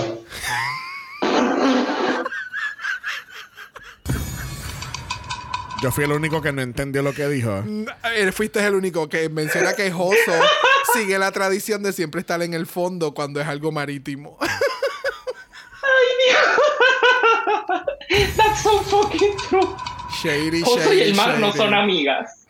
Yo 5.83 5.91
fui 5.91 6.05
el 6.05 6.13
único 6.13 6.41
que 6.43 6.53
no 6.53 6.63
entendió 6.63 7.03
lo 7.03 7.13
que 7.13 7.27
dijo. 7.29 7.65
Eh, 8.15 8.33
Fuiste 8.33 8.65
el 8.67 8.75
único 8.75 9.09
que 9.09 9.29
menciona 9.29 9.75
que 9.75 9.91
Joso 9.91 10.33
sigue 10.95 11.19
la 11.19 11.33
tradición 11.33 11.83
de 11.83 11.93
siempre 11.93 12.21
estar 12.21 12.43
en 12.43 12.55
el 12.55 12.67
fondo 12.67 13.13
cuando 13.15 13.41
es 13.41 13.47
algo 13.47 13.73
marítimo. 13.73 14.39
That's 18.37 18.63
so 18.63 18.81
fucking 18.81 19.37
true. 19.49 19.77
Shady, 20.23 20.63
Joso 20.63 20.93
y 20.93 21.01
el 21.01 21.15
mar 21.15 21.39
no 21.39 21.53
son 21.53 21.75
amigas. 21.75 22.47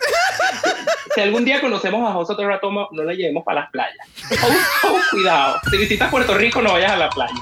si 1.15 1.21
algún 1.21 1.45
día 1.45 1.61
conocemos 1.61 2.09
a 2.09 2.13
Joso 2.13 2.37
Terratomo, 2.37 2.89
no 2.93 3.05
la 3.05 3.15
llevemos 3.15 3.45
para 3.45 3.63
las 3.63 3.71
playas. 3.71 3.97
Oh, 4.43 4.89
oh, 4.89 5.01
cuidado. 5.11 5.61
Si 5.71 5.77
visitas 5.77 6.11
Puerto 6.11 6.37
Rico, 6.37 6.63
no 6.63 6.73
vayas 6.73 6.93
a 6.93 6.97
la 6.97 7.11
playa. 7.11 7.35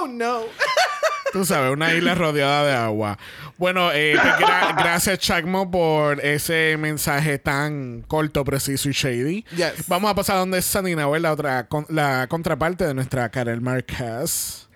Oh, 0.00 0.06
no. 0.08 0.40
Tú 1.32 1.44
sabes, 1.44 1.72
una 1.72 1.92
isla 1.92 2.14
rodeada 2.14 2.64
de 2.66 2.72
agua. 2.72 3.18
Bueno, 3.58 3.90
eh, 3.92 4.16
pues, 4.20 4.34
gra- 4.38 4.74
gracias 4.76 5.18
Chacmo 5.18 5.70
por 5.70 6.24
ese 6.24 6.76
mensaje 6.78 7.38
tan 7.38 8.02
corto, 8.06 8.44
preciso 8.44 8.88
y 8.88 8.92
shady. 8.92 9.44
Yes. 9.56 9.86
Vamos 9.88 10.10
a 10.10 10.14
pasar 10.14 10.36
a 10.36 10.38
donde 10.40 10.58
es 10.58 10.64
Sanina, 10.64 11.06
la 11.18 11.32
otra 11.32 11.66
con- 11.68 11.86
la 11.88 12.26
contraparte 12.28 12.86
de 12.86 12.94
nuestra 12.94 13.28
Karel 13.28 13.60
Marquez. 13.60 14.68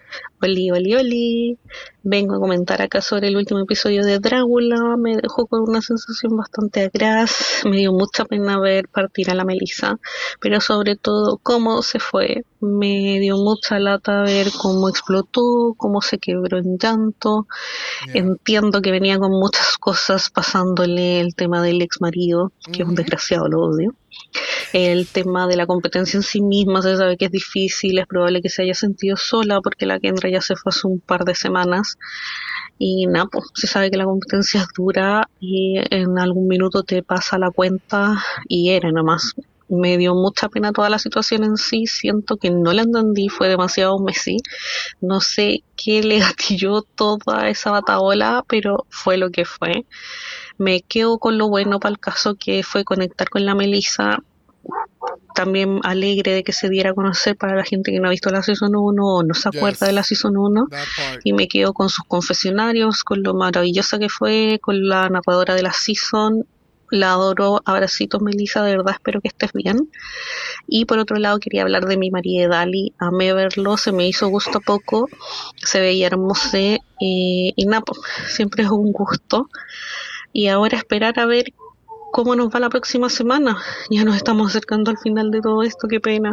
Oli, 0.43 0.71
oli, 0.71 0.95
oli. 0.95 1.59
Vengo 2.03 2.35
a 2.35 2.41
comentar 2.41 2.81
acá 2.81 3.03
sobre 3.03 3.29
el 3.29 3.37
último 3.37 3.61
episodio 3.61 4.03
de 4.03 4.19
Drácula. 4.19 4.97
Me 4.97 5.17
dejó 5.17 5.47
con 5.47 5.69
una 5.69 5.83
sensación 5.83 6.35
bastante 6.35 6.85
agraz. 6.85 7.31
Me 7.65 7.77
dio 7.77 7.93
mucha 7.93 8.25
pena 8.25 8.59
ver 8.59 8.89
partir 8.89 9.31
a 9.31 9.35
la 9.35 9.45
Melissa. 9.45 9.99
Pero 10.41 10.61
sobre 10.61 10.97
todo, 10.97 11.39
cómo 11.43 11.83
se 11.83 11.99
fue. 11.99 12.45
Me 12.61 13.19
dio 13.21 13.37
mucha 13.37 13.79
lata 13.79 14.23
ver 14.23 14.49
cómo 14.57 14.89
explotó, 14.89 15.75
cómo 15.77 16.01
se 16.01 16.19
quebró 16.19 16.59
en 16.59 16.79
llanto. 16.79 17.47
Entiendo 18.15 18.81
que 18.81 18.91
venía 18.91 19.19
con 19.19 19.33
muchas 19.33 19.77
cosas 19.79 20.31
pasándole 20.31 21.21
el 21.21 21.35
tema 21.35 21.63
del 21.63 21.83
ex 21.83 22.01
marido, 22.01 22.53
que 22.73 22.83
es 22.83 22.89
un 22.89 22.95
desgraciado, 22.95 23.49
lo 23.49 23.61
odio. 23.61 23.95
El 24.73 25.07
tema 25.09 25.47
de 25.47 25.57
la 25.57 25.67
competencia 25.67 26.17
en 26.17 26.23
sí 26.23 26.41
misma 26.41 26.83
se 26.83 26.97
sabe 26.97 27.17
que 27.17 27.27
es 27.27 27.31
difícil, 27.33 27.99
es 27.99 28.07
probable 28.07 28.43
que 28.43 28.49
se 28.49 28.63
haya 28.63 28.75
sentido 28.75 29.17
sola 29.17 29.61
porque 29.61 29.87
la 29.87 29.99
Kendra 29.99 30.31
ya 30.31 30.41
se 30.41 30.57
fue 30.57 30.71
hace 30.71 30.87
un 30.87 31.01
par 31.01 31.25
de 31.25 31.35
semanas. 31.35 31.90
Y 32.79 33.07
nada, 33.07 33.27
pues 33.31 33.45
se 33.55 33.67
sabe 33.67 33.91
que 33.91 33.99
la 33.99 34.05
competencia 34.05 34.63
es 34.63 34.69
dura 34.75 35.29
y 35.39 35.77
en 35.91 36.19
algún 36.19 36.49
minuto 36.49 36.83
te 36.83 37.03
pasa 37.03 37.39
la 37.39 37.51
cuenta 37.51 38.23
y 38.49 38.71
era 38.71 38.91
nomás. 38.91 39.35
Me 39.69 39.99
dio 39.99 40.15
mucha 40.15 40.49
pena 40.49 40.73
toda 40.73 40.91
la 40.91 40.99
situación 40.99 41.45
en 41.45 41.57
sí, 41.57 41.87
siento 41.87 42.39
que 42.39 42.51
no 42.51 42.73
la 42.73 42.83
entendí, 42.83 43.29
fue 43.29 43.49
demasiado 43.49 43.99
Messi. 44.01 44.39
No 45.01 45.21
sé 45.21 45.63
qué 45.77 46.03
le 46.03 46.19
gatilló 46.19 46.83
toda 46.83 47.49
esa 47.49 47.71
bataola, 47.71 48.45
pero 48.49 48.87
fue 48.89 49.17
lo 49.17 49.31
que 49.31 49.45
fue. 49.45 49.87
Me 50.59 50.81
quedo 50.81 51.19
con 51.19 51.39
lo 51.39 51.49
bueno 51.49 51.81
para 51.81 51.93
el 51.93 52.01
caso 52.01 52.35
que 52.35 52.63
fue 52.63 52.85
conectar 52.85 53.29
con 53.29 53.45
la 53.45 53.55
Melissa. 53.55 54.19
También 55.35 55.81
alegre 55.83 56.33
de 56.35 56.43
que 56.45 56.53
se 56.53 56.69
diera 56.69 56.91
a 56.91 56.95
conocer 56.95 57.37
para 57.37 57.55
la 57.55 57.65
gente 57.65 57.93
que 57.93 58.01
no 58.01 58.09
ha 58.09 58.11
visto 58.11 58.31
la 58.31 58.43
Season 58.43 58.75
1 58.75 59.05
o 59.07 59.23
no 59.23 59.35
se 59.35 59.49
acuerda 59.49 59.79
Yes. 59.81 59.89
de 59.89 59.93
la 59.93 60.03
Season 60.03 60.37
1 60.37 60.67
That 60.71 60.79
part. 60.97 61.21
y 61.25 61.33
me 61.33 61.49
quedo 61.49 61.73
con 61.73 61.89
sus 61.89 62.05
confesionarios, 62.07 63.05
con 63.05 63.23
lo 63.23 63.35
maravillosa 63.35 63.99
que 63.99 64.09
fue, 64.09 64.59
con 64.63 64.89
la 64.89 65.09
narradora 65.09 65.55
de 65.55 65.63
la 65.63 65.73
season. 65.73 66.47
La 66.93 67.13
adoro. 67.13 67.61
Abracitos, 67.67 68.21
Melissa. 68.21 68.65
De 68.65 68.77
verdad 68.77 68.95
espero 68.95 69.21
que 69.21 69.29
estés 69.29 69.53
bien. 69.53 69.89
Y 70.67 70.87
por 70.87 70.99
otro 70.99 71.19
lado, 71.19 71.39
quería 71.39 71.63
hablar 71.63 71.87
de 71.87 71.97
mi 71.97 72.11
María 72.11 72.49
Dali. 72.49 72.95
Amé 72.99 73.33
verlo. 73.33 73.77
Se 73.77 73.93
me 73.93 74.09
hizo 74.09 74.27
gusto 74.27 74.61
poco. 74.61 75.07
Se 75.55 75.79
veía 75.79 76.09
hermoso. 76.09 76.57
eh, 76.57 76.79
y 76.99 77.65
nada, 77.67 77.83
pues, 77.83 78.01
siempre 78.35 78.65
es 78.65 78.71
un 78.71 78.91
gusto. 78.91 79.49
Y 80.33 80.49
ahora 80.49 80.79
esperar 80.79 81.19
a 81.21 81.27
ver 81.27 81.53
cómo 82.13 82.35
nos 82.37 82.55
va 82.55 82.61
la 82.61 82.69
próxima 82.71 83.09
semana. 83.09 83.57
Ya 83.91 84.05
nos 84.05 84.17
estamos 84.17 84.51
acercando 84.51 84.91
al 84.91 84.99
final 84.99 85.31
de 85.31 85.41
todo 85.41 85.63
esto. 85.63 85.89
Qué 85.89 86.01
pena. 86.01 86.33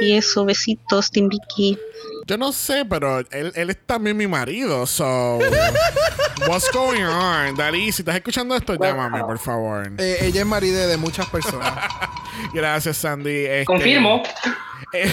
Y 0.00 0.12
eso, 0.14 0.44
besitos, 0.44 1.10
Vicky. 1.12 1.78
Yo 2.26 2.38
no 2.38 2.52
sé, 2.52 2.84
pero 2.84 3.18
él, 3.18 3.52
él 3.54 3.70
es 3.70 3.78
también 3.86 4.16
mi 4.16 4.26
marido, 4.26 4.86
so. 4.86 5.38
What's 6.48 6.70
going 6.72 7.02
on? 7.02 7.54
Dari, 7.54 7.92
si 7.92 8.02
estás 8.02 8.16
escuchando 8.16 8.54
esto, 8.56 8.74
llámame, 8.74 9.20
por 9.24 9.38
favor. 9.38 9.92
Eh, 9.98 10.18
ella 10.22 10.40
es 10.40 10.46
maride 10.46 10.86
de 10.86 10.96
muchas 10.96 11.26
personas. 11.26 11.72
Gracias, 12.52 12.96
Sandy. 12.96 13.44
Este- 13.46 13.64
Confirmo. 13.66 14.22
Eh, 14.92 15.10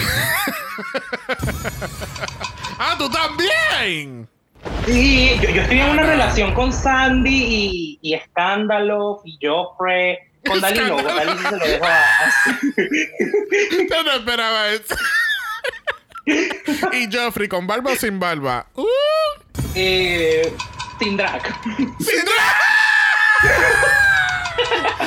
¡Ah, 2.78 2.94
tú 2.98 3.08
también! 3.10 4.28
Sí, 4.86 5.38
yo, 5.40 5.50
yo 5.50 5.62
estoy 5.62 5.80
en 5.80 5.90
una 5.90 6.02
relación 6.02 6.52
con 6.54 6.72
Sandy 6.72 7.30
y, 7.30 7.98
y 8.02 8.14
Escándalo 8.14 9.22
y 9.24 9.38
Joffrey. 9.44 10.18
Con 10.46 10.60
Dali 10.60 10.80
no, 10.80 10.96
con 10.96 11.04
Dali 11.04 11.32
sí 11.38 11.44
se 11.48 11.56
lo 11.56 11.64
dejo 11.66 11.84
a- 11.84 12.02
así. 12.26 13.88
Yo 13.90 14.02
no 14.02 14.12
esperaba 14.12 14.68
eso. 14.70 14.94
y 16.92 17.08
Joffrey, 17.16 17.48
¿con 17.48 17.66
barba 17.66 17.92
o 17.92 17.96
sin 17.96 18.18
barba? 18.18 18.66
¡Uh! 18.74 18.86
Eh, 19.74 20.52
sin 20.98 21.16
drag. 21.16 21.42
¡Sin 21.98 22.24
drag! 22.24 22.56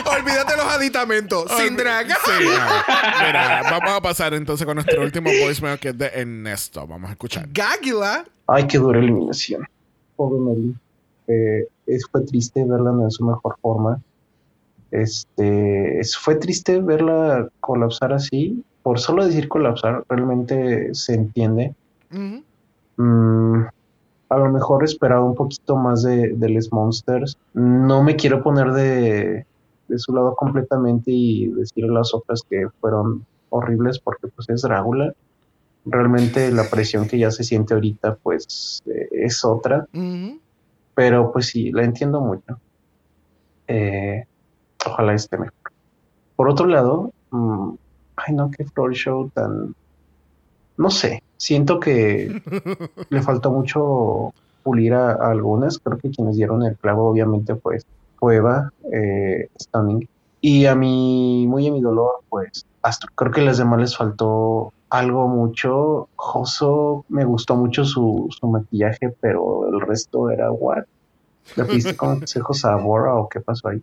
Olvídate 0.06 0.56
los 0.57 0.65
aditamentos. 0.68 1.52
Sin 1.57 1.76
drag. 1.76 2.07
Sí, 2.07 2.45
no. 2.45 3.26
Mira, 3.26 3.61
vamos 3.64 3.91
a 3.91 4.02
pasar 4.02 4.34
entonces 4.34 4.65
con 4.65 4.76
nuestro 4.76 5.02
último 5.02 5.30
voicemail 5.41 5.80
que 5.80 5.90
es 5.90 5.98
de 5.98 6.07
Ernesto. 6.07 6.86
Vamos 6.88 7.10
a 7.10 7.14
escuchar. 7.14 7.45
Gáguila. 7.49 8.23
Ay, 8.47 8.67
qué 8.67 8.77
dura 8.77 8.99
eliminación. 8.99 9.63
Pobre 10.15 10.39
Meli. 10.39 10.76
Eh, 11.27 11.67
es, 11.88 12.05
fue 12.11 12.22
triste 12.22 12.63
verla 12.65 12.91
en 12.91 13.11
su 13.11 13.26
mejor 13.26 13.55
forma. 13.61 13.99
Este, 14.91 15.99
es- 15.99 16.15
fue 16.17 16.35
triste 16.35 16.81
verla 16.81 17.49
colapsar 17.59 18.13
así. 18.13 18.63
Por 18.84 18.99
solo 18.99 19.26
decir 19.26 19.47
colapsar, 19.47 20.03
realmente 20.07 20.93
se 20.93 21.15
entiende. 21.15 21.73
Mm, 22.97 23.61
a 24.30 24.38
lo 24.38 24.51
mejor 24.51 24.84
esperaba 24.84 25.23
un 25.26 25.35
poquito 25.35 25.76
más 25.76 26.03
de, 26.03 26.30
de 26.34 26.49
Les 26.49 26.72
Monsters. 26.72 27.38
No 27.53 28.03
me 28.03 28.15
quiero 28.15 28.43
poner 28.43 28.72
de, 28.73 29.45
de 29.88 29.99
su 29.99 30.13
lado 30.13 30.35
completamente 30.35 31.11
y 31.11 31.47
decir 31.47 31.85
las 31.85 32.13
otras 32.13 32.41
que 32.47 32.67
fueron 32.80 33.26
horribles 33.49 33.99
porque 33.99 34.27
pues 34.27 34.47
es 34.49 34.61
Drácula. 34.61 35.13
Realmente 35.86 36.52
la 36.52 36.70
presión 36.70 37.07
que 37.07 37.20
ya 37.20 37.32
se 37.32 37.44
siente 37.44 37.74
ahorita 37.74 38.16
pues 38.16 38.82
eh, 38.88 39.07
es 39.12 39.45
otra, 39.45 39.88
pero 40.95 41.32
pues 41.32 41.48
sí, 41.48 41.72
la 41.72 41.84
entiendo 41.84 42.22
mucho. 42.22 42.60
Eh, 43.68 44.26
ojalá 44.86 45.14
esté 45.14 45.38
mejor. 45.38 45.72
Por 46.36 46.49
otro 46.49 46.66
lado, 46.68 47.12
mm, 47.32 47.70
ay 48.18 48.34
no, 48.34 48.52
qué 48.52 48.66
floor 48.66 48.94
show 48.94 49.30
tan... 49.34 49.76
No 50.78 50.90
sé, 50.90 51.24
siento 51.38 51.80
que 51.80 52.41
le 53.10 53.22
faltó 53.22 53.52
mucho 53.52 54.34
pulir 54.64 54.94
a, 54.94 55.12
a 55.12 55.32
algunas. 55.32 55.80
Creo 55.80 55.98
que 55.98 56.10
quienes 56.10 56.36
dieron 56.36 56.64
el 56.64 56.76
clavo 56.76 57.10
obviamente 57.10 57.56
pues 57.56 57.86
fue 58.18 58.38
Eva, 58.38 58.72
eh, 58.91 59.49
Stunning. 59.62 60.07
Y 60.41 60.66
a 60.66 60.76
mi, 60.76 61.45
muy 61.48 61.68
a 61.68 61.72
mi 61.72 61.82
dolor, 61.82 62.22
pues 62.30 62.66
Astro. 62.82 63.12
Creo 63.16 63.32
que 63.32 63.41
las 63.41 63.57
demás 63.57 63.80
les 63.80 63.98
faltó 63.98 64.74
algo 64.97 65.27
mucho. 65.27 66.09
Joso, 66.15 67.05
me 67.09 67.26
gustó 67.26 67.55
mucho 67.55 67.85
su, 67.85 68.27
su 68.38 68.47
maquillaje, 68.47 69.09
pero 69.19 69.67
el 69.67 69.81
resto 69.81 70.30
era 70.30 70.51
what? 70.51 70.84
¿Le 71.55 71.65
pediste 71.65 71.95
consejos 71.97 72.65
a 72.65 72.76
Bora 72.76 73.15
o 73.15 73.30
qué 73.30 73.39
pasó 73.39 73.69
ahí? 73.69 73.81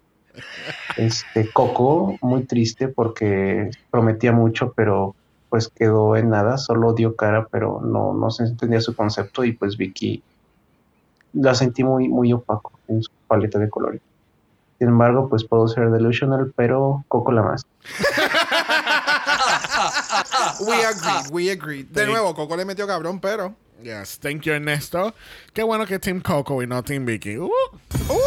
Este 0.96 1.50
Coco, 1.52 2.16
muy 2.22 2.44
triste 2.44 2.88
porque 2.88 3.70
prometía 3.90 4.32
mucho, 4.32 4.72
pero 4.74 5.14
pues 5.50 5.68
quedó 5.68 6.16
en 6.16 6.30
nada, 6.30 6.56
solo 6.56 6.94
dio 6.94 7.14
cara, 7.14 7.46
pero 7.50 7.82
no, 7.82 8.14
no 8.14 8.30
se 8.30 8.44
entendía 8.44 8.80
su 8.80 8.96
concepto 8.96 9.44
y 9.44 9.52
pues 9.52 9.76
Vicky 9.76 10.22
la 11.34 11.54
sentí 11.54 11.84
muy, 11.84 12.08
muy 12.08 12.32
opaco 12.32 12.72
en 12.88 13.02
su 13.02 13.10
paleta 13.26 13.58
de 13.58 13.68
colores. 13.68 14.00
Sin 14.78 14.88
embargo, 14.88 15.28
pues 15.28 15.44
puedo 15.44 15.68
ser 15.68 15.90
delusional, 15.90 16.52
pero 16.56 17.04
Coco 17.08 17.32
la 17.32 17.42
más. 17.42 17.66
We 20.66 20.84
agree, 20.84 21.30
we 21.30 21.50
agree. 21.50 21.86
De 21.90 22.06
nuevo, 22.06 22.34
Coco 22.34 22.56
le 22.56 22.64
metió 22.64 22.86
cabrón, 22.86 23.20
pero. 23.20 23.54
Yes, 23.82 24.18
thank 24.20 24.42
you, 24.42 24.52
Ernesto. 24.52 25.14
Qué 25.52 25.62
bueno 25.62 25.86
que 25.86 25.98
Team 25.98 26.20
Coco 26.20 26.62
y 26.62 26.66
no 26.66 26.82
Team 26.82 27.04
Vicky. 27.04 27.36
Uh, 27.36 27.50
¡Uh! 28.08 28.18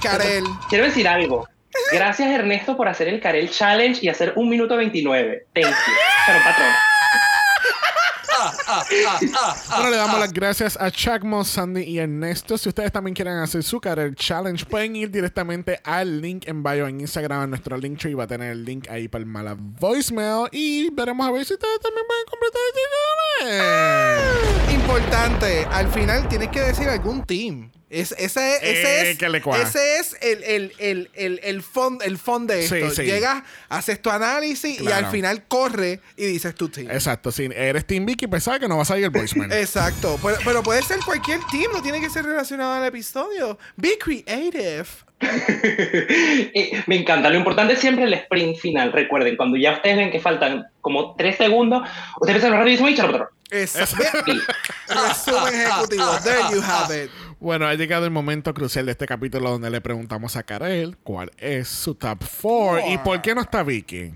Karel. 0.00 0.44
Quiero 0.68 0.84
decir 0.84 1.06
algo. 1.06 1.46
Gracias, 1.92 2.30
Ernesto, 2.30 2.76
por 2.76 2.88
hacer 2.88 3.08
el 3.08 3.20
Karel 3.20 3.50
Challenge 3.50 3.98
y 4.02 4.08
hacer 4.08 4.32
un 4.36 4.48
minuto 4.48 4.76
29. 4.76 5.46
Thank 5.52 5.66
you. 5.66 5.72
Pero, 6.26 6.38
patrón. 6.44 6.72
Bueno, 9.70 9.90
le 9.90 9.96
damos 9.96 10.20
las 10.20 10.32
gracias 10.32 10.76
a 10.80 10.90
Chacmo, 10.90 11.44
Sandy 11.44 11.82
y 11.82 11.98
Ernesto. 11.98 12.58
Si 12.58 12.68
ustedes 12.68 12.92
también 12.92 13.14
quieren 13.14 13.38
hacer 13.38 13.62
su 13.62 13.80
Karel 13.80 14.14
Challenge, 14.14 14.64
pueden 14.66 14.96
ir 14.96 15.10
directamente 15.10 15.80
al 15.84 16.20
link 16.20 16.46
en 16.46 16.62
bio 16.62 16.86
en 16.86 17.00
Instagram, 17.00 17.44
en 17.44 17.50
nuestro 17.50 17.76
link 17.76 17.98
tree. 17.98 18.14
Va 18.14 18.24
a 18.24 18.26
tener 18.26 18.52
el 18.52 18.64
link 18.64 18.88
ahí 18.90 19.08
para 19.08 19.20
el 19.20 19.26
mala 19.26 19.56
voicemail. 19.58 20.48
Y 20.52 20.90
veremos 20.90 21.26
a 21.26 21.30
ver 21.30 21.44
si 21.44 21.54
ustedes 21.54 21.80
también 21.80 22.06
pueden 22.06 22.24
completar 22.30 22.62
este 22.68 22.80
challenge. 24.66 24.74
Importante, 24.74 25.66
al 25.70 25.88
final 25.88 26.28
tienes 26.28 26.48
que 26.48 26.60
decir 26.60 26.88
algún 26.88 27.24
team. 27.24 27.70
Es, 27.90 28.12
ese, 28.12 28.56
ese 28.56 29.08
Eh, 29.08 29.10
es, 29.12 29.18
que 29.18 29.28
le 29.30 29.40
cua. 29.40 29.60
ese 29.62 29.98
es 29.98 30.14
el, 30.20 30.42
el, 30.44 30.72
el, 30.78 31.10
el, 31.14 31.40
el 31.42 31.62
fond, 31.62 32.02
el 32.02 32.18
fond 32.18 32.50
de 32.50 32.64
esto. 32.64 32.90
sí. 32.90 33.02
Llegas, 33.04 33.42
haces 33.70 34.02
tu 34.02 34.10
análisis 34.10 34.78
y 34.80 34.88
al 34.92 35.06
final 35.10 35.44
corre 35.48 36.00
y 36.16 36.26
dices 36.26 36.54
tu 36.54 36.68
team. 36.68 36.90
Exacto, 36.90 37.32
si 37.32 37.48
eres 37.54 37.86
Team 37.86 38.04
Vicky, 38.04 38.26
pues 38.26 38.44
sabes 38.44 38.60
que 38.60 38.68
no 38.68 38.76
va 38.76 38.82
a 38.82 38.84
salir 38.84 39.04
el 39.04 39.10
voicemail. 39.10 39.50
Exacto. 39.58 40.18
Pero, 40.22 40.36
pero 40.44 40.62
puede 40.62 40.82
ser 40.82 40.98
cualquier 41.04 41.40
team, 41.50 41.72
no 41.72 41.80
tiene 41.82 42.00
que 42.00 42.10
ser 42.10 42.24
relacionado 42.26 42.74
al 42.74 42.84
episodio. 42.84 43.58
Be 43.76 43.96
creative. 43.98 44.86
Me 46.86 46.96
encanta. 46.96 47.30
Lo 47.30 47.36
importante 47.36 47.72
es 47.74 47.80
siempre 47.80 48.04
el 48.04 48.14
sprint 48.14 48.58
final. 48.58 48.92
Recuerden, 48.92 49.36
cuando 49.36 49.56
ya 49.56 49.72
ustedes 49.72 49.96
ven 49.96 50.10
que 50.10 50.20
faltan 50.20 50.66
como 50.80 51.14
tres 51.16 51.36
segundos, 51.36 51.82
ustedes 52.20 52.36
empiezan 52.36 52.54
a 52.54 52.58
rapidísimo 52.58 52.88
y. 52.88 52.92
Y 53.50 53.56
Resumen 54.88 55.54
ejecutivo. 55.54 56.04
There 56.22 56.42
you 56.52 56.62
have 56.62 57.04
it. 57.04 57.10
Bueno, 57.40 57.66
ha 57.66 57.74
llegado 57.74 58.04
el 58.04 58.10
momento 58.10 58.52
crucial 58.52 58.86
de 58.86 58.92
este 58.92 59.06
capítulo 59.06 59.50
donde 59.50 59.70
le 59.70 59.80
preguntamos 59.80 60.34
a 60.36 60.42
Karel 60.42 60.96
cuál 61.04 61.30
es 61.38 61.68
su 61.68 61.94
top 61.94 62.18
4 62.42 62.90
y 62.92 62.98
por 62.98 63.22
qué 63.22 63.32
no 63.32 63.42
está 63.42 63.62
Vicky. 63.62 64.10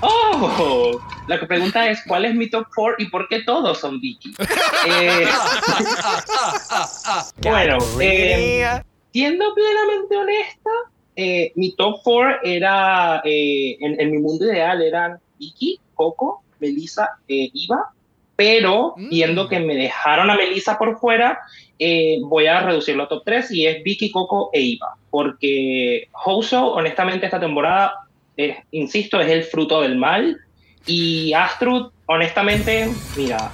¡Oh! 0.00 0.98
La 1.26 1.38
que 1.38 1.46
pregunta 1.46 1.90
es: 1.90 2.00
¿cuál 2.06 2.24
es 2.24 2.34
mi 2.34 2.48
top 2.48 2.66
4 2.74 2.96
y 3.00 3.10
por 3.10 3.28
qué 3.28 3.42
todos 3.42 3.78
son 3.78 4.00
Vicky? 4.00 4.32
Eh, 4.86 5.26
bueno, 7.42 7.78
eh, 8.00 8.80
siendo 9.12 9.44
plenamente 9.54 10.16
honesta, 10.16 10.70
eh, 11.16 11.52
mi 11.56 11.72
top 11.72 12.00
4 12.02 12.36
era, 12.44 13.20
eh, 13.24 13.76
en, 13.80 14.00
en 14.00 14.10
mi 14.12 14.18
mundo 14.18 14.46
ideal, 14.46 14.80
eran 14.80 15.18
Vicky, 15.38 15.80
Coco, 15.94 16.42
Melissa, 16.60 17.18
eh, 17.26 17.50
Iva, 17.52 17.92
pero 18.38 18.94
Mm. 18.96 19.08
viendo 19.08 19.48
que 19.48 19.58
me 19.58 19.74
dejaron 19.74 20.30
a 20.30 20.36
Melissa 20.36 20.78
por 20.78 20.96
fuera, 21.00 21.40
eh, 21.76 22.18
voy 22.22 22.46
a 22.46 22.60
reducirlo 22.62 23.02
a 23.02 23.08
top 23.08 23.24
3 23.24 23.50
y 23.50 23.66
es 23.66 23.82
Vicky, 23.82 24.12
Coco 24.12 24.50
e 24.52 24.60
Iva, 24.60 24.94
porque 25.10 26.06
Hoso, 26.24 26.66
honestamente, 26.72 27.26
esta 27.26 27.40
temporada, 27.40 27.94
eh, 28.36 28.58
insisto, 28.70 29.20
es 29.20 29.28
el 29.28 29.42
fruto 29.42 29.80
del 29.80 29.96
mal, 29.96 30.38
y 30.86 31.32
Astrud, 31.32 31.90
honestamente, 32.06 32.88
mira, 33.16 33.50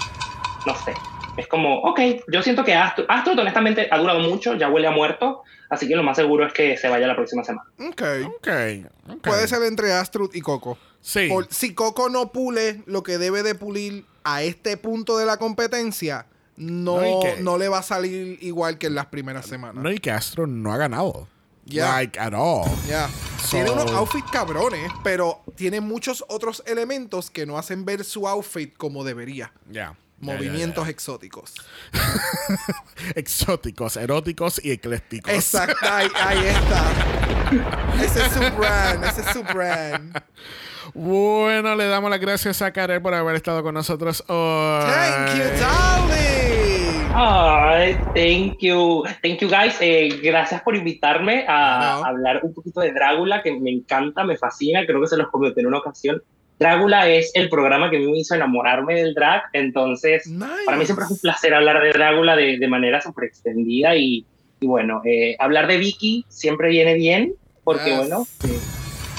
no 0.67 0.75
sé. 0.85 0.93
Es 1.39 1.49
como, 1.49 1.79
ok, 1.81 2.01
yo 2.31 2.43
siento 2.43 2.63
que 2.63 2.75
Astrud, 2.75 3.07
Astrud 3.09 3.39
honestamente 3.39 3.89
ha 3.91 3.97
durado 3.99 4.21
mucho, 4.21 4.53
ya 4.55 4.69
huele 4.69 4.87
a 4.87 4.91
muerto, 4.91 5.43
así 5.71 5.89
que 5.89 5.97
lo 5.97 6.03
más 6.03 6.19
seguro 6.19 6.47
es 6.47 6.53
que 6.53 6.77
se 6.77 6.89
vaya 6.91 7.07
la 7.07 7.17
próxima 7.17 7.43
semana. 7.43 7.67
Ok. 7.89 8.03
Ok, 8.37 8.49
ok. 9.15 9.23
Puede 9.23 9.49
ser 9.49 9.63
entre 9.63 9.95
Astrud 9.95 10.31
y 10.35 10.43
Coco. 10.43 10.77
Sí. 11.01 11.29
Por- 11.29 11.49
si 11.51 11.75
Coco 11.75 12.11
no 12.11 12.31
pule 12.33 12.83
lo 12.87 13.03
que 13.03 13.17
debe 13.19 13.43
de 13.43 13.55
pulir 13.55 14.05
a 14.25 14.43
este 14.43 14.77
punto 14.77 15.17
de 15.19 15.27
la 15.27 15.37
competencia, 15.37 16.27
no, 16.57 17.01
No, 17.01 17.07
y 17.07 17.23
que- 17.23 17.43
no 17.43 17.59
le 17.59 17.69
va 17.69 17.79
a 17.79 17.83
salir 17.83 18.39
igual 18.43 18.79
que 18.79 18.87
en 18.89 18.95
las 18.95 19.07
primeras 19.07 19.47
semanas. 19.47 19.83
No, 19.83 19.91
y 19.93 19.99
que 19.99 20.11
Astro 20.11 20.47
no 20.47 20.73
ha 20.73 20.77
ganado. 20.77 21.29
Yeah. 21.67 21.93
Like, 21.93 22.19
at 22.21 22.35
all. 22.35 22.65
So- 23.43 23.51
Tiene 23.53 23.71
unos 23.71 23.91
outfits 23.93 24.31
cabrones, 24.31 24.93
pero 25.03 25.43
tiene 25.57 25.81
muchos 25.81 26.23
otros 26.29 26.63
elementos 26.67 27.31
que 27.31 27.47
no 27.47 27.57
hacen 27.59 27.85
ver 27.87 28.05
su 28.05 28.29
outfit 28.29 28.77
como 28.77 29.03
debería. 29.05 29.53
Yeah. 29.71 29.97
Ya, 30.21 30.33
ya, 30.33 30.37
Movimientos 30.39 30.89
exóticos. 30.89 31.55
Exóticos, 33.15 33.97
eróticos 33.97 34.61
y 34.65 34.71
eclécticos. 34.73 35.33
Exacto, 35.33 35.77
ahí, 35.91 36.09
ahí 36.23 36.47
está. 36.47 38.03
Ese 38.03 38.25
es 38.27 38.33
su 38.33 38.57
brand, 38.57 39.05
ese 39.05 39.21
es 39.23 39.27
su 39.29 39.43
brand. 39.43 40.23
Bueno, 40.93 41.75
le 41.77 41.87
damos 41.87 42.11
las 42.11 42.21
gracias 42.21 42.61
a 42.63 42.73
Karel 42.73 43.01
por 43.01 43.15
haber 43.15 43.37
estado 43.37 43.63
con 43.63 43.75
nosotros 43.75 44.23
hoy. 44.29 44.85
Thank 44.85 45.37
you, 45.39 45.45
darling. 45.61 47.13
Ay, 47.17 47.97
thank 48.15 48.59
you. 48.61 49.05
Thank 49.23 49.39
you, 49.41 49.49
guys. 49.49 49.77
Eh, 49.81 50.21
gracias 50.23 50.61
por 50.63 50.75
invitarme 50.75 51.45
a 51.49 51.99
hablar 52.05 52.41
un 52.43 52.53
poquito 52.53 52.81
de 52.81 52.93
Drácula, 52.93 53.41
que 53.43 53.53
me 53.59 53.71
encanta, 53.71 54.25
me 54.25 54.37
fascina. 54.37 54.85
Creo 54.85 55.01
que 55.01 55.07
se 55.07 55.17
los 55.17 55.29
comenté 55.29 55.61
en 55.61 55.69
una 55.69 55.79
ocasión. 55.79 56.21
Drácula 56.59 57.09
es 57.09 57.31
el 57.35 57.49
programa 57.49 57.91
que 57.91 57.99
me 57.99 58.17
hizo 58.19 58.35
enamorarme 58.35 58.95
del 58.95 59.15
drag. 59.15 59.43
Entonces, 59.53 60.27
Nice. 60.27 60.47
para 60.67 60.77
mí 60.77 60.85
siempre 60.87 61.05
es 61.05 61.11
un 61.13 61.19
placer 61.19 61.55
hablar 61.55 61.83
de 61.83 61.93
Drácula 61.93 62.37
de, 62.37 62.59
de 62.59 62.69
manera 62.69 63.01
súper 63.01 63.25
extendida. 63.25 63.95
Y, 63.97 64.27
y 64.61 64.67
bueno, 64.67 65.01
eh, 65.05 65.37
hablar 65.39 65.67
de 65.69 65.77
Vicky 65.79 66.25
siempre 66.29 66.69
viene 66.69 66.95
bien, 66.95 67.35
porque 67.63 67.91
Yes. 67.91 67.99
bueno, 67.99 68.27
eh, 68.45 68.59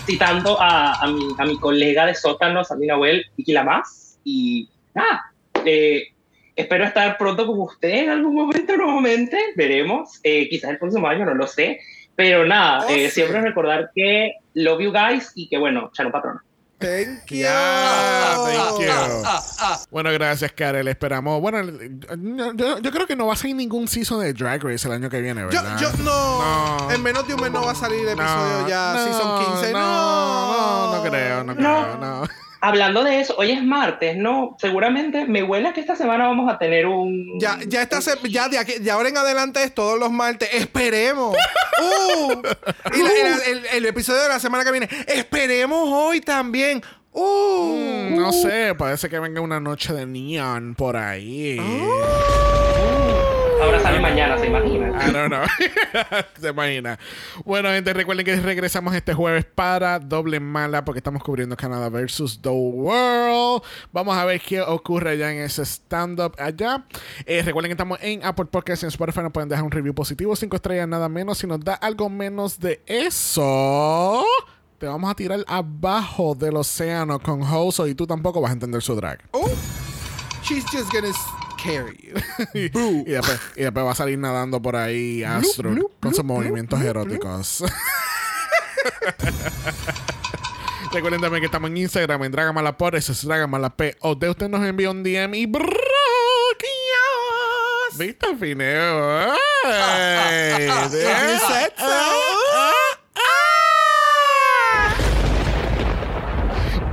citando 0.06 0.60
a, 0.62 0.94
a, 1.04 1.08
mi, 1.08 1.28
a 1.38 1.46
mi 1.46 1.58
colega 1.58 2.06
de 2.06 2.16
sótanos, 2.16 2.72
a 2.72 2.76
mi 2.76 2.88
Nahuel, 2.88 3.26
Vicky 3.36 3.52
Lamas. 3.54 4.20
Y 4.24 4.70
nada, 4.94 5.34
eh, 5.66 6.08
espero 6.56 6.86
estar 6.86 7.18
pronto 7.18 7.46
con 7.46 7.60
usted 7.62 7.90
en 7.90 8.10
algún 8.10 8.36
momento 8.36 8.76
nuevamente. 8.78 9.38
Veremos. 9.56 10.20
Eh, 10.24 10.48
quizás 10.50 10.72
el 10.72 10.78
próximo 10.80 11.08
año, 11.08 11.26
no 11.26 11.34
lo 11.34 11.48
sé. 11.48 11.80
Pero 12.16 12.46
nada, 12.46 12.86
Oh, 12.86 12.90
eh, 12.90 13.10
sí. 13.10 13.16
siempre 13.22 13.42
recordar 13.42 13.92
que 13.94 14.36
love 14.54 14.82
you 14.82 14.92
guys 14.92 15.32
y 15.36 15.50
que 15.50 15.58
bueno, 15.58 15.90
chano 15.94 16.12
patrona. 16.12 16.44
Thank 16.86 17.32
you. 17.32 17.38
Yeah, 17.38 18.36
thank 18.46 18.80
you. 18.80 19.86
Bueno, 19.92 20.12
gracias, 20.12 20.52
Karel. 20.54 20.88
Esperamos. 20.88 21.42
Bueno, 21.42 21.62
yo, 21.64 22.54
yo- 22.54 22.80
yo 22.80 22.92
creo 22.92 23.08
que 23.08 23.16
no 23.16 23.28
va 23.28 23.34
a 23.34 23.36
salir 23.38 23.56
ningún 23.56 23.88
season 23.88 24.20
de 24.22 24.34
Drag 24.34 24.62
Race 24.64 24.88
el 24.88 24.94
año 24.94 25.10
que 25.10 25.20
viene, 25.22 25.42
Yo, 25.42 25.48
¿verdad? 25.48 25.80
yo 25.80 25.92
no, 26.04 26.78
No. 26.78 26.92
En 26.92 27.02
menos 27.02 27.28
de 27.28 27.34
un 27.34 27.42
mes 27.42 27.52
no 27.52 27.66
va 27.66 27.72
a 27.72 27.76
salir 27.76 28.02
el 28.02 28.10
episodio 28.10 28.68
ya, 28.68 28.94
no, 28.94 29.04
season 29.04 29.46
15. 29.46 29.74
No, 29.74 29.80
No, 29.80 30.88
no, 30.92 30.96
no 31.04 31.10
creo, 31.10 31.44
no, 31.44 31.54
No. 31.54 31.60
creo, 31.84 31.98
no. 31.98 32.28
Hablando 32.68 33.04
de 33.04 33.20
eso, 33.20 33.36
hoy 33.38 33.52
es 33.52 33.64
martes, 33.64 34.18
¿no? 34.18 34.56
Seguramente 34.60 35.26
me 35.26 35.44
huele 35.44 35.68
a 35.70 35.74
que 35.74 35.82
esta 35.82 35.96
semana 35.96 36.26
vamos 36.28 36.52
a 36.52 36.58
tener 36.58 36.88
un... 36.88 37.38
Ya, 37.40 37.60
ya, 37.68 37.84
esta 37.84 38.02
se- 38.02 38.18
ya 38.28 38.50
de, 38.50 38.58
aquí- 38.58 38.80
de 38.80 38.90
ahora 38.90 39.10
en 39.10 39.18
adelante 39.18 39.62
es 39.62 39.72
todos 39.72 40.00
los 40.00 40.12
martes. 40.12 40.50
Esperemos. 40.54 41.36
Uh. 41.78 42.32
Y 42.96 43.04
la- 43.04 43.14
y 43.20 43.24
la- 43.24 43.46
el, 43.52 43.66
el 43.74 43.86
episodio 43.86 44.22
de 44.24 44.30
la 44.30 44.40
semana 44.40 44.64
que 44.64 44.72
viene. 44.72 44.88
Esperemos 45.08 45.90
hoy 45.92 46.22
también. 46.22 46.82
Uh. 47.12 47.76
Mm, 47.76 48.16
No 48.18 48.32
sé, 48.32 48.74
parece 48.78 49.10
que 49.10 49.20
venga 49.20 49.42
una 49.42 49.60
noche 49.60 49.92
de 49.94 50.06
neon 50.06 50.74
por 50.76 50.96
ahí. 50.96 51.60
Ahora 53.76 53.90
sale 53.90 54.00
mañana, 54.00 54.38
se 54.38 54.48
imagina. 54.48 54.88
I 55.06 55.12
don't 55.12 55.28
know. 55.28 55.44
Se 56.40 56.50
imagina. 56.50 56.98
Bueno, 57.44 57.68
gente, 57.70 57.94
recuerden 57.94 58.26
que 58.26 58.34
regresamos 58.38 58.96
este 58.96 59.14
jueves 59.14 59.44
para 59.44 60.00
Doble 60.00 60.40
Mala 60.40 60.86
porque 60.86 61.00
estamos 61.00 61.22
cubriendo 61.22 61.58
Canadá 61.58 61.90
versus 61.90 62.42
The 62.42 62.48
World. 62.48 63.64
Vamos 63.92 64.16
a 64.16 64.24
ver 64.24 64.40
qué 64.40 64.62
ocurre 64.62 65.10
allá 65.12 65.30
en 65.34 65.42
ese 65.42 65.66
stand-up 65.66 66.36
allá. 66.40 66.86
Eh, 67.26 67.42
recuerden 67.42 67.68
que 67.68 67.74
estamos 67.74 68.00
en 68.02 68.24
Apple 68.24 68.46
Podcasts 68.46 68.84
y 68.84 68.86
en 68.86 68.92
Spotify. 68.92 69.24
Nos 69.24 69.34
pueden 69.34 69.50
dejar 69.50 69.66
un 69.66 69.72
review 69.72 69.94
positivo, 69.94 70.34
cinco 70.38 70.56
estrellas, 70.56 70.88
nada 70.88 71.10
menos. 71.10 71.40
Si 71.40 71.46
nos 71.46 71.60
da 71.60 71.74
algo 71.74 72.10
menos 72.10 72.58
de 72.62 72.82
eso, 72.86 74.24
te 74.78 74.88
vamos 74.88 75.12
a 75.12 75.16
tirar 75.16 75.44
abajo 75.48 76.34
del 76.34 76.56
océano 76.56 77.20
con 77.20 77.44
Hoso 77.44 77.88
y 77.88 77.94
tú 77.94 78.08
tampoco 78.08 78.40
vas 78.40 78.52
a 78.52 78.54
entender 78.54 78.82
su 78.82 78.96
drag. 78.96 79.20
Oh. 79.32 79.50
She's 80.44 80.64
just 80.72 80.94
gonna 80.94 81.12
you. 81.66 82.14
y, 82.54 82.70
después, 83.12 83.40
y 83.56 83.64
después 83.64 83.86
va 83.86 83.92
a 83.92 83.96
salir 83.96 84.18
nadando 84.18 84.62
por 84.62 84.76
ahí 84.76 85.24
Astro 85.24 85.72
bloop, 85.72 86.00
con 86.00 86.14
sus 86.14 86.24
bloop, 86.24 86.38
movimientos 86.40 86.82
eróticos. 86.82 87.64
Recuerden 90.94 91.20
también 91.20 91.42
que 91.42 91.48
estamos 91.48 91.70
en 91.70 91.78
Instagram 91.78 92.24
en 92.24 92.32
Dragamalapod, 92.32 92.96
ese 92.96 93.12
es 93.12 93.26
Dragamalap. 93.26 93.82
O 94.02 94.16
de 94.16 94.30
usted 94.30 94.48
nos 94.48 94.66
envía 94.66 94.92
un 94.92 95.04
DM 95.04 95.36
y 95.36 95.46
broqueas. 95.46 95.76
¿Viste, 97.98 98.36
Fineo? 98.38 99.34
¡Ay! 99.66 100.70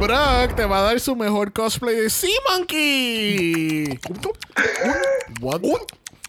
Brock 0.07 0.57
te 0.57 0.65
va 0.65 0.79
a 0.79 0.83
dar 0.83 0.99
su 1.01 1.15
mejor 1.15 1.53
cosplay 1.53 1.95
de 1.95 2.11
Sea 2.11 2.35
Monkey. 2.51 3.99
What? 5.41 5.63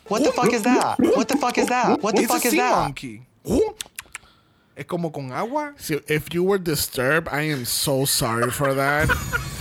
What 0.09 0.23
the 0.23 0.31
fuck 0.31 0.53
is 0.53 0.61
that? 0.63 0.99
What 0.99 1.27
the 1.27 1.37
fuck 1.37 1.57
is 1.57 1.65
that? 1.67 1.99
What 2.03 2.15
the 2.15 2.21
It's 2.23 2.29
a 2.31 2.33
fuck 2.35 2.45
is 2.45 2.51
sea 2.51 2.57
that? 2.57 2.75
monkey. 2.83 3.21
Es 4.75 4.85
como 4.85 5.11
con 5.11 5.31
agua. 5.31 5.73
Si- 5.77 5.99
If 6.07 6.33
you 6.33 6.43
were 6.43 6.59
disturbed, 6.59 7.27
I 7.31 7.49
am 7.51 7.65
so 7.65 8.05
sorry 8.05 8.51
for 8.51 8.73
that. 8.75 9.09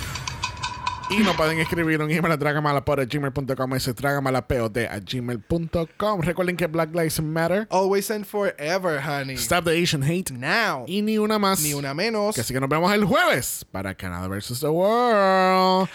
y 1.18 1.22
nos 1.22 1.36
pueden 1.36 1.58
escribir 1.58 2.00
un 2.00 2.10
email 2.10 2.32
a 2.32 2.36
dragamalapod.gmail.com 2.36 3.74
ese 3.74 3.92
dragamalapod 3.92 4.76
a 4.78 4.98
gmail.com. 4.98 6.20
Recuerden 6.20 6.56
que 6.56 6.66
Black 6.66 6.94
Lives 6.94 7.20
Matter. 7.20 7.66
Always 7.70 8.10
and 8.10 8.24
forever, 8.24 9.00
honey. 9.00 9.36
Stop 9.36 9.64
the 9.64 9.82
Asian 9.82 10.02
hate. 10.02 10.30
Now. 10.32 10.84
Y 10.86 11.02
ni 11.02 11.18
una 11.18 11.38
más. 11.38 11.62
Ni 11.62 11.74
una 11.74 11.94
menos. 11.94 12.34
Que 12.34 12.40
Así 12.40 12.54
que 12.54 12.60
nos 12.60 12.68
vemos 12.68 12.92
el 12.92 13.04
jueves 13.04 13.66
para 13.70 13.94
Canada 13.94 14.28
vs. 14.28 14.60
The 14.60 14.68
World. 14.68 15.88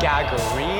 Gagarini. 0.00 0.79